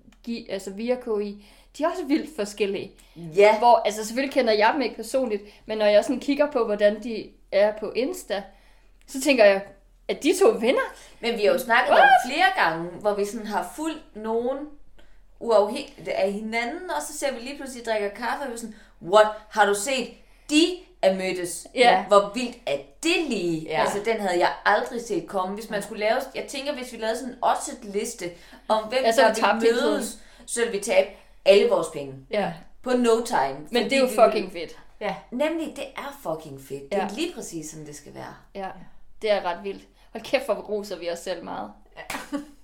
altså 0.49 0.71
via 0.71 0.95
KI, 0.95 1.45
de 1.77 1.83
er 1.83 1.87
også 1.87 2.05
vildt 2.05 2.35
forskellige. 2.35 2.91
Ja, 3.15 3.57
Hvor, 3.57 3.75
altså 3.85 4.05
selvfølgelig 4.05 4.33
kender 4.33 4.53
jeg 4.53 4.71
dem 4.73 4.81
ikke 4.81 4.95
personligt, 4.95 5.43
men 5.65 5.77
når 5.77 5.85
jeg 5.85 6.03
sådan 6.03 6.19
kigger 6.19 6.51
på, 6.51 6.65
hvordan 6.65 7.03
de 7.03 7.29
er 7.51 7.73
på 7.79 7.91
Insta, 7.91 8.43
så 9.07 9.21
tænker 9.21 9.45
jeg, 9.45 9.61
at 10.07 10.23
de 10.23 10.33
to 10.39 10.47
venner, 10.47 10.93
men 11.19 11.37
vi 11.37 11.45
har 11.45 11.53
jo 11.53 11.59
snakket 11.59 11.93
om 11.93 12.07
flere 12.25 12.45
gange, 12.55 12.89
hvor 12.89 13.13
vi 13.13 13.25
sådan 13.25 13.47
har 13.47 13.73
fulgt 13.75 14.15
nogen 14.15 14.57
uafhængigt 15.39 16.07
af 16.07 16.31
hinanden, 16.31 16.91
og 16.97 17.01
så 17.01 17.17
ser 17.17 17.33
vi 17.33 17.39
lige 17.39 17.57
pludselig 17.57 17.85
drikker 17.85 18.09
kaffe, 18.09 18.45
og 18.45 18.51
vi 18.53 18.57
sådan, 18.57 18.75
what, 19.01 19.27
har 19.49 19.65
du 19.65 19.73
set, 19.73 20.09
de 20.49 20.77
er 21.01 21.15
mødtes? 21.15 21.67
Ja. 21.75 22.05
Hvor 22.07 22.31
vildt 22.33 22.57
er 22.65 22.77
det 23.03 23.15
lige? 23.29 23.61
Ja. 23.61 23.71
Ja. 23.71 23.81
Altså, 23.81 23.99
den 24.05 24.19
havde 24.19 24.39
jeg 24.39 24.51
aldrig 24.65 25.01
set 25.01 25.27
komme. 25.27 25.53
Hvis 25.55 25.69
man 25.69 25.83
skulle 25.83 25.99
lave, 25.99 26.19
jeg 26.35 26.45
tænker, 26.47 26.73
hvis 26.75 26.91
vi 26.93 26.97
lavede 26.97 27.17
sådan 27.19 27.35
også 27.41 27.71
et 27.71 27.85
liste 27.95 28.25
om, 28.67 28.83
hvem 28.83 29.03
Ja, 29.03 29.11
så 29.11 29.21
ja, 29.21 29.29
vi 29.29 29.35
der 29.41 29.53
hele 29.59 29.71
mødes, 29.73 30.17
så 30.45 30.59
ville 30.59 30.77
vi 30.77 30.83
tabe 30.83 31.09
alle 31.45 31.69
vores 31.69 31.87
penge. 31.93 32.13
ja. 32.31 32.53
På 32.83 32.89
no 32.89 33.25
time. 33.25 33.57
Men 33.71 33.83
det 33.83 33.93
er 33.93 33.99
jo 33.99 34.05
vi 34.05 34.15
fucking 34.15 34.51
fedt. 34.51 34.77
Ja. 35.01 35.15
Nemlig, 35.31 35.73
det 35.75 35.83
er 35.97 36.19
fucking 36.23 36.61
fedt. 36.61 36.83
Det 36.91 36.97
er 36.97 37.01
Ja. 37.03 37.07
lige 37.15 37.33
præcis, 37.35 37.71
som 37.71 37.85
det 37.85 37.95
skal 37.95 38.13
være. 38.13 38.35
Ja, 38.55 38.67
det 39.21 39.31
er 39.31 39.41
ret 39.45 39.63
vildt. 39.63 39.83
Hold 40.13 40.23
kæft, 40.23 40.45
hvor 40.45 40.53
roser 40.55 40.97
vi 40.99 41.09
os 41.09 41.19
selv 41.19 41.43
meget. 41.43 41.71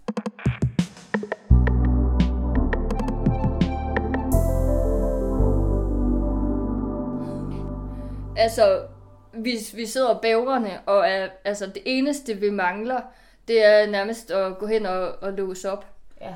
Altså, 8.37 8.87
vi, 9.33 9.57
vi 9.73 9.85
sidder 9.85 10.19
bævrende, 10.19 10.79
og 10.85 11.07
er, 11.09 11.29
altså, 11.45 11.65
det 11.65 11.81
eneste, 11.85 12.33
vi 12.33 12.49
mangler, 12.49 13.01
det 13.47 13.65
er 13.65 13.85
nærmest 13.87 14.31
at 14.31 14.57
gå 14.57 14.67
hen 14.67 14.85
og, 14.85 15.09
og 15.21 15.33
låse 15.33 15.71
op. 15.71 15.85
Ja. 16.21 16.35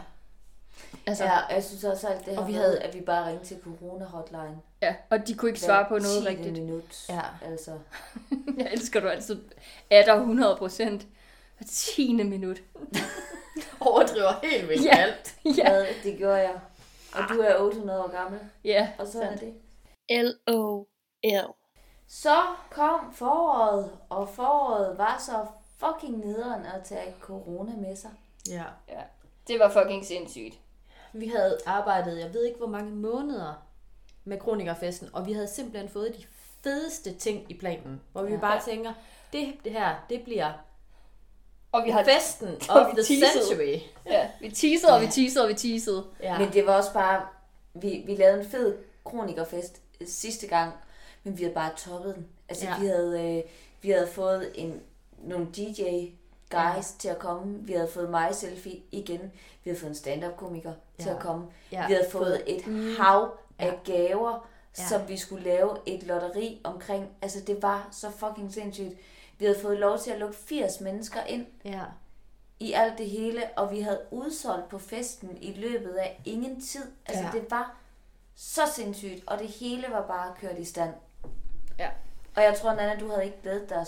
Altså, 1.08 1.24
Ja, 1.24 1.38
jeg 1.56 1.64
synes 1.64 1.84
også 1.84 2.08
alt 2.08 2.26
det 2.26 2.34
her 2.34 2.42
Og 2.42 2.48
vi 2.48 2.54
havde- 2.54 2.66
havde, 2.66 2.80
at 2.80 2.94
vi 2.96 3.02
bare 3.02 3.30
ringte 3.30 3.46
til 3.46 3.58
corona-hotline. 3.64 4.58
ja, 4.82 4.96
og 5.10 5.28
de 5.28 5.34
kunne 5.34 5.50
ikke 5.50 5.62
svare 5.62 5.86
på 5.90 5.98
noget 5.98 6.26
rigtigt. 6.26 6.52
minut. 6.54 7.06
Ja. 7.10 7.22
Altså. 7.46 7.72
Jeg 8.58 8.70
elsker 8.74 9.00
du 9.00 9.08
altid. 9.08 9.42
Er 9.90 10.06
der 10.06 10.16
100 10.16 10.56
procent? 10.56 11.08
Hver 11.58 11.68
tiende 11.68 12.24
minut. 12.24 12.58
Overdriver 13.82 14.40
helt 14.46 14.70
vildt 14.70 14.86
Ja. 14.86 14.98
alt. 14.98 15.36
Ja, 15.58 15.70
Hvad, 15.70 15.86
det 16.04 16.18
gjorde 16.18 16.36
jeg. 16.38 16.60
Og 17.14 17.24
du 17.30 17.40
er 17.42 17.56
800 17.60 18.04
år 18.04 18.08
gammel, 18.12 18.40
ja. 18.64 18.90
og 19.00 19.08
sådan 19.08 19.34
er 19.34 19.38
det. 19.38 19.54
L-O-L. 20.12 21.54
Så 22.12 22.36
kom 22.72 23.14
foråret, 23.14 23.92
og 24.10 24.30
foråret 24.30 24.98
var 24.98 25.22
så 25.26 25.46
fucking 25.78 26.26
nederen 26.26 26.66
at 26.66 26.84
tage 26.84 27.16
corona 27.22 27.72
med 27.76 27.96
sig. 27.96 28.10
Ja. 28.50 28.64
Ja, 28.90 29.02
det 29.48 29.60
var 29.60 29.70
fucking 29.70 30.06
sindssygt. 30.06 30.60
Vi 31.14 31.28
havde 31.28 31.58
arbejdet, 31.66 32.20
jeg 32.20 32.34
ved 32.34 32.46
ikke 32.46 32.58
hvor 32.58 32.68
mange 32.68 32.92
måneder 32.92 33.54
med 34.24 34.40
Kronikerfesten, 34.40 35.10
og 35.14 35.26
vi 35.26 35.34
havde 35.34 35.48
simpelthen 35.48 35.90
fået 35.90 36.16
de 36.18 36.24
fedeste 36.64 37.14
ting 37.14 37.52
i 37.52 37.54
planen, 37.58 38.02
hvor 38.12 38.24
vi 38.24 38.34
Ja. 38.34 38.40
bare 38.40 38.62
tænker, 38.62 38.94
det, 39.34 39.54
det 39.64 39.72
her, 39.72 39.96
det 40.10 40.22
bliver 40.24 40.52
Og 41.72 41.84
vi 41.86 41.90
har 41.90 42.04
festen 42.04 42.48
Og 42.70 42.76
of 42.82 42.88
vi 42.96 43.02
the 43.02 43.16
teasede. 43.16 43.46
century. 43.46 43.80
Ja, 44.06 44.30
vi 44.42 44.50
teasede, 44.50 44.94
og 44.94 45.02
vi 45.02 45.08
teasede, 45.08 45.44
og 45.44 45.50
vi 45.50 45.54
teasede. 45.54 46.06
Ja. 46.24 46.40
Men 46.40 46.54
det 46.54 46.66
var 46.68 46.78
også 46.78 46.94
bare, 46.94 47.28
vi, 47.74 48.04
vi 48.06 48.16
lavede 48.16 48.44
en 48.44 48.50
fed 48.50 48.78
kronikerfest 49.06 49.82
sidste 50.08 50.48
gang, 50.48 50.74
men 51.24 51.38
vi 51.38 51.44
havde 51.44 51.56
bare 51.56 51.72
toppet 51.78 52.16
den. 52.16 52.28
Altså 52.50 52.66
Ja. 52.66 52.80
vi, 52.80 52.86
havde, 52.86 53.38
øh, 53.38 53.44
vi 53.82 53.90
havde 53.90 54.08
fået 54.08 54.52
en, 54.56 54.82
nogle 55.18 55.46
DJ 55.56 55.82
guys 56.52 56.54
ja. 56.54 56.82
til 57.00 57.08
at 57.08 57.20
komme. 57.20 57.58
Vi 57.62 57.74
havde 57.74 57.88
fået 57.88 58.10
mig 58.10 58.36
selfie 58.36 58.80
igen. 58.92 59.22
Vi 59.64 59.70
havde 59.70 59.80
fået 59.80 59.90
en 59.90 59.96
stand-up 59.96 60.38
komiker 60.38 60.74
ja. 61.00 61.04
til 61.04 61.10
at 61.10 61.20
komme. 61.20 61.46
Ja. 61.72 61.88
Vi 61.88 61.94
havde 61.94 62.10
fået 62.12 62.44
et 62.48 62.64
hav 62.98 63.38
af 63.60 63.66
Ja. 63.88 63.92
gaver, 63.94 64.50
Ja. 64.80 64.88
som 64.88 65.08
vi 65.08 65.18
skulle 65.18 65.44
lave 65.44 65.78
et 65.86 66.04
lotteri 66.04 66.62
omkring. 66.64 67.08
Altså 67.22 67.40
det 67.48 67.62
var 67.62 67.88
så 67.92 68.10
fucking 68.12 68.54
sindssygt. 68.54 68.94
Vi 69.38 69.46
havde 69.46 69.60
fået 69.60 69.78
lov 69.78 69.98
til 70.00 70.12
at 70.12 70.20
lukke 70.20 70.36
80 70.38 70.82
mennesker 70.82 71.24
ind 71.24 71.46
ja. 71.66 71.82
i 72.60 72.74
alt 72.74 72.98
det 72.98 73.10
hele, 73.10 73.44
og 73.58 73.72
vi 73.72 73.80
havde 73.82 74.02
udsolgt 74.12 74.70
på 74.70 74.78
festen 74.80 75.38
i 75.42 75.54
løbet 75.54 75.92
af 75.94 76.22
ingen 76.26 76.62
tid. 76.62 76.84
Altså, 77.06 77.24
ja. 77.24 77.30
det 77.32 77.52
var 77.52 77.78
så 78.36 78.62
sindssygt, 78.76 79.24
og 79.28 79.40
det 79.40 79.48
hele 79.48 79.88
var 79.92 80.08
bare 80.08 80.34
kørt 80.42 80.58
i 80.60 80.66
stand. 80.66 80.94
Ja. 81.80 81.88
Og 82.36 82.44
jeg 82.44 82.56
tror, 82.62 82.74
Nana, 82.74 82.96
du 83.00 83.10
havde 83.10 83.26
ikke 83.26 83.38
glædet 83.44 83.70
dig 83.70 83.86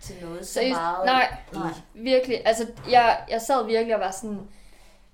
til 0.00 0.14
noget 0.22 0.46
så 0.46 0.52
Seriøst? 0.54 0.76
meget. 0.76 1.04
Nej, 1.06 1.36
Nej. 1.52 1.70
virkelig. 1.94 2.42
Altså, 2.46 2.66
jeg, 2.90 3.20
jeg 3.30 3.40
sad 3.40 3.66
virkelig 3.66 3.94
og 3.94 4.00
var 4.00 4.10
sådan... 4.10 4.40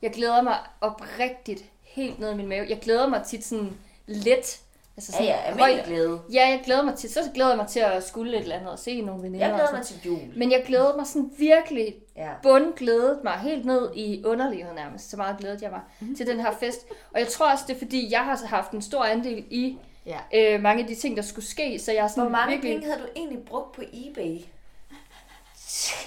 Jeg 0.02 0.10
glæder 0.12 0.42
mig 0.42 0.56
oprigtigt 0.80 1.64
helt 1.82 2.18
ned 2.20 2.32
i 2.32 2.34
min 2.34 2.48
mave. 2.48 2.66
Jeg 2.68 2.78
glæder 2.80 3.06
mig 3.06 3.22
tit 3.26 3.44
sådan 3.44 3.76
let. 4.06 4.60
Altså 4.96 5.12
Ja, 5.12 5.16
sådan 5.18 5.24
ja, 5.26 5.36
almindelig 5.44 5.74
højt. 5.76 5.86
glæde. 5.86 6.20
Ja, 6.32 6.48
jeg 6.48 6.60
glæder 6.64 6.82
mig 6.82 6.94
til, 6.94 7.10
så 7.12 7.20
glæder 7.34 7.50
jeg 7.50 7.56
mig 7.58 7.66
til 7.66 7.80
at 7.80 8.04
skulle 8.04 8.36
et 8.36 8.42
eller 8.42 8.56
andet 8.56 8.70
og 8.70 8.78
se 8.78 9.00
nogle 9.00 9.22
veninder. 9.22 9.46
Jeg 9.46 9.54
glæder 9.56 9.72
mig 9.72 9.82
til 9.86 10.00
jul. 10.06 10.18
Men 10.36 10.52
jeg 10.52 10.62
glæder 10.66 10.96
mig 10.96 11.06
sådan 11.06 11.30
virkelig 11.38 11.94
Ja. 12.16 12.28
bundglædet 12.42 13.20
mig 13.24 13.32
helt 13.32 13.64
ned 13.64 13.90
i 13.94 14.24
underlivet 14.24 14.74
nærmest. 14.74 15.10
Så 15.10 15.16
meget 15.16 15.36
glædede 15.38 15.58
jeg 15.62 15.70
mig 15.70 15.80
Mhm. 16.00 16.10
mm. 16.10 16.16
til 16.16 16.26
den 16.26 16.40
her 16.40 16.50
fest. 16.60 16.86
Og 17.14 17.20
jeg 17.20 17.28
tror 17.28 17.52
også, 17.52 17.64
det 17.68 17.74
er 17.74 17.78
fordi, 17.78 18.12
jeg 18.12 18.24
har 18.24 18.46
haft 18.46 18.70
en 18.72 18.82
stor 18.82 19.04
andel 19.04 19.44
i 19.50 19.78
Ja. 20.08 20.18
øh, 20.34 20.60
mange 20.62 20.82
af 20.82 20.88
de 20.88 20.94
ting, 20.94 21.16
der 21.16 21.22
skulle 21.22 21.46
ske. 21.46 21.78
Så 21.78 21.92
jeg 21.92 22.04
er 22.04 22.08
sådan 22.08 22.22
Hvor 22.22 22.30
mange 22.30 22.50
virkelig... 22.52 22.72
penge 22.74 22.86
havde 22.86 23.02
du 23.02 23.08
egentlig 23.16 23.44
brugt 23.44 23.72
på 23.72 23.82
eBay? 23.92 24.38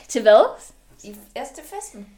Til 0.08 0.22
hvad? 0.22 0.62
I, 1.04 1.16
altså 1.36 1.54
til 1.56 1.64
festen. 1.64 2.10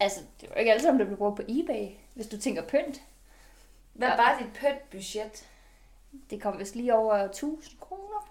Altså, 0.00 0.20
det 0.40 0.50
var 0.50 0.56
ikke 0.56 0.70
alle 0.70 0.82
sammen, 0.82 1.00
der 1.00 1.06
blev 1.06 1.18
brugt 1.18 1.36
på 1.36 1.42
eBay, 1.48 1.88
hvis 2.14 2.26
du 2.26 2.38
tænker 2.40 2.62
pynt. 2.62 3.00
Hvad 3.92 4.08
Ja. 4.08 4.16
var 4.16 4.36
dit 4.38 4.52
pynt 4.60 4.90
budget? 4.90 5.46
Det 6.30 6.42
kom 6.42 6.58
vist 6.58 6.74
lige 6.76 6.94
over 6.94 7.14
1000 7.14 7.78
kroner. 7.80 8.28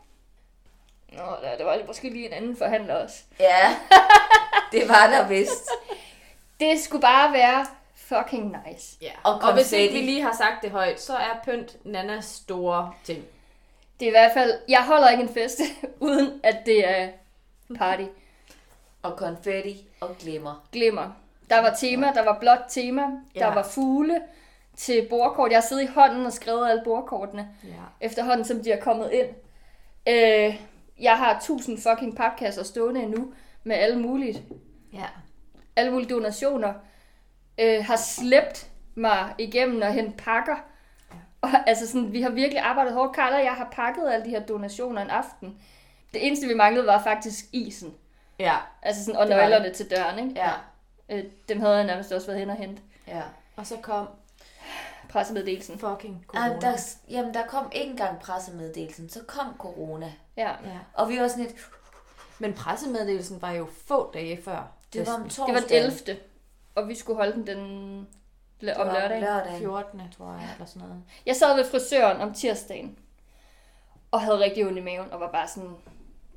Nå, 1.12 1.24
der, 1.42 1.58
der 1.58 1.64
var 1.66 1.80
måske 1.88 2.10
lige 2.10 2.28
en 2.28 2.34
anden 2.34 2.58
forhandler 2.58 2.96
også. 2.96 3.24
Ja, 3.40 3.76
det 4.72 4.90
var 4.90 5.08
der 5.08 5.28
vist. 5.28 5.70
Det 6.60 6.80
skulle 6.80 7.02
bare 7.02 7.34
være 7.34 7.66
fucking 8.18 8.56
nice. 8.68 8.98
Ja. 9.02 9.12
Og 9.24 9.34
Og, 9.36 9.54
hvis 9.54 9.72
ikke 9.72 9.94
vi 9.94 10.02
lige 10.02 10.22
har 10.22 10.36
sagt 10.38 10.62
det 10.64 10.72
højt, 10.72 11.02
så 11.02 11.16
er 11.16 11.40
pynt 11.46 11.78
Nannas 11.86 12.26
store 12.26 12.94
ting. 13.04 13.24
Det 14.00 14.06
er 14.06 14.10
i 14.10 14.12
hvert 14.12 14.32
fald, 14.34 14.54
jeg 14.70 14.86
holder 14.86 15.10
ikke 15.10 15.24
en 15.24 15.30
fest, 15.30 15.62
uden 16.00 16.40
at 16.44 16.58
det 16.66 16.90
er 16.90 17.10
party. 17.78 18.04
Og 19.04 19.18
konfetti 19.18 19.88
og 20.02 20.16
glimmer. 20.20 20.66
Glimmer. 20.72 21.12
Der 21.50 21.62
var 21.62 21.74
tema, 21.80 22.12
der 22.16 22.24
var 22.26 22.40
blåt 22.40 22.60
tema, 22.70 23.02
der 23.02 23.10
Ja. 23.36 23.54
var 23.54 23.64
fugle 23.64 24.22
til 24.78 25.08
bordkort. 25.10 25.52
Jeg 25.52 25.58
har 25.58 25.62
siddet 25.68 25.84
i 25.84 25.88
hånden 25.96 26.26
og 26.26 26.34
skrevet 26.34 26.70
alle 26.70 26.82
bordkortene, 26.86 27.50
Ja. 27.64 27.70
efterhånden 28.02 28.46
som 28.46 28.64
de 28.64 28.72
er 28.72 28.82
kommet 28.82 29.12
ind. 29.12 29.28
Øh, 30.08 30.62
jeg 31.02 31.18
har 31.18 31.38
1000 31.40 31.78
fucking 31.82 32.18
papkasser 32.18 32.64
stående 32.64 33.02
endnu, 33.04 33.34
med 33.64 33.76
alle 33.76 34.00
mulige, 34.00 34.42
Ja. 34.94 35.06
alle 35.76 35.92
mulige 35.92 36.10
donationer. 36.10 36.74
Øh, 37.58 37.86
har 37.86 37.96
slæbt 37.96 38.68
mig 38.96 39.34
igennem 39.38 39.82
og 39.82 39.94
hente 39.94 40.18
pakker. 40.18 40.56
Og, 41.42 41.50
altså 41.68 41.88
sådan, 41.88 42.14
vi 42.14 42.22
har 42.22 42.30
virkelig 42.30 42.62
arbejdet 42.62 42.94
hårdt. 42.94 43.16
Karl 43.16 43.34
og 43.34 43.44
jeg 43.44 43.54
har 43.54 43.70
pakket 43.72 44.12
alle 44.12 44.26
de 44.26 44.30
her 44.30 44.46
donationer 44.46 45.02
en 45.02 45.10
aften. 45.10 45.58
Det 46.14 46.28
eneste, 46.28 46.48
vi 46.48 46.54
manglede, 46.54 46.86
var 46.88 47.04
faktisk 47.04 47.46
isen. 47.52 47.94
Ja. 48.40 48.56
Altså 48.82 49.06
sådan, 49.06 49.20
og 49.20 49.28
nøglerne 49.28 49.74
til 49.74 49.92
døren, 49.92 50.20
ikke? 50.30 50.42
Ja. 50.42 50.52
Øh, 51.10 51.24
dem 51.50 51.60
havde 51.60 51.76
jeg 51.76 51.86
nærmest 51.86 52.12
også 52.12 52.28
været 52.28 52.40
hen 52.40 52.50
og 52.50 52.56
hente. 52.56 52.82
Ja. 53.08 53.22
Og 53.56 53.68
så 53.68 53.78
kom 53.82 54.08
Pressemeddelelsen. 55.10 55.80
fucking 55.80 56.26
corona. 56.28 56.56
Ah, 56.56 56.62
der, 56.62 56.78
jamen, 57.10 57.34
der 57.34 57.46
kom 57.46 57.72
ikke 57.72 57.92
engang 57.92 58.20
pressemeddelelsen. 58.20 59.10
Så 59.10 59.20
kom 59.28 59.56
corona. 59.60 60.14
Ja. 60.38 60.50
Ja. 60.50 60.80
Og 60.94 61.10
vi 61.10 61.20
var 61.20 61.28
sådan 61.28 61.44
lidt, 61.44 61.56
Men 62.40 62.54
pressemeddelelsen 62.54 63.42
var 63.42 63.52
jo 63.52 63.68
få 63.88 64.12
dage 64.14 64.42
før. 64.44 64.72
det 64.94 65.08
var 65.08 65.14
om 65.14 65.24
festen. 65.24 65.46
Det 65.46 65.54
var 65.54 65.60
torsdagen. 65.60 65.84
den 65.84 65.92
11. 66.08 66.22
Og 66.76 66.88
vi 66.88 66.96
skulle 66.96 67.18
holde 67.18 67.34
den, 67.34 67.48
den 67.48 68.08
Det 68.62 68.74
om 68.74 68.88
lørdagen. 68.88 69.22
lørdagen. 69.22 69.60
14. 69.60 70.02
tror 70.18 70.32
jeg, 70.34 70.50
eller 70.54 70.66
sådan 70.66 70.88
noget. 70.88 71.04
Jeg 71.26 71.36
sad 71.36 71.56
ved 71.56 71.66
frisøren 71.66 72.22
om 72.22 72.34
tirsdagen. 72.34 72.98
Og 74.12 74.22
havde 74.22 74.40
rigtig 74.40 74.66
ondt 74.68 74.78
i 74.78 74.82
maven. 74.82 75.12
Og 75.12 75.20
var 75.20 75.32
bare 75.32 75.48
sådan... 75.48 75.76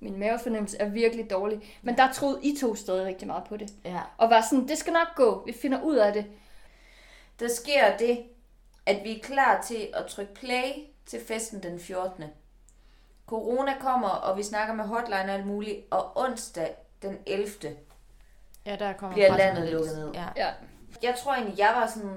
Min 0.00 0.18
mavefornemmelse 0.18 0.78
er 0.78 0.88
virkelig 0.88 1.30
dårlig. 1.30 1.78
Men 1.82 1.96
der 1.96 2.12
troede 2.12 2.40
I 2.42 2.56
to 2.60 2.74
stadig 2.74 3.06
rigtig 3.06 3.26
meget 3.26 3.44
på 3.44 3.56
det. 3.56 3.70
Ja. 3.84 4.00
Og 4.18 4.30
var 4.30 4.40
sådan, 4.50 4.68
det 4.68 4.78
skal 4.78 4.92
nok 4.92 5.08
gå. 5.16 5.42
Vi 5.46 5.52
finder 5.52 5.82
ud 5.82 5.96
af 5.96 6.12
det. 6.12 6.26
Der 7.40 7.48
sker 7.48 7.96
det, 7.96 8.24
at 8.86 9.04
vi 9.04 9.16
er 9.16 9.22
klar 9.22 9.62
til 9.62 9.88
at 9.94 10.06
trykke 10.06 10.34
play 10.34 10.72
til 11.06 11.20
festen 11.28 11.62
den 11.62 11.80
14. 11.80 12.24
Corona 13.26 13.74
kommer, 13.80 14.08
og 14.08 14.36
vi 14.36 14.42
snakker 14.42 14.74
med 14.74 14.84
hotline 14.84 15.16
og 15.16 15.30
alt 15.30 15.46
muligt, 15.46 15.78
og 15.90 16.16
onsdag 16.16 16.74
den 17.02 17.18
11. 17.26 17.48
Ja, 18.66 18.76
der 18.76 18.92
kommer 18.92 19.14
Bliver 19.14 19.36
landet 19.36 19.72
lukket 19.72 19.98
ned. 19.98 20.12
Ja. 20.14 20.26
Ja. 20.36 20.52
Jeg 21.02 21.14
tror 21.18 21.32
egentlig, 21.34 21.58
jeg 21.58 21.72
var 21.76 21.86
sådan 21.86 22.16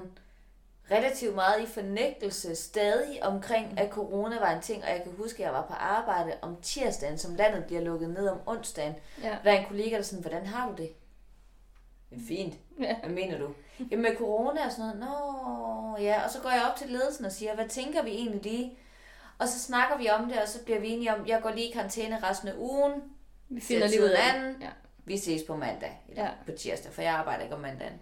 relativt 0.90 1.34
meget 1.34 1.62
i 1.62 1.66
fornægtelse 1.66 2.56
stadig 2.56 3.24
omkring, 3.24 3.80
at 3.80 3.90
corona 3.90 4.38
var 4.38 4.50
en 4.50 4.60
ting, 4.62 4.84
og 4.84 4.90
jeg 4.90 5.02
kan 5.02 5.12
huske, 5.16 5.42
at 5.42 5.46
jeg 5.46 5.52
var 5.52 5.66
på 5.66 5.74
arbejde 5.74 6.32
om 6.42 6.56
tirsdagen, 6.62 7.18
som 7.18 7.34
landet 7.34 7.64
bliver 7.64 7.80
lukket 7.80 8.10
ned 8.10 8.28
om 8.28 8.38
onsdagen. 8.46 8.94
Ja. 9.22 9.36
Der 9.44 9.52
er 9.52 9.58
en 9.58 9.66
kollega, 9.66 9.96
der 9.96 10.02
sådan, 10.02 10.22
hvordan 10.22 10.46
har 10.46 10.68
du 10.68 10.74
det? 10.76 10.90
Det 12.10 12.16
er 12.16 12.26
fint. 12.28 12.54
Ja. 12.80 12.96
Hvad 13.00 13.10
mener 13.10 13.38
du? 13.38 13.48
Jamen 13.90 14.02
med 14.02 14.16
corona 14.16 14.66
og 14.66 14.72
sådan 14.72 14.96
noget. 14.96 15.00
Nå, 15.00 16.04
ja. 16.04 16.24
Og 16.24 16.30
så 16.30 16.40
går 16.40 16.50
jeg 16.50 16.62
op 16.70 16.76
til 16.76 16.88
ledelsen 16.88 17.24
og 17.24 17.32
siger, 17.32 17.54
hvad 17.54 17.68
tænker 17.68 18.02
vi 18.02 18.10
egentlig 18.10 18.42
lige? 18.42 18.78
Og 19.38 19.48
så 19.48 19.58
snakker 19.58 19.98
vi 19.98 20.08
om 20.08 20.28
det, 20.28 20.42
og 20.42 20.48
så 20.48 20.64
bliver 20.64 20.80
vi 20.80 20.88
enige 20.88 21.14
om, 21.14 21.26
jeg 21.26 21.42
går 21.42 21.50
lige 21.50 21.68
i 21.68 21.72
karantæne 21.72 22.22
resten 22.22 22.48
af 22.48 22.54
ugen. 22.58 22.92
Vi 23.48 23.60
finder 23.60 23.88
lige 23.88 24.02
ud 24.02 24.08
af 24.08 24.32
det. 24.32 24.40
anden. 24.40 24.62
Ja. 24.62 24.68
Vi 25.04 25.16
ses 25.18 25.42
på 25.42 25.56
mandag, 25.56 26.00
eller 26.08 26.22
Ja. 26.24 26.30
på 26.46 26.52
tirsdag, 26.52 26.92
for 26.92 27.02
jeg 27.02 27.12
arbejder 27.12 27.42
ikke 27.42 27.54
om 27.54 27.60
mandagen. 27.60 28.00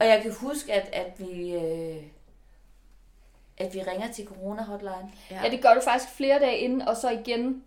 Og 0.00 0.06
jeg 0.06 0.22
kan 0.22 0.32
huske, 0.32 0.72
at, 0.72 0.88
at 0.92 1.12
vi... 1.18 1.54
Øh, 1.54 2.02
at 3.58 3.74
vi 3.74 3.82
ringer 3.82 4.12
til 4.12 4.26
Corona 4.26 4.62
Hotline. 4.62 5.10
Ja. 5.30 5.40
Ja, 5.44 5.50
det 5.50 5.62
gør 5.62 5.74
du 5.74 5.80
faktisk 5.80 6.12
flere 6.12 6.38
dage 6.38 6.58
inden, 6.58 6.82
og 6.82 6.96
så 6.96 7.10
igen. 7.10 7.64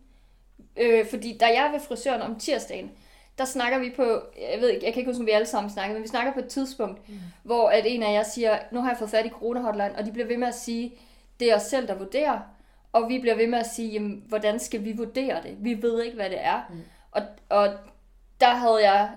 Øh, 0.77 1.09
fordi 1.09 1.37
da 1.37 1.45
jeg 1.45 1.65
er 1.67 1.71
ved 1.71 1.79
frisøren 1.79 2.21
om 2.21 2.39
tirsdagen, 2.39 2.91
der 3.37 3.45
snakker 3.45 3.79
vi 3.79 3.93
på, 3.95 4.03
jeg 4.51 4.61
ved 4.61 4.69
ikke, 4.69 4.85
jeg 4.85 4.93
kan 4.93 5.01
ikke 5.01 5.11
huske, 5.11 5.19
om 5.21 5.25
vi 5.25 5.31
alle 5.31 5.45
sammen 5.47 5.71
snakker, 5.71 5.93
men 5.93 6.03
vi 6.03 6.07
snakker 6.07 6.33
på 6.33 6.39
et 6.39 6.47
tidspunkt, 6.47 7.09
mm. 7.09 7.15
hvor 7.43 7.69
at 7.69 7.83
en 7.87 8.03
af 8.03 8.13
jer 8.13 8.23
siger, 8.23 8.59
nu 8.71 8.81
har 8.81 8.89
jeg 8.89 8.97
fået 8.97 9.09
fat 9.09 9.25
i 9.25 9.29
corona 9.29 9.59
hotline, 9.61 9.95
og 9.97 10.05
de 10.05 10.11
bliver 10.11 10.27
ved 10.27 10.37
med 10.37 10.47
at 10.47 10.55
sige, 10.55 10.93
det 11.39 11.51
er 11.51 11.55
os 11.55 11.61
selv, 11.61 11.87
der 11.87 11.95
vurderer, 11.95 12.39
og 12.93 13.09
vi 13.09 13.19
bliver 13.19 13.35
ved 13.35 13.47
med 13.47 13.59
at 13.59 13.65
sige, 13.65 13.89
jamen, 13.89 14.23
hvordan 14.27 14.59
skal 14.59 14.83
vi 14.85 14.91
vurdere 14.91 15.43
det? 15.43 15.57
Vi 15.59 15.81
ved 15.81 16.03
ikke, 16.03 16.15
hvad 16.15 16.29
det 16.29 16.45
er. 16.45 16.61
Mm. 16.69 16.81
Og, 17.11 17.21
og 17.49 17.73
der 18.41 18.49
havde 18.49 18.89
jeg 18.91 19.09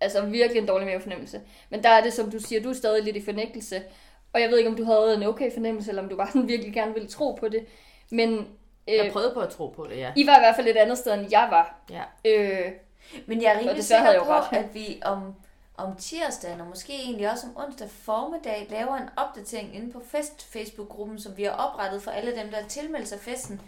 altså 0.00 0.20
virkelig 0.26 0.60
en 0.60 0.66
dårlig 0.68 0.86
mavefornemmelse. 0.86 1.40
Men 1.70 1.82
der 1.82 1.88
er 1.88 2.02
det, 2.02 2.12
som 2.12 2.30
du 2.30 2.38
siger, 2.38 2.62
du 2.62 2.70
er 2.70 2.74
stadig 2.74 3.04
lidt 3.04 3.16
i 3.16 3.24
fornægtelse. 3.24 3.82
Og 4.32 4.40
jeg 4.40 4.50
ved 4.50 4.58
ikke, 4.58 4.70
om 4.70 4.76
du 4.76 4.84
havde 4.84 5.14
en 5.14 5.22
okay 5.22 5.52
fornemmelse, 5.52 5.90
eller 5.90 6.02
om 6.02 6.08
du 6.08 6.16
bare 6.16 6.26
sådan 6.28 6.48
virkelig 6.48 6.74
gerne 6.74 6.92
ville 6.94 7.08
tro 7.08 7.32
på 7.40 7.48
det. 7.48 7.66
Men 8.10 8.48
Jeg 8.86 9.06
øh, 9.06 9.12
prøvede 9.12 9.34
på 9.34 9.40
at 9.40 9.48
tro 9.50 9.68
på 9.68 9.86
det, 9.90 9.96
ja. 9.98 10.12
I 10.16 10.26
var 10.26 10.36
i 10.36 10.40
hvert 10.40 10.56
fald 10.56 10.68
et 10.68 10.76
andet 10.76 10.98
sted, 10.98 11.14
end 11.14 11.26
jeg 11.30 11.48
var. 11.50 11.74
Ja. 11.90 12.02
Øh, 12.24 12.72
Men 13.26 13.42
jeg 13.42 13.52
er 13.54 13.58
rimelig 13.58 13.84
sikker 13.84 14.10
jeg 14.10 14.20
på, 14.20 14.26
jo 14.26 14.32
ret. 14.32 14.56
at 14.58 14.74
vi 14.74 15.00
om, 15.04 15.34
om 15.76 15.96
tirsdagen, 15.96 16.60
og 16.60 16.66
måske 16.66 16.92
egentlig 16.92 17.30
også 17.30 17.46
om 17.46 17.64
onsdag 17.66 17.88
formiddag, 17.90 18.66
laver 18.70 18.96
en 18.96 19.08
opdatering 19.16 19.74
inde 19.76 19.92
på 19.92 20.02
Fest 20.10 20.52
Facebook-gruppen, 20.52 21.18
som 21.20 21.36
vi 21.36 21.42
har 21.42 21.50
oprettet 21.50 22.02
for 22.02 22.10
alle 22.10 22.36
dem, 22.36 22.50
der 22.50 22.56
har 22.60 22.68
tilmeldt 22.68 23.08
sig 23.08 23.20
festen. 23.20 23.60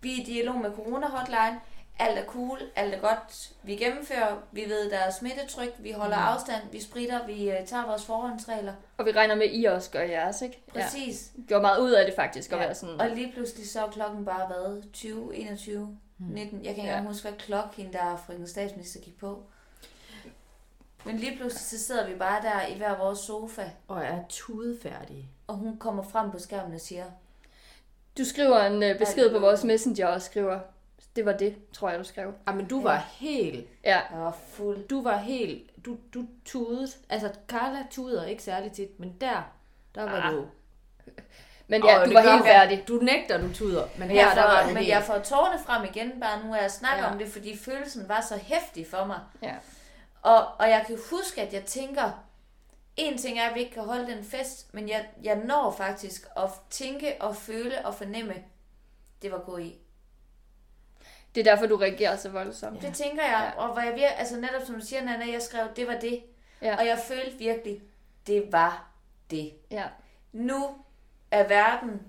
Vi 0.00 0.12
er 0.12 0.16
i 0.22 0.24
dialog 0.24 0.56
med 0.60 0.70
Corona 0.76 1.06
Hotline. 1.06 1.60
Alt 1.98 2.18
er 2.18 2.24
cool, 2.24 2.58
alt 2.76 2.94
er 2.94 2.98
godt. 3.00 3.50
Vi 3.62 3.76
gennemfører, 3.76 4.36
vi 4.52 4.64
ved, 4.68 4.90
der 4.90 4.98
er 4.98 5.10
smittetryk, 5.10 5.74
vi 5.78 5.90
holder 5.90 6.16
Mm. 6.16 6.22
afstand, 6.22 6.62
vi 6.72 6.80
spritter, 6.80 7.26
vi 7.26 7.50
øh, 7.50 7.66
tager 7.66 7.86
vores 7.86 8.04
forhåndsregler. 8.04 8.72
og 8.98 9.06
vi 9.06 9.12
regner 9.12 9.34
med, 9.34 9.42
at 9.46 9.50
I 9.52 9.64
også 9.64 9.90
gør 9.90 10.00
jeres, 10.02 10.42
ikke? 10.42 10.62
Præcis. 10.68 11.30
Ja. 11.36 11.42
Gjorde 11.48 11.62
meget 11.62 11.80
ud 11.80 11.90
af 11.90 12.06
det 12.06 12.14
faktisk, 12.14 12.52
at 12.52 12.58
Ja. 12.58 12.64
være 12.64 12.74
sådan... 12.74 13.00
Og 13.00 13.08
lige 13.10 13.32
pludselig 13.32 13.70
så 13.70 13.86
er 13.86 13.90
klokken 13.90 14.24
bare 14.24 14.50
været 14.50 14.84
20, 14.92 15.36
21, 15.36 15.98
19. 16.18 16.36
Jeg 16.38 16.48
kan 16.48 16.54
ikke 16.68 16.82
Ja. 16.82 16.88
engang 16.88 17.06
huske, 17.08 17.28
hvad 17.28 17.38
klokken 17.38 17.92
der 17.92 18.22
fra 18.26 18.32
den 18.34 18.46
statsminister 18.48 19.00
gik 19.00 19.18
på. 19.18 19.42
Men 21.04 21.16
lige 21.16 21.36
pludselig 21.36 21.80
så 21.80 21.86
sidder 21.86 22.06
vi 22.06 22.14
bare 22.14 22.42
der 22.42 22.66
i 22.66 22.76
hver 22.78 22.98
vores 22.98 23.18
sofa, 23.18 23.70
Og 23.88 24.04
er 24.04 24.18
tudefærdige. 24.28 25.28
og 25.46 25.54
hun 25.54 25.76
kommer 25.78 26.02
frem 26.02 26.30
på 26.30 26.38
skærmen 26.38 26.74
og 26.74 26.80
siger, 26.80 27.04
Du 28.18 28.24
skriver 28.24 28.60
en 28.60 28.82
øh, 28.82 28.98
besked 28.98 29.30
på 29.30 29.36
er 29.36 29.40
vores 29.40 29.64
messenger 29.64 30.06
og 30.06 30.22
skriver, 30.22 30.60
det 31.16 31.24
var 31.26 31.32
det, 31.32 31.56
tror 31.72 31.90
jeg, 31.90 31.98
du 31.98 32.04
skrev. 32.04 32.32
Ah, 32.46 32.56
men 32.56 32.66
du 32.66 32.82
var 32.82 32.96
helt, 33.12 33.66
Ja, 33.84 34.00
jeg 34.10 34.18
var 34.20 34.36
fuld. 34.48 34.88
du 34.88 35.02
var 35.02 35.16
helt, 35.16 35.84
du, 35.84 35.96
du 36.14 36.26
tudede. 36.44 36.88
Altså, 37.08 37.30
Carla 37.48 37.86
tuder 37.90 38.24
ikke 38.24 38.42
særlig 38.42 38.72
tit, 38.72 39.00
men 39.00 39.16
der, 39.20 39.42
der 39.94 40.02
var 40.02 40.20
Ah, 40.20 40.32
du. 40.32 40.46
men 41.68 41.84
ja, 41.84 41.98
Og 42.00 42.06
du 42.06 42.12
var 42.12 42.20
helt 42.32 42.44
færdig. 42.44 42.84
Du 42.88 42.94
nægter, 42.94 43.40
du 43.40 43.52
tuder, 43.52 43.86
men 43.98 44.08
Men, 44.08 44.10
her, 44.16 44.26
jeg 44.26 44.36
der 44.36 44.42
var 44.42 44.60
får, 44.62 44.66
men 44.68 44.76
helt. 44.76 44.88
jeg 44.88 45.02
får 45.02 45.18
tårne 45.18 45.58
frem 45.66 45.84
igen, 45.84 46.20
bare 46.20 46.44
nu 46.46 46.52
er 46.52 46.60
jeg 46.60 46.70
snakker 46.70 46.98
Ja. 47.02 47.06
ja. 47.08 47.12
om 47.12 47.18
det, 47.18 47.28
fordi 47.28 47.56
følelsen 47.58 48.08
var 48.08 48.20
så 48.20 48.36
hæftig 48.42 48.86
for 48.90 49.04
mig. 49.04 49.20
Ja. 49.42 49.54
Og, 50.22 50.46
og 50.58 50.68
jeg 50.70 50.84
kan 50.86 50.98
huske, 51.10 51.42
at 51.42 51.52
jeg 51.52 51.64
tænker, 51.64 52.10
en 52.96 53.18
ting 53.18 53.38
er, 53.38 53.48
at 53.48 53.54
vi 53.54 53.60
ikke 53.60 53.72
kan 53.72 53.82
holde 53.84 54.06
den 54.06 54.24
fest, 54.24 54.74
men 54.74 54.88
jeg, 54.88 55.06
jeg 55.22 55.36
når 55.44 55.74
faktisk 55.78 56.26
at 56.36 56.50
tænke 56.70 57.14
og 57.20 57.36
føle 57.36 57.86
og 57.86 57.94
fornemme, 57.94 58.34
det 59.22 59.32
var 59.32 59.38
god 59.38 59.60
i. 59.60 59.78
Det 61.36 61.46
er 61.46 61.50
derfor, 61.54 61.66
du 61.66 61.76
reagerer 61.76 62.16
så 62.16 62.28
voldsomt. 62.30 62.82
Det 62.82 62.94
tænker 62.94 63.22
jeg, 63.22 63.52
Ja. 63.56 63.62
og 63.62 63.72
hvor 63.72 63.82
jeg 63.82 63.92
vir- 63.94 64.18
altså 64.18 64.36
netop 64.36 64.62
som 64.66 64.74
du 64.74 64.86
siger, 64.86 65.04
Nana, 65.04 65.32
jeg 65.32 65.42
skrev, 65.42 65.66
det 65.76 65.86
var 65.86 65.94
det. 65.98 66.22
Ja. 66.62 66.76
Og 66.76 66.86
jeg 66.86 66.98
følte 66.98 67.38
virkelig, 67.38 67.82
det 68.26 68.44
var 68.52 68.88
det. 69.30 69.52
Ja. 69.70 69.84
Nu 70.32 70.68
er 71.30 71.48
verden 71.48 72.02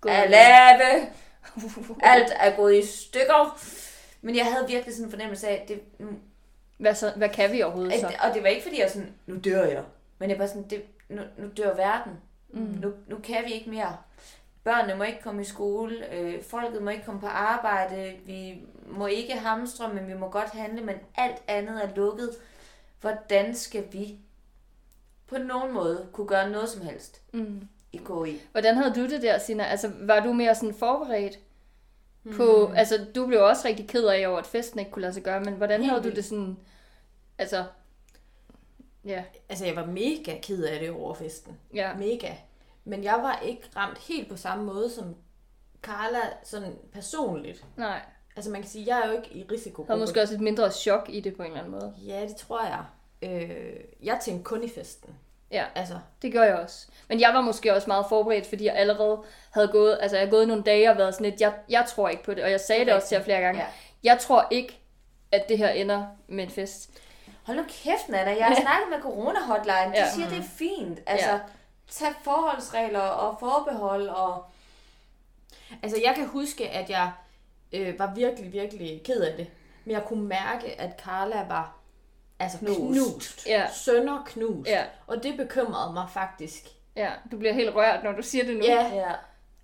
Gået 0.00 0.12
i- 0.26 0.28
lave. 0.30 1.06
Alt 2.12 2.32
er 2.40 2.56
gået 2.56 2.74
i 2.78 2.86
stykker. 2.86 3.58
Men 4.22 4.36
jeg 4.36 4.44
havde 4.44 4.66
virkelig 4.68 4.94
sådan 4.94 5.06
en 5.06 5.10
fornemmelse 5.10 5.48
af, 5.48 5.64
det, 5.68 5.80
nu, 5.98 6.08
Hvad, 6.78 6.94
så, 6.94 7.12
hvad 7.16 7.28
kan 7.28 7.52
vi 7.52 7.62
overhovedet 7.62 8.00
så? 8.00 8.06
og 8.28 8.34
det 8.34 8.42
var 8.42 8.48
ikke 8.48 8.62
fordi, 8.62 8.80
jeg 8.80 8.90
sådan, 8.90 9.14
nu 9.26 9.36
dør 9.44 9.64
jeg. 9.64 9.82
Men 10.18 10.30
jeg 10.30 10.38
var 10.38 10.46
sådan, 10.46 10.68
det, 10.70 10.82
nu, 11.08 11.22
nu 11.38 11.48
dør 11.56 11.74
verden. 11.74 12.12
Mm. 12.48 12.60
Nu, 12.82 12.92
nu 13.08 13.16
kan 13.18 13.44
vi 13.46 13.52
ikke 13.52 13.70
mere. 13.70 13.96
Børnene 14.66 14.94
må 14.94 15.04
ikke 15.04 15.22
komme 15.22 15.42
i 15.42 15.44
skole, 15.44 16.14
øh, 16.14 16.42
folket 16.42 16.82
må 16.82 16.90
ikke 16.90 17.04
komme 17.04 17.20
på 17.20 17.26
arbejde, 17.26 18.14
vi 18.24 18.60
må 18.86 19.06
ikke 19.06 19.32
hamstre, 19.34 19.94
men 19.94 20.08
vi 20.08 20.14
må 20.14 20.28
godt 20.28 20.48
handle, 20.50 20.84
men 20.84 20.96
alt 21.16 21.42
andet 21.48 21.84
er 21.84 21.94
lukket. 21.96 22.30
Hvordan 23.00 23.54
skal 23.54 23.84
vi 23.92 24.18
på 25.26 25.38
nogen 25.38 25.74
måde 25.74 26.06
kunne 26.12 26.26
gøre 26.26 26.50
noget 26.50 26.68
som 26.68 26.82
helst 26.82 27.20
Mm. 27.32 27.68
i 27.92 27.96
KI? 27.96 28.40
Hvordan 28.52 28.76
havde 28.76 28.94
du 28.94 29.08
det 29.10 29.22
der, 29.22 29.38
Sina? 29.38 29.64
Altså, 29.64 29.90
var 30.00 30.20
du 30.20 30.32
mere 30.32 30.54
sådan 30.54 30.74
forberedt 30.74 31.38
på... 32.36 32.66
Mm. 32.70 32.74
Altså, 32.76 33.06
du 33.14 33.26
blev 33.26 33.42
også 33.42 33.68
rigtig 33.68 33.88
ked 33.88 34.04
af 34.06 34.28
over, 34.28 34.38
at 34.38 34.46
festen 34.46 34.78
ikke 34.78 34.90
kunne 34.90 35.02
lade 35.02 35.14
sig 35.14 35.22
gøre, 35.22 35.40
men 35.40 35.54
hvordan 35.54 35.80
Helt 35.80 35.90
havde 35.92 36.04
du 36.04 36.10
det 36.10 36.24
sådan... 36.24 36.56
Altså... 37.38 37.64
Ja, 39.04 39.24
Altså, 39.48 39.66
jeg 39.66 39.76
var 39.76 39.86
mega 39.86 40.38
ked 40.42 40.64
af 40.64 40.80
det 40.80 40.90
over 40.90 41.14
festen. 41.14 41.56
ja. 41.74 41.94
Mega. 41.96 42.32
Men 42.86 43.04
jeg 43.04 43.14
var 43.22 43.38
ikke 43.44 43.62
ramt 43.76 43.98
helt 43.98 44.28
på 44.30 44.36
samme 44.36 44.64
måde 44.64 44.90
som 44.90 45.16
Carla 45.82 46.18
sådan 46.44 46.74
personligt. 46.92 47.64
Nej. 47.76 48.00
Altså 48.36 48.50
man 48.50 48.60
kan 48.62 48.70
sige, 48.70 48.84
jeg 48.96 49.04
er 49.04 49.10
jo 49.12 49.16
ikke 49.16 49.34
i 49.34 49.46
risiko. 49.52 49.84
Der 49.88 49.94
er 49.94 49.98
måske 49.98 50.22
også 50.22 50.34
et 50.34 50.40
mindre 50.40 50.70
chok 50.72 51.06
i 51.08 51.20
det 51.20 51.36
på 51.36 51.42
en 51.42 51.46
eller 51.48 51.58
anden 51.58 51.72
måde. 51.72 51.94
Ja, 52.06 52.20
det 52.20 52.36
tror 52.36 52.60
jeg. 52.64 52.84
Øh, 53.22 53.74
jeg 54.02 54.18
tænkte 54.22 54.44
kun 54.44 54.62
i 54.64 54.68
festen. 54.68 55.14
Ja, 55.50 55.64
Altså, 55.74 55.98
det 56.22 56.32
gør 56.32 56.42
jeg 56.42 56.54
også. 56.54 56.86
Men 57.08 57.20
jeg 57.20 57.30
var 57.34 57.40
måske 57.40 57.74
også 57.74 57.86
meget 57.90 58.06
forberedt, 58.08 58.46
fordi 58.46 58.64
jeg 58.64 58.74
allerede 58.74 59.22
havde 59.50 59.68
gået, 59.68 59.98
altså 60.00 60.16
jeg 60.16 60.20
havde 60.22 60.30
gået 60.30 60.48
nogle 60.48 60.62
dage 60.62 60.90
og 60.90 60.96
været 60.98 61.14
sådan 61.14 61.30
lidt, 61.30 61.40
jeg, 61.40 61.52
jeg 61.68 61.84
tror 61.88 62.08
ikke 62.08 62.22
på 62.22 62.34
det, 62.34 62.44
og 62.44 62.50
jeg 62.50 62.60
sagde 62.60 62.84
det 62.84 62.92
også 62.94 63.08
til 63.08 63.16
jer 63.16 63.22
flere 63.24 63.40
gange. 63.40 63.60
Ja. 63.60 63.66
Jeg 64.02 64.18
tror 64.18 64.46
ikke, 64.50 64.80
at 65.32 65.48
det 65.48 65.58
her 65.58 65.68
ender 65.68 66.06
med 66.28 66.44
en 66.44 66.50
fest. 66.50 66.90
Hold 67.42 67.56
nu 67.56 67.64
kæft, 67.68 68.08
Nana. 68.08 68.30
Jeg 68.36 68.46
har 68.46 68.54
snakket 68.66 68.86
med 68.90 68.98
Corona-hotline. 68.98 69.92
De 69.92 69.98
Ja. 69.98 70.10
siger, 70.14 70.28
det 70.28 70.38
er 70.38 70.42
fint. 70.42 71.00
Altså, 71.06 71.30
Ja. 71.30 71.38
Tag 71.90 72.14
forholdsregler 72.22 73.00
og 73.00 73.36
forbehold 73.40 74.08
og... 74.08 74.44
altså 75.82 76.00
jeg 76.04 76.14
kan 76.14 76.26
huske, 76.26 76.68
at 76.68 76.90
jeg 76.90 77.10
øh, 77.72 77.98
var 77.98 78.14
virkelig, 78.14 78.52
virkelig 78.52 79.02
ked 79.04 79.20
af 79.20 79.36
det. 79.36 79.46
Men 79.84 79.92
jeg 79.92 80.04
kunne 80.04 80.24
mærke, 80.28 80.80
at 80.80 81.00
Carla 81.04 81.44
var 81.48 81.76
altså 82.38 82.58
knust. 82.58 82.78
Knust. 82.80 83.00
knust. 83.10 83.46
Ja. 83.46 83.66
Sønder 83.72 84.22
knust. 84.26 84.70
Ja. 84.70 84.84
Og 85.06 85.22
det 85.22 85.36
bekymrede 85.36 85.92
mig 85.92 86.06
faktisk. 86.12 86.64
Ja, 86.96 87.10
du 87.32 87.36
bliver 87.38 87.52
helt 87.54 87.74
rørt, 87.74 88.04
når 88.04 88.12
du 88.12 88.22
siger 88.22 88.44
det 88.44 88.56
nu. 88.56 88.64
Ja, 88.64 88.94
Ja. 88.94 89.12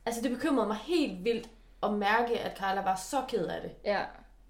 altså 0.06 0.20
det 0.22 0.30
bekymrede 0.30 0.66
mig 0.68 0.76
helt 0.76 1.24
vildt 1.24 1.48
at 1.82 1.92
mærke, 1.92 2.38
at 2.40 2.58
Carla 2.58 2.80
var 2.80 2.94
så 2.96 3.16
ked 3.28 3.46
af 3.46 3.60
det. 3.62 3.70
ja. 3.84 4.00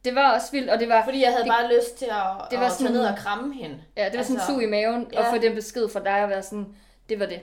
Det 0.04 0.14
var 0.14 0.32
også 0.34 0.52
vildt, 0.52 0.70
og 0.70 0.78
det 0.80 0.88
var, 0.88 1.04
Fordi 1.04 1.20
jeg 1.22 1.30
havde 1.30 1.44
det, 1.44 1.50
bare 1.52 1.74
lyst 1.76 1.96
til 1.98 2.04
at, 2.04 2.50
det 2.50 2.58
var 2.58 2.66
at 2.66 2.72
sådan- 2.72 2.86
tage 2.86 2.92
ned 2.92 3.06
og 3.06 3.16
kramme 3.18 3.54
hende. 3.54 3.82
ja, 3.96 4.04
det 4.08 4.16
var 4.16 4.22
sådan 4.22 4.36
en 4.36 4.40
altså, 4.40 4.52
sug 4.52 4.62
i 4.62 4.66
maven, 4.66 5.08
ja. 5.12 5.20
ja. 5.20 5.26
og 5.26 5.34
få 5.34 5.42
den 5.42 5.54
besked 5.54 5.88
fra 5.88 6.00
dig 6.00 6.12
at 6.12 6.28
være 6.28 6.42
sådan, 6.42 6.76
det 7.08 7.20
var 7.20 7.26
det. 7.26 7.40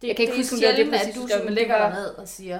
Det, 0.00 0.08
Jeg 0.08 0.16
kan 0.16 0.22
ikke 0.22 0.36
det 0.36 0.50
huske, 0.50 0.66
er 0.66 0.70
om 0.70 0.76
det 0.76 0.86
var 0.86 0.90
det 0.92 1.00
præcis, 1.00 1.08
at 1.08 1.14
du 1.16 1.22
du 1.22 1.28
sådan 1.28 1.56
det 1.56 1.68
var- 1.68 1.78
derned 1.78 2.06
og 2.14 2.28
siger, 2.28 2.58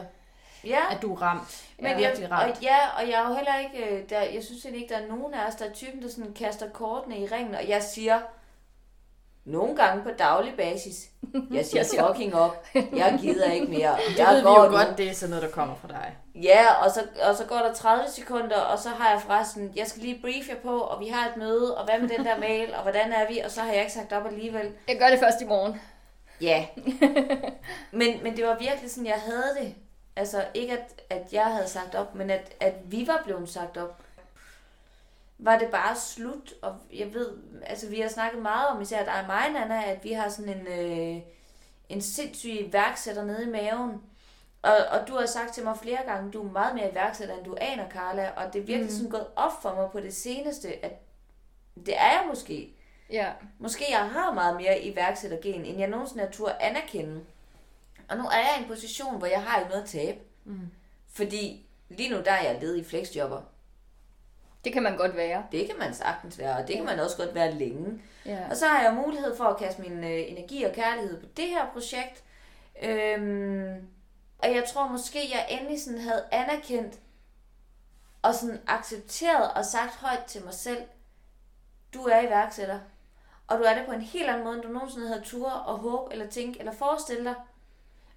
Ja. 0.65 0.81
at 0.91 1.03
du 1.03 1.15
er 1.15 1.23
ramt. 1.23 1.65
Men 1.79 1.91
jeg, 1.91 1.99
virkelig 1.99 2.31
ramt. 2.31 2.57
og, 2.57 2.63
ja, 2.63 2.77
og 2.99 3.09
jeg 3.11 3.23
er 3.25 3.29
jo 3.29 3.35
heller 3.35 3.59
ikke, 3.59 3.95
øh, 3.95 4.11
der, 4.11 4.21
jeg 4.21 4.43
synes 4.45 4.65
ikke, 4.65 4.87
der 4.95 4.97
er 5.01 5.07
nogen 5.09 5.35
af 5.35 5.47
os, 5.49 5.55
der 5.55 5.65
er 5.65 5.73
typen, 5.73 6.03
der 6.03 6.09
sådan 6.11 6.33
kaster 6.35 6.69
kortene 6.71 7.19
i 7.19 7.27
ringen, 7.27 7.55
og 7.55 7.69
jeg 7.69 7.83
siger, 7.83 8.19
nogle 9.45 9.77
gange 9.77 10.03
på 10.03 10.11
daglig 10.19 10.55
basis, 10.57 10.97
jeg 11.51 11.67
siger 11.67 11.85
fucking 12.07 12.35
op, 12.35 12.67
jeg 12.75 13.19
gider 13.21 13.51
ikke 13.53 13.67
mere, 13.67 13.97
det 14.09 14.19
jeg 14.19 14.27
ved 14.29 14.37
vi 14.37 14.43
går 14.43 14.65
jo 14.65 14.71
nu. 14.71 14.77
godt, 14.77 14.99
det 14.99 15.09
er 15.11 15.15
sådan 15.15 15.31
noget, 15.31 15.43
der 15.43 15.51
kommer 15.51 15.75
fra 15.75 15.89
dig. 15.89 16.17
Ja, 16.35 16.75
og 16.85 16.91
så, 16.91 17.01
og 17.29 17.37
så 17.37 17.45
går 17.45 17.57
der 17.57 17.75
30 17.75 18.05
sekunder, 18.11 18.57
og 18.61 18.79
så 18.79 18.89
har 18.89 19.11
jeg 19.11 19.21
forresten, 19.23 19.73
jeg 19.77 19.87
skal 19.87 20.03
lige 20.03 20.19
brief 20.21 20.49
jer 20.49 20.55
på, 20.63 20.79
og 20.81 21.01
vi 21.01 21.07
har 21.09 21.29
et 21.29 21.37
møde, 21.37 21.77
og 21.79 21.85
hvad 21.85 21.99
med 22.01 22.09
den 22.09 22.25
der 22.27 22.39
mail, 22.39 22.75
og 22.75 22.83
hvordan 22.83 23.13
er 23.13 23.29
vi, 23.29 23.39
og 23.39 23.51
så 23.51 23.61
har 23.61 23.73
jeg 23.73 23.81
ikke 23.81 23.93
sagt 23.93 24.13
op 24.13 24.27
alligevel. 24.27 24.73
Jeg 24.89 24.99
gør 24.99 25.09
det 25.09 25.19
først 25.19 25.41
i 25.41 25.45
morgen. 25.45 25.81
Ja. 26.41 26.67
men, 27.99 28.23
men 28.23 28.37
det 28.37 28.45
var 28.45 28.59
virkelig 28.59 28.91
sådan, 28.91 29.07
jeg 29.07 29.21
havde 29.21 29.57
det. 29.61 29.75
Altså 30.17 30.47
ikke 30.55 30.73
at, 30.73 31.03
at 31.11 31.33
jeg 31.33 31.45
havde 31.45 31.69
sagt 31.69 31.95
op, 31.95 32.15
men 32.15 32.31
at, 32.31 32.55
at 32.61 32.75
vi 32.85 33.07
var 33.07 33.21
blevet 33.25 33.49
sagt 33.49 33.77
op. 33.77 34.03
Var 35.39 35.59
det 35.59 35.71
bare 35.71 35.97
slut, 35.97 36.55
og 36.63 36.77
jeg 36.95 37.15
ved, 37.15 37.31
altså 37.63 37.89
vi 37.89 38.01
har 38.01 38.09
snakket 38.09 38.43
meget 38.43 38.69
om, 38.69 38.81
især 38.81 39.05
dig 39.05 39.21
og 39.21 39.27
mig, 39.27 39.51
Nana, 39.53 39.85
at 39.85 40.05
vi 40.05 40.13
har 40.13 40.29
sådan 40.29 40.59
en, 40.59 40.67
øh, 40.67 41.23
en 41.89 42.03
sindssyg 42.03 42.51
iværksætter 42.51 43.25
nede 43.25 43.45
i 43.45 43.51
maven. 43.51 44.03
Og, 44.63 44.77
og 44.91 45.09
du 45.09 45.15
har 45.15 45.27
sagt 45.27 45.55
til 45.55 45.65
mig 45.65 45.79
flere 45.83 46.01
gange, 46.07 46.31
du 46.31 46.49
er 46.49 46.53
meget 46.53 46.75
mere 46.75 46.91
iværksætter, 46.91 47.37
end 47.37 47.45
du 47.45 47.57
aner, 47.61 47.91
Carla, 47.91 48.31
og 48.37 48.53
det 48.53 48.61
er 48.61 48.65
virkelig 48.65 48.91
mm. 48.91 48.97
sådan 48.97 49.11
gået 49.11 49.27
op 49.37 49.63
for 49.63 49.75
mig 49.75 49.89
på 49.93 50.01
det 50.01 50.15
seneste, 50.15 50.85
at 50.85 50.93
det 51.87 51.97
er 51.97 52.13
jeg 52.13 52.25
måske. 52.29 52.75
Ja. 53.11 53.33
Måske 53.59 53.85
jeg 53.91 54.11
har 54.11 54.35
meget 54.35 54.57
mere 54.57 54.83
iværksættergen, 54.83 55.65
end 55.65 55.79
jeg 55.79 55.89
nogensinde 55.89 56.25
har 56.25 56.31
tur 56.31 56.51
anerkende. 56.61 57.25
Og 58.09 58.17
nu 58.17 58.25
er 58.25 58.37
jeg 58.37 58.55
i 58.59 58.63
en 58.63 58.69
position, 58.69 59.19
hvor 59.19 59.27
jeg 59.27 59.43
har 59.43 59.59
ikke 59.59 59.71
noget 59.71 59.83
at 59.83 59.89
tabe. 59.89 60.19
Mm. 60.45 60.71
Fordi 61.13 61.67
lige 61.89 62.11
nu 62.11 62.17
der 62.25 62.33
er 62.33 62.43
jeg 62.43 62.61
ledig 62.61 62.87
flexjobber. 62.87 63.43
Det 64.65 64.73
kan 64.73 64.83
man 64.83 64.97
godt 64.97 65.17
være. 65.17 65.47
Det 65.53 65.67
kan 65.67 65.79
man 65.79 65.95
sagtens 65.95 66.39
være, 66.39 66.57
og 66.57 66.69
det 66.69 66.77
kan 66.77 66.85
man 66.85 67.01
også 67.01 67.17
godt 67.17 67.35
være 67.35 67.55
længe. 67.55 68.03
Ja. 68.27 68.49
Og 68.51 68.57
så 68.57 68.67
har 68.67 68.83
jeg 68.83 68.95
mulighed 68.95 69.37
for 69.37 69.45
at 69.45 69.59
kaste 69.59 69.83
min 69.83 70.05
øh, 70.05 70.31
energi 70.31 70.63
og 70.63 70.73
kærlighed 70.73 71.21
på 71.21 71.27
det 71.37 71.49
her 71.49 71.67
projekt. 71.73 72.25
Øhm, 72.83 73.89
og 74.39 74.55
jeg 74.55 74.65
tror 74.73 74.89
måske, 74.89 75.19
jeg 75.33 75.47
endelig 75.51 75.83
sådan 75.83 76.01
havde 76.01 76.25
anerkendt 76.33 76.99
og 78.23 78.35
sådan 78.35 78.61
accepteret 78.67 79.53
og 79.53 79.65
sagt 79.65 79.95
højt 79.95 80.25
til 80.25 80.45
mig 80.45 80.55
selv, 80.55 80.83
du 81.95 82.03
er 82.03 82.21
iværksætter. 82.21 82.79
Og 83.49 83.59
du 83.59 83.63
er 83.63 83.75
det 83.75 83.87
på 83.87 83.93
en 83.93 84.03
helt 84.03 84.29
anden 84.29 84.45
måde, 84.45 84.55
end 84.55 84.63
du 84.63 84.69
nogensinde 84.69 85.09
havde 85.09 85.25
tur 85.25 85.51
og 85.51 85.79
håb 85.79 86.09
eller 86.13 86.27
tænke 86.27 86.59
eller 86.59 86.73
forestille 86.73 87.25
dig. 87.25 87.35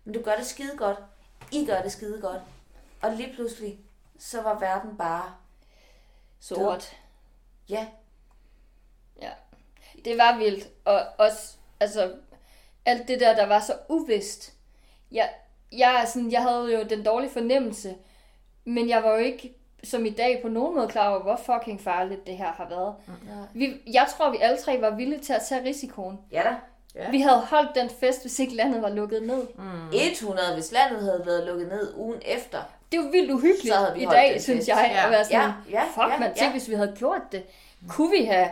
Men 0.03 0.13
du 0.13 0.21
gør 0.21 0.35
det 0.35 0.45
skide 0.45 0.77
godt. 0.77 0.97
I 1.51 1.65
gør 1.65 1.81
det 1.81 1.91
skide 1.91 2.21
godt. 2.21 2.41
Og 3.01 3.11
lige 3.11 3.33
pludselig, 3.33 3.79
så 4.19 4.41
var 4.41 4.59
verden 4.59 4.97
bare, 4.97 5.35
Sort. 6.39 6.97
ja, 7.69 7.87
Ja. 9.21 9.31
Det 10.05 10.17
var 10.17 10.37
vildt. 10.37 10.67
Og 10.85 11.01
også, 11.17 11.55
altså, 11.79 12.15
alt 12.85 13.07
det 13.07 13.19
der, 13.19 13.35
der 13.35 13.45
var 13.45 13.59
så 13.59 13.77
uvist. 13.89 14.53
Jeg, 15.11 15.33
jeg, 15.71 16.05
sådan, 16.13 16.31
jeg 16.31 16.41
havde 16.41 16.77
jo 16.79 16.83
den 16.83 17.05
dårlige 17.05 17.31
fornemmelse, 17.31 17.95
men 18.65 18.89
jeg 18.89 19.03
var 19.03 19.11
jo 19.11 19.17
ikke 19.17 19.55
som 19.83 20.05
i 20.05 20.09
dag 20.09 20.39
på 20.41 20.47
nogen 20.47 20.75
måde 20.75 20.87
klar 20.87 21.09
over, 21.09 21.19
hvor 21.23 21.39
fucking 21.45 21.81
farligt 21.81 22.27
det 22.27 22.37
her 22.37 22.51
har 22.51 22.67
været. 22.69 22.93
Vi, 23.53 23.73
jeg 23.93 24.05
tror, 24.17 24.29
vi 24.31 24.37
alle 24.41 24.57
tre 24.57 24.81
var 24.81 24.89
villige 24.95 25.19
til 25.19 25.33
at 25.33 25.41
tage 25.49 25.63
risikoen. 25.65 26.19
ja 26.31 26.41
da. 26.43 26.55
Ja. 26.95 27.09
Vi 27.11 27.21
havde 27.21 27.39
holdt 27.39 27.75
den 27.75 27.89
fest, 27.99 28.21
hvis 28.21 28.39
ikke 28.39 28.55
landet 28.55 28.81
var 28.81 28.89
lukket 28.89 29.23
ned. 29.23 29.47
Mm. 29.57 29.63
100, 29.93 30.53
hvis 30.53 30.71
landet 30.71 31.03
havde 31.03 31.23
været 31.25 31.47
lukket 31.47 31.67
ned 31.67 31.93
ugen 31.97 32.21
efter. 32.25 32.57
Det 32.91 32.97
er 32.99 33.03
jo 33.03 33.09
vildt 33.11 33.31
uhyggeligt 33.31 33.75
i 33.95 34.05
dag, 34.05 34.41
synes 34.41 34.57
fest. 34.59 34.67
jeg, 34.67 34.91
Ja. 34.93 35.05
at 35.05 35.11
være 35.11 35.25
sådan, 35.25 35.39
Ja, 35.41 35.53
ja, 35.79 35.83
fuck 35.83 36.13
ja, 36.13 36.19
man, 36.19 36.27
tænk 36.33 36.41
ja. 36.41 36.51
hvis 36.51 36.69
vi 36.69 36.73
havde 36.75 36.93
gjort 36.97 37.21
det. 37.31 37.43
Kunne 37.89 38.11
vi 38.19 38.25
have 38.25 38.47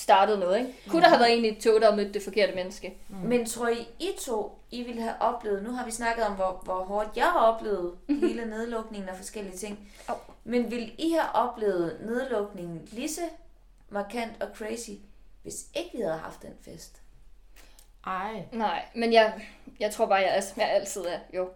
startet 0.00 0.38
noget, 0.38 0.58
ikke? 0.58 0.74
Kunne 0.88 1.02
der 1.02 1.08
have 1.08 1.20
været 1.20 1.38
en 1.38 1.44
i 1.44 1.48
et 1.48 1.58
tog, 1.58 1.80
der 1.80 1.90
havde 1.90 2.02
mødt 2.02 2.14
det 2.14 2.22
forkerte 2.22 2.54
menneske? 2.54 2.98
Mm. 3.08 3.16
Men 3.16 3.46
tror 3.46 3.68
I, 3.68 3.88
I 3.98 4.08
to, 4.20 4.58
I 4.70 4.82
ville 4.82 5.02
have 5.02 5.14
oplevet, 5.20 5.62
nu 5.62 5.70
har 5.70 5.84
vi 5.84 5.90
snakket 5.90 6.24
om, 6.24 6.32
hvor, 6.32 6.60
hvor 6.64 6.84
hårdt 6.84 7.16
jeg 7.16 7.24
har 7.24 7.40
oplevet 7.40 7.98
hele 8.26 8.44
nedlukningen 8.44 9.08
og 9.08 9.16
forskellige 9.16 9.56
ting. 9.56 9.92
Au. 10.08 10.14
Men 10.44 10.70
vil 10.70 10.94
I 10.98 11.10
have 11.10 11.32
oplevet 11.34 11.98
nedlukningen 12.00 12.88
lige 12.92 13.08
så 13.08 13.20
markant 13.88 14.42
og 14.42 14.48
crazy, 14.54 14.90
hvis 15.42 15.66
ikke 15.74 15.90
vi 15.92 16.02
havde 16.02 16.18
haft 16.18 16.42
den 16.42 16.52
fest? 16.64 17.02
Ej. 18.06 18.44
Nej, 18.52 18.84
men 18.94 19.12
jeg, 19.12 19.40
jeg 19.80 19.92
tror 19.92 20.06
bare, 20.06 20.18
jeg 20.18 20.36
er, 20.36 20.40
som 20.40 20.60
jeg 20.60 20.70
altid 20.70 21.00
er, 21.00 21.18
jo. 21.34 21.48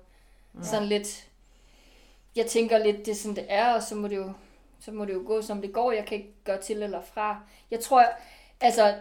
Sådan 0.62 0.88
lidt, 0.88 1.28
jeg 2.36 2.46
tænker 2.46 2.78
lidt, 2.78 2.96
det 2.96 3.08
er 3.08 3.14
sådan, 3.14 3.36
det 3.36 3.46
er, 3.48 3.74
og 3.74 3.82
så 3.82 3.94
må 3.94 4.08
det 4.08 4.16
jo, 4.16 4.32
så 4.80 4.92
må 4.92 5.04
det 5.04 5.14
jo 5.14 5.22
gå, 5.26 5.42
som 5.42 5.60
det 5.60 5.72
går. 5.72 5.92
Jeg 5.92 6.06
kan 6.06 6.18
ikke 6.18 6.34
gøre 6.44 6.62
til 6.62 6.82
eller 6.82 7.02
fra. 7.02 7.40
Jeg 7.70 7.80
tror, 7.80 8.06
altså, 8.64 8.94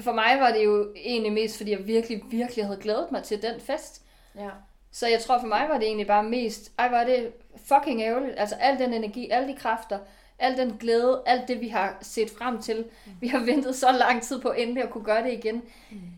for 0.00 0.12
mig 0.12 0.36
var 0.40 0.52
det 0.52 0.64
jo 0.64 0.92
egentlig 0.96 1.32
mest, 1.32 1.56
fordi 1.56 1.70
jeg 1.70 1.86
virkelig, 1.86 2.22
virkelig 2.30 2.64
havde 2.64 2.78
glædet 2.80 3.12
mig 3.12 3.22
til 3.22 3.42
den 3.42 3.60
fest. 3.60 4.02
Ja. 4.36 4.48
Så 4.90 5.06
jeg 5.08 5.20
tror 5.20 5.38
for 5.40 5.46
mig 5.46 5.66
var 5.68 5.78
det 5.78 5.86
egentlig 5.86 6.06
bare 6.06 6.22
mest, 6.22 6.72
ej 6.78 6.88
var 6.88 7.04
det 7.04 7.32
fucking 7.66 8.02
ærgerligt. 8.02 8.34
Altså 8.38 8.56
al 8.60 8.78
den 8.78 8.94
energi, 8.94 9.30
alle 9.30 9.48
de 9.48 9.56
kræfter, 9.56 9.98
al 10.38 10.56
den 10.56 10.76
glæde, 10.80 11.22
alt 11.26 11.48
det 11.48 11.60
vi 11.60 11.68
har 11.68 11.98
set 12.00 12.30
frem 12.30 12.62
til. 12.62 12.84
Vi 13.20 13.28
har 13.28 13.38
ventet 13.44 13.74
så 13.76 13.92
lang 13.92 14.22
tid 14.22 14.40
på 14.40 14.50
endelig 14.52 14.82
at 14.82 14.90
kunne 14.90 15.04
gøre 15.04 15.22
det 15.24 15.32
igen. 15.32 15.62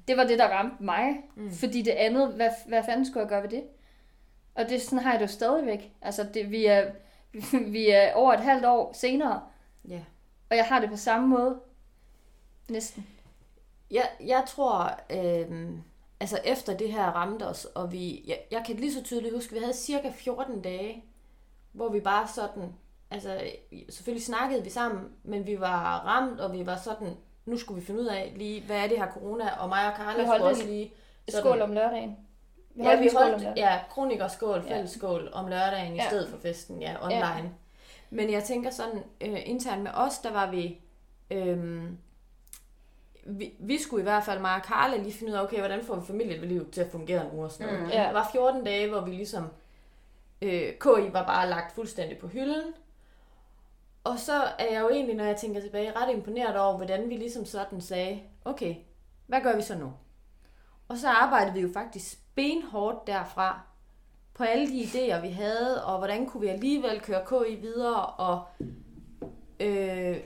Det 0.08 0.16
var 0.16 0.24
det, 0.24 0.38
der 0.38 0.48
ramte 0.48 0.82
mig. 0.82 1.16
Fordi 1.52 1.82
det 1.82 1.90
andet, 1.90 2.28
hvad, 2.28 2.50
hvad 2.66 2.82
fanden 2.84 3.06
skulle 3.06 3.20
jeg 3.20 3.28
gøre 3.28 3.42
ved 3.42 3.48
det? 3.50 3.62
Og 4.54 4.68
det 4.68 4.82
sådan 4.82 4.98
har 4.98 5.10
jeg 5.10 5.20
det 5.20 5.26
jo 5.26 5.32
stadigvæk. 5.32 5.90
Altså 6.02 6.26
det, 6.34 6.50
vi, 6.50 6.66
er, 6.66 6.84
vi 7.76 7.90
er 7.90 8.12
over 8.14 8.32
et 8.32 8.40
halvt 8.40 8.64
år 8.64 8.92
senere, 8.92 9.40
Ja. 9.88 10.00
og 10.50 10.56
jeg 10.56 10.64
har 10.64 10.80
det 10.80 10.90
på 10.90 10.96
samme 10.96 11.28
måde. 11.28 11.60
Næsten. 12.68 13.06
Jeg, 13.90 14.08
jeg 14.20 14.44
tror, 14.48 15.00
øh, 15.10 15.70
altså 16.20 16.38
efter 16.44 16.76
det 16.76 16.92
her 16.92 17.04
ramte 17.04 17.46
os, 17.48 17.64
og 17.64 17.92
vi, 17.92 18.24
jeg, 18.26 18.38
jeg 18.50 18.62
kan 18.66 18.76
lige 18.76 18.92
så 18.94 19.02
tydeligt 19.02 19.34
huske, 19.34 19.52
vi 19.52 19.58
havde 19.58 19.74
cirka 19.76 20.10
14 20.14 20.62
dage, 20.62 21.04
hvor 21.72 21.88
vi 21.88 22.00
bare 22.00 22.28
sådan, 22.28 22.74
altså 23.10 23.40
selvfølgelig 23.90 24.24
snakkede 24.26 24.64
vi 24.64 24.70
sammen, 24.70 25.04
men 25.24 25.46
vi 25.46 25.60
var 25.60 25.98
ramt, 26.06 26.40
og 26.40 26.52
vi 26.52 26.66
var 26.66 26.76
sådan, 26.76 27.16
nu 27.46 27.56
skulle 27.58 27.80
vi 27.80 27.86
finde 27.86 28.00
ud 28.00 28.06
af 28.06 28.32
lige, 28.36 28.62
hvad 28.66 28.76
er 28.84 28.88
det 28.88 28.98
her 28.98 29.10
corona, 29.12 29.50
og 29.60 29.68
mig 29.68 29.86
og 29.86 29.92
holdt 30.04 30.20
skulle 30.28 30.44
også 30.44 30.66
lige... 30.66 30.92
Skål 31.28 31.62
om 31.62 31.72
lørdagen. 31.72 32.16
Vi 32.74 32.82
Ja, 32.82 33.00
vi 33.00 33.08
skål 33.08 33.22
holdt, 33.22 33.32
lørdagen. 33.42 33.56
ja, 33.58 33.78
kronikerskål, 33.90 34.62
fælles 34.68 34.90
skål 34.90 35.30
om 35.32 35.46
lørdagen 35.48 35.92
i 35.92 35.96
Ja. 35.96 36.06
stedet 36.08 36.28
for 36.28 36.36
festen, 36.38 36.82
ja, 36.82 36.96
online. 37.04 37.18
Ja. 37.26 37.42
Men 38.10 38.30
jeg 38.32 38.44
tænker 38.44 38.70
sådan, 38.70 39.02
øh, 39.20 39.48
internt 39.48 39.82
med 39.82 39.90
os, 39.94 40.18
der 40.18 40.32
var 40.32 40.50
vi, 40.50 40.80
øh, 41.30 41.84
vi, 43.28 43.52
vi 43.58 43.78
skulle 43.78 44.00
i 44.00 44.02
hvert 44.02 44.24
fald, 44.24 44.40
mig 44.40 44.54
og 44.54 44.60
Carla, 44.60 44.96
lige 44.96 45.12
finde 45.12 45.32
ud 45.32 45.36
af, 45.36 45.42
okay, 45.42 45.58
hvordan 45.58 45.84
får 45.84 45.94
vi 45.94 46.06
familielivet 46.06 46.70
til 46.70 46.80
at 46.80 46.90
fungere 46.90 47.32
uge 47.32 47.44
og 47.44 47.50
sådan 47.50 47.66
noget. 47.66 47.86
Mm. 47.86 47.90
Ja. 47.90 48.02
Der 48.02 48.12
var 48.12 48.28
14 48.32 48.64
dage, 48.64 48.88
hvor 48.88 49.00
vi 49.00 49.10
ligesom, 49.10 49.48
øh, 50.42 50.72
KI 50.72 51.12
var 51.12 51.26
bare 51.26 51.48
lagt 51.48 51.74
fuldstændig 51.74 52.18
på 52.18 52.26
hylden. 52.26 52.74
Og 54.04 54.18
så 54.18 54.42
er 54.58 54.72
jeg 54.72 54.80
jo 54.80 54.88
egentlig, 54.88 55.16
når 55.16 55.24
jeg 55.24 55.36
tænker 55.36 55.60
tilbage, 55.60 55.92
ret 55.96 56.14
imponeret 56.14 56.56
over, 56.56 56.76
hvordan 56.76 57.08
vi 57.08 57.16
ligesom 57.16 57.44
sådan 57.44 57.80
sagde, 57.80 58.22
okay, 58.44 58.74
hvad 59.26 59.40
gør 59.40 59.56
vi 59.56 59.62
så 59.62 59.78
nu? 59.78 59.92
Og 60.88 60.96
så 60.96 61.08
arbejdede 61.08 61.54
vi 61.54 61.60
jo 61.60 61.68
faktisk 61.74 62.18
benhårdt 62.34 63.06
derfra 63.06 63.60
på 64.34 64.44
alle 64.44 64.68
de 64.68 64.82
idéer, 64.82 65.20
vi 65.20 65.28
havde, 65.28 65.84
og 65.84 65.98
hvordan 65.98 66.26
kunne 66.26 66.40
vi 66.40 66.46
alligevel 66.46 67.00
køre 67.00 67.24
KI 67.26 67.54
videre, 67.54 68.06
og 68.06 68.44
øh, 69.60 70.16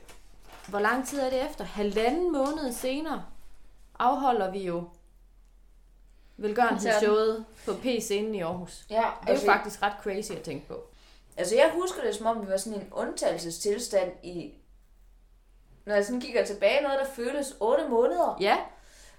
hvor 0.71 0.79
lang 0.79 1.07
tid 1.07 1.21
er 1.21 1.31
det 1.31 1.45
efter? 1.51 1.65
Halvanden 1.65 2.33
måned 2.33 2.73
senere 2.73 3.25
afholder 3.99 4.51
vi 4.51 4.59
jo 4.67 4.89
velgørenhedsshowet 6.37 7.45
på 7.65 7.73
P-scenen 7.73 8.35
i 8.35 8.41
Aarhus. 8.41 8.85
Ja, 8.91 8.95
Det 8.97 9.03
er 9.03 9.31
altså, 9.31 9.47
jo 9.47 9.53
faktisk 9.53 9.83
ret 9.83 9.93
crazy 10.03 10.33
at 10.33 10.43
tænke 10.43 10.69
på. 10.69 10.81
altså 11.37 11.55
jeg 11.57 11.71
husker 11.75 12.03
det 12.03 12.15
som 12.15 12.27
om, 12.27 12.47
vi 12.47 12.51
var 12.51 12.57
sådan 12.57 12.81
en 12.81 12.89
undtagelsestilstand 12.93 14.13
i... 14.23 14.53
Når 15.85 15.95
jeg 15.95 16.05
sådan 16.05 16.21
kigger 16.21 16.45
tilbage, 16.45 16.83
noget 16.83 16.99
der 17.01 17.07
føles 17.15 17.55
8 17.61 17.89
måneder. 17.89 18.37
Ja, 18.41 18.57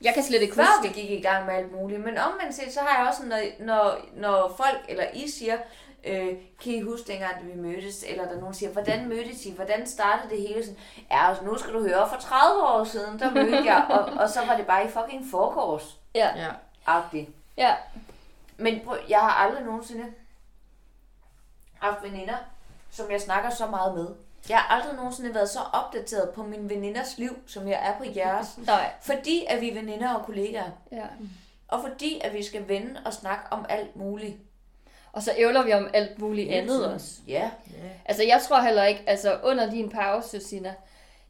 Jeg 0.01 0.13
kan 0.13 0.23
slet 0.23 0.41
ikke 0.41 0.55
Før 0.55 0.63
huske 0.81 0.95
vi 0.95 1.01
gik 1.01 1.11
i 1.11 1.21
gang 1.21 1.45
med 1.45 1.53
alt 1.53 1.71
muligt. 1.71 2.01
Men 2.01 2.17
omvendt 2.17 2.55
set, 2.55 2.73
så 2.73 2.79
har 2.79 2.99
jeg 2.99 3.07
også, 3.09 3.25
når, 3.25 3.65
når, 3.65 3.97
når 4.13 4.53
folk 4.57 4.79
eller 4.89 5.05
I 5.13 5.29
siger, 5.29 5.57
øh, 6.03 6.27
kan 6.61 6.73
I 6.73 6.81
huske 6.81 7.07
dengang, 7.11 7.35
da 7.35 7.45
vi 7.45 7.55
mødtes? 7.61 8.03
Eller 8.07 8.23
der 8.25 8.31
er 8.35 8.39
nogen, 8.39 8.53
siger, 8.53 8.69
hvordan 8.71 9.09
mødtes 9.09 9.45
I? 9.45 9.51
Hvordan 9.55 9.87
startede 9.87 10.29
det 10.29 10.41
hele? 10.47 10.63
Sådan, 10.63 10.79
ja, 11.11 11.27
altså, 11.29 11.43
nu 11.43 11.57
skal 11.57 11.73
du 11.73 11.79
høre, 11.87 12.09
for 12.09 12.17
30 12.17 12.63
år 12.63 12.83
siden, 12.83 13.19
der 13.19 13.31
mødte 13.31 13.63
jeg, 13.65 13.85
og, 13.99 13.99
og 14.23 14.29
så 14.29 14.45
var 14.45 14.57
det 14.57 14.67
bare 14.67 14.85
i 14.85 14.89
fucking 14.89 15.25
forgårs 15.31 15.97
Ja, 16.15 16.29
ja. 16.35 16.49
agtigt 16.85 17.29
ja. 17.57 17.75
Men 18.57 18.79
prøv, 18.85 18.97
jeg 19.09 19.19
har 19.19 19.29
aldrig 19.31 19.63
nogensinde 19.65 20.05
haft 21.79 22.03
veninder, 22.03 22.35
som 22.91 23.11
jeg 23.11 23.21
snakker 23.21 23.49
så 23.49 23.67
meget 23.67 23.95
med. 23.95 24.07
Jeg 24.49 24.57
har 24.57 24.75
aldrig 24.75 24.95
nogensinde 24.95 25.33
været 25.35 25.49
så 25.49 25.59
opdateret 25.73 26.29
på 26.29 26.43
min 26.43 26.69
veninders 26.69 27.17
liv, 27.17 27.35
som 27.47 27.67
jeg 27.67 27.79
er 27.87 27.97
på 27.97 28.03
jeres. 28.15 28.57
Nej, 28.67 28.91
Fordi 29.01 29.45
at 29.49 29.61
vi 29.61 29.69
er 29.69 29.73
veninder 29.73 30.13
og 30.13 30.25
kollegaer. 30.25 30.71
ja. 30.91 31.05
Og 31.67 31.81
fordi 31.81 32.21
at 32.23 32.33
vi 32.33 32.43
skal 32.43 32.67
vende 32.67 33.01
og 33.05 33.13
snakke 33.13 33.43
om 33.51 33.65
alt 33.69 33.95
muligt. 33.95 34.37
Og 35.13 35.21
så 35.23 35.31
ævler 35.37 35.63
vi 35.63 35.73
om 35.73 35.87
alt 35.93 36.19
muligt 36.19 36.47
Hele 36.47 36.61
andet 36.61 36.79
tiden. 36.79 36.93
også. 36.93 37.07
Ja. 37.27 37.49
Altså, 38.05 38.23
jeg 38.23 38.41
tror 38.47 38.59
heller 38.59 38.83
ikke, 38.83 39.03
altså 39.07 39.37
under 39.43 39.69
din 39.71 39.89
pause, 39.89 40.39
Sina, 40.39 40.73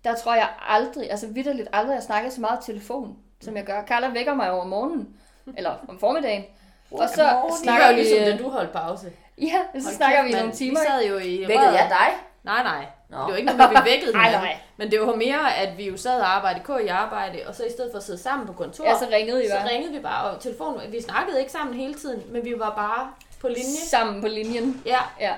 der 0.03 0.15
tror 0.15 0.33
jeg 0.35 0.49
aldrig, 0.69 1.11
altså 1.11 1.27
vidderligt 1.27 1.69
aldrig, 1.73 1.93
jeg 1.95 2.03
snakker 2.03 2.29
så 2.29 2.41
meget 2.41 2.59
i 2.61 2.71
telefon, 2.71 3.15
som 3.41 3.55
jeg 3.57 3.63
gør. 3.65 3.83
Carla 3.87 4.07
vækker 4.09 4.33
mig 4.33 4.51
over 4.51 4.65
morgenen, 4.65 5.07
eller 5.57 5.73
om 5.87 5.99
formiddagen, 5.99 6.43
og 6.91 7.09
så 7.09 7.23
Godmorgen. 7.23 7.51
Det 7.51 7.59
snakker 7.63 7.89
vi... 7.89 7.95
ligesom, 7.95 8.19
da 8.19 8.33
øh, 8.33 8.39
du 8.39 8.49
holdt 8.49 8.71
pause. 8.71 9.11
Ja, 9.37 9.45
så 9.79 9.83
Hold 9.85 9.95
snakker 9.95 10.17
kæft, 10.21 10.27
vi 10.27 10.37
i 10.37 10.39
nogle 10.39 10.51
timer. 10.53 10.79
Vi 10.79 10.85
sad 10.87 11.05
jo 11.07 11.17
i 11.17 11.39
Vækkede 11.47 11.71
jeg 11.71 11.87
dig? 11.89 12.07
Nej, 12.43 12.63
nej. 12.63 12.85
Nå. 13.09 13.17
Det 13.17 13.27
var 13.27 13.35
ikke 13.35 13.53
noget, 13.57 13.71
vi 13.71 13.89
vækkede 13.91 14.11
Nej, 14.21 14.31
nej. 14.31 14.57
Men 14.77 14.91
det 14.91 15.01
var 15.01 15.15
mere, 15.15 15.55
at 15.55 15.77
vi 15.77 15.87
jo 15.87 15.97
sad 15.97 16.19
og 16.21 16.35
arbejdede, 16.35 16.63
K 16.65 16.85
i 16.85 16.87
arbejde, 16.87 17.39
og 17.47 17.55
så 17.55 17.63
i 17.65 17.69
stedet 17.71 17.91
for 17.91 17.97
at 17.97 18.03
sidde 18.03 18.19
sammen 18.19 18.47
på 18.47 18.53
kontor, 18.53 18.85
Ja, 18.85 18.97
så 18.99 19.05
ringede 19.11 19.45
I 19.45 19.47
så 19.47 19.55
bare. 19.55 19.69
ringede 19.69 19.93
vi 19.93 19.99
bare, 19.99 20.29
og 20.31 20.41
telefonen, 20.41 20.91
vi 20.91 21.01
snakkede 21.01 21.39
ikke 21.39 21.51
sammen 21.51 21.75
hele 21.75 21.93
tiden, 21.93 22.23
men 22.29 22.45
vi 22.45 22.53
var 22.57 22.73
bare 22.75 23.11
på 23.41 23.47
linje. 23.47 23.77
Sammen 23.89 24.21
på 24.21 24.27
linjen. 24.27 24.81
Ja, 24.85 24.97
Ja. 25.19 25.33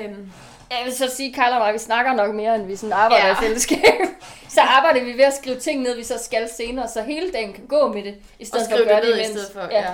øhm, 0.00 0.32
Jeg 0.70 0.78
vil 0.84 0.96
så 0.96 1.08
sige, 1.16 1.34
Carla 1.34 1.54
og 1.56 1.60
mig, 1.64 1.74
vi 1.74 1.78
snakker 1.78 2.12
nok 2.14 2.34
mere, 2.34 2.54
end 2.54 2.66
vi 2.66 2.76
sådan 2.76 2.92
arbejder 2.92 3.26
Ja. 3.26 3.32
ja. 3.32 3.38
i 3.40 3.44
fællesskab. 3.44 3.78
Så 4.54 4.60
arbejder 4.60 5.04
vi 5.04 5.12
ved 5.12 5.24
at 5.24 5.34
skrive 5.34 5.58
ting 5.60 5.82
ned, 5.82 5.96
vi 5.96 6.04
så 6.04 6.18
skal 6.24 6.48
senere, 6.56 6.88
så 6.88 7.02
hele 7.02 7.32
dagen 7.32 7.52
kan 7.52 7.66
gå 7.66 7.92
med 7.92 8.02
det, 8.02 8.14
i 8.38 8.44
stedet 8.44 8.66
for 8.70 8.76
at 8.76 8.86
gøre 8.88 8.96
det 8.96 9.06
det 9.06 9.10
ned 9.10 9.16
i 9.16 9.20
imens. 9.24 9.30
stedet 9.40 9.52
for. 9.52 9.68
Ja. 9.70 9.84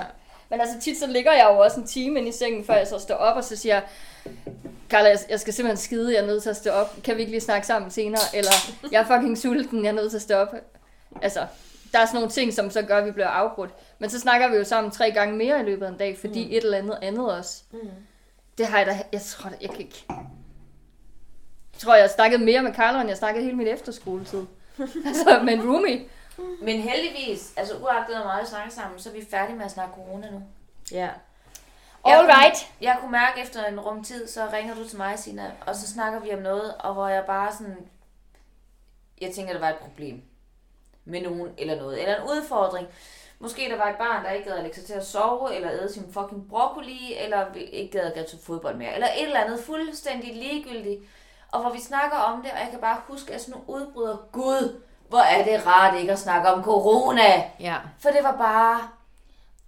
Men 0.49 0.61
altså 0.61 0.75
tit 0.81 0.99
så 0.99 1.07
ligger 1.07 1.31
jeg 1.33 1.47
jo 1.53 1.59
også 1.59 1.79
en 1.79 1.87
time 1.87 2.19
inde 2.19 2.29
i 2.29 2.31
sengen, 2.31 2.65
før 2.65 2.73
jeg 2.75 2.87
så 2.87 2.99
står 2.99 3.15
op, 3.15 3.37
og 3.37 3.43
så 3.43 3.55
siger 3.55 3.75
jeg, 3.75 3.83
Carla, 4.89 5.09
jeg- 5.09 5.19
jeg 5.29 5.39
skal 5.39 5.53
simpelthen 5.53 5.83
skide, 5.85 6.13
jeg 6.13 6.21
er 6.23 6.27
nødt 6.27 6.43
til 6.43 6.49
at 6.49 6.55
stå 6.55 6.69
op. 6.71 6.95
Kan 7.03 7.15
vi 7.15 7.19
ikke 7.21 7.31
lige 7.31 7.41
snakke 7.41 7.67
sammen 7.67 7.91
senere? 7.91 8.21
Eller, 8.33 8.51
jeg 8.91 9.01
er 9.01 9.05
fucking 9.05 9.37
sulten, 9.37 9.83
jeg 9.83 9.89
er 9.89 9.93
nødt 9.93 10.11
til 10.11 10.17
at 10.17 10.21
stå 10.21 10.35
op. 10.35 10.55
Altså, 11.21 11.39
der 11.91 11.99
er 11.99 12.05
sådan 12.05 12.15
nogle 12.15 12.29
ting, 12.29 12.53
som 12.53 12.69
så 12.69 12.81
gør, 12.81 12.97
at 12.97 13.05
vi 13.05 13.11
bliver 13.11 13.27
afbrudt. 13.27 13.71
Men 13.99 14.09
så 14.09 14.19
snakker 14.19 14.47
vi 14.47 14.55
jo 14.55 14.63
sammen 14.63 14.91
tre 14.91 15.11
gange 15.11 15.37
mere 15.37 15.59
i 15.59 15.63
løbet 15.63 15.85
af 15.85 15.89
en 15.89 15.97
dag, 15.97 16.17
fordi 16.17 16.45
mm. 16.45 16.51
et 16.51 16.63
eller 16.63 16.77
andet 16.77 16.99
andet 17.01 17.33
også. 17.33 17.63
Mm. 17.71 17.89
Det 18.57 18.67
har 18.67 18.77
jeg 18.77 18.87
da, 18.87 19.03
jeg 19.11 19.21
tror 19.21 19.49
da, 19.49 19.55
jeg 19.61 19.69
kan 19.69 19.79
ikke... 19.79 20.05
Jeg 21.73 21.81
tror, 21.81 21.95
jeg 21.95 22.03
har 22.03 22.09
snakket 22.09 22.41
mere 22.41 22.61
med 22.61 22.73
Carla, 22.73 22.99
end 22.99 23.09
jeg 23.09 23.17
snakkede 23.17 23.43
hele 23.43 23.57
min 23.57 23.67
efterskoletid. 23.67 24.45
altså, 25.07 25.41
med 25.43 25.53
en 25.53 25.69
roomie. 25.69 26.05
Men 26.61 26.81
heldigvis, 26.81 27.53
altså 27.57 27.77
uagtet 27.77 28.15
hvor 28.15 28.25
meget 28.25 28.43
vi 28.43 28.47
snakker 28.47 28.71
sammen, 28.71 28.99
så 28.99 29.09
er 29.09 29.13
vi 29.13 29.25
færdige 29.31 29.57
med 29.57 29.65
at 29.65 29.71
snakke 29.71 29.93
corona 29.95 30.31
nu. 30.31 30.43
ja. 30.91 31.09
All 32.03 32.25
right. 32.25 32.71
Jeg 32.81 32.97
kunne 33.01 33.11
mærke 33.11 33.41
efter 33.41 33.65
en 33.65 33.79
rum 33.79 34.03
tid, 34.03 34.27
så 34.27 34.47
ringer 34.53 34.75
du 34.75 34.87
til 34.87 34.97
mig, 34.97 35.19
Sina, 35.19 35.51
og 35.65 35.75
så 35.75 35.87
snakker 35.87 36.19
vi 36.19 36.33
om 36.33 36.39
noget, 36.39 36.73
og 36.79 36.93
hvor 36.93 37.07
jeg 37.07 37.23
bare 37.25 37.53
sådan... 37.53 37.77
Jeg 39.21 39.31
tænker, 39.35 39.53
der 39.53 39.59
var 39.59 39.69
et 39.69 39.75
problem 39.75 40.21
med 41.07 41.21
nogen 41.21 41.49
eller 41.57 41.75
noget, 41.75 42.01
eller 42.01 42.15
en 42.15 42.29
udfordring. 42.29 42.87
Måske 43.39 43.69
der 43.69 43.77
var 43.77 43.89
et 43.89 43.95
barn, 43.95 44.25
der 44.25 44.31
ikke 44.31 44.49
gad 44.49 44.57
at 44.57 44.63
lægge 44.63 44.77
sig 44.77 44.85
til 44.85 44.93
at 44.93 45.05
sove, 45.05 45.55
eller 45.55 45.71
æde 45.71 45.93
sin 45.93 46.13
fucking 46.13 46.49
broccoli, 46.49 47.15
eller 47.17 47.45
ikke 47.55 47.91
gad 47.97 48.01
at 48.01 48.13
gå 48.13 48.29
til 48.29 48.39
fodbold 48.43 48.75
mere, 48.75 48.93
eller 48.93 49.07
et 49.07 49.23
eller 49.23 49.39
andet 49.39 49.59
fuldstændig 49.59 50.35
ligegyldigt. 50.35 51.01
Og 51.51 51.61
hvor 51.61 51.69
vi 51.69 51.79
snakker 51.79 52.17
om 52.17 52.41
det, 52.41 52.51
og 52.51 52.57
jeg 52.57 52.67
kan 52.71 52.79
bare 52.79 53.01
huske, 53.07 53.33
at 53.33 53.41
sådan 53.41 53.61
nogle 53.67 53.85
udbryder, 53.85 54.17
Gud, 54.31 54.81
hvor 55.09 55.19
er 55.19 55.43
det 55.43 55.67
rart 55.67 55.99
ikke 55.99 56.11
at 56.11 56.19
snakke 56.19 56.49
om 56.49 56.63
corona. 56.63 57.43
Ja. 57.59 57.75
For 57.99 58.09
det 58.09 58.23
var 58.23 58.35
bare 58.37 58.79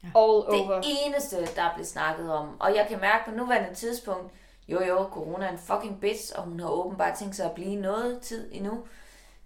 All 0.04 0.60
det 0.60 0.68
over. 0.68 0.82
eneste, 1.06 1.38
der 1.56 1.72
blev 1.76 1.86
snakket 1.86 2.34
om. 2.34 2.50
Og 2.60 2.76
jeg 2.76 2.86
kan 2.90 3.00
mærke 3.02 3.26
på 3.26 3.32
nuværende 3.32 3.76
tidspunkt, 3.76 4.34
jo 4.68 4.84
jo, 4.84 5.10
corona 5.12 5.46
er 5.46 5.52
en 5.52 5.58
fucking 5.58 6.02
bitch, 6.02 6.34
og 6.36 6.44
hun 6.44 6.60
har 6.60 6.70
åbenbart 6.70 7.18
tænkt 7.18 7.36
sig 7.36 7.46
at 7.46 7.52
blive 7.52 7.76
noget 7.76 8.22
tid 8.22 8.50
endnu. 8.52 8.84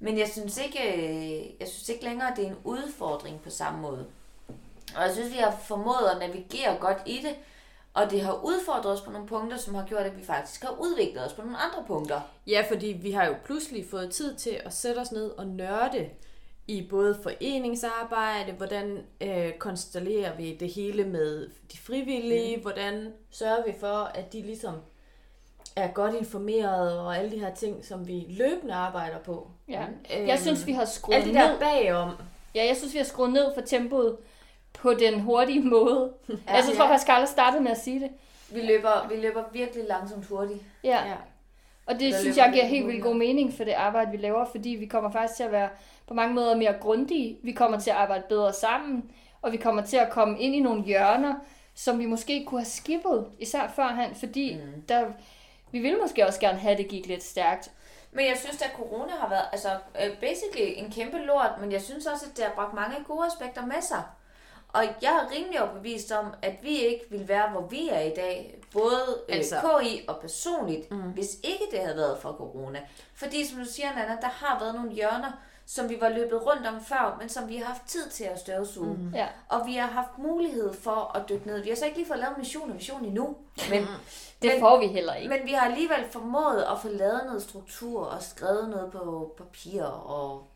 Men 0.03 0.17
jeg 0.17 0.27
synes 0.27 0.57
ikke, 0.57 0.79
øh, 0.93 1.45
jeg 1.59 1.67
synes 1.67 1.89
ikke 1.89 2.03
længere, 2.03 2.31
at 2.31 2.37
det 2.37 2.45
er 2.45 2.49
en 2.49 2.57
udfordring 2.63 3.41
på 3.41 3.49
samme 3.49 3.81
måde. 3.81 4.05
Og 4.95 5.03
jeg 5.03 5.11
synes, 5.13 5.33
vi 5.33 5.37
har 5.37 5.57
formået 5.63 6.09
at 6.11 6.19
navigere 6.19 6.77
godt 6.79 6.97
i 7.05 7.19
det, 7.23 7.35
og 7.93 8.11
det 8.11 8.21
har 8.21 8.33
udfordret 8.43 8.93
os 8.93 9.01
på 9.01 9.11
nogle 9.11 9.27
punkter, 9.27 9.57
som 9.57 9.75
har 9.75 9.85
gjort, 9.85 10.01
at 10.01 10.17
vi 10.17 10.23
faktisk 10.23 10.63
har 10.63 10.75
udviklet 10.79 11.25
os 11.25 11.33
på 11.33 11.41
nogle 11.41 11.57
andre 11.57 11.83
punkter. 11.87 12.21
Ja, 12.47 12.65
fordi 12.69 12.87
vi 12.87 13.11
har 13.11 13.25
jo 13.25 13.35
pludselig 13.45 13.85
fået 13.89 14.11
tid 14.11 14.35
til 14.35 14.59
at 14.65 14.73
sætte 14.73 14.99
os 14.99 15.11
ned 15.11 15.29
og 15.29 15.47
nørde 15.47 16.09
i 16.67 16.87
både 16.89 17.19
foreningsarbejde, 17.23 18.51
hvordan 18.51 19.05
øh, 19.21 19.53
konstellerer 19.53 20.37
vi 20.37 20.55
det 20.55 20.69
hele 20.69 21.03
med 21.03 21.49
de 21.71 21.77
frivillige, 21.77 22.55
mm. 22.55 22.61
hvordan 22.61 23.13
sørger 23.31 23.65
vi 23.65 23.73
for, 23.79 23.97
at 23.97 24.33
de 24.33 24.41
ligesom 24.41 24.75
er 25.75 25.87
godt 25.87 26.15
informeret 26.15 26.99
og 26.99 27.17
alle 27.17 27.31
de 27.31 27.39
her 27.39 27.53
ting, 27.53 27.85
som 27.85 28.07
vi 28.07 28.25
løbende 28.29 28.73
arbejder 28.73 29.17
på. 29.19 29.47
Ja. 29.69 29.83
Øhm, 30.17 30.27
Jeg 30.27 30.39
synes, 30.39 30.67
vi 30.67 30.71
har 30.71 30.85
skruet 30.85 31.15
Alt 31.15 31.25
det 31.25 31.33
ned. 31.33 31.41
der 31.43 31.59
bagom. 31.59 32.09
Ja, 32.55 32.65
jeg 32.65 32.77
synes, 32.77 32.93
vi 32.93 32.97
har 32.97 33.05
skruet 33.05 33.33
ned 33.33 33.53
for 33.53 33.61
tempoet 33.61 34.17
på 34.73 34.93
den 34.93 35.19
hurtige 35.19 35.61
måde. 35.75 36.13
Ja, 36.29 36.33
jeg 36.55 36.63
tror 36.75 36.85
ja. 36.85 36.91
faktisk, 36.91 37.07
Carla 37.07 37.25
startede 37.25 37.63
med 37.63 37.71
at 37.71 37.77
sige 37.81 37.99
det. 37.99 38.09
Vi 38.51 38.61
løber, 38.61 39.07
vi 39.09 39.15
løber 39.15 39.43
virkelig 39.53 39.83
langsomt 39.89 40.25
hurtigt. 40.25 40.59
Ja. 40.83 41.05
Ja. 41.07 41.15
Og 41.85 41.99
det 41.99 42.13
Der 42.13 42.19
synes 42.19 42.37
jeg 42.37 42.49
giver 42.53 42.65
helt 42.65 42.87
vildt 42.87 43.03
god 43.03 43.15
mening 43.15 43.53
for 43.53 43.63
det 43.63 43.71
arbejde, 43.71 44.11
vi 44.11 44.17
laver, 44.17 44.45
fordi 44.51 44.69
vi 44.69 44.85
kommer 44.85 45.11
faktisk 45.11 45.35
til 45.37 45.43
at 45.43 45.51
være 45.51 45.69
på 46.07 46.13
mange 46.13 46.33
måder 46.35 46.55
mere 46.57 46.73
grundige. 46.81 47.37
Vi 47.43 47.51
kommer 47.51 47.79
til 47.79 47.89
at 47.89 47.95
arbejde 47.95 48.23
bedre 48.29 48.53
sammen, 48.53 49.11
og 49.41 49.51
vi 49.51 49.57
kommer 49.57 49.81
til 49.81 49.97
at 49.97 50.09
komme 50.09 50.39
ind 50.39 50.55
i 50.55 50.59
nogle 50.59 50.83
hjørner, 50.83 51.33
som 51.75 51.99
vi 51.99 52.05
måske 52.05 52.45
kunne 52.45 52.59
have 52.61 52.65
skippet, 52.65 53.25
især 53.39 53.71
førhen, 53.75 54.15
fordi 54.15 54.53
mm. 54.55 54.81
der, 54.89 55.05
vi 55.73 55.79
ville 55.79 55.97
måske 56.01 56.27
også 56.27 56.39
gerne 56.39 56.59
have, 56.59 56.71
at 56.71 56.77
det 56.77 56.87
gik 56.87 57.05
lidt 57.05 57.23
stærkt. 57.23 57.71
Men 58.11 58.25
jeg 58.25 58.37
synes, 58.37 58.61
at 58.61 58.71
corona 58.77 59.11
har 59.19 59.29
været 59.29 59.45
altså, 59.51 59.69
øh, 60.03 60.17
basically 60.19 60.73
en 60.75 60.91
kæmpe 60.91 61.17
lort, 61.17 61.51
men 61.59 61.71
jeg 61.71 61.81
synes 61.81 62.05
også, 62.05 62.25
at 62.31 62.37
det 62.37 62.45
har 62.45 62.53
bragt 62.53 62.73
mange 62.73 62.95
gode 63.07 63.25
aspekter 63.27 63.65
med 63.65 63.81
sig. 63.81 64.03
Og 64.73 64.83
jeg 65.01 65.11
er 65.11 65.31
rimelig 65.35 65.61
overbevist 65.61 66.11
om, 66.11 66.25
at 66.41 66.53
vi 66.61 66.77
ikke 66.77 67.05
ville 67.09 67.27
være, 67.27 67.49
hvor 67.49 67.61
vi 67.61 67.89
er 67.89 67.99
i 67.99 68.13
dag, 68.15 68.63
både 68.71 69.21
altså, 69.29 69.55
Altså- 69.55 69.79
KI 69.81 70.05
og 70.07 70.19
personligt, 70.21 70.91
mm. 70.91 70.97
hvis 71.01 71.37
ikke 71.43 71.63
det 71.71 71.79
havde 71.79 71.97
været 71.97 72.17
for 72.21 72.31
corona. 72.31 72.79
Fordi, 73.15 73.45
som 73.45 73.57
du 73.59 73.65
siger, 73.65 73.95
Nana, 73.95 74.17
der 74.21 74.29
har 74.29 74.59
været 74.59 74.75
nogle 74.75 74.91
hjørner, 74.91 75.31
som 75.65 75.89
vi 75.89 75.97
var 76.01 76.09
løbet 76.09 76.45
rundt 76.45 76.67
om 76.67 76.81
før, 76.85 77.17
men 77.19 77.29
som 77.29 77.49
vi 77.49 77.57
har 77.57 77.65
haft 77.65 77.81
tid 77.87 78.09
til 78.09 78.23
at 78.23 78.39
støvsuge. 78.39 78.93
Mm. 78.93 79.11
Ja. 79.15 79.27
Og 79.49 79.67
vi 79.67 79.75
har 79.75 79.87
haft 79.87 80.17
mulighed 80.17 80.73
for 80.73 81.11
at 81.17 81.29
dykke 81.29 81.47
ned. 81.47 81.61
Vi 81.63 81.69
har 81.69 81.75
så 81.75 81.85
ikke 81.85 81.97
lige 81.97 82.07
fået 82.07 82.19
lavet 82.19 82.37
mission 82.37 82.69
og 82.71 82.77
vision 82.77 83.05
endnu, 83.05 83.35
men, 83.69 83.81
Det 84.41 84.51
Men- 84.51 84.59
får 84.59 84.79
vi 84.79 84.87
heller 84.87 85.13
ikke. 85.13 85.29
men 85.29 85.39
vi 85.45 85.51
har 85.51 85.65
alligevel 85.69 86.05
formået 86.11 86.61
at 86.61 86.79
få 86.81 86.87
lavet 86.87 87.21
noget 87.25 87.41
struktur 87.43 88.05
og 88.05 88.23
skrevet 88.23 88.69
noget 88.69 88.91
på 88.91 89.33
papir. 89.37 89.83
Og 89.83 90.47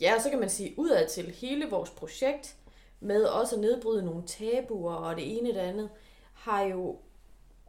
Ja, 0.00 0.14
og 0.16 0.20
så 0.22 0.30
kan 0.30 0.40
man 0.40 0.50
sige, 0.50 0.74
udad 0.78 1.08
til 1.08 1.24
hele 1.30 1.70
vores 1.70 1.90
projekt, 1.90 2.54
med 3.00 3.24
også 3.24 3.54
at 3.54 3.60
nedbryde 3.60 4.04
nogle 4.04 4.22
tabuer 4.26 4.94
og 4.94 5.16
det 5.16 5.38
ene 5.38 5.50
og 5.50 5.54
det 5.54 5.60
andet, 5.60 5.88
har 6.34 6.60
jo, 6.62 6.96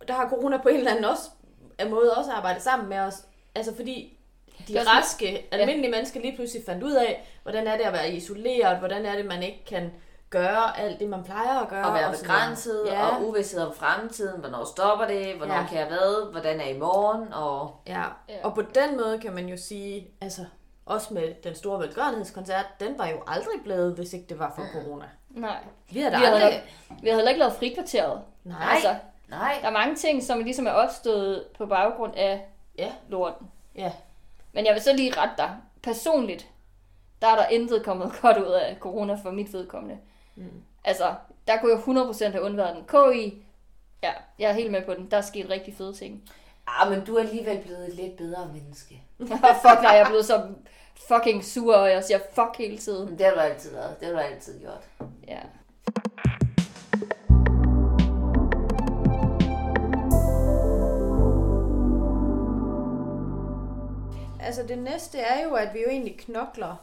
der 0.07 0.13
har 0.13 0.29
corona 0.29 0.57
på 0.57 0.69
en 0.69 0.75
eller 0.77 0.91
anden 0.91 1.05
også, 1.05 1.29
af 1.77 1.89
måde 1.89 2.13
også 2.17 2.31
arbejdet 2.31 2.63
sammen 2.63 2.89
med 2.89 2.97
os. 2.99 3.13
Altså 3.55 3.75
fordi 3.75 4.16
de 4.67 4.79
raske, 4.89 5.45
almindelige 5.51 5.91
mennesker 5.91 6.19
lige 6.21 6.35
pludselig 6.35 6.63
fandt 6.65 6.83
ud 6.83 6.93
af, 6.93 7.27
hvordan 7.43 7.67
er 7.67 7.77
det 7.77 7.83
at 7.83 7.93
være 7.93 8.11
isoleret, 8.11 8.77
hvordan 8.79 9.05
er 9.05 9.15
det, 9.15 9.25
man 9.25 9.43
ikke 9.43 9.65
kan 9.65 9.91
gøre 10.29 10.79
alt 10.79 10.99
det, 10.99 11.09
man 11.09 11.23
plejer 11.23 11.59
at 11.59 11.69
gøre. 11.69 11.87
at 11.87 11.93
være 11.93 12.07
og 12.07 12.15
begrænset, 12.21 12.83
Ja. 12.85 13.07
og 13.07 13.27
uvidshed 13.27 13.61
om 13.61 13.73
fremtiden. 13.75 14.39
Hvornår 14.39 14.65
stopper 14.65 15.07
det? 15.07 15.33
Hvornår 15.35 15.53
Ja. 15.53 15.61
ja. 15.61 15.67
kan 15.67 15.77
jeg 15.79 15.87
hvad? 15.87 16.31
Hvordan 16.31 16.59
er 16.61 16.67
i 16.67 16.77
morgen? 16.77 17.33
Og 17.33 17.75
Ja. 17.87 18.03
Ja. 18.29 18.35
og 18.43 18.55
på 18.55 18.61
den 18.61 18.97
måde 18.97 19.19
kan 19.19 19.33
man 19.33 19.45
jo 19.49 19.57
sige, 19.57 20.07
altså 20.21 20.41
også 20.85 21.13
med 21.13 21.33
den 21.43 21.55
store 21.55 21.79
velgørenhedskoncert, 21.79 22.65
den 22.79 22.97
var 22.97 23.07
jo 23.07 23.17
aldrig 23.27 23.61
blevet, 23.63 23.93
hvis 23.95 24.13
ikke 24.13 24.25
det 24.29 24.39
var 24.39 24.53
for 24.55 24.63
corona. 24.73 25.05
Nej. 25.29 25.57
Vi 25.91 25.99
havde 25.99 26.11
Vi 26.17 26.23
havde, 26.23 26.35
aldrig... 26.35 26.51
heller, 26.53 26.61
vi 27.01 27.07
havde 27.07 27.15
heller 27.17 27.29
ikke 27.29 27.39
lavet 27.39 27.53
frikvarteret. 27.53 28.21
Nej. 28.43 28.57
Altså, 28.73 28.95
Nej. 29.29 29.57
Der 29.61 29.67
er 29.67 29.71
mange 29.71 29.95
ting, 29.95 30.23
som 30.23 30.39
ligesom 30.39 30.67
er 30.67 30.71
opstået 30.71 31.43
på 31.57 31.65
baggrund 31.65 32.13
af 32.15 32.45
Ja. 32.77 32.91
lorten. 33.09 33.47
Ja. 33.75 33.91
Men 34.53 34.65
jeg 34.65 34.73
vil 34.73 34.81
så 34.81 34.93
lige 34.93 35.13
rette 35.17 35.33
dig. 35.37 35.57
Personligt, 35.83 36.47
der 37.21 37.27
er 37.27 37.35
der 37.35 37.47
intet 37.47 37.83
kommet 37.85 38.11
godt 38.21 38.37
ud 38.37 38.51
af 38.51 38.77
corona 38.79 39.17
for 39.23 39.31
mit 39.31 39.53
vedkommende. 39.53 39.97
Mm. 40.35 40.63
Altså, 40.83 41.15
der 41.47 41.57
kunne 41.57 41.71
jeg 41.71 42.03
100% 42.29 42.31
have 42.31 42.43
undværet 42.43 42.75
den. 42.75 42.85
KI, 42.85 43.43
ja, 44.03 44.11
jeg 44.39 44.49
er 44.49 44.53
helt 44.53 44.71
med 44.71 44.85
på 44.85 44.93
den. 44.93 45.11
Der 45.11 45.17
er 45.17 45.21
sket 45.21 45.49
rigtig 45.49 45.75
fede 45.77 45.93
ting. 45.93 46.29
Ah, 46.67 46.91
men 46.91 47.05
du 47.05 47.15
er 47.15 47.19
alligevel 47.19 47.57
blevet 47.57 47.87
et 47.87 47.95
lidt 47.95 48.17
bedre 48.17 48.49
menneske. 48.53 49.01
fuck, 49.63 49.81
nej, 49.81 49.91
jeg 49.91 50.01
er 50.01 50.07
blevet 50.07 50.25
så 50.25 50.47
fucking 51.07 51.45
sur, 51.45 51.75
og 51.75 51.89
jeg 51.89 52.03
siger 52.03 52.19
fuck 52.33 52.57
hele 52.57 52.77
tiden. 52.77 53.17
Det 53.17 53.25
har 53.25 53.33
du 53.33 53.39
altid 53.39 53.71
været. 53.71 53.99
Det 53.99 54.07
har 54.07 54.13
du 54.13 54.19
altid 54.19 54.59
gjort. 54.59 54.83
Ja. 55.27 55.39
Altså 64.47 64.63
det 64.63 64.77
næste 64.77 65.19
er 65.19 65.43
jo, 65.43 65.53
at 65.53 65.73
vi 65.73 65.79
jo 65.79 65.89
egentlig 65.89 66.19
knokler 66.19 66.75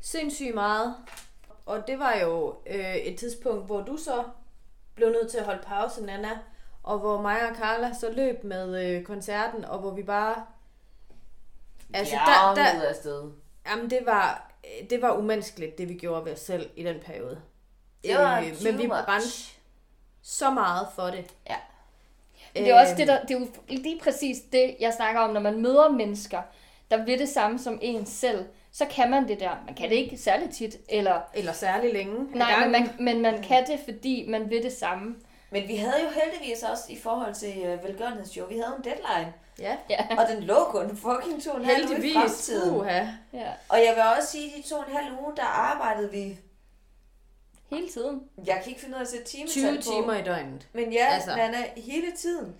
sindssygt 0.00 0.54
meget. 0.54 0.94
Og 1.66 1.86
det 1.86 1.98
var 1.98 2.14
jo 2.14 2.56
øh, 2.66 2.96
et 2.96 3.18
tidspunkt, 3.18 3.66
hvor 3.66 3.80
du 3.80 3.96
så 3.96 4.24
blev 4.94 5.10
nødt 5.10 5.30
til 5.30 5.38
at 5.38 5.44
holde 5.44 5.62
pause, 5.62 6.04
Nana. 6.04 6.38
Og 6.82 6.98
hvor 6.98 7.22
mig 7.22 7.50
og 7.50 7.56
Carla 7.56 7.92
så 7.92 8.12
løb 8.12 8.44
med 8.44 8.86
øh, 8.86 9.04
koncerten, 9.04 9.64
og 9.64 9.78
hvor 9.78 9.90
vi 9.90 10.02
bare... 10.02 10.46
Altså, 11.94 12.14
ja, 12.14 12.20
der, 12.26 12.54
der, 12.54 12.78
ud 12.78 12.82
af 12.82 12.94
sted. 12.94 13.30
jamen, 13.66 13.90
det 13.90 14.00
var, 14.06 14.52
det 14.90 15.02
var 15.02 15.12
umenneskeligt, 15.12 15.78
det 15.78 15.88
vi 15.88 15.94
gjorde 15.94 16.24
ved 16.24 16.32
os 16.32 16.40
selv 16.40 16.70
i 16.76 16.84
den 16.84 17.00
periode. 17.00 17.40
Det 18.04 18.14
var 18.14 18.40
Øh, 18.40 18.54
men 18.64 18.78
vi 18.78 18.86
brændte 18.88 19.28
så 20.22 20.50
meget 20.50 20.88
for 20.94 21.06
det. 21.06 21.34
Ja. 21.50 21.56
Men 22.56 22.64
det 22.64 22.72
er 22.72 22.80
også 22.80 22.92
Øhm, 22.92 22.96
det, 22.96 23.08
der, 23.08 23.20
det 23.22 23.30
er 23.36 23.38
jo 23.38 23.46
lige 23.68 24.00
præcis 24.00 24.38
det, 24.52 24.76
jeg 24.80 24.92
snakker 24.92 25.20
om, 25.20 25.30
når 25.30 25.40
man 25.40 25.62
møder 25.62 25.90
mennesker, 25.90 26.42
der 26.90 27.04
vil 27.04 27.18
det 27.18 27.28
samme 27.28 27.58
som 27.58 27.78
en 27.82 28.06
selv, 28.06 28.44
så 28.72 28.86
kan 28.90 29.10
man 29.10 29.28
det 29.28 29.40
der. 29.40 29.62
Man 29.66 29.74
kan 29.74 29.90
det 29.90 29.96
ikke 29.96 30.18
særlig 30.18 30.50
tit, 30.50 30.76
eller... 30.88 31.20
Eller 31.34 31.52
særlig 31.52 31.92
længe. 31.92 32.26
Nej, 32.34 32.60
men 32.60 32.72
man, 32.72 32.90
men 32.98 33.22
man 33.22 33.42
kan 33.42 33.66
det, 33.66 33.80
fordi 33.84 34.24
man 34.28 34.50
vil 34.50 34.62
det 34.62 34.72
samme. 34.72 35.16
Men 35.50 35.68
vi 35.68 35.76
havde 35.76 36.02
jo 36.04 36.08
heldigvis 36.08 36.62
også 36.62 36.84
i 36.88 36.98
forhold 36.98 37.34
til 37.34 37.54
øh, 37.58 37.84
vi 38.50 38.58
havde 38.58 38.74
en 38.78 38.84
deadline. 38.84 39.32
Ja, 39.58 39.76
Ja. 39.90 40.06
Og 40.18 40.28
den 40.28 40.42
lå 40.42 40.64
kun 40.64 40.96
fucking 40.96 41.42
to 41.42 41.50
og 41.50 41.60
en 41.60 41.64
halv 41.64 41.84
uge 41.84 41.90
i 41.90 41.94
heldigvis. 41.94 42.14
fremtiden. 42.14 42.76
Uha. 42.76 43.00
ja. 43.32 43.50
Og 43.68 43.78
jeg 43.78 43.92
vil 43.94 44.02
også 44.16 44.30
sige, 44.30 44.46
at 44.46 44.64
de 44.64 44.68
to 44.68 44.76
og 44.76 44.84
en 44.88 44.96
halv 44.96 45.12
uge, 45.20 45.36
der 45.36 45.44
arbejdede 45.44 46.10
vi... 46.12 46.38
Hele 47.70 47.88
tiden. 47.88 48.22
Jeg 48.46 48.60
kan 48.62 48.68
ikke 48.68 48.80
finde 48.80 48.94
ud 48.94 48.98
af 49.00 49.04
at 49.04 49.08
sætte 49.08 49.24
timetal 49.24 49.52
20 49.52 49.76
på. 49.76 49.82
timer 49.82 50.14
i 50.14 50.22
døgnet. 50.22 50.68
Men 50.72 50.92
ja, 50.92 51.06
Altså. 51.10 51.36
Nana, 51.36 51.56
hele 51.76 52.12
tiden. 52.16 52.54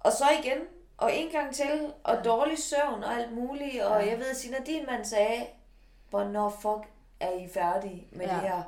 Og 0.00 0.12
så 0.12 0.24
igen, 0.42 0.58
og 0.96 1.14
en 1.16 1.28
gang 1.28 1.54
til, 1.54 1.92
og 2.04 2.24
dårlig 2.24 2.58
søvn 2.58 3.04
og 3.04 3.14
alt 3.20 3.32
muligt. 3.32 3.82
Og 3.82 4.06
jeg 4.08 4.18
ved, 4.18 4.26
at 4.26 4.36
Sina, 4.36 4.56
din 4.66 4.86
mand 4.90 5.04
sagde, 5.04 5.46
hvornår 6.10 6.48
fuck 6.60 6.92
er 7.20 7.30
I 7.30 7.48
færdige 7.54 8.06
med 8.12 8.26
Ja. 8.26 8.34
ja. 8.34 8.40
det 8.40 8.48
her? 8.50 8.62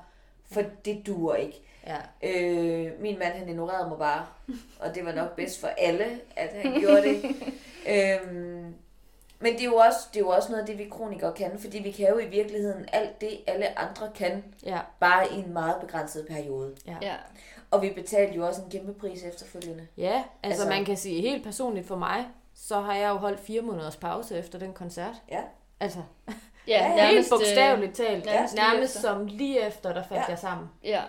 For 0.52 0.62
det 0.85 1.06
duer 1.06 1.35
ikke. 1.35 1.62
Ja. 1.86 1.97
Øh, 2.23 3.01
min 3.01 3.19
mand, 3.19 3.32
han 3.35 3.48
ignorerede 3.48 3.89
mig 3.89 3.98
bare. 3.98 4.27
Og 4.81 4.94
det 4.94 5.05
var 5.05 5.12
nok 5.12 5.36
bedst 5.36 5.60
for 5.60 5.69
alle, 5.69 6.20
at 6.36 6.52
han 6.62 6.81
gjorde 6.81 7.02
det. 7.02 7.24
øhm, 7.94 8.74
men 9.40 9.52
det 9.52 9.60
er, 9.60 9.65
jo 9.65 9.74
også, 9.77 9.98
det 10.12 10.16
er 10.16 10.24
jo 10.24 10.28
også 10.28 10.48
noget 10.48 10.60
af 10.62 10.66
det, 10.66 10.78
vi 10.78 10.89
kronikere 10.89 11.32
kan. 11.32 11.59
Fordi 11.59 11.78
vi 11.78 11.90
kan 11.90 12.09
jo 12.09 12.19
i 12.19 12.27
virkeligheden 12.27 12.86
alt 12.93 13.20
det, 13.20 13.40
alle 13.47 13.78
andre 13.78 14.10
kan. 14.15 14.44
Ja. 14.66 14.78
Bare 15.01 15.32
i 15.32 15.39
en 15.39 15.52
meget 15.52 15.77
begrænset 15.81 16.27
periode. 16.31 16.74
Ja. 17.02 17.15
Og 17.70 17.82
vi 17.82 17.90
betalte 17.90 18.35
jo 18.36 18.47
også 18.47 18.62
en 18.62 18.70
kæmpe 18.70 18.94
pris 18.94 19.23
efterfølgende. 19.23 19.86
Ja, 19.97 20.24
altså, 20.43 20.62
Altså- 20.62 20.69
man 20.77 20.85
kan 20.85 20.97
sige 20.97 21.20
helt 21.20 21.44
personligt 21.44 21.86
for 21.89 21.97
mig, 21.97 22.27
så 22.55 22.81
har 22.81 22.94
jeg 22.94 23.09
jo 23.09 23.15
holdt 23.15 23.40
fire 23.40 23.62
måneders 23.62 23.97
pause 23.97 24.39
efter 24.39 24.59
den 24.59 24.73
koncert. 24.73 25.15
Ja. 25.31 25.40
Altså, 25.81 25.98
Ja, 26.69 26.93
Ja, 26.97 27.06
helt 27.10 27.27
bogstaveligt 27.31 27.94
talt. 27.97 28.24
nærmest 28.24 28.55
Nærmest, 28.55 28.55
lige 28.55 28.73
nærmest 28.73 28.97
efter. 28.97 29.09
som 29.09 29.27
lige 29.27 29.66
efter, 29.66 29.93
der 29.93 30.02
faldt 30.02 30.12
Ja. 30.12 30.19
ja. 30.20 30.24
jeg 30.28 30.39
sammen. 30.39 30.69
Øh, 30.85 30.90
ja. 30.90 31.02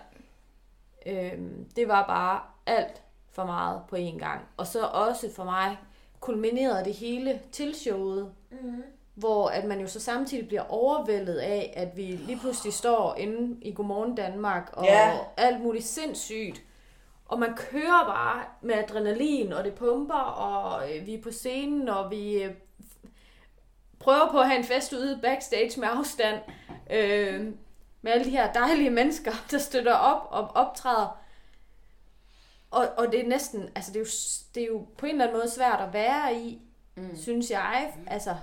Øhm, 1.05 1.65
det 1.75 1.87
var 1.87 2.05
bare 2.07 2.39
alt 2.65 3.01
for 3.31 3.45
meget 3.45 3.81
på 3.89 3.95
én 3.95 4.19
gang. 4.19 4.41
Og 4.57 4.67
så 4.67 4.85
også 4.85 5.29
for 5.35 5.43
mig 5.43 5.77
kulminerede 6.19 6.85
det 6.85 6.93
hele 6.93 7.39
til 7.51 7.75
showet, 7.75 8.31
Mm-hmm. 8.51 8.83
hvor 9.15 9.47
at 9.47 9.65
man 9.65 9.79
jo 9.81 9.87
så 9.87 9.99
samtidig 9.99 10.47
bliver 10.47 10.63
overvældet 10.69 11.37
af, 11.37 11.73
at 11.77 11.97
vi 11.97 12.01
lige 12.03 12.39
pludselig 12.39 12.73
står 12.73 13.15
inde 13.15 13.57
i 13.61 13.73
Godmorgen 13.73 14.15
Danmark, 14.15 14.69
og 14.73 14.85
Ja. 14.85 15.17
alt 15.37 15.61
muligt 15.61 15.85
sindssygt. 15.85 16.61
Og 17.25 17.39
man 17.39 17.53
kører 17.55 18.05
bare 18.05 18.43
med 18.61 18.75
adrenalin, 18.75 19.53
og 19.53 19.63
det 19.63 19.73
pumper, 19.73 20.13
og 20.15 20.91
øh, 20.95 21.05
vi 21.05 21.13
er 21.13 21.21
på 21.21 21.31
scenen, 21.31 21.89
og 21.89 22.11
vi 22.11 22.43
øh, 22.43 22.51
prøver 23.99 24.31
på 24.31 24.39
at 24.39 24.47
have 24.47 24.57
en 24.59 24.65
fest 24.65 24.93
ude 24.93 25.19
backstage 25.21 25.79
med 25.79 25.87
afstand. 25.91 26.39
Øh, 26.91 27.45
med 28.01 28.11
alle 28.11 28.25
de 28.25 28.29
her 28.29 28.53
dejlige 28.53 28.89
mennesker, 28.89 29.31
der 29.51 29.57
støtter 29.57 29.93
op 29.93 30.27
og 30.31 30.51
optræder. 30.55 31.18
Og, 32.71 32.87
og 32.97 33.11
det 33.11 33.19
er 33.19 33.27
næsten, 33.27 33.69
altså 33.75 33.91
det 33.91 33.99
er, 33.99 34.03
jo, 34.03 34.09
det 34.55 34.63
er 34.63 34.67
jo 34.67 34.85
på 34.97 35.05
en 35.05 35.11
eller 35.11 35.25
anden 35.25 35.37
måde 35.37 35.49
svært 35.49 35.81
at 35.81 35.93
være 35.93 36.35
i, 36.35 36.61
mm. 36.95 37.15
synes 37.15 37.51
jeg. 37.51 37.93
Altså, 38.07 38.35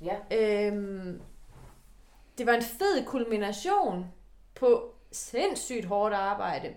Ja. 0.00 0.36
Øhm, 0.36 1.20
det 2.38 2.46
var 2.46 2.52
en 2.52 2.62
fed 2.62 3.04
kulmination 3.04 4.06
på 4.54 4.94
sindssygt 5.12 5.84
hårdt 5.84 6.14
arbejde. 6.14 6.74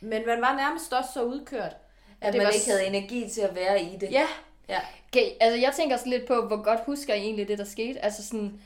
Men 0.00 0.26
man 0.26 0.40
var 0.40 0.56
nærmest 0.56 0.92
også 0.92 1.10
så 1.12 1.22
udkørt. 1.22 1.76
At 2.20 2.32
det 2.32 2.38
man 2.38 2.46
var 2.46 2.52
ikke 2.52 2.70
havde 2.70 2.86
energi 2.86 3.28
til 3.28 3.40
at 3.40 3.54
være 3.54 3.82
i 3.82 3.96
det. 3.96 4.12
Ja, 4.12 4.26
ja. 4.68 4.80
Okay, 5.08 5.30
altså 5.40 5.60
jeg 5.60 5.72
tænker 5.76 5.96
også 5.96 6.08
lidt 6.08 6.26
på, 6.26 6.46
hvor 6.46 6.62
godt 6.62 6.80
husker 6.80 7.14
I 7.14 7.18
egentlig 7.18 7.48
det, 7.48 7.58
der 7.58 7.64
skete? 7.64 8.04
Altså 8.04 8.26
sådan, 8.26 8.60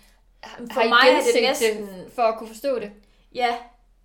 For 0.45 0.81
har 0.81 0.83
I 0.83 0.89
mig 0.89 1.09
er 1.09 1.33
det 1.35 1.43
næsten... 1.43 1.87
det, 1.87 2.13
for 2.15 2.23
at 2.23 2.39
kunne 2.39 2.49
forstå 2.49 2.79
det? 2.79 2.93
Ja, 3.35 3.57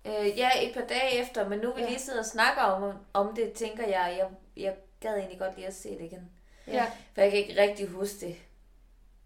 Øh, 0.08 0.38
ja, 0.38 0.50
et 0.62 0.74
par 0.74 0.80
dage 0.88 1.14
efter, 1.22 1.48
men 1.48 1.58
nu 1.58 1.72
vi 1.72 1.80
Ja. 1.82 1.88
lige 1.88 1.98
sidder 1.98 2.18
og 2.18 2.24
snakker 2.26 2.62
om, 2.62 2.92
om 3.12 3.34
det, 3.36 3.52
tænker 3.52 3.86
jeg, 3.86 4.14
jeg, 4.18 4.26
jeg 4.64 4.74
gad 5.00 5.14
egentlig 5.16 5.38
godt 5.38 5.56
lige 5.56 5.66
at 5.66 5.74
se 5.74 5.88
det 5.88 6.00
igen. 6.00 6.30
Ja. 6.66 6.84
For 7.14 7.20
jeg 7.20 7.30
kan 7.30 7.40
ikke 7.40 7.62
rigtig 7.62 7.88
huske 7.88 8.26
det. 8.26 8.36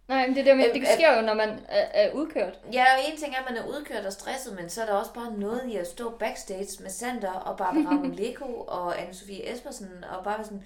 Nej, 0.09 0.27
men 0.27 0.37
det, 0.37 0.47
der 0.47 0.55
med, 0.55 0.65
Øh, 0.69 0.75
det 0.75 0.81
øh, 0.81 0.87
sker 0.95 1.17
jo, 1.17 1.23
når 1.23 1.35
man 1.35 1.49
er, 1.69 1.87
er 2.05 2.13
udkørt. 2.13 2.59
Ja, 2.73 2.83
og 2.85 3.11
en 3.13 3.19
ting 3.19 3.35
er, 3.35 3.39
at 3.39 3.51
man 3.51 3.59
er 3.63 3.67
udkørt 3.69 4.07
og 4.07 4.13
stresset, 4.13 4.57
men 4.57 4.69
så 4.71 4.83
er 4.83 4.87
der 4.87 4.93
også 4.93 5.13
bare 5.13 5.33
noget 5.33 5.63
i 5.69 5.77
at 5.77 5.87
stå 5.87 6.11
backstage 6.11 6.83
med 6.83 6.91
Sander 6.91 7.33
og 7.33 7.57
Barbara 7.57 7.95
Moleko 8.05 8.45
og 8.69 8.99
Anne-Sophie 8.99 9.51
Espersen 9.53 10.05
og 10.19 10.25
bare 10.25 10.45
sådan 10.45 10.63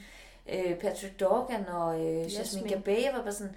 øh, 0.48 0.74
Patrick 0.78 1.20
Dorgan 1.20 1.68
og 1.68 2.01
øh, 2.01 2.16
Jasmine 2.22 2.38
Jasmin. 2.38 2.72
Gabay. 2.72 3.12
Var 3.12 3.22
bare 3.22 3.32
sådan, 3.32 3.56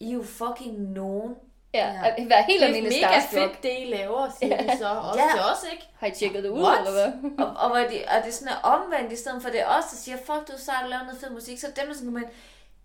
I 0.00 0.08
er 0.10 0.12
jo 0.14 0.22
fucking 0.22 0.78
nogen. 0.92 1.36
Ja, 1.74 1.86
Ja. 1.86 2.08
at 2.16 2.28
være 2.28 2.42
helt 2.42 2.60
det 2.60 2.62
er 2.62 2.66
almindelig 2.66 3.00
mega 3.02 3.20
starstruck. 3.20 3.50
fedt, 3.52 3.62
det 3.62 3.70
I 3.80 3.84
laver, 3.84 4.30
siger 4.38 4.56
de 4.56 4.78
så 4.78 4.88
også 4.88 5.20
Ja. 5.20 5.28
til 5.32 5.40
os, 5.40 5.72
ikke? 5.72 5.84
Har 5.98 6.06
I 6.06 6.10
tjekket 6.10 6.44
det 6.44 6.50
ud, 6.50 6.62
What? 6.62 6.78
eller 6.78 6.92
hvad? 6.92 7.12
Og, 7.46 7.54
og, 7.56 7.68
hvor 7.68 7.78
de, 7.78 7.84
og 8.08 8.22
det 8.24 8.28
er 8.28 8.32
sådan 8.32 8.54
omvendt, 8.62 9.12
i 9.12 9.16
stedet 9.16 9.42
for 9.42 9.50
det 9.50 9.60
er 9.60 9.66
os, 9.66 9.84
der 9.90 9.96
siger, 9.96 10.16
fuck, 10.16 10.48
du 10.48 10.52
er 10.52 10.58
sejt, 10.58 10.88
laver 10.90 11.02
noget 11.04 11.20
fed 11.20 11.30
musik, 11.30 11.58
så 11.60 11.66
er 11.66 11.70
dem, 11.70 11.86
der 11.86 11.94
sådan, 11.94 12.12
men 12.12 12.24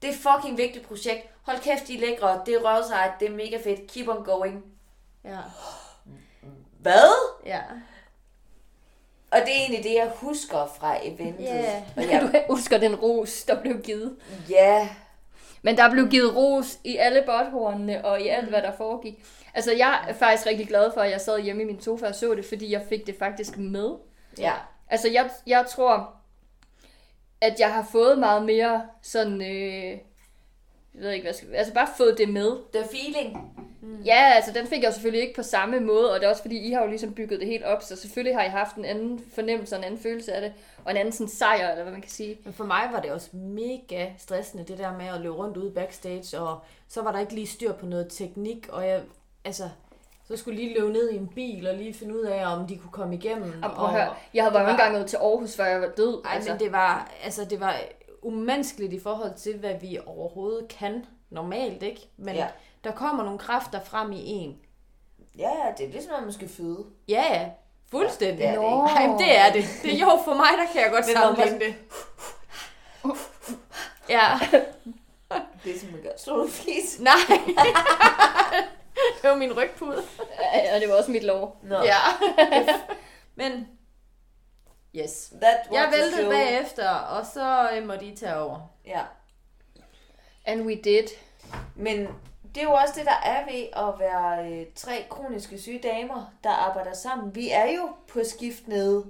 det 0.02 0.10
er 0.10 0.14
fucking 0.14 0.58
vigtigt 0.58 0.88
projekt. 0.88 1.28
Hold 1.46 1.60
kæft, 1.60 1.88
de 1.88 1.96
er 1.96 2.00
lækre, 2.00 2.42
det 2.46 2.54
er 2.54 2.60
røvsejt, 2.60 3.12
det 3.20 3.28
er 3.28 3.32
mega 3.36 3.58
fedt, 3.64 3.92
keep 3.92 4.08
on 4.08 4.24
going. 4.24 4.64
Ja. 5.26 5.38
Hvad? 6.80 7.36
Ja. 7.46 7.62
Og 9.32 9.40
det 9.40 9.50
er 9.50 9.60
egentlig 9.60 9.84
det, 9.84 9.94
jeg 9.94 10.12
husker 10.16 10.72
fra 10.80 10.98
eventet. 11.04 11.44
Ja. 11.46 11.84
Og 11.98 12.04
Du 12.04 12.10
jeg, 12.10 12.46
husker 12.50 12.78
den 12.78 12.96
ros, 12.96 13.44
der 13.44 13.62
blev 13.62 13.82
givet. 13.82 14.18
ja, 14.50 14.90
Men 15.68 15.78
der 15.78 15.92
blev 15.92 16.10
givet 16.10 16.36
ros 16.36 16.80
i 16.84 16.98
alle 16.98 17.24
botthornene 17.26 18.06
og 18.06 18.22
i 18.22 18.28
alt, 18.28 18.50
hvad 18.50 18.62
der 18.62 18.72
foregik. 18.72 19.26
Altså, 19.54 19.72
jeg 19.72 20.06
er 20.08 20.14
faktisk 20.14 20.48
rigtig 20.48 20.68
glad 20.68 20.92
for, 20.94 21.02
at 21.02 21.12
jeg 21.12 21.22
sad 21.22 21.42
hjemme 21.42 21.62
i 21.62 21.66
min 21.66 21.82
sofa 21.82 22.08
og 22.08 22.16
så 22.16 22.36
det, 22.36 22.46
fordi 22.46 22.72
jeg 22.72 22.82
fik 22.90 23.08
det 23.08 23.16
faktisk 23.20 23.58
med. 23.58 23.92
ja. 24.38 24.54
Altså, 24.90 25.10
jeg, 25.10 25.30
jeg 25.48 25.66
tror, 25.70 26.14
at 27.42 27.60
jeg 27.60 27.74
har 27.74 27.88
fået 27.92 28.20
meget 28.20 28.46
mere 28.46 28.82
sådan... 29.02 29.42
Øh, 29.42 29.98
jeg 30.98 31.04
ved 31.04 31.12
ikke, 31.12 31.24
hvad 31.24 31.30
jeg 31.30 31.36
skal... 31.36 31.54
Altså, 31.56 31.74
bare 31.74 31.88
fået 31.98 32.18
det 32.18 32.30
med. 32.30 32.52
The 32.74 32.84
feeling. 32.92 33.54
Ja, 34.06 34.32
altså, 34.36 34.52
den 34.52 34.68
fik 34.68 34.84
jeg 34.84 34.94
selvfølgelig 34.94 35.22
ikke 35.22 35.36
på 35.36 35.44
samme 35.44 35.80
måde, 35.80 36.14
og 36.14 36.20
det 36.20 36.26
er 36.26 36.30
også 36.30 36.42
fordi, 36.42 36.58
I 36.58 36.72
har 36.72 36.82
jo 36.82 36.88
ligesom 36.90 37.14
bygget 37.14 37.40
det 37.40 37.48
helt 37.48 37.64
op, 37.64 37.82
så 37.84 37.96
selvfølgelig 37.96 38.36
har 38.38 38.44
I 38.44 38.50
haft 38.50 38.76
en 38.76 38.86
anden 38.86 39.22
fornemmelse 39.36 39.76
og 39.76 39.80
en 39.80 39.84
anden 39.86 40.00
følelse 40.00 40.34
af 40.34 40.42
det, 40.42 40.54
og 40.86 40.92
en 40.92 40.98
anden 40.98 41.12
sådan 41.12 41.28
sejr, 41.28 41.70
eller 41.70 41.84
hvad 41.84 41.92
man 41.94 42.02
kan 42.02 42.12
sige. 42.12 42.38
Men 42.44 42.54
for 42.54 42.64
mig 42.64 42.90
var 42.94 43.00
det 43.00 43.12
også 43.12 43.30
mega 43.34 44.06
stressende, 44.18 44.64
det 44.66 44.78
der 44.78 44.98
med 44.98 45.06
at 45.08 45.22
løbe 45.22 45.36
rundt 45.36 45.58
ude 45.58 45.72
backstage, 45.72 46.40
og 46.40 46.60
så 46.88 47.02
var 47.02 47.12
der 47.12 47.20
ikke 47.20 47.34
lige 47.34 47.48
styr 47.48 47.72
på 47.74 47.86
noget 47.86 48.08
teknik, 48.10 48.68
og 48.72 48.88
jeg, 48.88 49.02
altså, 49.46 49.64
så 50.28 50.38
skulle 50.38 50.60
lige 50.60 50.80
løbe 50.80 50.94
ned 50.94 51.10
i 51.12 51.16
en 51.16 51.28
bil 51.36 51.68
og 51.68 51.76
lige 51.76 51.94
finde 51.94 52.16
ud 52.20 52.24
af, 52.24 52.56
om 52.56 52.68
de 52.68 52.78
kunne 52.78 52.92
komme 52.92 53.16
igennem. 53.16 53.54
Og 53.64 53.72
prøv 53.72 53.86
at 53.88 53.92
høre, 53.94 54.14
jeg 54.34 54.44
havde 54.44 54.54
været 54.54 54.66
var- 54.66 54.72
engang 54.72 54.94
nået 54.94 55.08
til 55.08 55.18
Aarhus, 55.18 55.56
før 55.56 55.66
jeg 55.66 55.82
var 55.82 55.88
død. 55.98 56.22
Ej, 56.26 56.36
altså. 56.36 56.52
men 56.52 56.60
det 56.60 56.72
var, 56.72 57.12
altså, 57.24 57.46
det 57.46 57.60
var 57.60 57.76
umenneskeligt 58.28 58.94
i 58.94 59.00
forhold 59.00 59.34
til, 59.38 59.58
hvad 59.58 59.74
vi 59.82 60.00
overhovedet 60.06 60.68
kan 60.68 61.06
normalt, 61.30 61.84
ikke? 61.84 62.10
Men 62.18 62.36
Ja. 62.36 62.42
ja. 62.42 62.48
der 62.84 62.92
kommer 62.92 63.24
nogle 63.24 63.40
kræfter 63.40 63.80
frem 63.84 64.12
i 64.12 64.22
en. 64.26 64.58
Ja, 65.38 65.52
det 65.78 65.86
er 65.86 65.92
ligesom, 65.92 66.14
at 66.18 66.24
man 66.24 66.34
skal 66.34 66.50
føde. 66.50 66.86
Ja, 67.08 67.24
ja. 67.34 67.50
Fuldstændig. 67.92 68.44
Ja, 68.44 68.52
det 68.52 68.58
er 68.58 68.98
det 69.00 69.10
men 69.10 69.20
det 69.20 69.38
er 69.38 69.52
det. 69.52 69.66
det. 69.84 70.02
Jo, 70.02 70.08
for 70.26 70.34
mig, 70.34 70.50
der 70.58 70.72
kan 70.74 70.82
jeg 70.82 70.92
godt 70.92 71.06
sammenligne 71.06 71.60
det. 71.60 71.76
Ja, 74.10 74.40
Det 75.64 75.76
er 75.76 75.80
som 75.80 75.90
man 75.92 76.02
gør. 76.02 76.10
Slå 76.18 76.38
du 76.38 76.48
fis? 76.48 77.00
nej. 77.00 77.14
det 79.22 79.30
var 79.30 79.36
min 79.36 79.58
rygpude. 79.58 80.04
Ja, 80.54 80.76
og 80.76 80.82
det 80.82 80.90
var 80.90 80.96
også 80.96 81.12
mit 81.12 81.24
lov. 81.24 81.58
Nå. 81.64 81.76
Ja. 81.76 81.98
Men, 83.36 83.68
yes. 84.96 85.34
That 85.42 85.58
Jeg 85.72 85.90
væltede 85.92 86.22
show. 86.22 86.30
bagefter, 86.32 86.90
og 86.90 87.26
så 87.26 87.70
øh, 87.74 87.88
må 87.88 87.96
de 87.96 88.16
tage 88.16 88.36
over. 88.40 88.60
Ja. 88.86 89.02
And 90.46 90.62
we 90.62 90.76
did. 90.76 91.08
Men 91.76 92.08
det 92.56 92.58
er 92.64 92.68
jo 92.68 92.72
også 92.74 92.94
det, 92.98 93.06
der 93.06 93.20
er 93.26 93.46
ved 93.46 93.68
at 93.76 94.00
være 94.00 94.52
øh, 94.52 94.66
tre 94.76 95.06
kroniske 95.10 95.62
syge 95.62 95.80
damer, 95.84 96.32
der 96.44 96.50
arbejder 96.50 96.94
sammen. 96.94 97.36
Vi 97.36 97.50
er 97.52 97.66
jo 97.66 97.90
på 98.08 98.20
skift 98.24 98.68
nede. 98.68 99.06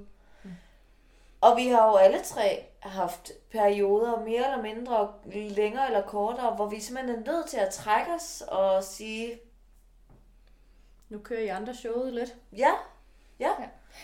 Og 1.41 1.57
vi 1.57 1.67
har 1.67 1.87
jo 1.87 1.95
alle 1.95 2.21
tre 2.23 2.65
haft 2.79 3.31
perioder, 3.51 4.19
mere 4.19 4.43
eller 4.45 4.61
mindre, 4.61 5.13
længere 5.33 5.87
eller 5.87 6.01
kortere, 6.01 6.55
hvor 6.55 6.65
vi 6.65 6.79
simpelthen 6.79 7.15
er 7.27 7.31
nødt 7.31 7.47
til 7.49 7.57
at 7.57 7.73
trække 7.73 8.11
os 8.13 8.43
og 8.47 8.83
sige, 8.83 9.39
Nu 11.09 11.19
kører 11.19 11.41
I 11.41 11.47
andre 11.47 11.75
showet 11.75 12.13
lidt. 12.13 12.35
ja, 12.57 12.71
ja, 13.39 13.49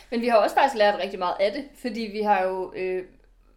Men 0.09 0.21
vi 0.21 0.27
har 0.27 0.37
også 0.37 0.55
faktisk 0.55 0.77
lært 0.77 0.99
rigtig 0.99 1.19
meget 1.19 1.35
af 1.39 1.51
det, 1.51 1.65
fordi 1.75 2.01
vi 2.01 2.21
har 2.21 2.43
jo, 2.43 2.73
øh, 2.75 3.05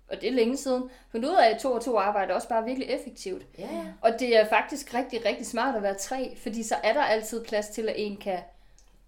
og 0.09 0.21
det 0.21 0.29
er 0.29 0.33
længe 0.33 0.57
siden, 0.57 0.91
fundet 1.13 1.29
ud 1.29 1.35
af, 1.35 1.51
at 1.51 1.61
to 1.61 1.73
og 1.73 1.85
to 1.85 1.99
arbejder 1.99 2.35
også 2.35 2.49
bare 2.49 2.65
virkelig 2.65 2.89
effektivt. 2.89 3.43
ja, 3.59 3.69
ja. 3.73 3.85
Og 4.01 4.11
det 4.21 4.37
er 4.37 4.49
faktisk 4.49 4.95
rigtig, 4.95 5.25
rigtig 5.25 5.47
smart 5.47 5.75
at 5.77 5.83
være 5.83 5.95
tre, 5.95 6.37
fordi 6.43 6.63
så 6.63 6.75
er 6.83 6.93
der 6.93 7.03
altid 7.03 7.45
plads 7.45 7.69
til, 7.69 7.89
at 7.89 7.95
en 7.99 8.17
kan 8.17 8.39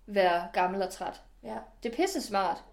være 0.06 0.46
gammel 0.52 0.82
og 0.82 0.90
træt. 0.90 1.20
ja. 1.44 1.54
Det 1.82 1.92
er 1.92 1.96
pisse 1.96 2.22
smart. 2.22 2.64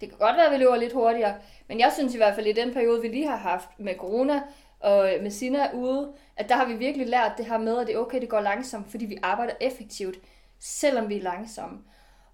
Det 0.00 0.08
kan 0.08 0.18
godt 0.18 0.36
være, 0.36 0.46
at 0.46 0.52
vi 0.52 0.56
løber 0.56 0.76
lidt 0.76 0.92
hurtigere, 0.92 1.34
men 1.68 1.80
jeg 1.80 1.92
synes 1.92 2.14
i 2.14 2.16
hvert 2.16 2.34
fald 2.34 2.46
i 2.46 2.52
den 2.52 2.74
periode, 2.74 3.02
vi 3.02 3.08
lige 3.08 3.26
har 3.26 3.36
haft 3.36 3.68
med 3.78 3.94
corona 3.94 4.42
og 4.80 5.12
med 5.22 5.30
Sina 5.30 5.70
ude, 5.74 6.12
at 6.36 6.48
der 6.48 6.54
har 6.56 6.64
vi 6.64 6.74
virkelig 6.74 7.06
lært 7.06 7.32
det 7.36 7.46
her 7.46 7.58
med, 7.58 7.78
at 7.78 7.86
det 7.86 7.94
er 7.94 7.98
okay, 7.98 8.20
det 8.20 8.28
går 8.28 8.40
langsomt, 8.40 8.90
fordi 8.90 9.04
vi 9.04 9.18
arbejder 9.22 9.52
effektivt, 9.60 10.16
selvom 10.60 11.08
vi 11.08 11.16
er 11.16 11.22
langsomme. 11.22 11.78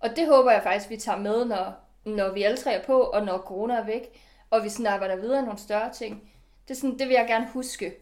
Og 0.02 0.16
det 0.16 0.26
håber 0.26 0.50
jeg 0.50 0.62
faktisk, 0.62 0.90
vi 0.90 0.96
tager 0.96 1.18
med, 1.18 1.44
når, 1.44 1.72
når 2.04 2.32
vi 2.32 2.42
alle 2.42 2.56
tre 2.58 2.72
er 2.72 2.84
på, 2.84 3.00
og 3.02 3.24
når 3.24 3.38
corona 3.38 3.74
er 3.74 3.84
væk, 3.84 4.20
og 4.50 4.64
vi 4.64 4.68
sådan 4.68 4.86
arbejder 4.86 5.16
videre 5.16 5.42
nogle 5.42 5.58
større 5.58 5.92
ting. 5.92 6.32
Det, 6.68 6.74
er 6.74 6.80
sådan, 6.80 6.98
det 6.98 7.08
vil 7.08 7.14
jeg 7.14 7.26
gerne 7.28 7.48
huske 7.52 7.94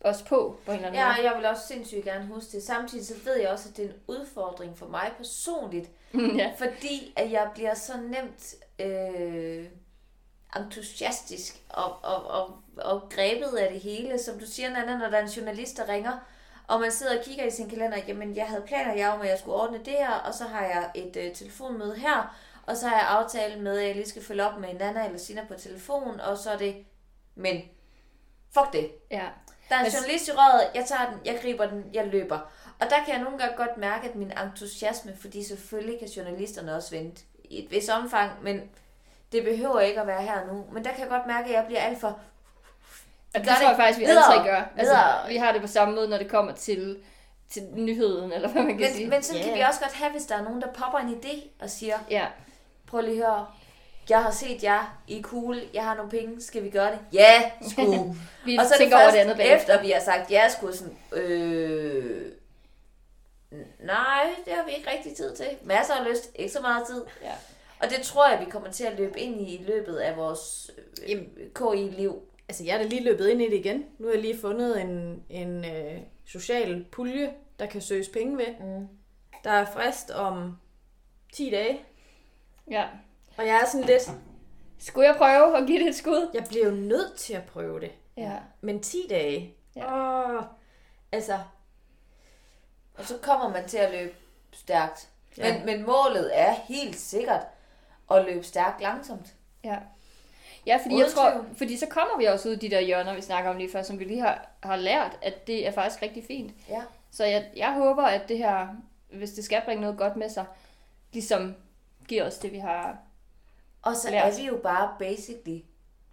os 0.00 0.22
på, 0.22 0.56
på 0.66 0.70
en 0.70 0.76
eller 0.76 0.88
anden 0.88 1.00
Ja, 1.00 1.12
måde. 1.16 1.28
jeg 1.30 1.36
vil 1.38 1.46
også 1.46 1.66
sindssygt 1.66 2.04
gerne 2.04 2.26
huske 2.26 2.52
det. 2.52 2.62
Samtidig 2.62 3.06
så 3.06 3.14
ved 3.24 3.36
jeg 3.40 3.48
også, 3.50 3.68
at 3.68 3.76
det 3.76 3.84
er 3.84 3.88
en 3.88 3.94
udfordring 4.06 4.78
for 4.78 4.86
mig 4.86 5.10
personligt, 5.16 5.90
ja. 6.38 6.52
Fordi 6.58 7.12
at 7.16 7.30
jeg 7.32 7.50
bliver 7.54 7.74
så 7.74 7.92
nemt 7.96 8.54
øh, 8.78 9.66
entusiastisk 10.56 11.62
og, 11.68 11.96
og, 12.02 12.26
og, 12.26 12.58
og 12.76 13.08
grebet 13.10 13.56
af 13.58 13.72
det 13.72 13.80
hele. 13.80 14.18
Som 14.18 14.38
du 14.38 14.46
siger, 14.46 14.70
Nana, 14.70 14.98
når 14.98 15.08
der 15.10 15.18
er 15.18 15.22
en 15.22 15.28
journalist, 15.28 15.76
der 15.76 15.88
ringer, 15.88 16.12
og 16.68 16.80
man 16.80 16.92
sidder 16.92 17.18
og 17.18 17.24
kigger 17.24 17.44
i 17.44 17.50
sin 17.50 17.70
kalender, 17.70 17.98
jamen 18.08 18.36
jeg 18.36 18.46
havde 18.46 18.62
planer 18.66 18.92
jeg 18.94 19.08
om, 19.10 19.20
at 19.20 19.28
jeg 19.28 19.38
skulle 19.38 19.56
ordne 19.56 19.78
det 19.78 19.92
her, 19.92 20.10
og 20.10 20.34
så 20.34 20.44
har 20.44 20.64
jeg 20.64 20.90
et 20.94 21.16
øh, 21.16 21.34
telefonmøde 21.34 21.94
her, 21.96 22.36
og 22.66 22.76
så 22.76 22.88
har 22.88 22.96
jeg 22.96 23.06
aftalt 23.08 23.62
med, 23.62 23.78
at 23.78 23.86
jeg 23.86 23.94
lige 23.94 24.08
skal 24.08 24.24
følge 24.24 24.46
op 24.46 24.58
med 24.60 24.74
Nana 24.74 25.04
eller 25.04 25.18
Sina 25.18 25.44
på 25.48 25.54
telefon, 25.54 26.20
og 26.20 26.38
så 26.38 26.50
er 26.50 26.56
det, 26.58 26.76
men 27.34 27.62
fuck 28.54 28.72
det. 28.72 28.90
ja. 29.10 29.24
Der 29.68 29.74
er 29.74 29.78
en 29.80 29.84
Men- 29.84 29.92
journalist 29.92 30.28
i 30.28 30.32
røret, 30.32 30.70
jeg 30.74 30.84
tager 30.86 31.10
den, 31.10 31.18
jeg 31.24 31.38
griber 31.42 31.66
den, 31.66 31.84
jeg 31.92 32.06
løber. 32.06 32.38
Og 32.80 32.90
der 32.90 33.04
kan 33.04 33.14
jeg 33.14 33.22
nogle 33.22 33.38
gange 33.38 33.56
godt 33.56 33.76
mærke, 33.76 34.08
at 34.08 34.14
min 34.14 34.32
entusiasme, 34.44 35.16
fordi 35.20 35.44
selvfølgelig 35.44 35.98
kan 35.98 36.08
journalisterne 36.08 36.74
også 36.74 36.90
vente 36.90 37.22
i 37.44 37.64
et 37.64 37.70
vis 37.70 37.88
omfang, 37.88 38.42
men 38.42 38.70
det 39.32 39.44
behøver 39.44 39.80
ikke 39.80 40.00
at 40.00 40.06
være 40.06 40.22
her 40.22 40.46
nu. 40.46 40.66
Men 40.72 40.84
der 40.84 40.90
kan 40.90 41.00
jeg 41.00 41.08
godt 41.08 41.26
mærke, 41.26 41.48
at 41.48 41.54
jeg 41.54 41.64
bliver 41.66 41.80
alt 41.80 42.00
for... 42.00 42.20
Og 43.34 43.40
det 43.40 43.48
Gør 43.48 43.54
tror 43.54 43.62
jeg 43.62 43.70
det. 43.70 43.76
faktisk, 43.76 43.98
vi 43.98 44.04
alle 44.04 44.12
Videre. 44.20 44.36
tre 44.36 44.44
gør. 44.44 44.62
Altså, 44.76 44.98
vi 45.28 45.36
har 45.36 45.52
det 45.52 45.60
på 45.60 45.66
samme 45.66 45.94
måde, 45.94 46.08
når 46.08 46.18
det 46.18 46.28
kommer 46.30 46.52
til, 46.52 46.98
til 47.50 47.62
nyheden, 47.74 48.32
eller 48.32 48.48
hvad 48.48 48.62
man 48.62 48.78
kan 48.78 48.92
sige. 48.92 49.04
Men, 49.04 49.10
men 49.10 49.22
sådan 49.22 49.40
Ja. 49.42 49.48
kan 49.48 49.56
vi 49.58 49.60
også 49.60 49.80
godt 49.80 49.92
have, 49.92 50.10
hvis 50.10 50.24
der 50.24 50.34
er 50.36 50.42
nogen, 50.42 50.60
der 50.62 50.72
popper 50.72 50.98
en 50.98 51.20
idé 51.24 51.48
og 51.60 51.70
siger, 51.70 51.98
Ja, 52.10 52.26
prøv 52.86 53.00
lige 53.00 53.24
at 53.26 53.30
høre, 53.30 53.46
jeg 54.08 54.22
har 54.22 54.30
set 54.30 54.62
jer, 54.62 54.98
I 55.08 55.18
er 55.18 55.22
cool, 55.22 55.60
jeg 55.74 55.84
har 55.84 55.94
nogle 55.94 56.10
penge, 56.10 56.42
skal 56.42 56.64
vi 56.64 56.70
gøre 56.70 56.90
det? 56.90 56.98
Ja, 57.12 57.50
sgu. 57.70 57.82
vi 58.44 58.56
og 58.56 58.64
så 58.66 58.74
er 58.74 58.78
det 58.78 58.78
tænker 58.78 58.96
over 58.96 59.04
først 59.04 59.14
det 59.14 59.20
andet 59.20 59.36
bagefter. 59.36 59.72
efter, 59.74 59.82
vi 59.82 59.90
har 59.90 60.00
sagt 60.00 60.30
ja, 60.30 60.48
sgu 60.48 60.72
sådan, 60.72 60.96
øh, 61.12 62.32
nej, 63.80 64.30
det 64.44 64.52
har 64.52 64.64
vi 64.64 64.70
ikke 64.76 64.90
rigtig 64.90 65.16
tid 65.16 65.36
til. 65.36 65.46
Masser 65.62 65.94
af 65.94 66.10
lyst, 66.10 66.30
ikke 66.34 66.52
så 66.52 66.60
meget 66.60 66.86
tid. 66.86 67.04
Ja. 67.22 67.32
Og 67.80 67.90
det 67.90 68.00
tror 68.02 68.28
jeg, 68.28 68.40
vi 68.40 68.50
kommer 68.50 68.70
til 68.70 68.84
at 68.84 68.98
løbe 68.98 69.20
ind 69.20 69.40
i 69.40 69.54
i 69.54 69.64
løbet 69.64 69.96
af 69.96 70.16
vores 70.16 70.70
øh. 71.08 71.18
KI-liv. 71.54 72.22
Altså, 72.48 72.64
jeg 72.64 72.74
er 72.74 72.78
da 72.78 72.84
lige 72.84 73.04
løbet 73.04 73.28
ind 73.28 73.42
i 73.42 73.50
det 73.50 73.56
igen. 73.56 73.84
Nu 73.98 74.06
har 74.06 74.12
jeg 74.12 74.22
lige 74.22 74.40
fundet 74.40 74.80
en, 74.80 75.22
en 75.30 75.64
øh, 75.64 76.00
social 76.26 76.84
pulje, 76.92 77.34
der 77.58 77.66
kan 77.66 77.80
søges 77.80 78.08
penge 78.08 78.38
ved. 78.38 78.46
Mm. 78.60 78.88
Der 79.44 79.50
er 79.50 79.64
frist 79.64 80.10
om 80.10 80.56
10 81.32 81.50
dage. 81.50 81.80
Ja. 82.70 82.86
Og 83.36 83.46
jeg 83.46 83.60
er 83.62 83.66
sådan 83.66 83.86
lidt, 83.86 84.10
Skulle 84.78 85.08
jeg 85.08 85.16
prøve 85.16 85.56
at 85.58 85.66
give 85.66 85.78
det 85.78 85.88
et 85.88 85.94
skud? 85.94 86.30
jeg 86.34 86.44
bliver 86.48 86.64
jo 86.66 86.74
nødt 86.74 87.14
til 87.16 87.34
at 87.34 87.44
prøve 87.44 87.80
det. 87.80 87.92
Ja. 88.16 88.36
Men 88.60 88.82
10 88.82 89.06
dage? 89.10 89.54
Ja. 89.76 89.94
Åh, 90.38 90.42
altså, 91.12 91.38
Og 92.94 93.04
så 93.04 93.18
kommer 93.22 93.48
man 93.48 93.68
til 93.68 93.78
at 93.78 93.92
løbe 93.92 94.14
stærkt. 94.52 95.08
Ja. 95.38 95.54
Men, 95.58 95.66
men 95.66 95.86
målet 95.86 96.30
er 96.38 96.52
helt 96.52 96.96
sikkert 96.96 97.42
at 98.10 98.24
løbe 98.24 98.44
stærkt 98.44 98.80
langsomt. 98.82 99.34
Ja. 99.64 99.78
Ja, 100.68 100.76
fordi 100.76 100.94
Uden 100.94 101.04
jeg 101.04 101.12
tror, 101.12 101.44
fordi 101.56 101.76
så 101.76 101.86
kommer 101.86 102.18
vi 102.18 102.24
også 102.24 102.48
ud 102.48 102.54
i 102.54 102.58
de 102.58 102.70
der 102.70 102.80
hjørner, 102.80 103.14
vi 103.14 103.20
snakker 103.20 103.50
om 103.50 103.56
lige 103.56 103.72
før, 103.72 103.82
som 103.82 103.98
vi 103.98 104.04
lige 104.04 104.20
har, 104.20 104.48
har 104.62 104.76
lært, 104.76 105.18
at 105.22 105.46
det 105.46 105.66
er 105.66 105.70
faktisk 105.70 106.02
rigtig 106.02 106.24
fint. 106.24 106.52
Ja. 106.68 106.82
Så 107.10 107.24
jeg, 107.24 107.50
jeg 107.56 107.72
håber, 107.74 108.02
at 108.02 108.28
det 108.28 108.38
her, 108.38 108.68
hvis 109.12 109.32
det 109.32 109.44
skal 109.44 109.62
bringe 109.64 109.80
noget 109.80 109.98
godt 109.98 110.16
med 110.16 110.30
sig, 110.30 110.44
ligesom 111.12 111.54
giver 112.08 112.26
os 112.26 112.38
det, 112.38 112.52
vi 112.52 112.58
har... 112.58 112.98
Og 113.82 113.96
så 113.96 114.10
Lært. 114.10 114.32
er 114.32 114.36
vi 114.36 114.46
jo 114.46 114.60
bare 114.62 114.96
basically 114.98 115.60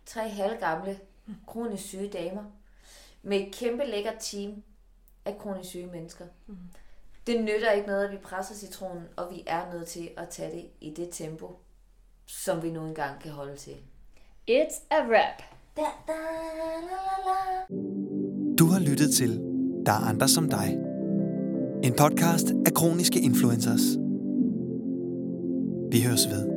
tre 0.06 0.30
halvgamle 0.30 0.99
kronisk 1.48 1.84
syge 1.84 2.10
damer 2.10 2.44
med 3.22 3.38
et 3.38 3.56
kæmpe 3.56 3.84
lækkert 3.86 4.15
team 4.19 4.64
af 5.26 5.38
kronisk 5.38 5.69
syge 5.69 5.88
mennesker. 5.88 6.26
Mhm. 6.45 6.57
Det 7.27 7.44
nytter 7.44 7.72
ikke 7.72 7.88
noget, 7.88 8.06
at 8.06 8.11
vi 8.11 8.18
presser 8.18 8.56
citronen, 8.56 9.07
og 9.15 9.32
vi 9.32 9.44
er 9.48 9.73
nødt 9.73 9.88
til 9.88 10.10
at 10.18 10.30
tage 10.30 10.52
det 10.52 10.69
i 10.82 10.94
det 10.94 11.10
tempo, 11.11 11.60
som 12.26 12.64
vi 12.64 12.69
nu 12.69 12.86
engang 12.86 13.22
kan 13.22 13.32
holde 13.32 13.56
til. 13.56 13.77
It's 14.47 14.81
a 14.91 15.01
wrap. 15.07 15.41
Da, 15.76 15.81
da, 16.07 16.13
la, 16.57 16.80
la, 16.89 17.05
la. 17.26 17.76
Du 18.59 18.65
har 18.65 18.80
lyttet 18.80 19.13
til 19.13 19.39
Der 19.85 19.91
er 19.91 20.09
andre 20.09 20.27
som 20.27 20.49
dig. 20.49 20.77
En 21.84 21.93
podcast 21.93 22.53
af 22.65 22.73
kroniske 22.73 23.19
influencers. 23.19 23.81
Vi 25.91 26.01
høres 26.01 26.27
ved. 26.30 26.55